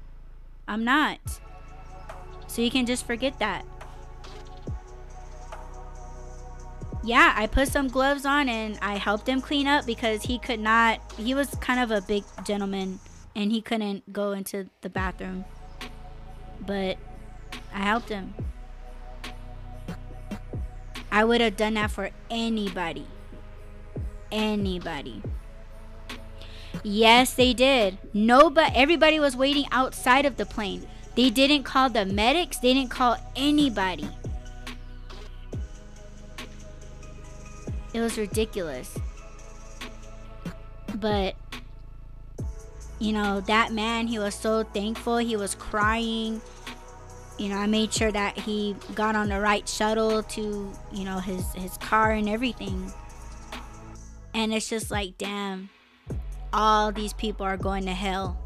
I'm 0.67 0.85
not." 0.85 1.19
So 2.47 2.63
you 2.63 2.71
can 2.71 2.87
just 2.87 3.07
forget 3.07 3.39
that. 3.41 3.67
Yeah, 7.03 7.35
I 7.37 7.47
put 7.47 7.69
some 7.69 7.89
gloves 7.89 8.25
on 8.25 8.49
and 8.49 8.79
I 8.81 8.97
helped 8.97 9.29
him 9.29 9.41
clean 9.41 9.67
up 9.67 9.87
because 9.87 10.23
he 10.23 10.39
could 10.39 10.61
not, 10.61 11.01
he 11.17 11.35
was 11.35 11.49
kind 11.57 11.81
of 11.81 11.91
a 11.91 12.01
big 12.01 12.25
gentleman 12.45 13.01
and 13.35 13.51
he 13.51 13.61
couldn't 13.61 14.13
go 14.13 14.33
into 14.33 14.69
the 14.83 14.89
bathroom. 14.89 15.45
But 16.61 16.99
I 17.75 17.81
helped 17.81 18.09
him. 18.09 18.35
I 21.11 21.25
would 21.25 21.41
have 21.41 21.57
done 21.57 21.75
that 21.75 21.91
for 21.91 22.11
anybody. 22.31 23.07
anybody. 24.31 25.23
Yes, 26.83 27.35
they 27.35 27.53
did. 27.53 27.99
No, 28.15 28.49
but 28.49 28.73
everybody 28.75 29.21
was 29.21 29.37
waiting 29.37 29.67
outside 29.71 30.25
of 30.25 30.37
the 30.37 30.47
plane. 30.47 30.87
They 31.15 31.31
didn't 31.31 31.65
call 31.65 31.91
the 31.91 32.07
medics, 32.07 32.59
they 32.59 32.75
didn't 32.75 32.91
call 32.91 33.17
anybody. 33.37 34.09
It 37.95 38.01
was 38.01 38.19
ridiculous. 38.19 38.99
But 40.95 41.35
you 42.99 43.13
know, 43.13 43.41
that 43.43 43.73
man, 43.73 44.07
he 44.07 44.21
was 44.21 44.35
so 44.35 44.63
thankful. 44.63 45.17
He 45.19 45.35
was 45.35 45.57
crying. 45.57 46.41
You 47.37 47.49
know, 47.49 47.57
I 47.57 47.67
made 47.67 47.93
sure 47.93 48.13
that 48.13 48.39
he 48.39 48.77
got 48.95 49.17
on 49.17 49.29
the 49.29 49.41
right 49.41 49.69
shuttle 49.69 50.23
to, 50.23 50.73
you 50.93 51.05
know, 51.05 51.19
his 51.19 51.53
his 51.55 51.77
car 51.79 52.13
and 52.13 52.29
everything. 52.29 52.93
And 54.35 54.55
it's 54.55 54.69
just 54.69 54.91
like, 54.91 55.19
damn, 55.19 55.69
all 56.53 56.93
these 56.93 57.13
people 57.13 57.45
are 57.45 57.57
going 57.57 57.85
to 57.87 57.93
hell. 57.93 58.39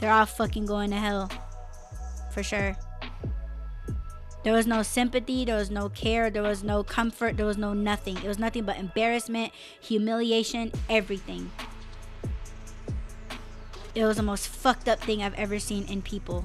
They're 0.00 0.12
all 0.12 0.26
fucking 0.26 0.66
going 0.66 0.90
to 0.90 0.96
hell. 0.96 1.30
For 2.32 2.42
sure. 2.42 2.76
There 4.44 4.52
was 4.52 4.66
no 4.66 4.82
sympathy, 4.82 5.46
there 5.46 5.56
was 5.56 5.70
no 5.70 5.88
care, 5.88 6.28
there 6.28 6.42
was 6.42 6.62
no 6.62 6.84
comfort, 6.84 7.38
there 7.38 7.46
was 7.46 7.56
no 7.56 7.72
nothing. 7.72 8.18
It 8.18 8.24
was 8.24 8.38
nothing 8.38 8.64
but 8.64 8.76
embarrassment, 8.76 9.54
humiliation, 9.80 10.70
everything. 10.90 11.50
It 13.94 14.04
was 14.04 14.18
the 14.18 14.22
most 14.22 14.48
fucked 14.48 14.86
up 14.86 15.00
thing 15.00 15.22
I've 15.22 15.34
ever 15.34 15.58
seen 15.58 15.86
in 15.86 16.02
people. 16.02 16.44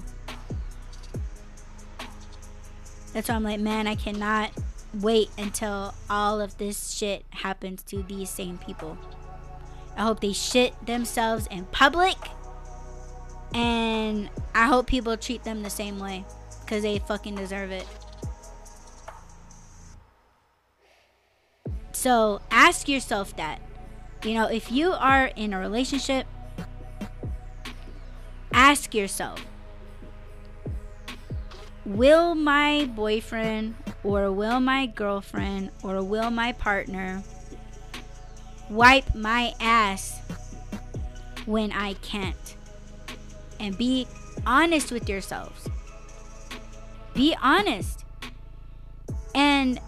That's 3.11 3.27
why 3.27 3.35
I'm 3.35 3.43
like, 3.43 3.59
man, 3.59 3.85
I 3.85 3.95
cannot 3.95 4.51
wait 4.93 5.30
until 5.38 5.93
all 6.09 6.39
of 6.39 6.57
this 6.57 6.91
shit 6.91 7.26
happens 7.31 7.84
to 7.84 8.01
these 8.03 8.30
same 8.30 8.59
people. 8.59 8.97
I 9.97 10.03
hope 10.03 10.21
they 10.21 10.31
shit 10.31 10.73
themselves 10.85 11.47
in 11.47 11.65
public. 11.65 12.15
And 13.53 14.30
I 14.55 14.67
hope 14.67 14.88
people 14.88 15.17
treat 15.17 15.43
them 15.43 15.63
the 15.63 15.69
same 15.69 15.99
way. 15.99 16.23
Because 16.70 16.84
they 16.84 17.00
fucking 17.00 17.34
deserve 17.34 17.72
it. 17.72 17.88
So 21.94 22.41
ask 22.52 22.88
yourself 22.88 23.36
that. 23.38 23.60
You 24.24 24.36
know, 24.36 24.46
if 24.46 24.72
you 24.72 24.91
are 24.91 25.32
in 25.36 25.52
a 25.54 25.60
relationship 25.60 26.28
ask 28.52 28.94
yourself 28.94 29.44
will 31.86 32.36
my 32.36 32.86
boyfriend 32.96 33.74
or 34.04 34.32
will 34.32 34.60
my 34.60 34.86
girlfriend 34.86 35.72
or 35.82 36.04
will 36.04 36.30
my 36.30 36.52
partner 36.52 37.24
wipe 38.70 39.16
my 39.16 39.54
ass 39.60 40.20
when 41.48 41.72
I 41.72 41.94
can't? 41.94 42.56
And 43.60 43.76
be 43.76 44.06
honest 44.46 44.91
with 44.91 45.10
yourselves. 45.10 45.68
Be 47.20 47.36
honest. 47.44 48.06
And, 49.36 49.80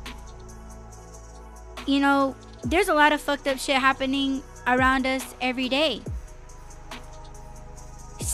you 1.88 2.02
know, 2.02 2.36
there's 2.66 2.90
a 2.90 2.94
lot 2.94 3.14
of 3.14 3.22
fucked 3.22 3.48
up 3.48 3.58
shit 3.58 3.78
happening 3.78 4.44
around 4.68 5.08
us 5.08 5.34
every 5.40 5.70
day 5.70 6.02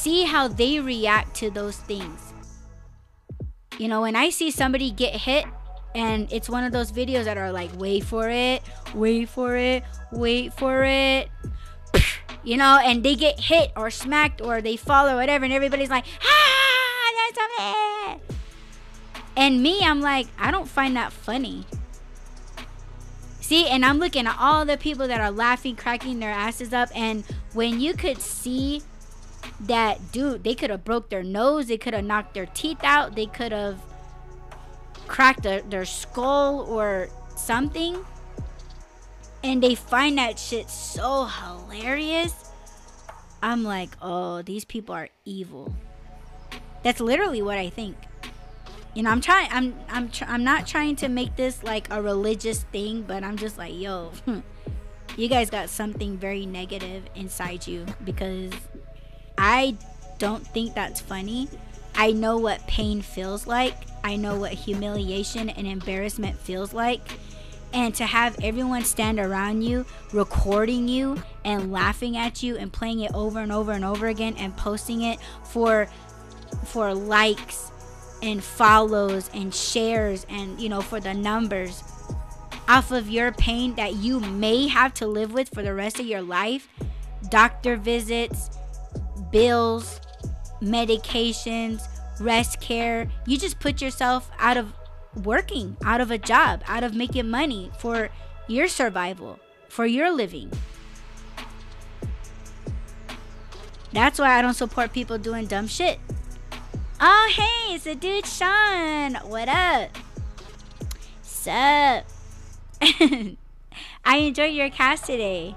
see 0.07 0.24
how 0.24 0.48
they 0.48 0.80
react 0.80 1.36
to 1.36 1.49
those 1.49 1.76
things. 1.78 2.34
You 3.78 3.90
know, 3.90 4.02
when 4.02 4.15
I 4.15 4.30
see 4.30 4.52
somebody 4.52 4.90
get 4.90 5.14
hit 5.14 5.45
and 5.94 6.32
it's 6.32 6.49
one 6.49 6.64
of 6.64 6.72
those 6.72 6.94
videos 6.94 7.26
that 7.26 7.38
are 7.38 7.52
like, 7.52 7.72
wait 7.78 8.06
for 8.06 8.30
it, 8.30 8.61
wait 8.95 9.28
for 9.28 9.57
it, 9.57 9.84
wait 10.14 10.53
for 10.53 10.86
it. 10.86 11.30
You 12.44 12.56
know, 12.56 12.80
and 12.82 13.03
they 13.03 13.15
get 13.15 13.38
hit 13.38 13.74
or 13.76 13.90
smacked 13.90 14.41
or 14.41 14.61
they 14.61 14.78
fall 14.78 15.10
or 15.10 15.15
whatever, 15.15 15.44
and 15.44 15.53
everybody's 15.53 15.90
like, 15.90 16.06
ah, 16.24 17.11
that's 17.18 17.38
something. 17.38 18.36
And 19.38 19.64
me, 19.64 19.80
I'm 19.84 20.01
like, 20.01 20.27
I 20.38 20.51
don't 20.51 20.68
find 20.68 20.97
that 20.97 21.14
funny. 21.14 21.65
See, 23.39 23.68
and 23.68 23.85
I'm 23.85 23.99
looking 23.99 24.27
at 24.27 24.35
all 24.38 24.65
the 24.65 24.76
people 24.76 25.07
that 25.07 25.22
are 25.22 25.31
laughing, 25.31 25.77
cracking 25.77 26.19
their 26.19 26.31
asses 26.31 26.73
up, 26.73 26.89
and 26.93 27.23
when 27.53 27.80
you 27.80 27.93
could 27.93 28.19
see 28.19 28.81
that 29.61 30.11
dude 30.11 30.43
they 30.43 30.53
could 30.53 30.69
have 30.69 30.84
broke 30.84 31.09
their 31.09 31.23
nose 31.23 31.68
they 31.68 31.77
could 31.77 31.93
have 31.93 32.03
knocked 32.03 32.34
their 32.34 32.45
teeth 32.47 32.84
out 32.84 33.15
they 33.15 33.26
could 33.26 33.51
have 33.51 33.80
cracked 35.07 35.43
their, 35.43 35.61
their 35.61 35.85
skull 35.85 36.61
or 36.69 37.09
something 37.35 38.05
and 39.43 39.64
they 39.64 39.73
find 39.73 40.18
that 40.18 40.38
shit 40.38 40.69
so 40.69 41.26
hilarious 41.26 42.51
i'm 43.41 43.64
like 43.64 43.89
oh 44.01 44.41
these 44.43 44.65
people 44.65 44.93
are 44.93 45.09
evil 45.26 45.73
that's 46.84 46.99
literally 46.99 47.41
what 47.41 47.57
i 47.57 47.69
think 47.69 47.95
you 48.98 49.03
know 49.03 49.11
i'm 49.11 49.22
trying 49.22 49.48
i'm 49.52 49.76
i'm 49.90 50.10
tr- 50.10 50.26
i'm 50.28 50.44
not 50.44 50.65
trying 50.65 50.95
to 50.95 51.07
make 51.07 51.36
this 51.36 51.61
like 51.64 51.88
a 51.91 52.02
religious 52.02 52.64
thing 52.72 53.03
but 53.03 53.24
i'm 53.24 53.38
just 53.38 53.57
like 53.57 53.74
yo 53.78 54.11
hmm, 54.26 54.40
you 55.15 55.28
guys 55.28 55.49
got 55.49 55.69
something 55.69 56.18
very 56.18 56.45
negative 56.45 57.03
inside 57.15 57.65
you 57.68 57.86
because 58.03 58.52
I 59.38 59.76
don't 60.18 60.45
think 60.45 60.74
that's 60.74 60.99
funny. 60.99 61.48
I 61.95 62.11
know 62.11 62.38
what 62.38 62.65
pain 62.68 63.02
feels 63.02 63.48
like. 63.48 63.76
I 64.03 64.15
know 64.15 64.38
what 64.40 64.53
humiliation 64.53 65.49
and 65.49 65.68
embarrassment 65.68 66.38
feels 66.38 66.74
like. 66.74 67.02
And 67.74 67.94
to 67.95 68.06
have 68.06 68.38
everyone 68.44 68.84
stand 68.84 69.19
around 69.19 69.61
you, 69.61 69.86
recording 70.14 70.88
you 70.88 71.22
and 71.44 71.72
laughing 71.72 72.15
at 72.15 72.41
you 72.41 72.57
and 72.57 72.72
playing 72.72 73.02
it 73.02 73.11
over 73.14 73.40
and 73.40 73.52
over 73.52 73.72
and 73.72 73.84
over 73.84 74.07
again 74.07 74.36
and 74.38 74.56
posting 74.56 75.02
it 75.02 75.19
for 75.44 75.88
for 76.64 76.94
likes 76.94 77.72
and 78.22 78.44
follows 78.44 79.30
and 79.34 79.53
shares 79.53 80.26
and 80.30 80.60
you 80.60 80.69
know 80.69 80.81
for 80.81 80.99
the 80.99 81.14
numbers 81.14 81.84
off 82.68 82.91
of 82.91 83.10
your 83.10 83.31
pain 83.31 83.76
that 83.76 83.95
you 83.95 84.19
may 84.19 84.68
have 84.68 84.94
to 84.95 85.07
live 85.07 85.34
with 85.34 85.49
for 85.53 85.64
the 85.64 85.73
rest 85.73 85.99
of 85.99 86.06
your 86.06 86.22
life, 86.22 86.68
doctor 87.30 87.77
visits, 87.77 88.49
bills, 89.31 90.02
medications, 90.61 91.88
rest 92.19 92.60
care. 92.60 93.10
You 93.26 93.38
just 93.38 93.60
put 93.60 93.81
yourself 93.81 94.30
out 94.38 94.57
of 94.57 94.73
working, 95.23 95.77
out 95.84 96.02
of 96.02 96.11
a 96.11 96.18
job, 96.18 96.61
out 96.68 96.84
of 96.84 96.94
making 96.94 97.30
money 97.30 97.72
for 97.80 98.10
your 98.48 98.68
survival, 98.68 99.39
for 99.69 99.85
your 99.85 100.11
living. 100.11 100.52
That's 103.94 104.19
why 104.19 104.38
I 104.38 104.41
don't 104.41 104.53
support 104.53 104.91
people 104.91 105.18
doing 105.18 105.45
dumb 105.45 105.68
shit. 105.68 105.99
Oh, 106.99 107.32
hey, 107.32 107.76
it's 107.76 107.84
the 107.84 107.94
dude 107.94 108.26
Shawn. 108.26 109.15
What 109.30 109.48
up? 109.48 109.91
Sup? 111.22 112.03
I 114.03 114.18
enjoyed 114.18 114.56
your 114.56 114.72
cast 114.72 115.06
today. 115.06 115.53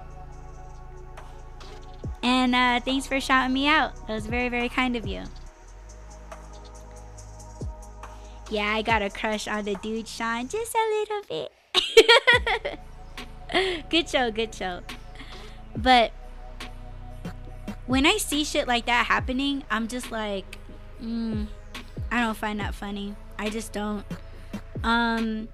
And 2.22 2.54
uh, 2.54 2.80
thanks 2.80 3.06
for 3.06 3.18
shouting 3.20 3.54
me 3.54 3.66
out. 3.66 3.94
That 4.06 4.12
was 4.12 4.26
very, 4.26 4.50
very 4.50 4.68
kind 4.68 4.96
of 4.96 5.06
you. 5.06 5.22
Yeah, 8.50 8.74
I 8.74 8.82
got 8.82 9.00
a 9.00 9.08
crush 9.08 9.48
on 9.48 9.64
the 9.64 9.76
dude 9.76 10.08
Shawn 10.08 10.46
just 10.46 10.74
a 10.74 11.06
little 11.08 11.48
bit. 12.52 12.78
good 13.88 14.10
show, 14.10 14.30
good 14.30 14.54
show. 14.54 14.80
But 15.74 16.12
when 17.86 18.04
I 18.04 18.18
see 18.18 18.44
shit 18.44 18.68
like 18.68 18.84
that 18.84 19.06
happening, 19.06 19.64
I'm 19.70 19.88
just 19.88 20.10
like, 20.10 20.59
mm, 21.02 21.46
I 22.10 22.20
don't 22.20 22.36
find 22.36 22.60
that 22.60 22.74
funny. 22.74 23.14
I 23.38 23.50
just 23.50 23.72
don't. 23.72 24.04
Um, 24.82 25.48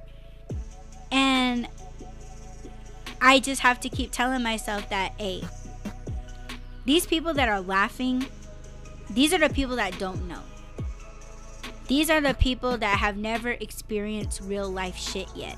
and 1.11 1.69
I 3.21 3.39
just 3.41 3.61
have 3.63 3.81
to 3.81 3.89
keep 3.89 4.13
telling 4.13 4.43
myself 4.43 4.89
that, 4.91 5.13
hey, 5.19 5.43
these 6.85 7.07
people 7.07 7.35
that 7.35 7.49
are 7.49 7.61
laughing, 7.61 8.27
these 9.11 9.33
are 9.33 9.39
the 9.39 9.49
people 9.49 9.77
that 9.77 9.99
don't 9.99 10.29
know. 10.29 10.43
These 11.89 12.11
are 12.11 12.21
the 12.21 12.35
people 12.35 12.79
that 12.79 12.99
have 12.99 13.17
never 13.17 13.51
experienced 13.51 14.41
real 14.43 14.69
life 14.69 14.97
shit 14.97 15.29
yet. 15.35 15.57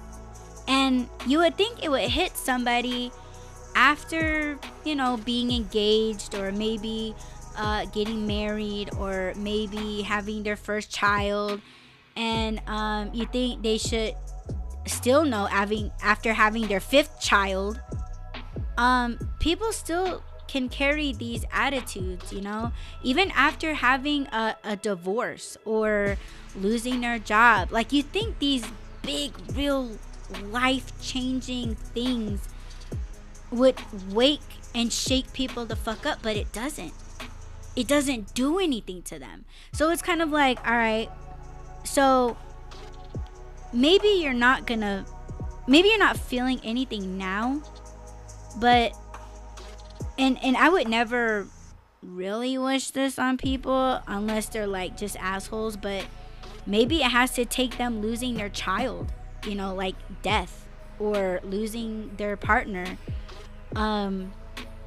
And 0.66 1.08
you 1.26 1.38
would 1.38 1.56
think 1.56 1.82
it 1.82 1.90
would 1.90 2.10
hit 2.10 2.36
somebody 2.36 3.10
after, 3.74 4.58
you 4.84 4.94
know, 4.94 5.16
being 5.24 5.50
engaged 5.50 6.34
or 6.34 6.52
maybe 6.52 7.14
uh, 7.58 7.84
getting 7.86 8.26
married 8.26 8.90
or 8.98 9.34
maybe 9.36 10.02
having 10.02 10.42
their 10.42 10.56
first 10.56 10.90
child. 10.90 11.60
And 12.16 12.60
um, 12.66 13.10
you 13.12 13.26
think 13.26 13.62
they 13.62 13.78
should 13.78 14.14
still 14.86 15.24
know 15.24 15.44
having 15.44 15.92
after 16.02 16.32
having 16.32 16.66
their 16.66 16.80
fifth 16.80 17.20
child 17.20 17.78
um 18.78 19.18
people 19.38 19.70
still 19.70 20.22
can 20.48 20.68
carry 20.68 21.12
these 21.12 21.44
attitudes, 21.52 22.32
you 22.32 22.40
know, 22.40 22.72
even 23.02 23.30
after 23.32 23.74
having 23.74 24.26
a, 24.28 24.56
a 24.64 24.76
divorce 24.76 25.56
or 25.64 26.16
losing 26.56 27.02
their 27.02 27.18
job. 27.18 27.70
Like, 27.70 27.92
you 27.92 28.02
think 28.02 28.38
these 28.38 28.66
big, 29.02 29.32
real 29.54 29.98
life 30.50 30.90
changing 31.00 31.76
things 31.76 32.48
would 33.50 33.76
wake 34.10 34.40
and 34.74 34.92
shake 34.92 35.32
people 35.32 35.64
the 35.64 35.76
fuck 35.76 36.04
up, 36.04 36.20
but 36.22 36.36
it 36.36 36.50
doesn't. 36.52 36.92
It 37.78 37.86
doesn't 37.86 38.34
do 38.34 38.58
anything 38.58 39.02
to 39.02 39.20
them. 39.20 39.44
So 39.72 39.90
it's 39.90 40.02
kind 40.02 40.20
of 40.20 40.30
like, 40.32 40.58
all 40.66 40.76
right, 40.76 41.08
so 41.84 42.36
maybe 43.72 44.08
you're 44.08 44.32
not 44.32 44.66
gonna, 44.66 45.06
maybe 45.68 45.86
you're 45.86 45.96
not 45.96 46.16
feeling 46.16 46.60
anything 46.64 47.16
now, 47.16 47.62
but, 48.56 48.96
and, 50.18 50.42
and 50.42 50.56
I 50.56 50.68
would 50.68 50.88
never 50.88 51.46
really 52.02 52.58
wish 52.58 52.90
this 52.90 53.16
on 53.16 53.36
people 53.36 54.02
unless 54.08 54.48
they're 54.48 54.66
like 54.66 54.96
just 54.96 55.16
assholes, 55.20 55.76
but 55.76 56.04
maybe 56.66 56.96
it 57.02 57.12
has 57.12 57.30
to 57.34 57.44
take 57.44 57.78
them 57.78 58.00
losing 58.00 58.34
their 58.34 58.48
child, 58.48 59.12
you 59.46 59.54
know, 59.54 59.72
like 59.72 59.94
death 60.22 60.66
or 60.98 61.38
losing 61.44 62.10
their 62.16 62.36
partner 62.36 62.98
um 63.76 64.32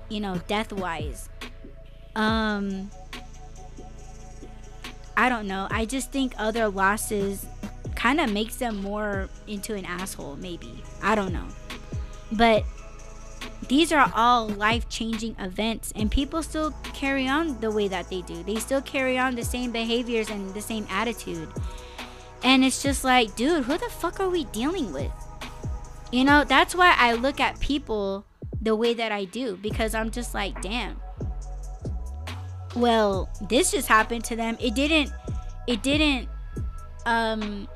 you 0.10 0.20
know 0.20 0.42
death 0.48 0.74
wise 0.74 1.30
um 2.16 2.90
i 5.18 5.30
don't 5.30 5.48
know. 5.48 5.68
I 5.70 5.86
just 5.86 6.12
think 6.12 6.34
other 6.38 6.68
losses 6.68 7.46
kind 7.96 8.20
of 8.20 8.32
makes 8.32 8.56
them 8.56 8.78
more 8.78 9.30
into 9.48 9.76
an 9.76 9.86
asshole 9.86 10.36
maybe. 10.38 10.84
I 11.04 11.14
don't 11.16 11.32
know. 11.32 11.48
But 12.32 12.64
these 13.68 13.92
are 13.92 14.12
all 14.16 14.48
life 14.48 14.90
changing 14.90 15.36
events 15.38 15.94
and 15.96 16.10
people 16.10 16.42
still 16.42 16.72
carry 16.94 17.28
on 17.28 17.60
the 17.60 17.70
way 17.70 17.88
that 17.88 18.10
they 18.10 18.22
do. 18.22 18.42
They 18.44 18.56
still 18.56 18.82
carry 18.82 19.18
on 19.18 19.36
the 19.36 19.44
same 19.44 19.72
behaviors 19.72 20.30
and 20.30 20.54
the 20.54 20.62
same 20.62 20.88
attitude. 20.90 21.50
And 22.44 22.64
it's 22.64 22.82
just 22.82 23.04
like 23.04 23.36
dude 23.36 23.66
who 23.66 23.78
the 23.78 23.90
fuck 23.90 24.20
are 24.20 24.30
we 24.30 24.46
dealing 24.46 24.92
with? 24.92 25.12
You 26.12 26.24
know 26.24 26.44
that's 26.44 26.74
why 26.74 26.96
i 26.98 27.14
look 27.14 27.40
at 27.40 27.60
people 27.60 28.26
the 28.62 28.76
way 28.76 28.94
that 28.94 29.12
I 29.12 29.26
do 29.26 29.58
because 29.58 29.96
I'm 29.96 30.12
just 30.12 30.34
like, 30.34 30.62
damn. 30.62 31.00
Well, 32.76 33.30
this 33.49 33.72
just 33.72 33.88
happened 33.88 34.23
to 34.26 34.35
them. 34.35 34.57
It 34.60 34.76
didn't 34.76 35.11
it 35.68 35.84
didn't 35.84 36.30
um 37.06 37.68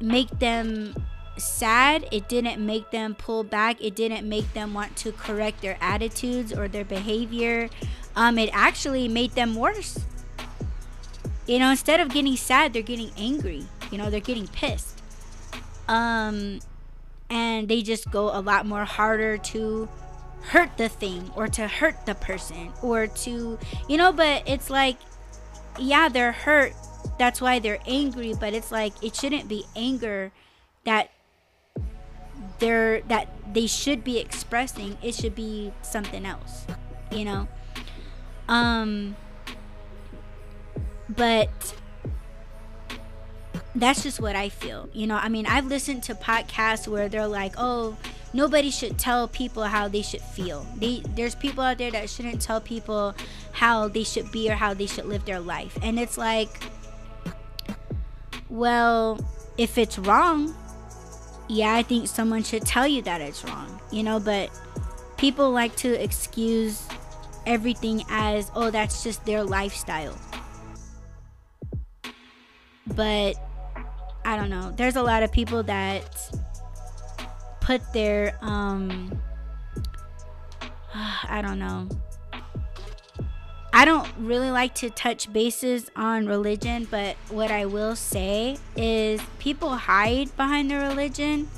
make 0.00 0.30
them 0.38 0.94
sad. 1.36 2.08
It 2.10 2.28
didn't 2.28 2.64
make 2.64 2.90
them 2.90 3.14
pull 3.14 3.44
back. 3.44 3.82
It 3.82 3.94
didn't 3.94 4.28
make 4.28 4.52
them 4.54 4.74
want 4.74 4.96
to 4.96 5.12
correct 5.12 5.60
their 5.60 5.76
attitudes 5.80 6.52
or 6.52 6.68
their 6.68 6.84
behavior. 6.84 7.68
Um 8.16 8.38
it 8.38 8.50
actually 8.52 9.08
made 9.08 9.32
them 9.32 9.54
worse. 9.54 9.98
You 11.46 11.58
know, 11.58 11.70
instead 11.70 12.00
of 12.00 12.10
getting 12.10 12.36
sad, 12.36 12.72
they're 12.72 12.82
getting 12.82 13.10
angry. 13.16 13.64
You 13.90 13.98
know, 13.98 14.10
they're 14.10 14.20
getting 14.20 14.48
pissed. 14.48 15.00
Um 15.88 16.60
and 17.30 17.68
they 17.68 17.82
just 17.82 18.10
go 18.10 18.34
a 18.34 18.40
lot 18.40 18.64
more 18.64 18.86
harder 18.86 19.36
to 19.36 19.88
hurt 20.42 20.76
the 20.76 20.88
thing 20.88 21.30
or 21.36 21.48
to 21.48 21.66
hurt 21.66 22.06
the 22.06 22.14
person 22.14 22.72
or 22.82 23.06
to 23.06 23.58
you 23.88 23.96
know 23.96 24.12
but 24.12 24.42
it's 24.46 24.70
like 24.70 24.96
yeah 25.78 26.08
they're 26.08 26.32
hurt. 26.32 26.72
That's 27.18 27.40
why 27.40 27.58
they're 27.58 27.80
angry 27.86 28.34
but 28.38 28.54
it's 28.54 28.72
like 28.72 28.92
it 29.02 29.14
shouldn't 29.14 29.48
be 29.48 29.64
anger 29.76 30.32
that 30.84 31.10
they're 32.58 33.02
that 33.02 33.28
they 33.52 33.66
should 33.66 34.04
be 34.04 34.18
expressing. 34.18 34.96
It 35.02 35.14
should 35.14 35.34
be 35.34 35.72
something 35.82 36.24
else 36.24 36.66
you 37.10 37.24
know? 37.24 37.48
Um 38.48 39.16
but 41.08 41.74
that's 43.80 44.02
just 44.02 44.20
what 44.20 44.36
I 44.36 44.48
feel. 44.48 44.88
You 44.92 45.06
know, 45.06 45.16
I 45.16 45.28
mean, 45.28 45.46
I've 45.46 45.66
listened 45.66 46.02
to 46.04 46.14
podcasts 46.14 46.88
where 46.88 47.08
they're 47.08 47.26
like, 47.26 47.54
"Oh, 47.56 47.96
nobody 48.32 48.70
should 48.70 48.98
tell 48.98 49.28
people 49.28 49.64
how 49.64 49.88
they 49.88 50.02
should 50.02 50.22
feel." 50.22 50.66
They, 50.76 51.02
there's 51.14 51.34
people 51.34 51.62
out 51.62 51.78
there 51.78 51.90
that 51.90 52.10
shouldn't 52.10 52.40
tell 52.40 52.60
people 52.60 53.14
how 53.52 53.88
they 53.88 54.04
should 54.04 54.30
be 54.32 54.50
or 54.50 54.54
how 54.54 54.74
they 54.74 54.86
should 54.86 55.06
live 55.06 55.24
their 55.24 55.40
life. 55.40 55.78
And 55.82 55.98
it's 55.98 56.16
like, 56.16 56.48
well, 58.48 59.18
if 59.56 59.76
it's 59.78 59.98
wrong, 59.98 60.54
yeah, 61.48 61.74
I 61.74 61.82
think 61.82 62.08
someone 62.08 62.42
should 62.42 62.64
tell 62.64 62.86
you 62.86 63.02
that 63.02 63.20
it's 63.20 63.44
wrong. 63.44 63.80
You 63.90 64.02
know, 64.02 64.18
but 64.20 64.50
people 65.16 65.50
like 65.50 65.76
to 65.76 66.02
excuse 66.02 66.86
everything 67.46 68.02
as, 68.08 68.50
"Oh, 68.54 68.70
that's 68.70 69.02
just 69.02 69.24
their 69.24 69.44
lifestyle." 69.44 70.16
But 72.86 73.36
I 74.28 74.36
don't 74.36 74.50
know. 74.50 74.74
There's 74.76 74.96
a 74.96 75.02
lot 75.02 75.22
of 75.22 75.32
people 75.32 75.62
that 75.62 76.04
put 77.62 77.80
their 77.94 78.36
um 78.42 79.22
I 80.94 81.40
don't 81.40 81.58
know. 81.58 81.88
I 83.72 83.86
don't 83.86 84.06
really 84.18 84.50
like 84.50 84.74
to 84.76 84.90
touch 84.90 85.32
bases 85.32 85.90
on 85.96 86.26
religion, 86.26 86.86
but 86.90 87.16
what 87.30 87.50
I 87.50 87.64
will 87.64 87.96
say 87.96 88.58
is 88.76 89.22
people 89.38 89.76
hide 89.76 90.36
behind 90.36 90.70
their 90.70 90.86
religion 90.86 91.48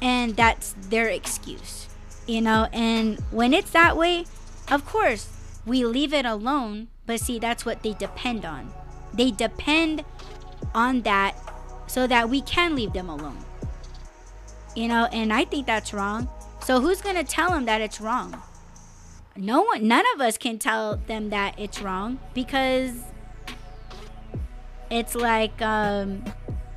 and 0.00 0.34
that's 0.34 0.74
their 0.88 1.08
excuse. 1.08 1.86
You 2.26 2.40
know, 2.40 2.66
and 2.72 3.20
when 3.30 3.52
it's 3.52 3.72
that 3.72 3.94
way, 3.94 4.24
of 4.70 4.86
course, 4.86 5.28
we 5.66 5.84
leave 5.84 6.14
it 6.14 6.24
alone, 6.24 6.88
but 7.04 7.20
see 7.20 7.38
that's 7.38 7.66
what 7.66 7.82
they 7.82 7.92
depend 7.92 8.46
on. 8.46 8.72
They 9.12 9.30
depend 9.30 10.02
on 10.74 11.02
that 11.02 11.36
so 11.86 12.06
that 12.06 12.28
we 12.28 12.40
can 12.42 12.74
leave 12.74 12.92
them 12.92 13.08
alone. 13.08 13.44
You 14.76 14.88
know, 14.88 15.06
and 15.12 15.32
I 15.32 15.44
think 15.44 15.66
that's 15.66 15.92
wrong. 15.92 16.28
So 16.62 16.80
who's 16.80 17.00
going 17.00 17.16
to 17.16 17.24
tell 17.24 17.50
them 17.50 17.64
that 17.64 17.80
it's 17.80 18.00
wrong? 18.00 18.40
No 19.36 19.62
one 19.62 19.88
none 19.88 20.04
of 20.14 20.20
us 20.20 20.36
can 20.36 20.58
tell 20.58 20.96
them 20.96 21.30
that 21.30 21.58
it's 21.58 21.80
wrong 21.80 22.18
because 22.34 22.92
it's 24.90 25.14
like 25.14 25.62
um 25.62 26.24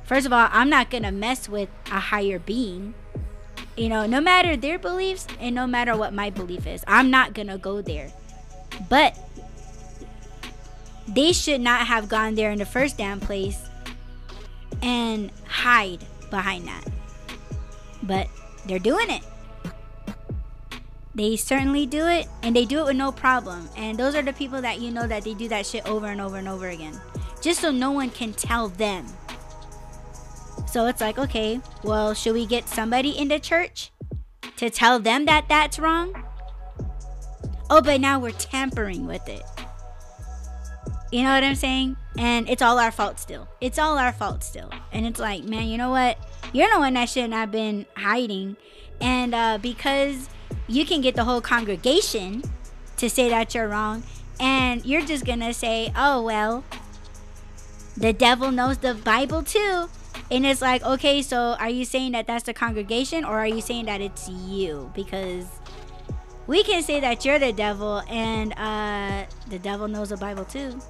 first 0.04 0.26
of 0.26 0.32
all, 0.32 0.48
I'm 0.50 0.70
not 0.70 0.90
going 0.90 1.02
to 1.02 1.10
mess 1.10 1.48
with 1.48 1.68
a 1.86 2.00
higher 2.00 2.38
being. 2.38 2.94
You 3.76 3.88
know, 3.88 4.06
no 4.06 4.20
matter 4.20 4.56
their 4.56 4.78
beliefs 4.78 5.26
and 5.40 5.54
no 5.54 5.66
matter 5.66 5.96
what 5.96 6.12
my 6.12 6.30
belief 6.30 6.66
is. 6.66 6.84
I'm 6.86 7.10
not 7.10 7.34
going 7.34 7.48
to 7.48 7.58
go 7.58 7.82
there. 7.82 8.12
But 8.88 9.18
they 11.08 11.32
should 11.32 11.60
not 11.60 11.86
have 11.86 12.08
gone 12.08 12.34
there 12.34 12.50
in 12.50 12.58
the 12.58 12.66
first 12.66 12.98
damn 12.98 13.20
place 13.20 13.63
and 14.82 15.30
hide 15.46 16.04
behind 16.30 16.66
that. 16.66 16.84
But 18.02 18.28
they're 18.66 18.78
doing 18.78 19.10
it. 19.10 19.22
They 21.14 21.36
certainly 21.36 21.86
do 21.86 22.06
it 22.06 22.26
and 22.42 22.56
they 22.56 22.64
do 22.64 22.80
it 22.80 22.86
with 22.86 22.96
no 22.96 23.12
problem. 23.12 23.68
And 23.76 23.96
those 23.98 24.14
are 24.14 24.22
the 24.22 24.32
people 24.32 24.60
that 24.62 24.80
you 24.80 24.90
know 24.90 25.06
that 25.06 25.22
they 25.22 25.34
do 25.34 25.48
that 25.48 25.64
shit 25.64 25.86
over 25.86 26.06
and 26.06 26.20
over 26.20 26.36
and 26.36 26.48
over 26.48 26.68
again. 26.68 27.00
Just 27.40 27.60
so 27.60 27.70
no 27.70 27.92
one 27.92 28.10
can 28.10 28.32
tell 28.32 28.68
them. 28.68 29.06
So 30.66 30.86
it's 30.86 31.00
like, 31.00 31.18
okay, 31.18 31.60
well, 31.84 32.14
should 32.14 32.34
we 32.34 32.46
get 32.46 32.68
somebody 32.68 33.10
in 33.10 33.28
the 33.28 33.38
church 33.38 33.92
to 34.56 34.70
tell 34.70 34.98
them 34.98 35.26
that 35.26 35.46
that's 35.48 35.78
wrong? 35.78 36.24
Oh, 37.70 37.80
but 37.80 38.00
now 38.00 38.18
we're 38.18 38.32
tampering 38.32 39.06
with 39.06 39.28
it. 39.28 39.42
You 41.12 41.22
know 41.22 41.32
what 41.32 41.44
I'm 41.44 41.54
saying? 41.54 41.96
And 42.16 42.48
it's 42.48 42.62
all 42.62 42.78
our 42.78 42.92
fault 42.92 43.18
still. 43.18 43.48
It's 43.60 43.78
all 43.78 43.98
our 43.98 44.12
fault 44.12 44.44
still. 44.44 44.70
And 44.92 45.04
it's 45.04 45.18
like, 45.18 45.44
man, 45.44 45.68
you 45.68 45.78
know 45.78 45.90
what? 45.90 46.18
You're 46.52 46.70
the 46.72 46.78
one 46.78 46.94
that 46.94 47.08
shouldn't 47.08 47.34
have 47.34 47.50
been 47.50 47.86
hiding. 47.96 48.56
And 49.00 49.34
uh, 49.34 49.58
because 49.60 50.28
you 50.68 50.86
can 50.86 51.00
get 51.00 51.16
the 51.16 51.24
whole 51.24 51.40
congregation 51.40 52.42
to 52.96 53.10
say 53.10 53.28
that 53.28 53.54
you're 53.54 53.68
wrong, 53.68 54.04
and 54.40 54.84
you're 54.84 55.04
just 55.04 55.24
gonna 55.24 55.52
say, 55.52 55.92
oh, 55.96 56.22
well, 56.22 56.64
the 57.96 58.12
devil 58.12 58.50
knows 58.50 58.78
the 58.78 58.94
Bible 58.94 59.42
too. 59.42 59.88
And 60.30 60.46
it's 60.46 60.62
like, 60.62 60.82
okay, 60.82 61.22
so 61.22 61.56
are 61.58 61.68
you 61.68 61.84
saying 61.84 62.12
that 62.12 62.26
that's 62.26 62.44
the 62.44 62.54
congregation 62.54 63.24
or 63.24 63.38
are 63.38 63.46
you 63.46 63.60
saying 63.60 63.86
that 63.86 64.00
it's 64.00 64.28
you? 64.28 64.90
Because 64.94 65.46
we 66.46 66.62
can 66.64 66.82
say 66.82 67.00
that 67.00 67.24
you're 67.24 67.38
the 67.38 67.52
devil 67.52 68.02
and 68.08 68.52
uh, 68.54 69.26
the 69.48 69.58
devil 69.58 69.86
knows 69.86 70.08
the 70.08 70.16
Bible 70.16 70.44
too. 70.44 70.80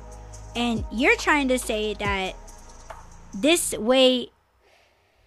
And 0.57 0.85
you're 0.93 1.17
trying 1.17 1.49
to 1.49 1.59
say 1.59 1.95
that 1.95 2.35
this 3.35 3.73
way 3.73 4.31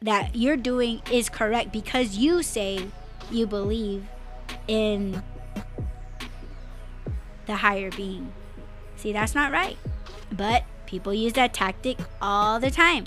that 0.01 0.35
you're 0.35 0.57
doing 0.57 1.01
is 1.11 1.29
correct 1.29 1.71
because 1.71 2.17
you 2.17 2.43
say 2.43 2.87
you 3.31 3.47
believe 3.47 4.05
in 4.67 5.21
the 7.45 7.55
higher 7.55 7.91
being. 7.91 8.31
See, 8.95 9.11
that's 9.11 9.35
not 9.35 9.51
right. 9.51 9.77
But 10.31 10.63
people 10.85 11.13
use 11.13 11.33
that 11.33 11.53
tactic 11.53 11.97
all 12.21 12.59
the 12.59 12.71
time. 12.71 13.05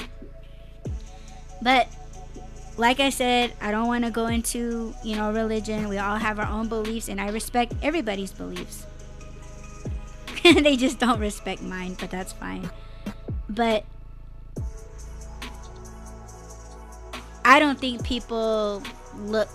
But 1.63 1.89
like 2.77 3.01
I 3.01 3.11
said, 3.11 3.53
I 3.61 3.71
don't 3.71 3.87
want 3.87 4.05
to 4.05 4.11
go 4.11 4.27
into, 4.27 4.95
you 5.05 5.17
know, 5.17 5.33
religion. 5.33 5.89
We 5.89 5.99
all 5.99 6.17
have 6.17 6.39
our 6.39 6.47
own 6.47 6.69
beliefs 6.69 7.09
and 7.09 7.21
I 7.21 7.29
respect 7.31 7.75
everybody's 7.83 8.33
beliefs. 8.33 8.87
they 10.43 10.77
just 10.77 10.99
don't 10.99 11.21
respect 11.21 11.63
mine, 11.63 11.97
but 11.99 12.11
that's 12.11 12.33
fine. 12.33 12.71
But 13.49 13.85
I 17.45 17.59
don't 17.59 17.79
think 17.79 18.05
people 18.05 18.83
look 19.17 19.49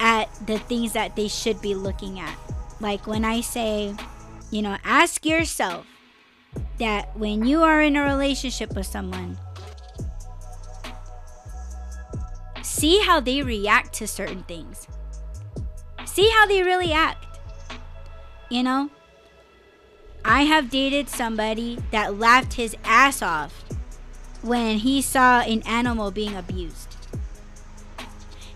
at 0.00 0.28
the 0.46 0.58
things 0.58 0.92
that 0.92 1.16
they 1.16 1.28
should 1.28 1.60
be 1.60 1.74
looking 1.74 2.20
at. 2.20 2.36
Like 2.80 3.06
when 3.06 3.24
I 3.24 3.40
say, 3.40 3.94
you 4.50 4.62
know, 4.62 4.76
ask 4.84 5.24
yourself 5.24 5.86
that 6.78 7.16
when 7.16 7.44
you 7.44 7.62
are 7.62 7.82
in 7.82 7.96
a 7.96 8.02
relationship 8.02 8.74
with 8.74 8.86
someone, 8.86 9.36
see 12.62 13.00
how 13.00 13.20
they 13.20 13.42
react 13.42 13.92
to 13.94 14.06
certain 14.06 14.42
things. 14.44 14.86
See 16.04 16.28
how 16.30 16.46
they 16.46 16.62
really 16.62 16.92
act. 16.92 17.27
You 18.48 18.62
know? 18.62 18.90
I 20.24 20.42
have 20.42 20.70
dated 20.70 21.08
somebody 21.08 21.78
that 21.90 22.18
laughed 22.18 22.54
his 22.54 22.76
ass 22.84 23.22
off 23.22 23.64
when 24.42 24.78
he 24.78 25.02
saw 25.02 25.40
an 25.40 25.62
animal 25.62 26.10
being 26.10 26.34
abused. 26.34 26.96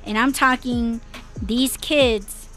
And 0.04 0.18
I'm 0.18 0.32
talking 0.32 1.00
these 1.40 1.76
kids 1.76 2.48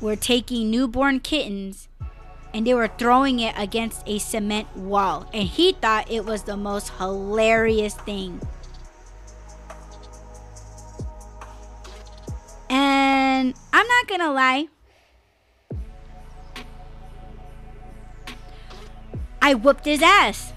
were 0.00 0.16
taking 0.16 0.70
newborn 0.70 1.20
kittens 1.20 1.88
and 2.52 2.66
they 2.66 2.74
were 2.74 2.88
throwing 2.88 3.40
it 3.40 3.54
against 3.58 4.02
a 4.06 4.18
cement 4.18 4.74
wall. 4.76 5.28
And 5.34 5.48
he 5.48 5.72
thought 5.72 6.10
it 6.10 6.24
was 6.24 6.44
the 6.44 6.56
most 6.56 6.90
hilarious 6.98 7.94
thing. 7.94 8.40
And 12.70 13.54
I'm 13.72 13.86
not 13.86 14.08
gonna 14.08 14.32
lie, 14.32 14.68
I 19.44 19.52
whooped 19.52 19.84
his 19.84 20.00
ass. 20.00 20.54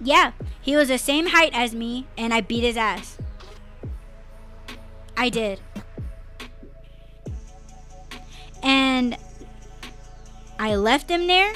Yeah, 0.00 0.32
he 0.62 0.76
was 0.76 0.88
the 0.88 0.96
same 0.96 1.26
height 1.26 1.50
as 1.52 1.74
me, 1.74 2.06
and 2.16 2.32
I 2.32 2.40
beat 2.40 2.62
his 2.62 2.78
ass. 2.78 3.18
I 5.14 5.28
did. 5.28 5.60
And 8.62 9.14
I 10.58 10.76
left 10.76 11.10
him 11.10 11.26
there. 11.26 11.52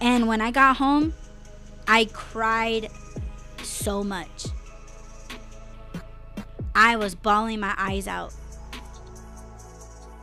And 0.00 0.26
when 0.26 0.40
I 0.40 0.50
got 0.50 0.78
home, 0.78 1.14
I 1.86 2.06
cried 2.06 2.88
so 3.62 4.02
much. 4.02 4.46
I 6.74 6.96
was 6.96 7.14
bawling 7.14 7.60
my 7.60 7.74
eyes 7.78 8.08
out 8.08 8.34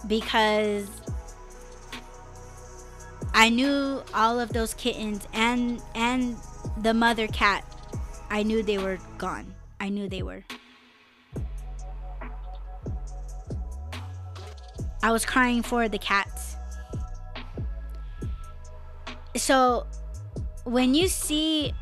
because 0.05 0.89
I 3.38 3.49
knew 3.49 4.02
all 4.14 4.40
of 4.40 4.53
those 4.53 4.74
kittens 4.74 5.28
and 5.34 5.82
and 5.94 6.38
the 6.82 6.94
mother 6.94 7.28
cat. 7.28 7.66
I 8.30 8.44
knew 8.44 8.64
they 8.64 8.78
were 8.78 8.98
gone. 9.18 9.53
I 9.78 9.90
knew 9.90 10.07
they 10.07 10.24
were. 10.24 10.45
I 15.03 15.12
was 15.12 15.26
crying 15.26 15.64
for 15.64 15.90
the 15.90 15.98
cats. 15.98 16.56
So 19.36 19.86
when 20.64 20.95
you 20.95 21.10
see 21.10 21.74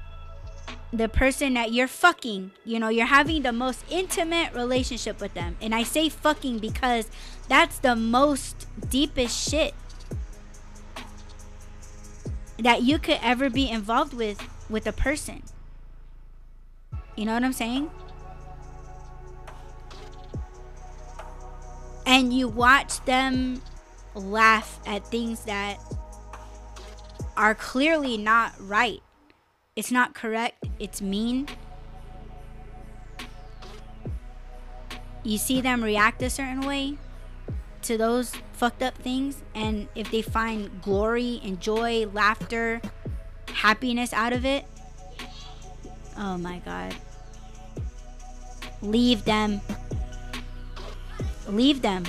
the 0.92 1.08
person 1.08 1.54
that 1.54 1.72
you're 1.72 1.88
fucking, 1.88 2.52
you 2.66 2.80
know, 2.80 2.90
you're 2.90 3.06
having 3.06 3.44
the 3.44 3.54
most 3.54 3.86
intimate 3.92 4.54
relationship 4.56 5.22
with 5.22 5.36
them. 5.36 5.56
And 5.62 5.76
I 5.76 5.84
say 5.84 6.10
fucking 6.10 6.58
because 6.58 7.10
that's 7.48 7.78
the 7.78 7.96
most 7.96 8.68
deepest 8.90 9.50
shit 9.50 9.76
that 12.60 12.84
you 12.84 13.00
could 13.00 13.20
ever 13.22 13.50
be 13.50 13.70
involved 13.70 14.14
with 14.14 14.42
with 14.70 14.88
a 14.88 14.94
person. 14.94 15.44
You 17.16 17.26
know 17.26 17.34
what 17.34 17.44
I'm 17.44 17.54
saying? 17.54 17.90
And 22.06 22.34
you 22.34 22.48
watch 22.48 23.04
them 23.06 23.62
laugh 24.16 24.80
at 24.86 25.08
things 25.08 25.46
that 25.46 25.80
are 27.38 27.56
clearly 27.56 28.18
not 28.18 28.54
right. 28.60 29.02
It's 29.76 29.92
not 29.92 30.14
correct. 30.14 30.64
It's 30.80 31.02
mean. 31.02 31.48
You 35.24 35.38
see 35.38 35.62
them 35.62 35.84
react 35.84 36.22
a 36.22 36.30
certain 36.30 36.62
way 36.62 36.98
to 37.84 37.98
those 37.98 38.34
fucked 38.64 38.82
up 38.82 38.96
things 39.00 39.44
and 39.54 39.90
if 39.94 40.10
they 40.10 40.22
find 40.22 40.82
glory 40.82 41.42
and 41.44 41.60
joy, 41.60 42.08
laughter, 42.14 42.80
happiness 43.50 44.14
out 44.14 44.32
of 44.32 44.46
it, 44.46 44.64
oh 46.18 46.38
my 46.38 46.60
god. 46.60 46.96
Leave 48.82 49.26
them. 49.26 49.60
Leave 51.50 51.82
them. 51.82 52.06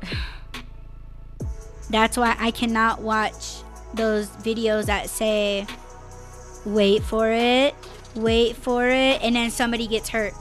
That's 1.90 2.16
why 2.16 2.36
I 2.38 2.52
cannot 2.52 3.02
watch 3.02 3.56
those 3.92 4.28
videos 4.28 4.86
that 4.86 5.10
say, 5.10 5.66
wait 6.64 7.02
for 7.02 7.32
it, 7.32 7.74
wait 8.14 8.54
for 8.54 8.86
it, 8.86 9.20
and 9.20 9.34
then 9.34 9.50
somebody 9.50 9.88
gets 9.88 10.10
hurt. 10.10 10.34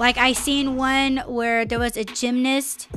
Like 0.00 0.16
I 0.16 0.32
seen 0.32 0.76
one 0.76 1.18
where 1.26 1.66
there 1.66 1.78
was 1.78 1.98
a 1.98 2.04
gymnast 2.04 2.88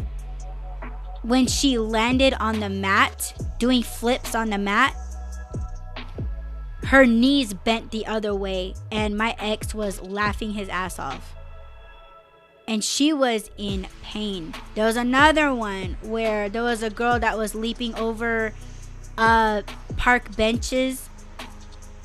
when 1.21 1.47
she 1.47 1.77
landed 1.77 2.33
on 2.35 2.61
the 2.61 2.69
mat 2.69 3.33
doing 3.59 3.83
flips 3.83 4.33
on 4.33 4.49
the 4.49 4.57
mat 4.57 4.95
her 6.85 7.05
knees 7.05 7.53
bent 7.53 7.91
the 7.91 8.05
other 8.05 8.33
way 8.33 8.75
and 8.89 9.17
my 9.17 9.35
ex 9.37 9.75
was 9.75 10.01
laughing 10.01 10.53
his 10.53 10.69
ass 10.69 10.97
off. 10.97 11.35
And 12.69 12.81
she 12.81 13.11
was 13.11 13.51
in 13.57 13.87
pain. 14.01 14.53
There 14.73 14.85
was 14.85 14.95
another 14.95 15.53
one 15.53 15.97
where 16.03 16.47
there 16.47 16.63
was 16.63 16.83
a 16.83 16.89
girl 16.89 17.19
that 17.19 17.37
was 17.37 17.53
leaping 17.53 17.93
over 17.95 18.53
uh 19.17 19.63
park 19.97 20.37
benches 20.37 21.09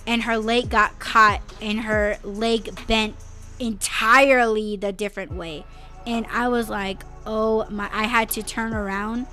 and 0.09 0.25
her 0.25 0.39
leg 0.39 0.71
got 0.71 0.99
caught 0.99 1.41
and 1.63 1.83
her 1.83 2.19
leg 2.25 2.77
bent 2.89 3.15
entirely 3.59 4.77
the 4.77 4.93
different 4.93 5.33
way. 5.33 5.65
And 6.07 6.27
I 6.31 6.49
was 6.49 6.69
like, 6.69 7.03
oh 7.27 7.69
my, 7.71 7.89
I 7.93 8.05
had 8.05 8.29
to 8.31 8.43
turn 8.43 8.73
around 8.73 9.27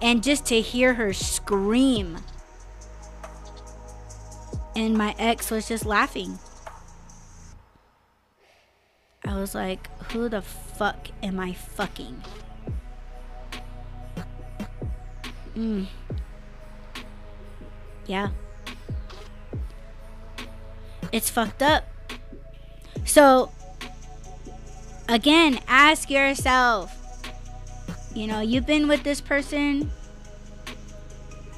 and 0.00 0.22
just 0.22 0.46
to 0.46 0.60
hear 0.60 0.94
her 0.94 1.12
scream. 1.12 2.18
And 4.74 4.96
my 4.96 5.14
ex 5.18 5.50
was 5.50 5.68
just 5.68 5.84
laughing. 5.84 6.38
I 9.24 9.38
was 9.38 9.54
like, 9.54 9.88
who 10.10 10.28
the 10.28 10.42
fuck 10.42 11.08
am 11.22 11.38
I 11.38 11.52
fucking? 11.52 12.22
Mm. 15.56 15.86
Yeah. 18.06 18.30
It's 21.12 21.28
fucked 21.30 21.62
up. 21.62 21.84
So, 23.04 23.50
again, 25.08 25.60
ask 25.68 26.10
yourself 26.10 26.98
you 28.14 28.26
know, 28.26 28.40
you've 28.40 28.66
been 28.66 28.88
with 28.88 29.02
this 29.02 29.20
person 29.20 29.90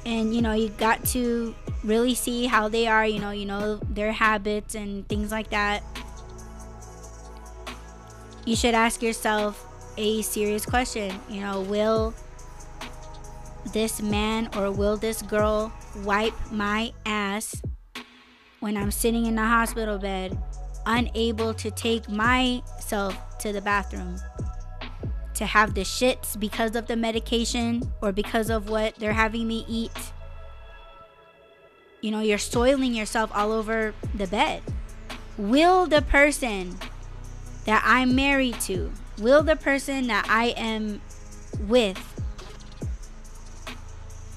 and 0.05 0.33
you 0.33 0.41
know, 0.41 0.53
you 0.53 0.69
got 0.69 1.03
to 1.07 1.53
really 1.83 2.15
see 2.15 2.45
how 2.45 2.69
they 2.69 2.87
are, 2.87 3.05
you 3.05 3.19
know, 3.19 3.31
you 3.31 3.45
know 3.45 3.77
their 3.89 4.11
habits 4.11 4.75
and 4.75 5.07
things 5.09 5.31
like 5.31 5.49
that. 5.49 5.83
You 8.45 8.55
should 8.55 8.75
ask 8.75 9.01
yourself 9.01 9.65
a 9.97 10.21
serious 10.21 10.65
question, 10.65 11.19
you 11.29 11.41
know, 11.41 11.61
will 11.61 12.13
this 13.73 14.01
man 14.01 14.49
or 14.55 14.71
will 14.71 14.95
this 14.95 15.21
girl 15.23 15.73
wipe 16.03 16.33
my 16.51 16.93
ass 17.05 17.61
when 18.59 18.77
I'm 18.77 18.91
sitting 18.91 19.25
in 19.25 19.35
the 19.35 19.43
hospital 19.43 19.97
bed 19.97 20.37
unable 20.85 21.53
to 21.55 21.71
take 21.71 22.09
myself 22.09 23.37
to 23.39 23.51
the 23.51 23.61
bathroom 23.61 24.19
to 25.35 25.45
have 25.45 25.73
the 25.73 25.81
shits 25.81 26.39
because 26.39 26.75
of 26.75 26.87
the 26.87 26.95
medication 26.95 27.91
or 28.01 28.11
because 28.11 28.49
of 28.49 28.69
what 28.69 28.95
they're 28.95 29.13
having 29.13 29.47
me 29.47 29.65
eat. 29.67 29.91
You 32.01 32.11
know, 32.11 32.21
you're 32.21 32.37
soiling 32.37 32.93
yourself 32.93 33.31
all 33.33 33.51
over 33.51 33.93
the 34.13 34.27
bed. 34.27 34.63
Will 35.37 35.85
the 35.85 36.01
person 36.01 36.77
that 37.65 37.83
I'm 37.85 38.15
married 38.15 38.59
to, 38.61 38.91
will 39.19 39.43
the 39.43 39.55
person 39.55 40.07
that 40.07 40.25
I 40.29 40.47
am 40.55 41.01
with, 41.67 41.99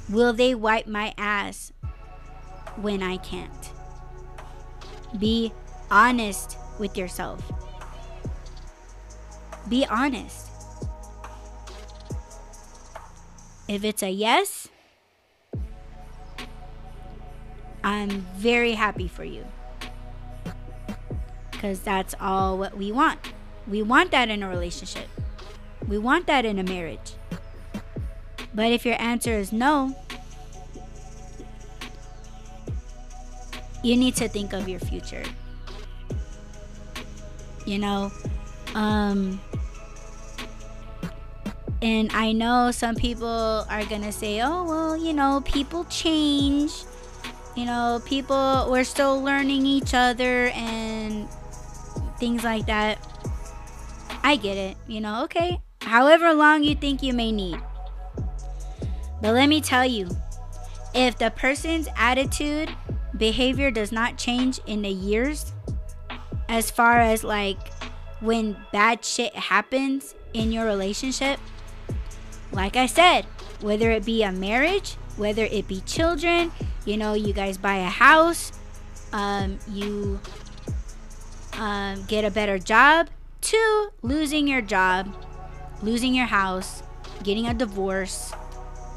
will 0.09 0.33
they 0.33 0.55
wipe 0.55 0.87
my 0.87 1.15
ass 1.17 1.73
when 2.77 3.03
I 3.03 3.19
can't? 3.19 3.71
Be 5.19 5.53
honest 5.91 6.57
with 6.79 6.97
yourself. 6.97 7.43
Be 9.69 9.85
honest. 9.87 10.47
If 13.69 13.85
it's 13.85 14.03
a 14.03 14.11
yes, 14.11 14.69
I'm 17.85 18.11
very 18.37 18.73
happy 18.73 19.09
for 19.09 19.25
you. 19.25 19.45
because 21.51 21.81
that's 21.81 22.15
all 22.21 22.57
what 22.57 22.77
we 22.77 22.93
want. 22.93 23.19
We 23.67 23.83
want 23.83 24.13
that 24.13 24.31
in 24.31 24.43
a 24.43 24.49
relationship, 24.49 25.09
we 25.87 25.99
want 25.99 26.27
that 26.27 26.45
in 26.45 26.59
a 26.59 26.63
marriage. 26.63 27.15
But 28.55 28.73
if 28.73 28.87
your 28.87 29.01
answer 29.01 29.33
is 29.33 29.53
no, 29.53 29.95
you 33.83 33.97
need 33.97 34.17
to 34.17 34.29
think 34.29 34.53
of 34.53 34.69
your 34.69 34.81
future. 34.81 35.23
You 37.69 37.79
know, 37.79 38.11
um, 38.75 39.39
and 41.83 42.11
I 42.13 42.33
know 42.33 42.71
some 42.71 42.95
people 42.95 43.67
are 43.69 43.85
gonna 43.85 44.11
say, 44.11 44.41
oh, 44.41 44.65
well, 44.65 44.97
you 44.97 45.13
know, 45.13 45.43
people 45.45 45.85
change. 45.85 46.73
You 47.55 47.67
know, 47.67 48.01
people, 48.07 48.69
we're 48.71 48.85
still 48.85 49.23
learning 49.23 49.67
each 49.67 49.93
other 49.93 50.49
and 50.55 51.29
things 52.19 52.43
like 52.43 52.65
that. 52.67 52.99
I 54.23 54.37
get 54.37 54.57
it, 54.57 54.79
you 54.87 55.03
know, 55.03 55.25
okay. 55.25 55.61
However 55.83 56.33
long 56.33 56.63
you 56.63 56.75
think 56.75 57.03
you 57.03 57.13
may 57.13 57.33
need. 57.33 57.61
But 59.21 59.35
let 59.35 59.51
me 59.51 59.61
tell 59.61 59.85
you, 59.85 60.09
if 60.95 61.19
the 61.19 61.31
person's 61.33 61.89
attitude, 61.99 62.71
behavior 63.15 63.71
does 63.71 63.93
not 63.93 64.17
change 64.17 64.59
in 64.67 64.81
the 64.81 64.89
years, 64.89 65.53
as 66.49 66.71
far 66.71 66.99
as 66.99 67.23
like 67.23 67.59
when 68.21 68.57
bad 68.73 69.05
shit 69.05 69.35
happens 69.35 70.15
in 70.33 70.53
your 70.53 70.65
relationship, 70.65 71.39
like 72.53 72.77
I 72.77 72.87
said, 72.87 73.25
whether 73.61 73.91
it 73.91 74.05
be 74.05 74.23
a 74.23 74.33
marriage, 74.33 74.95
whether 75.17 75.45
it 75.45 75.69
be 75.69 75.81
children, 75.83 76.51
you 76.85 76.97
know, 76.97 77.15
you 77.15 77.33
guys 77.33 77.59
buy 77.59 77.77
a 77.77 77.89
house, 77.89 78.53
um, 79.13 79.59
you 79.69 80.21
um, 81.55 82.05
get 82.07 82.25
a 82.25 82.31
better 82.31 82.59
job, 82.59 83.09
to 83.41 83.91
losing 84.03 84.49
your 84.49 84.61
job, 84.61 85.15
losing 85.83 86.15
your 86.15 86.27
house, 86.27 86.83
getting 87.23 87.47
a 87.47 87.55
divorce, 87.55 88.33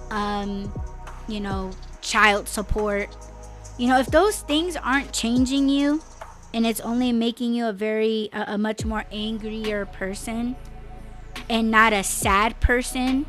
um, 0.09 0.71
you 1.27 1.39
know, 1.39 1.71
child 2.01 2.47
support. 2.47 3.15
You 3.77 3.87
know, 3.87 3.99
if 3.99 4.07
those 4.07 4.41
things 4.41 4.75
aren't 4.75 5.13
changing 5.13 5.69
you 5.69 6.01
and 6.53 6.65
it's 6.65 6.79
only 6.81 7.11
making 7.11 7.53
you 7.53 7.67
a 7.67 7.73
very, 7.73 8.29
a, 8.33 8.53
a 8.53 8.57
much 8.57 8.85
more 8.85 9.05
angrier 9.11 9.85
person 9.85 10.55
and 11.49 11.71
not 11.71 11.93
a 11.93 12.03
sad 12.03 12.59
person, 12.59 13.25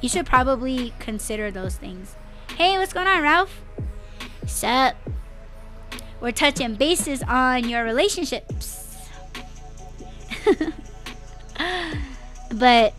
you 0.00 0.08
should 0.08 0.26
probably 0.26 0.92
consider 0.98 1.50
those 1.50 1.76
things. 1.76 2.14
Hey, 2.56 2.78
what's 2.78 2.92
going 2.92 3.06
on, 3.06 3.22
Ralph? 3.22 3.62
Sup? 4.46 4.96
We're 6.20 6.32
touching 6.32 6.74
bases 6.74 7.22
on 7.22 7.68
your 7.68 7.84
relationships. 7.84 8.98
but 12.54 12.94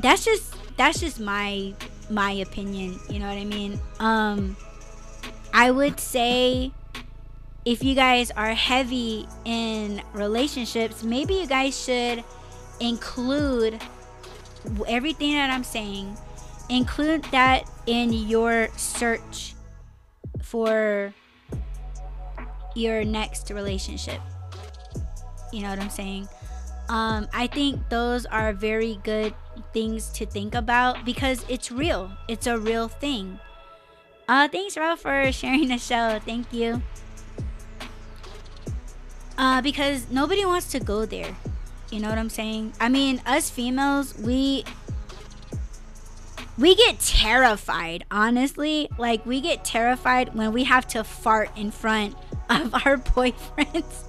that's 0.00 0.24
just 0.24 0.54
that's 0.76 1.00
just 1.00 1.20
my 1.20 1.74
my 2.08 2.32
opinion, 2.32 2.98
you 3.08 3.18
know 3.18 3.28
what 3.28 3.38
I 3.38 3.44
mean? 3.44 3.80
Um 3.98 4.56
I 5.52 5.70
would 5.70 6.00
say 6.00 6.72
if 7.64 7.84
you 7.84 7.94
guys 7.94 8.30
are 8.32 8.54
heavy 8.54 9.26
in 9.44 10.02
relationships, 10.12 11.02
maybe 11.02 11.34
you 11.34 11.46
guys 11.46 11.78
should 11.78 12.24
include 12.80 13.80
everything 14.88 15.34
that 15.34 15.50
I'm 15.50 15.64
saying, 15.64 16.16
include 16.68 17.24
that 17.24 17.68
in 17.86 18.12
your 18.12 18.68
search 18.76 19.54
for 20.42 21.12
your 22.74 23.04
next 23.04 23.50
relationship. 23.50 24.20
You 25.52 25.62
know 25.62 25.70
what 25.70 25.80
I'm 25.80 25.90
saying? 25.90 26.28
Um, 26.88 27.28
I 27.32 27.46
think 27.46 27.88
those 27.88 28.26
are 28.26 28.52
very 28.52 28.98
good 29.04 29.34
things 29.72 30.08
to 30.10 30.26
think 30.26 30.54
about 30.54 31.04
because 31.04 31.44
it's 31.48 31.70
real. 31.70 32.10
It's 32.28 32.46
a 32.46 32.58
real 32.58 32.88
thing. 32.88 33.38
Uh, 34.28 34.48
thanks, 34.48 34.76
Ralph, 34.76 35.00
for 35.00 35.30
sharing 35.32 35.68
the 35.68 35.78
show. 35.78 36.20
Thank 36.24 36.52
you. 36.52 36.82
Uh, 39.40 39.62
because 39.62 40.10
nobody 40.10 40.44
wants 40.44 40.66
to 40.66 40.78
go 40.78 41.06
there. 41.06 41.34
You 41.90 41.98
know 41.98 42.10
what 42.10 42.18
I'm 42.18 42.28
saying? 42.28 42.74
I 42.78 42.90
mean, 42.90 43.22
us 43.24 43.48
females, 43.48 44.14
we 44.18 44.66
we 46.58 46.74
get 46.74 47.00
terrified, 47.00 48.04
honestly. 48.10 48.90
Like 48.98 49.24
we 49.24 49.40
get 49.40 49.64
terrified 49.64 50.34
when 50.34 50.52
we 50.52 50.64
have 50.64 50.86
to 50.88 51.02
fart 51.02 51.56
in 51.56 51.70
front 51.70 52.16
of 52.50 52.74
our 52.74 52.98
boyfriends. 52.98 54.04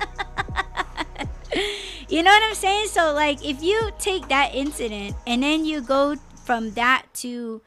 you 2.09 2.23
know 2.23 2.31
what 2.31 2.43
I'm 2.43 2.55
saying? 2.55 2.87
So 2.87 3.13
like 3.13 3.45
if 3.45 3.63
you 3.63 3.89
take 3.99 4.27
that 4.27 4.53
incident 4.53 5.15
and 5.25 5.41
then 5.41 5.63
you 5.63 5.79
go 5.79 6.17
from 6.43 6.71
that 6.71 7.05
to 7.13 7.61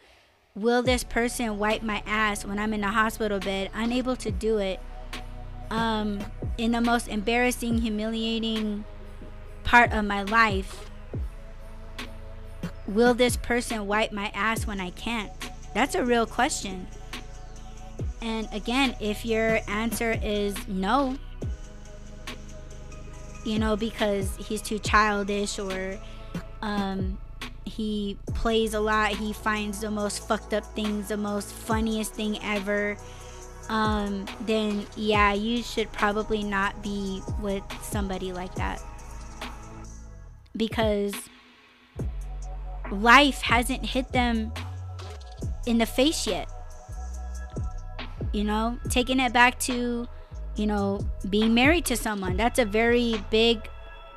will 0.54 0.82
this 0.82 1.02
person 1.02 1.58
wipe 1.58 1.82
my 1.82 2.02
ass 2.04 2.44
when 2.44 2.58
I'm 2.58 2.74
in 2.74 2.84
a 2.84 2.90
hospital 2.90 3.40
bed, 3.40 3.70
unable 3.72 4.16
to 4.16 4.30
do 4.30 4.58
it, 4.58 4.80
um, 5.70 6.20
in 6.58 6.72
the 6.72 6.80
most 6.80 7.08
embarrassing, 7.08 7.78
humiliating 7.78 8.84
part 9.64 9.92
of 9.92 10.04
my 10.04 10.22
life, 10.22 10.90
will 12.86 13.14
this 13.14 13.36
person 13.36 13.86
wipe 13.86 14.12
my 14.12 14.30
ass 14.34 14.66
when 14.66 14.80
I 14.80 14.90
can't? 14.90 15.30
That's 15.74 15.94
a 15.94 16.04
real 16.04 16.26
question. 16.26 16.86
And 18.22 18.48
again, 18.52 18.94
if 19.00 19.26
your 19.26 19.60
answer 19.68 20.18
is 20.22 20.56
no, 20.68 21.18
you 23.44 23.58
know, 23.58 23.76
because 23.76 24.34
he's 24.36 24.62
too 24.62 24.78
childish 24.78 25.58
or 25.58 25.98
um, 26.62 27.18
he 27.64 28.16
plays 28.26 28.74
a 28.74 28.80
lot, 28.80 29.10
he 29.10 29.32
finds 29.32 29.80
the 29.80 29.90
most 29.90 30.26
fucked 30.26 30.54
up 30.54 30.64
things, 30.74 31.08
the 31.08 31.16
most 31.16 31.52
funniest 31.52 32.14
thing 32.14 32.42
ever, 32.42 32.96
um, 33.68 34.26
then 34.42 34.86
yeah, 34.96 35.32
you 35.32 35.62
should 35.62 35.90
probably 35.92 36.42
not 36.42 36.82
be 36.82 37.22
with 37.40 37.62
somebody 37.82 38.32
like 38.32 38.54
that 38.56 38.80
because 40.56 41.14
life 42.90 43.40
hasn't 43.42 43.84
hit 43.84 44.12
them 44.12 44.52
in 45.66 45.78
the 45.78 45.86
face 45.86 46.26
yet. 46.26 46.48
You 48.32 48.44
know, 48.44 48.78
taking 48.90 49.20
it 49.20 49.32
back 49.32 49.58
to, 49.60 50.08
you 50.56 50.66
know, 50.66 51.00
being 51.30 51.54
married 51.54 51.84
to 51.86 51.96
someone. 51.96 52.36
That's 52.36 52.58
a 52.58 52.64
very 52.64 53.22
big 53.30 53.68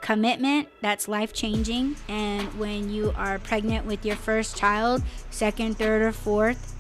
commitment 0.02 0.69
that's 0.82 1.07
life 1.07 1.34
changing. 1.34 1.95
And 2.07 2.48
when 2.60 2.90
you 2.90 3.14
are 3.15 3.40
pregnant 3.40 3.86
with 3.86 4.06
your 4.06 4.15
first 4.15 4.57
child, 4.57 5.03
second, 5.30 5.78
third, 5.78 6.02
or 6.02 6.11
fourth, 6.11 6.74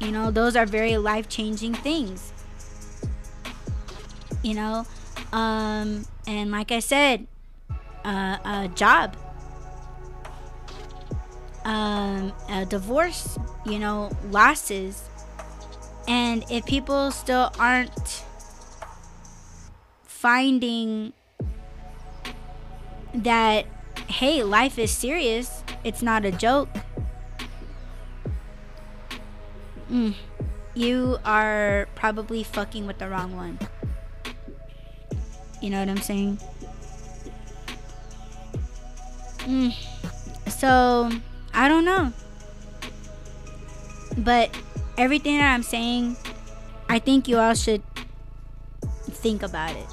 you 0.00 0.10
know, 0.10 0.30
those 0.30 0.56
are 0.56 0.66
very 0.66 0.96
life 0.96 1.28
changing 1.28 1.74
things. 1.74 2.32
You 4.42 4.54
know, 4.54 4.86
um, 5.32 6.06
and 6.26 6.50
like 6.50 6.70
I 6.70 6.78
said, 6.78 7.26
uh, 8.04 8.38
a 8.44 8.70
job, 8.74 9.16
um, 11.64 12.32
a 12.48 12.64
divorce, 12.64 13.38
you 13.64 13.78
know, 13.78 14.10
losses. 14.30 15.02
And 16.06 16.44
if 16.48 16.64
people 16.66 17.10
still 17.10 17.50
aren't 17.58 18.24
finding 20.04 21.12
that, 23.12 23.66
hey, 24.08 24.44
life 24.44 24.78
is 24.78 24.90
serious, 24.90 25.64
it's 25.82 26.02
not 26.02 26.24
a 26.24 26.30
joke, 26.30 26.68
mm, 29.90 30.14
you 30.74 31.18
are 31.24 31.88
probably 31.94 32.42
fucking 32.42 32.86
with 32.86 32.98
the 32.98 33.08
wrong 33.08 33.36
one. 33.36 33.58
You 35.60 35.70
know 35.70 35.80
what 35.80 35.88
I'm 35.88 35.96
saying? 36.02 36.38
Mm. 39.38 39.72
So, 40.48 41.10
I 41.54 41.68
don't 41.68 41.84
know. 41.84 42.12
But 44.18 44.50
everything 44.98 45.38
that 45.38 45.52
I'm 45.54 45.62
saying, 45.62 46.16
I 46.88 46.98
think 46.98 47.28
you 47.28 47.38
all 47.38 47.54
should 47.54 47.82
think 49.10 49.42
about 49.42 49.74
it. 49.76 49.86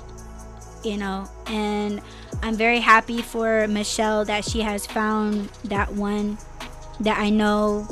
You 0.83 0.97
know, 0.97 1.29
and 1.47 2.01
I'm 2.41 2.55
very 2.55 2.79
happy 2.79 3.21
for 3.21 3.67
Michelle 3.67 4.25
that 4.25 4.43
she 4.43 4.61
has 4.61 4.85
found 4.85 5.49
that 5.63 5.93
one 5.93 6.37
that 6.99 7.17
I 7.17 7.29
know 7.29 7.87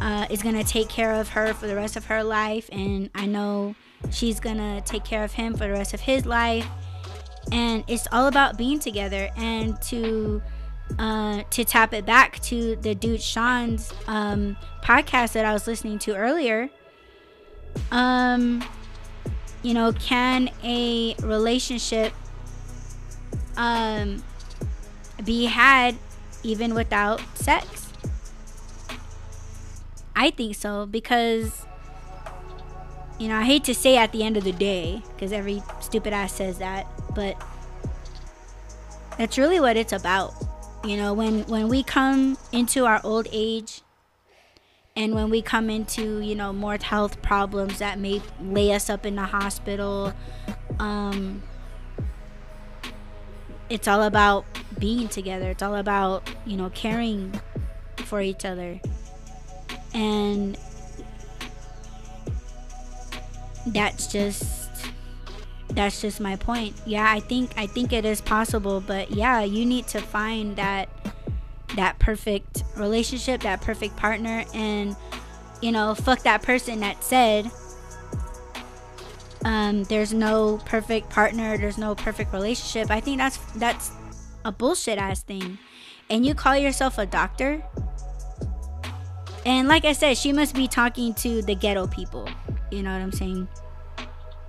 uh, 0.00 0.26
is 0.30 0.42
to 0.54 0.64
take 0.64 0.88
care 0.88 1.14
of 1.14 1.30
her 1.30 1.54
for 1.54 1.66
the 1.66 1.74
rest 1.74 1.96
of 1.96 2.06
her 2.06 2.22
life. 2.22 2.68
And 2.72 3.10
I 3.14 3.26
know 3.26 3.74
she's 4.10 4.40
to 4.58 4.80
take 4.82 5.04
care 5.04 5.24
of 5.24 5.32
him 5.32 5.54
for 5.54 5.66
the 5.66 5.72
rest 5.72 5.94
of 5.94 6.00
his 6.00 6.26
life. 6.26 6.66
And 7.52 7.84
it's 7.86 8.08
all 8.12 8.26
about 8.26 8.58
being 8.58 8.78
together 8.78 9.30
and 9.36 9.80
to 9.82 10.42
uh, 10.98 11.42
to 11.50 11.64
tap 11.64 11.92
it 11.92 12.06
back 12.06 12.38
to 12.40 12.76
the 12.76 12.94
dude 12.94 13.20
Shawn's 13.20 13.92
um, 14.06 14.56
podcast 14.82 15.32
that 15.32 15.44
I 15.44 15.52
was 15.52 15.66
listening 15.66 15.98
to 16.00 16.14
earlier. 16.14 16.70
Um, 17.90 18.64
you 19.62 19.74
know, 19.74 19.92
can 19.92 20.50
a 20.62 21.14
relationship 21.22 22.12
um, 23.56 24.22
be 25.24 25.46
had 25.46 25.96
even 26.42 26.74
without 26.74 27.20
sex? 27.36 27.85
I 30.16 30.30
think 30.30 30.56
so 30.56 30.86
because 30.86 31.66
you 33.18 33.28
know, 33.28 33.36
I 33.36 33.44
hate 33.44 33.64
to 33.64 33.74
say 33.74 33.96
at 33.96 34.12
the 34.12 34.22
end 34.22 34.36
of 34.36 34.44
the 34.44 34.52
day 34.52 35.02
because 35.14 35.32
every 35.32 35.62
stupid 35.80 36.12
ass 36.12 36.34
says 36.34 36.58
that, 36.58 36.86
but 37.14 37.36
that's 39.16 39.38
really 39.38 39.58
what 39.60 39.76
it's 39.76 39.92
about. 39.92 40.34
You 40.84 40.96
know, 40.96 41.14
when 41.14 41.44
when 41.44 41.68
we 41.68 41.82
come 41.82 42.36
into 42.52 42.84
our 42.84 43.00
old 43.04 43.26
age 43.32 43.82
and 44.94 45.14
when 45.14 45.30
we 45.30 45.40
come 45.42 45.70
into, 45.70 46.20
you 46.20 46.34
know, 46.34 46.52
more 46.52 46.76
health 46.80 47.22
problems 47.22 47.78
that 47.78 47.98
may 47.98 48.20
lay 48.40 48.72
us 48.72 48.90
up 48.90 49.06
in 49.06 49.16
the 49.16 49.24
hospital, 49.24 50.12
um 50.78 51.42
it's 53.68 53.88
all 53.88 54.02
about 54.02 54.44
being 54.78 55.08
together. 55.08 55.50
It's 55.50 55.62
all 55.62 55.74
about, 55.74 56.28
you 56.44 56.56
know, 56.56 56.70
caring 56.70 57.40
for 58.04 58.20
each 58.20 58.44
other. 58.44 58.80
And 59.96 60.58
that's 63.66 64.06
just 64.06 64.70
that's 65.70 66.00
just 66.00 66.20
my 66.20 66.36
point. 66.36 66.74
Yeah, 66.86 67.10
I 67.10 67.20
think 67.20 67.52
I 67.56 67.66
think 67.66 67.92
it 67.92 68.04
is 68.04 68.20
possible, 68.20 68.80
but 68.80 69.10
yeah, 69.10 69.42
you 69.42 69.64
need 69.64 69.86
to 69.88 70.00
find 70.00 70.56
that 70.56 70.88
that 71.74 71.98
perfect 71.98 72.62
relationship, 72.76 73.42
that 73.42 73.60
perfect 73.60 73.96
partner 73.96 74.44
and 74.54 74.94
you 75.62 75.72
know, 75.72 75.94
fuck 75.94 76.20
that 76.20 76.42
person 76.42 76.80
that 76.80 77.02
said 77.02 77.50
um, 79.46 79.84
there's 79.84 80.12
no 80.12 80.60
perfect 80.64 81.08
partner, 81.08 81.56
there's 81.56 81.78
no 81.78 81.94
perfect 81.94 82.32
relationship. 82.32 82.90
I 82.90 83.00
think 83.00 83.18
that's 83.18 83.38
that's 83.54 83.92
a 84.44 84.52
bullshit 84.52 84.98
ass 84.98 85.22
thing. 85.22 85.58
And 86.10 86.26
you 86.26 86.34
call 86.34 86.56
yourself 86.56 86.98
a 86.98 87.06
doctor? 87.06 87.62
And 89.46 89.68
like 89.68 89.84
I 89.84 89.92
said, 89.92 90.18
she 90.18 90.32
must 90.32 90.56
be 90.56 90.66
talking 90.66 91.14
to 91.14 91.40
the 91.40 91.54
ghetto 91.54 91.86
people. 91.86 92.28
You 92.72 92.82
know 92.82 92.92
what 92.92 93.00
I'm 93.00 93.12
saying? 93.12 93.46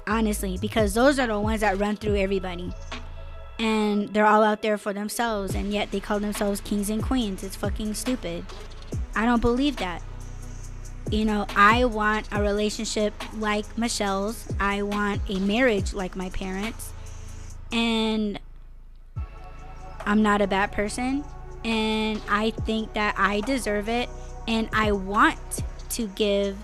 Honestly, 0.07 0.57
because 0.59 0.95
those 0.95 1.19
are 1.19 1.27
the 1.27 1.39
ones 1.39 1.61
that 1.61 1.77
run 1.77 1.97
through 1.97 2.15
everybody. 2.15 2.73
And 3.59 4.09
they're 4.09 4.25
all 4.25 4.43
out 4.43 4.63
there 4.63 4.75
for 4.79 4.93
themselves, 4.93 5.53
and 5.53 5.71
yet 5.71 5.91
they 5.91 5.99
call 5.99 6.19
themselves 6.19 6.61
kings 6.61 6.89
and 6.89 7.03
queens. 7.03 7.43
It's 7.43 7.55
fucking 7.55 7.93
stupid. 7.93 8.43
I 9.15 9.25
don't 9.25 9.41
believe 9.41 9.77
that. 9.77 10.01
You 11.11 11.25
know, 11.25 11.45
I 11.55 11.85
want 11.85 12.27
a 12.31 12.41
relationship 12.41 13.13
like 13.37 13.65
Michelle's, 13.77 14.51
I 14.59 14.81
want 14.81 15.21
a 15.29 15.39
marriage 15.39 15.93
like 15.93 16.15
my 16.15 16.31
parents. 16.31 16.91
And 17.71 18.39
I'm 20.07 20.23
not 20.23 20.41
a 20.41 20.47
bad 20.47 20.71
person. 20.71 21.23
And 21.63 22.19
I 22.27 22.49
think 22.49 22.93
that 22.93 23.13
I 23.17 23.41
deserve 23.41 23.89
it. 23.89 24.09
And 24.47 24.69
I 24.73 24.91
want 24.93 25.63
to 25.89 26.07
give 26.09 26.57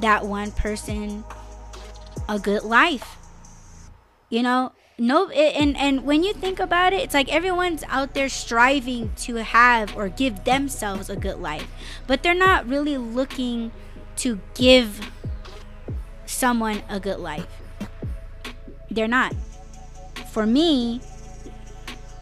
that 0.00 0.24
one 0.24 0.50
person 0.52 1.24
a 2.28 2.38
good 2.38 2.62
life. 2.62 3.16
You 4.30 4.42
know, 4.42 4.72
no 4.98 5.28
and 5.30 5.76
and 5.76 6.04
when 6.04 6.22
you 6.22 6.32
think 6.32 6.60
about 6.60 6.92
it, 6.92 7.00
it's 7.00 7.14
like 7.14 7.32
everyone's 7.32 7.82
out 7.88 8.14
there 8.14 8.28
striving 8.28 9.12
to 9.16 9.36
have 9.36 9.96
or 9.96 10.08
give 10.08 10.44
themselves 10.44 11.10
a 11.10 11.16
good 11.16 11.38
life. 11.38 11.66
But 12.06 12.22
they're 12.22 12.34
not 12.34 12.68
really 12.68 12.96
looking 12.96 13.72
to 14.16 14.40
give 14.54 15.10
someone 16.26 16.82
a 16.88 17.00
good 17.00 17.18
life. 17.18 17.48
They're 18.90 19.08
not. 19.08 19.34
For 20.32 20.46
me, 20.46 21.00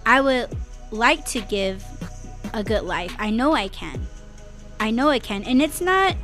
I 0.07 0.21
would 0.21 0.57
like 0.91 1.25
to 1.27 1.41
give 1.41 1.85
a 2.55 2.63
good 2.63 2.85
life. 2.85 3.15
I 3.19 3.31
know 3.31 3.53
I 3.53 3.69
can. 3.69 4.07
I 4.81 4.91
know 4.91 5.09
I 5.09 5.19
can. 5.19 5.45
And 5.45 5.61
it's 5.61 5.81
not 5.81 6.17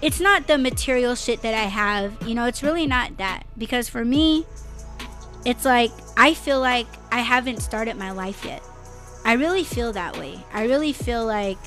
it's 0.00 0.20
not 0.20 0.46
the 0.48 0.58
material 0.58 1.14
shit 1.14 1.42
that 1.42 1.54
I 1.54 1.68
have. 1.68 2.16
You 2.26 2.34
know, 2.34 2.46
it's 2.46 2.62
really 2.62 2.86
not 2.86 3.16
that. 3.18 3.44
Because 3.56 3.88
for 3.88 4.04
me, 4.04 4.46
it's 5.44 5.64
like 5.64 5.90
I 6.16 6.34
feel 6.34 6.60
like 6.60 6.86
I 7.10 7.20
haven't 7.20 7.60
started 7.60 7.96
my 7.96 8.10
life 8.10 8.44
yet. 8.44 8.62
I 9.24 9.34
really 9.34 9.64
feel 9.64 9.92
that 9.92 10.18
way. 10.18 10.44
I 10.52 10.64
really 10.64 10.92
feel 10.92 11.24
like 11.24 11.58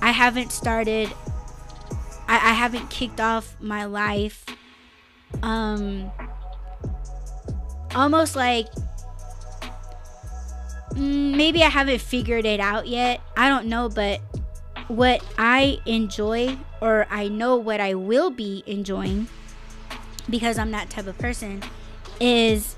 I 0.00 0.12
haven't 0.12 0.52
started 0.52 1.12
I, 2.28 2.36
I 2.36 2.52
haven't 2.52 2.88
kicked 2.90 3.20
off 3.20 3.56
my 3.60 3.84
life 3.84 4.46
um 5.42 6.10
almost 7.94 8.36
like 8.36 8.66
mm, 10.94 11.36
maybe 11.36 11.62
I 11.62 11.68
haven't 11.68 12.00
figured 12.00 12.46
it 12.46 12.60
out 12.60 12.86
yet. 12.86 13.20
I 13.36 13.48
don't 13.48 13.66
know, 13.66 13.88
but 13.88 14.20
what 14.90 15.24
I 15.38 15.78
enjoy 15.86 16.58
or 16.80 17.06
I 17.10 17.28
know 17.28 17.54
what 17.54 17.80
I 17.80 17.94
will 17.94 18.30
be 18.30 18.64
enjoying 18.66 19.28
because 20.28 20.58
I'm 20.58 20.72
that 20.72 20.90
type 20.90 21.06
of 21.06 21.16
person 21.16 21.62
is 22.20 22.74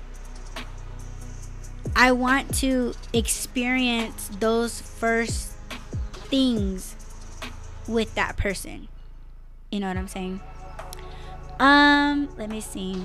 I 1.95 2.11
want 2.11 2.53
to 2.57 2.93
experience 3.13 4.29
those 4.39 4.79
first 4.79 5.53
things 6.29 6.95
with 7.87 8.13
that 8.13 8.37
person. 8.37 8.89
You 9.71 9.79
know 9.79 9.87
what 9.87 9.97
I'm 9.97 10.07
saying? 10.07 10.39
Um, 11.59 12.29
let 12.37 12.49
me 12.49 12.61
see. 12.61 13.03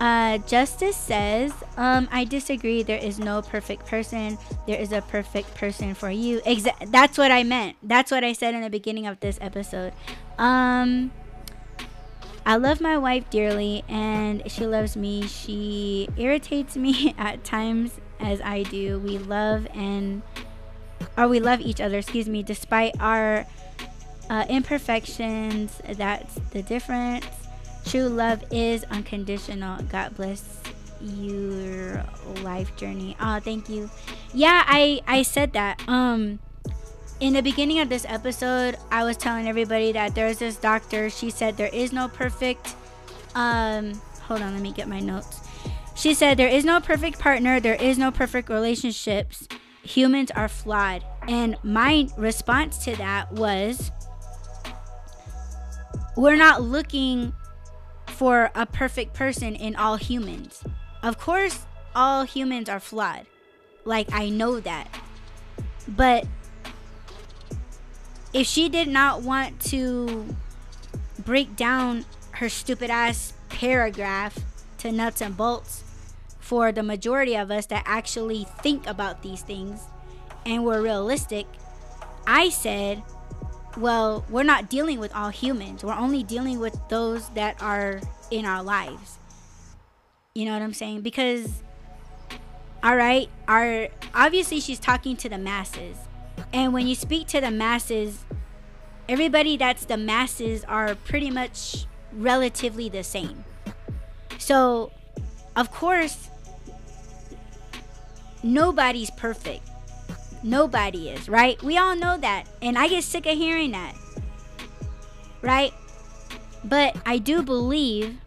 Uh, 0.00 0.38
Justice 0.38 0.96
says, 0.96 1.52
um, 1.76 2.08
I 2.10 2.24
disagree. 2.24 2.82
There 2.82 2.98
is 2.98 3.18
no 3.18 3.42
perfect 3.42 3.86
person. 3.86 4.38
There 4.66 4.80
is 4.80 4.92
a 4.92 5.02
perfect 5.02 5.54
person 5.54 5.94
for 5.94 6.10
you. 6.10 6.40
Exa- 6.40 6.90
that's 6.90 7.18
what 7.18 7.30
I 7.30 7.44
meant. 7.44 7.76
That's 7.82 8.10
what 8.10 8.24
I 8.24 8.32
said 8.32 8.54
in 8.54 8.62
the 8.62 8.70
beginning 8.70 9.06
of 9.06 9.20
this 9.20 9.38
episode. 9.42 9.92
Um, 10.38 11.12
I 12.46 12.56
love 12.56 12.80
my 12.80 12.96
wife 12.96 13.28
dearly 13.28 13.84
and 13.88 14.42
she 14.50 14.66
loves 14.66 14.96
me. 14.96 15.26
She 15.26 16.08
irritates 16.16 16.76
me 16.76 17.14
at 17.18 17.44
times 17.44 18.00
as 18.18 18.40
I 18.40 18.62
do. 18.62 18.98
We 19.00 19.18
love 19.18 19.66
and 19.74 20.22
or 21.16 21.28
we 21.28 21.40
love 21.40 21.60
each 21.60 21.80
other, 21.80 21.98
excuse 21.98 22.28
me, 22.28 22.42
despite 22.42 22.94
our 23.00 23.46
uh, 24.30 24.46
imperfections. 24.48 25.80
That's 25.86 26.36
the 26.52 26.62
difference. 26.62 27.26
True 27.84 28.08
love 28.08 28.44
is 28.50 28.84
unconditional. 28.84 29.82
God 29.84 30.16
bless 30.16 30.60
your 31.00 32.04
life 32.42 32.76
journey. 32.76 33.16
Oh, 33.20 33.40
thank 33.40 33.68
you. 33.68 33.90
Yeah, 34.34 34.64
I 34.66 35.00
I 35.06 35.22
said 35.22 35.52
that. 35.54 35.82
Um 35.88 36.38
in 37.20 37.34
the 37.34 37.42
beginning 37.42 37.80
of 37.80 37.90
this 37.90 38.06
episode, 38.08 38.78
I 38.90 39.04
was 39.04 39.16
telling 39.16 39.46
everybody 39.46 39.92
that 39.92 40.14
there's 40.14 40.38
this 40.38 40.56
doctor. 40.56 41.10
She 41.10 41.30
said 41.30 41.56
there 41.56 41.70
is 41.72 41.92
no 41.92 42.08
perfect 42.08 42.74
um 43.34 44.00
hold 44.22 44.42
on, 44.42 44.52
let 44.52 44.62
me 44.62 44.72
get 44.72 44.88
my 44.88 45.00
notes. 45.00 45.40
She 45.94 46.14
said 46.14 46.36
there 46.36 46.48
is 46.48 46.64
no 46.64 46.80
perfect 46.80 47.18
partner, 47.18 47.60
there 47.60 47.74
is 47.74 47.98
no 47.98 48.10
perfect 48.10 48.48
relationships. 48.48 49.48
Humans 49.82 50.30
are 50.32 50.48
flawed. 50.48 51.04
And 51.26 51.56
my 51.62 52.08
response 52.16 52.78
to 52.84 52.96
that 52.96 53.32
was 53.32 53.90
we're 56.16 56.36
not 56.36 56.62
looking 56.62 57.34
for 58.20 58.50
a 58.54 58.66
perfect 58.66 59.14
person 59.14 59.56
in 59.56 59.74
all 59.74 59.96
humans. 59.96 60.62
Of 61.02 61.18
course, 61.18 61.64
all 61.94 62.24
humans 62.24 62.68
are 62.68 62.78
flawed. 62.78 63.24
Like, 63.86 64.12
I 64.12 64.28
know 64.28 64.60
that. 64.60 64.88
But 65.88 66.26
if 68.34 68.46
she 68.46 68.68
did 68.68 68.88
not 68.88 69.22
want 69.22 69.58
to 69.70 70.36
break 71.24 71.56
down 71.56 72.04
her 72.32 72.50
stupid 72.50 72.90
ass 72.90 73.32
paragraph 73.48 74.38
to 74.80 74.92
nuts 74.92 75.22
and 75.22 75.34
bolts 75.34 75.82
for 76.40 76.72
the 76.72 76.82
majority 76.82 77.34
of 77.36 77.50
us 77.50 77.64
that 77.66 77.84
actually 77.86 78.46
think 78.60 78.86
about 78.86 79.22
these 79.22 79.40
things 79.40 79.80
and 80.44 80.62
we're 80.62 80.82
realistic, 80.82 81.46
I 82.26 82.50
said 82.50 83.02
well, 83.76 84.24
we're 84.28 84.42
not 84.42 84.68
dealing 84.68 84.98
with 84.98 85.14
all 85.14 85.30
humans. 85.30 85.84
We're 85.84 85.94
only 85.94 86.22
dealing 86.22 86.58
with 86.58 86.78
those 86.88 87.28
that 87.30 87.60
are 87.62 88.00
in 88.30 88.44
our 88.44 88.62
lives. 88.62 89.18
You 90.34 90.46
know 90.46 90.52
what 90.52 90.62
I'm 90.62 90.74
saying? 90.74 91.02
Because 91.02 91.62
all 92.82 92.96
right, 92.96 93.28
our 93.46 93.88
obviously 94.14 94.60
she's 94.60 94.78
talking 94.78 95.16
to 95.18 95.28
the 95.28 95.38
masses. 95.38 95.96
And 96.52 96.72
when 96.72 96.86
you 96.86 96.94
speak 96.94 97.26
to 97.28 97.40
the 97.40 97.50
masses, 97.50 98.24
everybody 99.08 99.56
that's 99.56 99.84
the 99.84 99.98
masses 99.98 100.64
are 100.64 100.94
pretty 100.94 101.30
much 101.30 101.86
relatively 102.12 102.88
the 102.88 103.04
same. 103.04 103.44
So, 104.38 104.92
of 105.56 105.70
course, 105.70 106.30
nobody's 108.42 109.10
perfect. 109.10 109.68
Nobody 110.42 111.10
is, 111.10 111.28
right? 111.28 111.62
We 111.62 111.76
all 111.76 111.94
know 111.96 112.16
that. 112.18 112.44
And 112.62 112.78
I 112.78 112.88
get 112.88 113.04
sick 113.04 113.26
of 113.26 113.36
hearing 113.36 113.72
that. 113.72 113.94
Right? 115.42 115.72
But 116.64 116.96
I 117.06 117.18
do 117.18 117.42
believe 117.42 118.18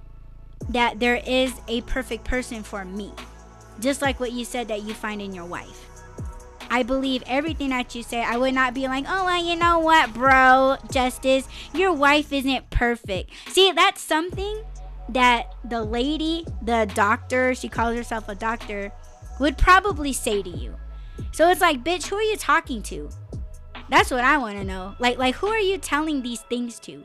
that 0.70 1.00
there 1.00 1.22
is 1.26 1.54
a 1.68 1.82
perfect 1.82 2.24
person 2.24 2.64
for 2.64 2.86
me. 2.86 3.12
Just 3.80 4.02
like 4.02 4.20
what 4.20 4.32
you 4.32 4.46
said 4.46 4.68
that 4.68 4.84
you 4.84 4.94
find 4.94 5.22
in 5.22 5.34
your 5.34 5.46
wife. 5.46 5.90
I 6.70 6.84
believe 6.84 7.24
everything 7.28 7.70
that 7.70 7.94
you 7.94 8.02
say. 8.02 8.24
I 8.24 8.38
would 8.38 8.54
not 8.54 8.74
be 8.74 8.88
like, 8.88 9.06
oh, 9.08 9.26
well, 9.26 9.44
you 9.44 9.56
know 9.56 9.80
what, 9.80 10.14
bro, 10.14 10.78
Justice, 10.92 11.48
your 11.74 11.94
wife 11.94 12.34
isn't 12.34 12.70
perfect. 12.72 13.30
See, 13.50 13.72
that's 13.72 14.02
something 14.02 14.64
that 15.10 15.54
the 15.64 15.84
lady, 15.84 16.48
the 16.64 16.90
doctor, 16.96 17.54
she 17.54 17.70
calls 17.70 17.96
herself 17.96 18.28
a 18.28 18.36
doctor, 18.36 18.92
would 19.40 19.58
probably 19.58 20.14
say 20.14 20.42
to 20.42 20.50
you. 20.50 20.76
So 21.32 21.50
it's 21.50 21.62
like, 21.62 21.84
bitch, 21.84 22.08
who 22.08 22.16
are 22.16 22.22
you 22.22 22.38
talking 22.38 22.82
to? 22.84 23.10
That's 23.90 24.12
what 24.12 24.24
I 24.24 24.38
want 24.38 24.58
to 24.58 24.64
know. 24.64 24.96
Like, 25.00 25.18
like, 25.18 25.36
who 25.36 25.48
are 25.48 25.60
you 25.60 25.78
telling 25.78 26.22
these 26.22 26.42
things 26.42 26.80
to? 26.82 27.04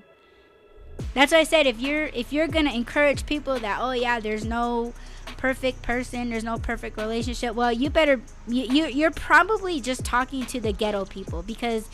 That's 1.15 1.33
why 1.33 1.39
I 1.39 1.45
said 1.45 1.67
if 1.67 1.81
you're 1.81 2.07
if 2.07 2.33
you're 2.33 2.49
gonna 2.49 2.73
encourage 2.73 3.25
people 3.27 3.59
that 3.59 3.79
oh 3.81 3.93
yeah, 3.93 4.21
there's 4.21 4.45
no 4.45 4.93
perfect 5.37 5.83
person, 5.83 6.31
there's 6.31 6.45
no 6.45 6.59
perfect 6.59 6.97
relationship. 6.97 7.55
Well, 7.55 7.73
you 7.73 7.91
better 7.91 8.21
you, 8.47 8.65
you 8.65 8.87
you're 8.87 9.11
probably 9.11 9.81
just 9.81 10.05
talking 10.05 10.45
to 10.47 10.61
the 10.61 10.73
ghetto 10.73 11.05
people 11.05 11.43
because 11.43 11.89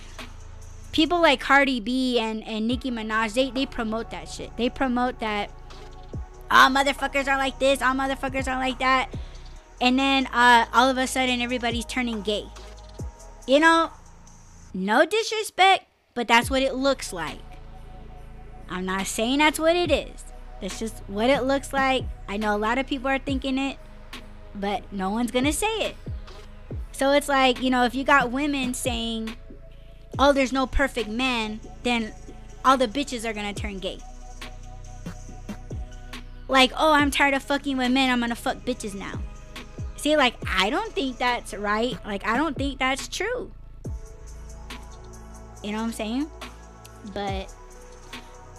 people 0.92 1.20
like 1.20 1.40
Cardi 1.40 1.80
B 1.80 2.18
and 2.18 2.42
and 2.44 2.66
Nicki 2.66 2.90
Minaj 2.90 3.34
they 3.34 3.50
they 3.50 3.66
promote 3.66 4.10
that 4.10 4.28
shit. 4.28 4.56
They 4.56 4.68
promote 4.68 5.20
that 5.20 5.50
all 6.50 6.70
motherfuckers 6.70 7.28
are 7.28 7.38
like 7.38 7.58
this, 7.58 7.82
all 7.82 7.94
motherfuckers 7.94 8.48
are 8.48 8.58
like 8.58 8.78
that. 8.78 9.14
And 9.80 9.98
then 9.98 10.26
uh, 10.26 10.66
all 10.72 10.88
of 10.88 10.98
a 10.98 11.06
sudden 11.06 11.40
everybody's 11.40 11.84
turning 11.84 12.22
gay. 12.22 12.46
You 13.46 13.60
know, 13.60 13.90
no 14.72 15.04
disrespect, 15.04 15.84
but 16.14 16.28
that's 16.28 16.50
what 16.50 16.62
it 16.62 16.74
looks 16.74 17.12
like. 17.12 17.40
I'm 18.68 18.86
not 18.86 19.06
saying 19.06 19.38
that's 19.38 19.58
what 19.58 19.76
it 19.76 19.90
is. 19.90 20.24
That's 20.60 20.78
just 20.78 21.02
what 21.06 21.28
it 21.28 21.42
looks 21.42 21.72
like. 21.72 22.04
I 22.28 22.36
know 22.36 22.56
a 22.56 22.58
lot 22.58 22.78
of 22.78 22.86
people 22.86 23.08
are 23.08 23.18
thinking 23.18 23.58
it, 23.58 23.76
but 24.54 24.90
no 24.92 25.10
one's 25.10 25.30
to 25.44 25.52
say 25.52 25.72
it. 25.78 25.96
So 26.92 27.12
it's 27.12 27.28
like, 27.28 27.60
you 27.60 27.70
know, 27.70 27.84
if 27.84 27.94
you 27.94 28.04
got 28.04 28.30
women 28.30 28.72
saying, 28.72 29.36
oh, 30.18 30.32
there's 30.32 30.52
no 30.52 30.66
perfect 30.66 31.08
man, 31.08 31.60
then 31.82 32.14
all 32.64 32.76
the 32.76 32.88
bitches 32.88 33.28
are 33.28 33.32
to 33.52 33.60
turn 33.60 33.78
gay. 33.78 33.98
Like, 36.48 36.72
oh, 36.76 36.92
I'm 36.92 37.10
tired 37.10 37.34
of 37.34 37.42
fucking 37.42 37.76
with 37.76 37.90
men. 37.90 38.10
I'm 38.10 38.20
to 38.30 38.36
fuck 38.36 38.58
bitches 38.58 38.94
now. 38.94 39.20
See, 40.04 40.18
like, 40.18 40.34
I 40.46 40.68
don't 40.68 40.92
think 40.92 41.16
that's 41.16 41.54
right. 41.54 41.96
Like, 42.04 42.26
I 42.26 42.36
don't 42.36 42.54
think 42.54 42.78
that's 42.78 43.08
true. 43.08 43.50
You 45.62 45.72
know 45.72 45.78
what 45.78 45.84
I'm 45.84 45.92
saying? 45.92 46.30
But 47.14 47.50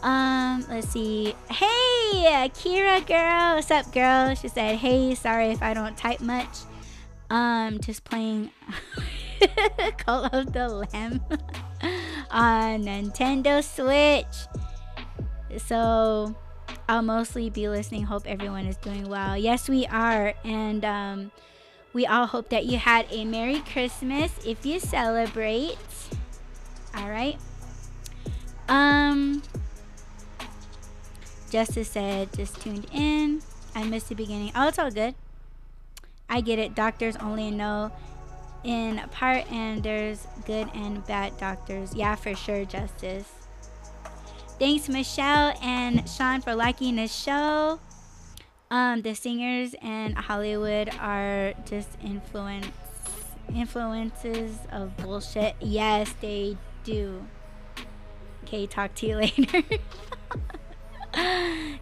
um, 0.02 0.66
let's 0.72 0.88
see. 0.88 1.36
Hey, 1.52 2.50
Kira 2.50 3.06
girl. 3.06 3.58
What's 3.58 3.70
up, 3.70 3.94
girl? 3.94 4.34
She 4.34 4.48
said, 4.48 4.78
hey, 4.78 5.14
sorry 5.14 5.50
if 5.50 5.62
I 5.62 5.76
don't 5.76 5.96
type 5.96 6.20
much. 6.20 6.50
Um, 7.30 7.80
just 7.80 8.04
playing 8.06 8.50
Cult 9.98 10.34
of 10.34 10.52
the 10.52 10.68
Lamb 10.68 11.22
on 12.32 12.86
Nintendo 12.86 13.64
Switch. 13.64 14.26
So 15.62 16.36
I'll 16.88 17.02
mostly 17.02 17.49
be 17.49 17.68
listening. 17.68 18.03
Hope 18.03 18.24
everyone 18.26 18.66
is 18.66 18.78
doing 18.78 19.10
well. 19.10 19.36
Yes, 19.36 19.68
we 19.68 19.88
are. 19.88 20.34
And 20.44 20.86
um, 20.86 21.32
we 21.94 22.06
all 22.06 22.28
hope 22.28 22.49
that 22.49 22.66
you 22.66 22.78
had 22.78 23.07
a 23.10 23.26
Merry 23.26 23.60
Christmas 23.60 24.32
if 24.45 24.66
you 24.66 24.80
celebrate. 24.80 25.78
All 26.95 27.10
right. 27.10 27.38
Um, 28.70 29.41
Justice 31.49 31.90
said, 31.90 32.34
just 32.34 32.62
tuned 32.62 32.88
in. 32.91 33.41
I 33.74 33.84
missed 33.84 34.10
the 34.10 34.16
beginning. 34.16 34.52
Oh, 34.56 34.68
it's 34.68 34.80
all 34.80 34.91
good. 34.91 35.16
I 36.30 36.41
get 36.41 36.60
it. 36.60 36.76
Doctors 36.76 37.16
only 37.18 37.52
know 37.52 37.91
in 38.64 38.98
part, 39.12 39.49
and 39.52 39.84
there's 39.84 40.28
good 40.45 40.68
and 40.74 41.06
bad 41.06 41.38
doctors. 41.38 41.95
Yeah, 41.95 42.16
for 42.16 42.36
sure, 42.36 42.66
Justice. 42.66 43.32
Thanks, 44.57 44.88
Michelle 44.88 45.53
and 45.61 46.07
Shawn, 46.10 46.41
for 46.41 46.56
liking 46.56 46.95
the 46.95 47.07
show. 47.07 47.80
Um, 48.72 49.02
the 49.02 49.14
singers 49.14 49.76
in 49.82 50.14
Hollywood 50.14 50.90
are 50.99 51.53
just 51.65 51.90
influence 52.03 52.68
influences 53.53 54.57
of 54.72 54.95
bullshit. 54.98 55.56
Yes, 55.60 56.14
they 56.22 56.57
do. 56.84 57.26
Okay, 58.44 58.65
talk 58.65 58.95
to 58.95 59.07
you 59.07 59.15
later. 59.18 59.64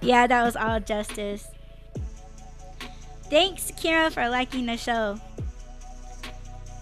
yeah, 0.01 0.27
that 0.27 0.43
was 0.43 0.55
all 0.55 0.79
justice. 0.79 1.47
Thanks, 3.29 3.71
Kira, 3.71 4.11
for 4.11 4.29
liking 4.29 4.65
the 4.65 4.77
show. 4.77 5.19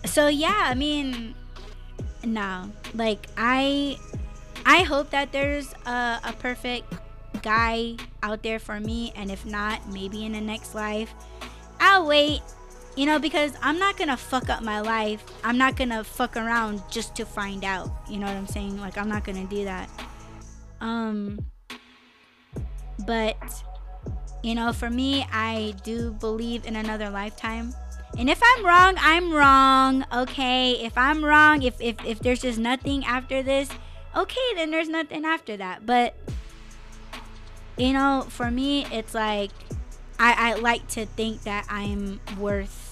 So 0.06 0.28
yeah, 0.28 0.64
I 0.66 0.74
mean, 0.74 1.36
no, 2.24 2.72
like 2.94 3.28
I, 3.38 3.98
I 4.66 4.84
hope 4.84 5.10
that 5.12 5.32
there's 5.32 5.74
a, 5.86 6.20
a 6.24 6.36
perfect 6.40 6.94
guy 7.42 7.96
out 8.24 8.44
there 8.44 8.60
for 8.60 8.80
me, 8.80 9.14
and 9.16 9.32
if 9.32 9.46
not, 9.46 9.88
maybe 9.90 10.26
in 10.26 10.34
the 10.34 10.42
next 10.42 10.76
life, 10.76 11.14
I'll 11.80 12.06
wait. 12.06 12.42
You 12.98 13.06
know, 13.06 13.20
because 13.20 13.54
I'm 13.62 13.80
not 13.80 13.98
gonna 13.98 14.18
fuck 14.18 14.50
up 14.50 14.62
my 14.62 14.82
life. 14.82 15.24
I'm 15.46 15.58
not 15.58 15.78
gonna 15.78 16.04
fuck 16.04 16.36
around 16.36 16.84
just 16.92 17.16
to 17.16 17.26
find 17.26 17.64
out. 17.64 17.90
You 18.10 18.18
know 18.20 18.26
what 18.26 18.36
I'm 18.36 18.48
saying? 18.48 18.80
Like, 18.82 18.98
I'm 18.98 19.08
not 19.08 19.24
gonna 19.24 19.48
do 19.48 19.64
that. 19.64 19.90
Um, 20.82 21.40
but, 23.06 23.38
you 24.44 24.56
know, 24.56 24.74
for 24.74 24.90
me, 24.90 25.26
I 25.32 25.74
do 25.84 26.12
believe 26.12 26.66
in 26.66 26.76
another 26.76 27.10
lifetime. 27.10 27.74
And 28.18 28.30
if 28.30 28.42
I'm 28.44 28.66
wrong, 28.66 28.96
I'm 29.00 29.32
wrong. 29.32 30.06
Okay. 30.14 30.74
If 30.84 30.98
I'm 30.98 31.24
wrong, 31.24 31.64
if, 31.64 31.80
if, 31.80 31.96
if 32.06 32.20
there's 32.20 32.42
just 32.42 32.60
nothing 32.60 33.06
after 33.06 33.42
this, 33.42 33.70
okay, 34.16 34.54
then 34.56 34.72
there's 34.72 34.90
nothing 34.90 35.26
after 35.26 35.58
that. 35.58 35.86
But, 35.86 36.16
you 37.78 37.94
know, 37.94 38.26
for 38.30 38.52
me, 38.52 38.86
it's 38.92 39.14
like, 39.14 39.52
I, 40.20 40.52
I 40.52 40.54
like 40.56 40.88
to 40.90 41.06
think 41.06 41.44
that 41.44 41.66
I'm 41.70 42.20
worth 42.38 42.90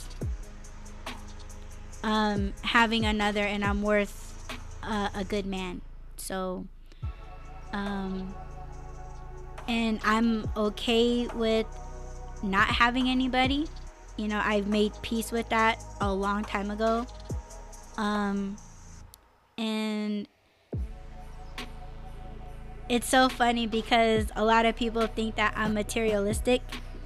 um, 2.04 2.54
having 2.64 3.06
another 3.06 3.42
and 3.42 3.64
I'm 3.64 3.82
worth 3.82 4.60
uh, 4.84 5.10
a 5.14 5.24
good 5.24 5.46
man. 5.46 5.82
So, 6.18 6.66
um, 7.74 8.34
and 9.68 10.00
I'm 10.04 10.50
okay 10.58 11.28
with 11.28 11.68
not 12.42 12.68
having 12.68 13.10
anybody. 13.10 13.68
You 14.18 14.28
know, 14.28 14.42
I've 14.44 14.68
made 14.68 14.94
peace 15.02 15.32
with 15.32 15.50
that 15.50 15.82
a 16.02 16.12
long 16.12 16.44
time 16.44 16.72
ago. 16.72 17.06
Um, 17.98 18.58
and 19.58 20.28
it's 22.90 23.08
so 23.08 23.30
funny 23.30 23.68
because 23.68 24.28
a 24.36 24.44
lot 24.44 24.66
of 24.66 24.76
people 24.76 25.06
think 25.08 25.36
that 25.36 25.54
I'm 25.56 25.74
materialistic. 25.74 26.62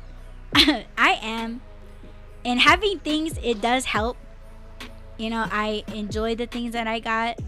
I 0.55 1.19
am. 1.21 1.61
And 2.45 2.59
having 2.59 2.99
things, 2.99 3.37
it 3.43 3.61
does 3.61 3.85
help. 3.85 4.17
You 5.17 5.29
know, 5.29 5.45
I 5.51 5.83
enjoy 5.93 6.35
the 6.35 6.47
things 6.47 6.73
that 6.73 6.87
I 6.87 6.99
got. 6.99 7.39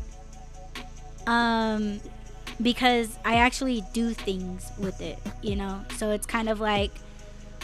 Um, 1.26 2.02
because 2.62 3.18
I 3.26 3.38
actually 3.38 3.84
do 3.94 4.14
things 4.14 4.72
with 4.78 5.02
it, 5.02 5.18
you 5.42 5.56
know. 5.56 5.84
So 5.98 6.12
it's 6.12 6.26
kind 6.26 6.50
of 6.50 6.60
like 6.60 6.92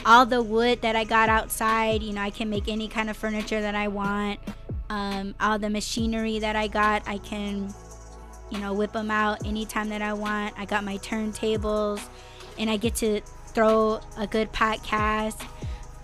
all 0.06 0.26
the 0.26 0.42
wood 0.42 0.82
that 0.82 0.96
I 0.96 1.04
got 1.04 1.30
outside, 1.30 2.02
you 2.02 2.14
know, 2.14 2.22
I 2.22 2.30
can 2.30 2.50
make 2.50 2.68
any 2.68 2.88
kind 2.88 3.10
of 3.10 3.18
furniture 3.18 3.62
that 3.62 3.76
I 3.76 3.88
want. 3.88 4.40
Um, 4.90 5.36
all 5.40 5.58
the 5.60 5.70
machinery 5.70 6.40
that 6.40 6.56
I 6.56 6.68
got, 6.68 7.08
I 7.08 7.18
can, 7.20 7.74
you 8.52 8.60
know, 8.60 8.74
whip 8.74 8.94
them 8.94 9.10
out 9.10 9.46
anytime 9.46 9.90
that 9.90 10.02
I 10.02 10.14
want. 10.14 10.54
I 10.58 10.66
got 10.66 10.84
my 10.84 10.98
turntables, 10.98 12.02
and 12.58 12.70
I 12.70 12.78
get 12.78 12.96
to 12.96 13.22
throw 13.48 14.02
a 14.18 14.28
good 14.28 14.52
podcast. 14.52 15.46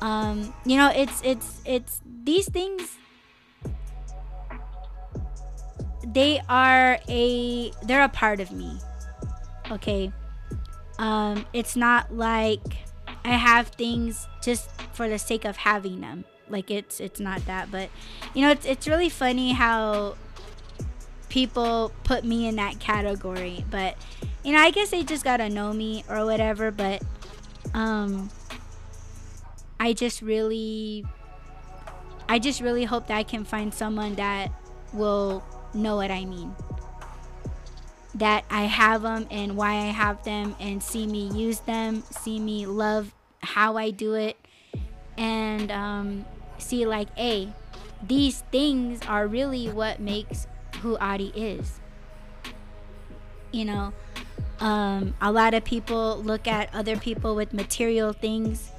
Um, 0.01 0.53
you 0.65 0.77
know, 0.77 0.91
it's 0.95 1.21
it's 1.23 1.61
it's 1.65 2.01
these 2.23 2.49
things 2.49 2.97
they 6.13 6.41
are 6.49 6.99
a 7.07 7.71
they're 7.83 8.03
a 8.03 8.09
part 8.09 8.39
of 8.39 8.51
me 8.51 8.79
okay 9.69 10.11
um 10.99 11.45
it's 11.53 11.75
not 11.75 12.11
like 12.13 12.85
i 13.23 13.29
have 13.29 13.67
things 13.67 14.27
just 14.41 14.69
for 14.93 15.09
the 15.09 15.19
sake 15.19 15.45
of 15.45 15.57
having 15.57 16.01
them 16.01 16.23
like 16.49 16.71
it's 16.71 16.99
it's 16.99 17.19
not 17.19 17.45
that 17.45 17.69
but 17.69 17.89
you 18.33 18.41
know 18.41 18.49
it's 18.49 18.65
it's 18.65 18.87
really 18.87 19.09
funny 19.09 19.51
how 19.51 20.15
people 21.37 21.91
put 22.03 22.23
me 22.23 22.47
in 22.47 22.55
that 22.55 22.79
category 22.79 23.63
but 23.69 23.95
you 24.43 24.51
know 24.51 24.59
i 24.59 24.71
guess 24.71 24.89
they 24.89 25.03
just 25.03 25.23
gotta 25.23 25.49
know 25.49 25.71
me 25.71 26.03
or 26.09 26.25
whatever 26.25 26.71
but 26.71 27.01
um 27.73 28.29
i 29.79 29.93
just 29.93 30.21
really 30.21 31.05
i 32.27 32.39
just 32.39 32.59
really 32.59 32.85
hope 32.85 33.07
that 33.07 33.17
i 33.17 33.23
can 33.23 33.43
find 33.43 33.73
someone 33.73 34.15
that 34.15 34.51
will 34.93 35.43
know 35.73 35.95
what 35.95 36.11
I 36.11 36.25
mean. 36.25 36.55
That 38.15 38.45
I 38.49 38.63
have 38.63 39.03
them 39.03 39.27
and 39.29 39.55
why 39.55 39.73
I 39.73 39.91
have 39.91 40.23
them 40.23 40.55
and 40.59 40.81
see 40.81 41.05
me 41.05 41.29
use 41.29 41.59
them, 41.61 42.03
see 42.09 42.39
me 42.39 42.65
love 42.65 43.13
how 43.41 43.77
I 43.77 43.91
do 43.91 44.15
it, 44.15 44.37
and 45.17 45.71
um, 45.71 46.25
see 46.57 46.85
like, 46.85 47.09
a 47.17 47.49
these 48.01 48.41
things 48.51 48.99
are 49.07 49.27
really 49.27 49.69
what 49.69 49.99
makes 49.99 50.45
who 50.77 50.97
Adi 50.97 51.31
is. 51.35 51.79
You 53.51 53.65
know, 53.65 53.93
um, 54.59 55.13
a 55.21 55.31
lot 55.31 55.53
of 55.53 55.63
people 55.63 56.21
look 56.23 56.47
at 56.47 56.73
other 56.73 56.97
people 56.97 57.35
with 57.35 57.53
material 57.53 58.13
things 58.13 58.71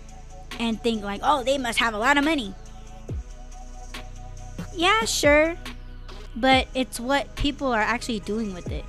and 0.58 0.80
think 0.82 1.02
like, 1.02 1.20
oh, 1.22 1.42
they 1.44 1.58
must 1.58 1.78
have 1.78 1.94
a 1.94 1.98
lot 1.98 2.18
of 2.18 2.24
money. 2.24 2.54
Yeah, 4.74 5.04
sure. 5.04 5.56
But 6.36 6.68
it's 6.74 7.00
what 7.00 7.34
people 7.36 7.68
are 7.68 7.80
actually 7.80 8.20
doing 8.20 8.54
with 8.54 8.70
it. 8.70 8.84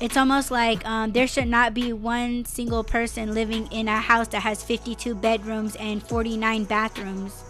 It's 0.00 0.16
almost 0.16 0.50
like 0.50 0.86
um, 0.86 1.12
there 1.12 1.26
should 1.26 1.48
not 1.48 1.74
be 1.74 1.92
one 1.92 2.44
single 2.44 2.84
person 2.84 3.34
living 3.34 3.66
in 3.72 3.88
a 3.88 3.98
house 3.98 4.28
that 4.28 4.42
has 4.42 4.62
52 4.62 5.14
bedrooms 5.16 5.74
and 5.76 6.02
49 6.02 6.64
bathrooms. 6.64 7.42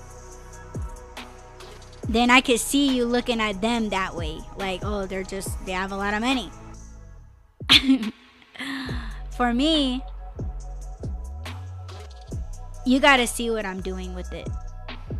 Then 2.08 2.30
I 2.30 2.40
could 2.40 2.60
see 2.60 2.96
you 2.96 3.04
looking 3.04 3.40
at 3.40 3.60
them 3.60 3.90
that 3.90 4.14
way. 4.14 4.40
Like, 4.56 4.80
oh, 4.82 5.06
they're 5.06 5.22
just, 5.22 5.64
they 5.66 5.72
have 5.72 5.92
a 5.92 5.96
lot 5.96 6.14
of 6.14 6.20
money. 6.20 6.50
For 9.36 9.52
me, 9.52 10.02
you 12.86 13.00
got 13.00 13.18
to 13.18 13.26
see 13.26 13.50
what 13.50 13.66
I'm 13.66 13.82
doing 13.82 14.14
with 14.14 14.32
it. 14.32 14.48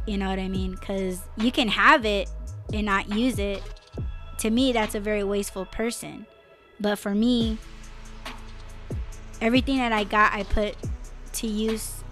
You 0.07 0.17
know 0.17 0.31
what 0.31 0.39
I 0.39 0.49
mean? 0.49 0.73
Because 0.73 1.21
you 1.37 1.53
can 1.53 1.69
have 1.69 2.07
it 2.07 2.31
and 2.73 2.87
not 2.87 3.11
use 3.13 3.39
it. 3.39 3.63
To 4.39 4.51
me, 4.51 4.73
that's 4.73 4.95
a 4.95 5.01
very 5.01 5.23
wasteful 5.23 5.67
person. 5.67 6.27
But 6.81 6.97
for 6.97 7.15
me, 7.15 7.59
everything 9.41 9.77
that 9.77 9.93
I 9.93 10.05
got, 10.05 10.33
I 10.33 10.45
put 10.45 10.77
to 11.35 11.47
use. 11.47 12.03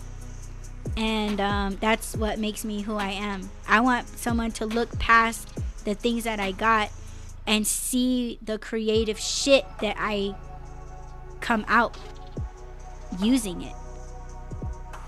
And 0.96 1.40
um, 1.40 1.78
that's 1.80 2.16
what 2.16 2.38
makes 2.38 2.64
me 2.64 2.82
who 2.82 2.96
I 2.96 3.10
am. 3.10 3.50
I 3.68 3.80
want 3.80 4.08
someone 4.08 4.52
to 4.52 4.66
look 4.66 4.98
past 4.98 5.48
the 5.84 5.94
things 5.94 6.24
that 6.24 6.40
I 6.40 6.52
got 6.52 6.90
and 7.46 7.66
see 7.66 8.38
the 8.42 8.58
creative 8.58 9.18
shit 9.18 9.64
that 9.80 9.96
I 9.98 10.34
come 11.40 11.64
out 11.68 11.96
using 13.20 13.62
it. 13.62 13.74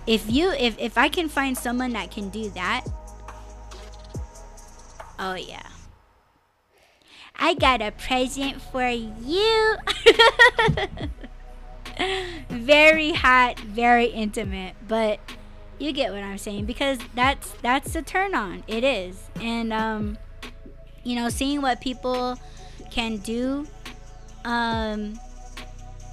If 0.06 0.30
you 0.30 0.52
if 0.52 0.78
if 0.78 0.96
I 0.96 1.08
can 1.08 1.28
find 1.28 1.56
someone 1.56 1.92
that 1.92 2.10
can 2.10 2.30
do 2.30 2.48
that, 2.50 2.86
oh 5.18 5.34
yeah. 5.34 5.66
I 7.40 7.54
got 7.54 7.82
a 7.82 7.92
present 7.92 8.60
for 8.60 8.88
you. 8.88 9.76
very 12.48 13.12
hot, 13.12 13.60
very 13.60 14.06
intimate, 14.06 14.74
but 14.86 15.20
you 15.78 15.92
get 15.92 16.12
what 16.12 16.22
I'm 16.22 16.38
saying 16.38 16.64
because 16.64 16.98
that's 17.14 17.50
that's 17.62 17.92
the 17.92 18.02
turn 18.02 18.34
on. 18.34 18.64
It 18.66 18.84
is. 18.84 19.20
And 19.40 19.72
um 19.72 20.18
you 21.04 21.16
know, 21.16 21.30
seeing 21.30 21.62
what 21.62 21.80
people 21.80 22.38
can 22.90 23.16
do 23.18 23.66
um, 24.44 25.18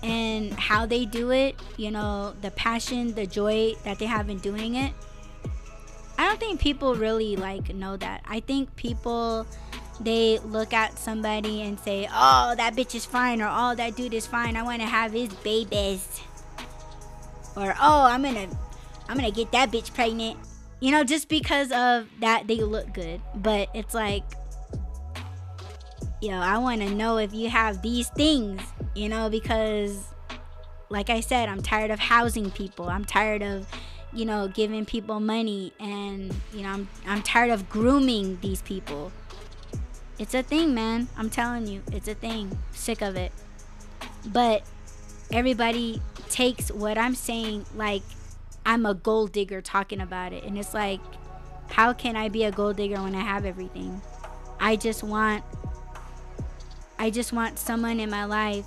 and 0.04 0.54
how 0.54 0.86
they 0.86 1.06
do 1.06 1.32
it, 1.32 1.56
you 1.78 1.92
know, 1.92 2.34
the 2.42 2.52
passion, 2.52 3.14
the 3.14 3.26
joy 3.26 3.74
that 3.84 4.00
they 4.00 4.06
have 4.06 4.30
in 4.30 4.40
doing 4.40 4.76
it. 4.76 4.94
I 6.18 6.28
don't 6.28 6.40
think 6.40 6.62
people 6.62 6.96
really 6.96 7.36
like 7.36 7.74
know 7.76 7.98
that. 7.98 8.22
I 8.26 8.40
think 8.40 8.74
people 8.78 9.46
they 10.00 10.40
look 10.40 10.74
at 10.74 10.98
somebody 10.98 11.62
and 11.62 11.78
say, 11.80 12.08
"Oh, 12.12 12.54
that 12.56 12.76
bitch 12.76 12.96
is 12.96 13.06
fine," 13.06 13.42
or 13.42 13.50
"Oh, 13.52 13.76
that 13.76 13.98
dude 13.98 14.14
is 14.14 14.26
fine. 14.26 14.56
I 14.56 14.64
want 14.64 14.82
to 14.82 14.88
have 14.88 15.12
his 15.12 15.30
babies," 15.36 16.22
or 17.58 17.76
"Oh, 17.82 18.04
I'm 18.06 18.24
gonna, 18.24 18.48
I'm 19.08 19.18
gonna 19.18 19.32
get 19.32 19.52
that 19.52 19.72
bitch 19.72 19.94
pregnant." 19.94 20.38
You 20.80 20.92
know, 20.92 21.04
just 21.04 21.30
because 21.30 21.72
of 21.72 22.08
that 22.20 22.48
they 22.48 22.58
look 22.58 22.94
good. 22.94 23.22
But 23.36 23.70
it's 23.74 23.94
like 23.94 24.24
yo, 26.22 26.34
I 26.34 26.58
want 26.58 26.82
to 26.82 26.90
know 26.90 27.18
if 27.18 27.34
you 27.34 27.50
have 27.50 27.82
these 27.82 28.10
things, 28.10 28.62
you 28.96 29.10
know, 29.10 29.30
because 29.30 30.04
like 30.90 31.10
I 31.10 31.20
said, 31.20 31.50
I'm 31.50 31.62
tired 31.62 31.92
of 31.92 32.00
housing 32.00 32.52
people. 32.52 32.90
I'm 32.90 33.06
tired 33.06 33.42
of, 33.44 33.68
you 34.14 34.26
know, 34.26 34.48
giving 34.48 34.86
people 34.86 35.20
money 35.20 35.74
and, 35.80 36.34
you 36.54 36.64
know, 36.64 36.70
I'm 36.70 36.88
I'm 37.06 37.22
tired 37.22 37.52
of 37.52 37.70
grooming 37.70 38.40
these 38.42 38.62
people. 38.62 39.12
It's 40.18 40.34
a 40.34 40.44
thing, 40.44 40.74
man. 40.74 41.10
I'm 41.18 41.30
telling 41.30 41.68
you, 41.68 41.84
it's 41.92 42.08
a 42.08 42.16
thing. 42.16 42.58
Sick 42.72 43.02
of 43.02 43.16
it. 43.16 43.32
But 44.26 44.64
everybody 45.32 46.02
takes 46.30 46.72
what 46.72 46.98
I'm 46.98 47.16
saying 47.16 47.66
like 47.76 48.04
I'm 48.66 48.86
a 48.86 48.94
gold 48.94 49.32
digger 49.32 49.62
talking 49.62 50.02
about 50.02 50.34
it. 50.34 50.44
And 50.44 50.58
it's 50.58 50.74
like, 50.74 51.00
how 51.70 51.94
can 51.94 52.16
I 52.16 52.30
be 52.30 52.44
a 52.44 52.52
gold 52.52 52.78
digger 52.78 53.02
when 53.02 53.16
I 53.16 53.22
have 53.22 53.46
everything? 53.46 54.02
I 54.60 54.76
just 54.76 55.04
want 55.04 55.44
I 56.98 57.10
just 57.10 57.34
want 57.34 57.60
someone 57.60 58.00
in 58.00 58.10
my 58.10 58.26
life 58.26 58.66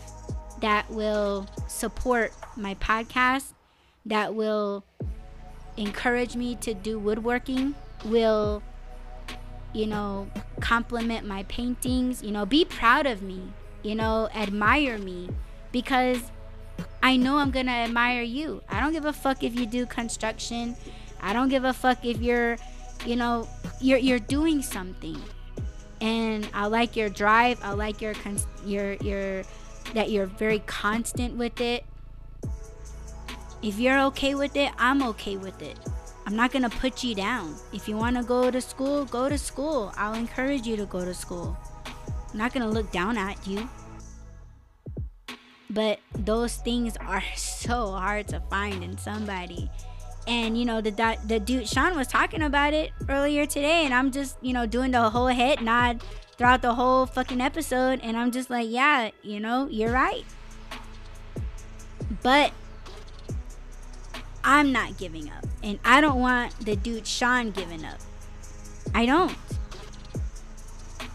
that 0.60 0.90
will 0.90 1.46
support 1.66 2.32
my 2.56 2.74
podcast, 2.74 3.52
that 4.04 4.34
will 4.34 4.84
encourage 5.76 6.36
me 6.36 6.56
to 6.56 6.74
do 6.74 6.98
woodworking, 6.98 7.74
will, 8.04 8.62
you 9.72 9.86
know, 9.86 10.28
compliment 10.60 11.26
my 11.26 11.44
paintings, 11.44 12.22
you 12.22 12.30
know, 12.30 12.44
be 12.44 12.64
proud 12.64 13.06
of 13.06 13.22
me, 13.22 13.40
you 13.82 13.94
know, 13.94 14.28
admire 14.34 14.98
me 14.98 15.30
because 15.72 16.30
I 17.02 17.16
know 17.16 17.38
I'm 17.38 17.50
gonna 17.50 17.70
admire 17.70 18.22
you. 18.22 18.62
I 18.68 18.80
don't 18.80 18.92
give 18.92 19.04
a 19.04 19.12
fuck 19.12 19.42
if 19.42 19.58
you 19.58 19.66
do 19.66 19.86
construction. 19.86 20.76
I 21.20 21.32
don't 21.32 21.48
give 21.48 21.64
a 21.64 21.72
fuck 21.72 22.04
if 22.04 22.20
you're, 22.20 22.56
you 23.06 23.16
know, 23.16 23.48
you're 23.80 23.98
you're 23.98 24.18
doing 24.18 24.62
something 24.62 25.20
and 26.00 26.48
I 26.54 26.66
like 26.66 26.96
your 26.96 27.08
drive. 27.08 27.58
I 27.62 27.72
like 27.72 28.00
your 28.00 28.14
cons- 28.14 28.46
your 28.64 28.94
your 28.94 29.44
that 29.94 30.10
you're 30.10 30.26
very 30.26 30.60
constant 30.60 31.36
with 31.36 31.60
it. 31.60 31.84
If 33.62 33.78
you're 33.78 33.98
okay 34.12 34.34
with 34.34 34.54
it, 34.56 34.70
I'm 34.78 35.02
okay 35.02 35.36
with 35.36 35.62
it. 35.62 35.78
I'm 36.26 36.36
not 36.36 36.52
to 36.62 36.70
put 36.70 37.02
you 37.02 37.14
down. 37.14 37.56
If 37.72 37.88
you 37.88 37.96
want 37.96 38.16
to 38.16 38.22
go 38.22 38.50
to 38.50 38.60
school, 38.60 39.06
go 39.06 39.28
to 39.28 39.38
school. 39.38 39.92
I'll 39.96 40.14
encourage 40.14 40.66
you 40.66 40.76
to 40.76 40.86
go 40.86 41.04
to 41.04 41.14
school. 41.14 41.56
I'm 42.30 42.38
not 42.38 42.52
to 42.66 42.70
look 42.70 42.92
down 42.92 43.16
at 43.16 43.46
you. 43.46 43.68
But 45.70 46.00
those 46.14 46.56
things 46.56 46.96
are 46.96 47.22
so 47.36 47.92
hard 47.92 48.28
to 48.28 48.40
find 48.48 48.82
in 48.82 48.96
somebody 48.96 49.70
and 50.28 50.58
you 50.58 50.66
know 50.66 50.80
the 50.82 51.16
the 51.26 51.40
dude 51.40 51.66
Shawn 51.66 51.96
was 51.96 52.06
talking 52.06 52.42
about 52.42 52.74
it 52.74 52.92
earlier 53.08 53.46
today, 53.46 53.84
and 53.84 53.94
I'm 53.94 54.12
just 54.12 54.36
you 54.42 54.52
know 54.52 54.66
doing 54.66 54.90
the 54.90 55.08
whole 55.08 55.28
head 55.28 55.62
nod 55.62 56.04
throughout 56.36 56.62
the 56.62 56.74
whole 56.74 57.06
fucking 57.06 57.40
episode, 57.40 58.00
and 58.02 58.16
I'm 58.16 58.30
just 58.30 58.50
like, 58.50 58.68
yeah, 58.70 59.10
you 59.22 59.40
know, 59.40 59.66
you're 59.68 59.90
right. 59.90 60.24
But 62.22 62.52
I'm 64.44 64.70
not 64.70 64.98
giving 64.98 65.30
up, 65.30 65.46
and 65.62 65.78
I 65.84 66.02
don't 66.02 66.20
want 66.20 66.54
the 66.60 66.76
dude 66.76 67.06
Shawn 67.06 67.50
giving 67.50 67.84
up. 67.84 67.98
I 68.94 69.06
don't. 69.06 69.36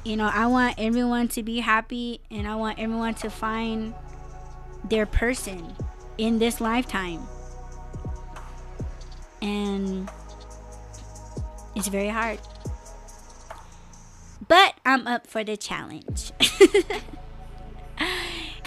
You 0.03 0.17
know, 0.17 0.30
I 0.34 0.47
want 0.47 0.75
everyone 0.80 1.30
to 1.30 1.43
be 1.43 1.59
happy, 1.59 2.19
and 2.31 2.47
I 2.47 2.55
want 2.55 2.80
everyone 2.80 3.13
to 3.15 3.30
find 3.30 3.93
their 4.85 5.05
person 5.05 5.76
in 6.18 6.39
this 6.39 6.61
lifetime 6.61 7.27
and 9.43 10.10
it's 11.76 11.89
very 11.89 12.07
hard. 12.07 12.39
But 14.47 14.76
I'm 14.85 15.05
up 15.05 15.27
for 15.27 15.43
the 15.43 15.57
challenge. 15.57 16.31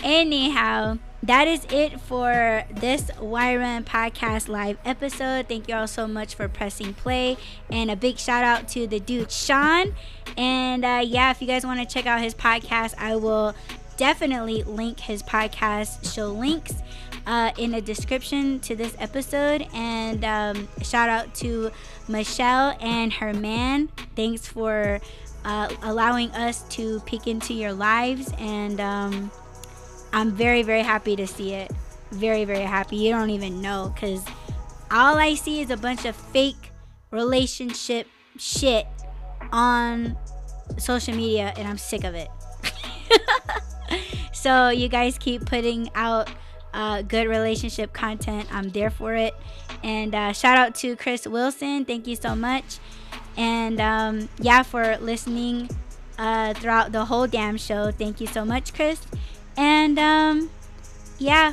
Anyhow, 0.03 0.99
that 1.23 1.49
is 1.49 1.67
it 1.71 2.01
for 2.01 2.65
this 2.71 3.11
Why 3.19 3.57
Run 3.57 3.85
Podcast 3.85 4.49
Live 4.49 4.79
episode. 4.85 5.49
Thank 5.49 5.69
you 5.69 5.75
all 5.75 5.87
so 5.87 6.07
much 6.07 6.35
for 6.35 6.49
pressing 6.49 6.95
play. 6.95 7.37
And 7.71 7.91
a 7.91 7.97
big 7.97 8.19
shout 8.19 8.45
out 8.45 8.69
to 8.69 8.87
the 8.87 9.01
dude 9.01 9.33
Shawn. 9.33 9.95
And 10.37 10.85
uh, 10.85 11.03
yeah, 11.05 11.31
if 11.31 11.41
you 11.41 11.47
guys 11.47 11.65
want 11.65 11.81
to 11.81 11.87
check 11.87 12.07
out 12.07 12.21
his 12.21 12.35
podcast, 12.35 12.95
I 12.99 13.17
will 13.17 13.55
definitely 13.97 14.63
link 14.63 15.01
his 15.01 15.23
podcast 15.23 16.15
show 16.15 16.29
links 16.29 16.75
uh, 17.27 17.51
in 17.59 17.73
the 17.73 17.81
description 17.81 18.61
to 18.61 18.77
this 18.77 18.95
episode. 18.99 19.67
And 19.75 20.25
um, 20.25 20.69
shout 20.83 21.09
out 21.09 21.35
to 21.37 21.71
Michelle 22.09 22.77
and 22.81 23.13
her 23.15 23.33
man. 23.33 23.89
Thanks 24.15 24.47
for 24.47 25.01
uh, 25.45 25.69
allowing 25.83 26.31
us 26.33 26.63
to 26.71 27.01
peek 27.01 27.27
into 27.27 27.55
your 27.55 27.73
lives. 27.73 28.33
And 28.39 28.81
um, 28.81 29.31
I'm 30.13 30.33
very, 30.33 30.63
very 30.63 30.83
happy 30.83 31.17
to 31.17 31.27
see 31.27 31.55
it. 31.55 31.71
Very, 32.13 32.45
very 32.45 32.63
happy. 32.63 32.97
You 32.97 33.13
don't 33.13 33.31
even 33.31 33.61
know 33.61 33.93
because 33.95 34.25
all 34.91 35.17
I 35.17 35.35
see 35.35 35.61
is 35.61 35.71
a 35.71 35.77
bunch 35.77 36.05
of 36.05 36.15
fake 36.15 36.71
relationship 37.11 38.07
shit 38.39 38.87
on 39.53 40.17
social 40.79 41.15
media, 41.15 41.53
and 41.57 41.67
I'm 41.67 41.79
sick 41.79 42.05
of 42.05 42.15
it. 42.15 42.29
so, 44.33 44.69
you 44.69 44.89
guys 44.89 45.19
keep 45.19 45.47
putting 45.47 45.91
out 45.95 46.29
uh, 46.73 47.03
good 47.03 47.27
relationship 47.27 47.93
content, 47.93 48.47
I'm 48.53 48.69
there 48.69 48.91
for 48.91 49.15
it. 49.15 49.35
And 49.83 50.15
uh, 50.15 50.33
shout 50.33 50.59
out 50.59 50.75
to 50.77 50.97
Chris 50.97 51.27
Wilson. 51.27 51.85
Thank 51.85 52.07
you 52.07 52.17
so 52.17 52.37
much. 52.37 52.79
And 53.37 53.81
um, 53.81 54.29
yeah, 54.39 54.63
for 54.63 54.97
listening 54.99 55.71
uh, 56.19 56.55
throughout 56.55 56.93
the 56.93 57.07
whole 57.07 57.27
damn 57.27 57.57
show. 57.57 57.91
Thank 57.91 58.21
you 58.21 58.27
so 58.27 58.45
much, 58.45 58.75
Chris. 58.75 59.01
And 59.57 59.99
um, 59.99 60.51
yeah, 61.19 61.53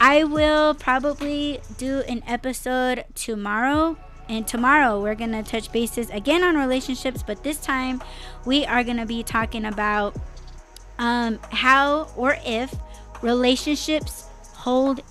I 0.00 0.24
will 0.24 0.74
probably 0.74 1.60
do 1.78 2.00
an 2.08 2.22
episode 2.26 3.04
tomorrow. 3.14 3.96
And 4.28 4.46
tomorrow 4.46 5.00
we're 5.00 5.14
going 5.14 5.32
to 5.32 5.42
touch 5.42 5.70
bases 5.70 6.10
again 6.10 6.42
on 6.42 6.56
relationships, 6.56 7.22
but 7.22 7.44
this 7.44 7.58
time 7.58 8.02
we 8.44 8.66
are 8.66 8.82
going 8.82 8.96
to 8.96 9.06
be 9.06 9.22
talking 9.22 9.64
about 9.64 10.16
um, 10.98 11.38
how 11.50 12.08
or 12.16 12.38
if 12.44 12.74
relationships 13.22 14.24
hold 14.54 15.02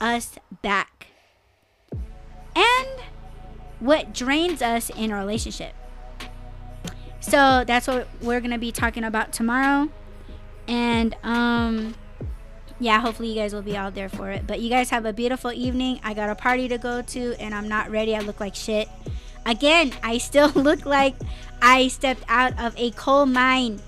us 0.00 0.36
back 0.62 1.06
and 2.56 2.88
what 3.80 4.12
drains 4.12 4.62
us 4.62 4.90
in 4.90 5.10
a 5.10 5.16
relationship. 5.16 5.74
So 7.20 7.64
that's 7.66 7.86
what 7.86 8.08
we're 8.20 8.40
going 8.40 8.50
to 8.50 8.58
be 8.58 8.72
talking 8.72 9.04
about 9.04 9.32
tomorrow. 9.32 9.88
And 10.66 11.14
um 11.22 11.94
yeah, 12.80 13.00
hopefully 13.00 13.28
you 13.28 13.34
guys 13.36 13.54
will 13.54 13.62
be 13.62 13.76
out 13.76 13.94
there 13.94 14.08
for 14.08 14.30
it. 14.30 14.46
But 14.46 14.60
you 14.60 14.68
guys 14.68 14.90
have 14.90 15.06
a 15.06 15.12
beautiful 15.12 15.52
evening. 15.52 16.00
I 16.02 16.12
got 16.12 16.28
a 16.28 16.34
party 16.34 16.68
to 16.68 16.78
go 16.78 17.02
to 17.02 17.34
and 17.38 17.54
I'm 17.54 17.68
not 17.68 17.90
ready. 17.90 18.16
I 18.16 18.20
look 18.20 18.40
like 18.40 18.54
shit. 18.54 18.88
Again, 19.46 19.92
I 20.02 20.18
still 20.18 20.48
look 20.54 20.84
like 20.84 21.14
I 21.62 21.88
stepped 21.88 22.24
out 22.28 22.58
of 22.58 22.74
a 22.76 22.90
coal 22.92 23.26
mine. 23.26 23.80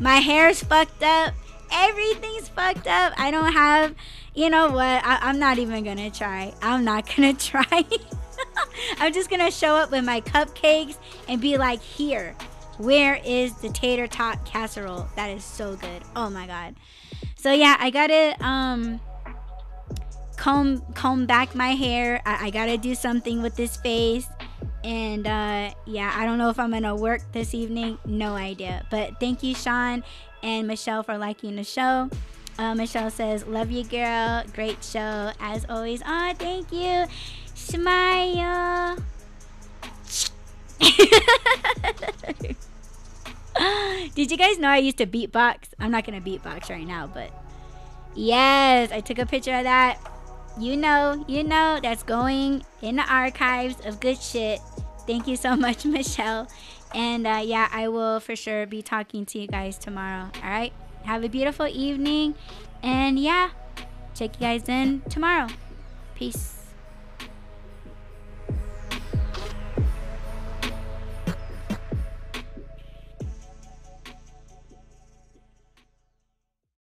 My 0.00 0.16
hair's 0.16 0.62
fucked 0.62 1.02
up. 1.02 1.34
Everything's 1.70 2.48
fucked 2.48 2.86
up. 2.86 3.12
I 3.18 3.30
don't 3.30 3.52
have, 3.52 3.94
you 4.34 4.48
know 4.48 4.70
what? 4.70 5.04
I, 5.04 5.30
am 5.30 5.38
not 5.38 5.58
even 5.58 5.84
gonna 5.84 6.10
try. 6.10 6.54
I'm 6.62 6.84
not 6.84 7.08
gonna 7.16 7.34
try. 7.34 7.64
I'm 8.98 9.12
just 9.12 9.28
gonna 9.28 9.50
show 9.50 9.74
up 9.74 9.90
with 9.90 10.04
my 10.04 10.20
cupcakes 10.20 10.96
and 11.28 11.40
be 11.40 11.58
like, 11.58 11.82
here, 11.82 12.34
where 12.78 13.20
is 13.24 13.54
the 13.60 13.68
tater 13.70 14.06
tot 14.06 14.44
casserole? 14.44 15.08
That 15.16 15.30
is 15.30 15.44
so 15.44 15.76
good. 15.76 16.02
Oh 16.14 16.30
my 16.30 16.46
god. 16.46 16.76
So 17.36 17.52
yeah, 17.52 17.76
I 17.78 17.90
gotta 17.90 18.36
um 18.44 19.00
comb 20.36 20.82
comb 20.94 21.26
back 21.26 21.54
my 21.54 21.70
hair. 21.70 22.22
I, 22.24 22.46
I 22.46 22.50
gotta 22.50 22.78
do 22.78 22.94
something 22.94 23.42
with 23.42 23.56
this 23.56 23.76
face. 23.76 24.28
And 24.84 25.26
uh, 25.26 25.70
yeah, 25.86 26.12
I 26.14 26.24
don't 26.24 26.38
know 26.38 26.50
if 26.50 26.58
I'm 26.58 26.70
gonna 26.70 26.96
work 26.96 27.22
this 27.32 27.54
evening. 27.54 27.98
No 28.04 28.34
idea. 28.34 28.86
But 28.90 29.20
thank 29.20 29.42
you, 29.42 29.54
Shawn 29.54 30.04
and 30.42 30.66
Michelle, 30.66 31.02
for 31.02 31.18
liking 31.18 31.56
the 31.56 31.64
show. 31.64 32.10
Uh, 32.58 32.74
Michelle 32.74 33.10
says, 33.10 33.46
"Love 33.46 33.70
you, 33.70 33.84
girl. 33.84 34.44
Great 34.54 34.82
show 34.82 35.32
as 35.40 35.66
always." 35.68 36.02
Oh, 36.06 36.32
thank 36.38 36.72
you, 36.72 37.06
Smile. 37.54 38.96
Did 44.14 44.30
you 44.30 44.36
guys 44.36 44.58
know 44.58 44.68
I 44.68 44.78
used 44.78 44.98
to 44.98 45.06
beatbox? 45.06 45.70
I'm 45.78 45.90
not 45.90 46.04
gonna 46.04 46.20
beatbox 46.20 46.70
right 46.70 46.86
now, 46.86 47.06
but 47.06 47.30
yes, 48.14 48.92
I 48.92 49.00
took 49.00 49.18
a 49.18 49.26
picture 49.26 49.54
of 49.54 49.64
that. 49.64 49.98
You 50.58 50.76
know, 50.76 51.24
you 51.28 51.44
know, 51.44 51.78
that's 51.82 52.02
going 52.02 52.64
in 52.82 52.96
the 52.96 53.02
archives 53.02 53.76
of 53.86 54.00
good 54.00 54.20
shit. 54.20 54.60
Thank 55.06 55.28
you 55.28 55.36
so 55.36 55.56
much, 55.66 55.84
Michelle. 55.84 56.48
And 56.94 57.26
uh, 57.26 57.42
yeah, 57.44 57.68
I 57.72 57.88
will 57.88 58.20
for 58.20 58.34
sure 58.34 58.66
be 58.66 58.82
talking 58.82 59.24
to 59.26 59.38
you 59.38 59.46
guys 59.46 59.78
tomorrow. 59.78 60.30
All 60.42 60.50
right. 60.50 60.72
Have 61.04 61.22
a 61.22 61.28
beautiful 61.28 61.66
evening. 61.66 62.34
And 62.82 63.18
yeah, 63.18 63.50
check 64.14 64.34
you 64.40 64.46
guys 64.46 64.68
in 64.68 65.02
tomorrow. 65.08 65.48
Peace. 66.14 66.57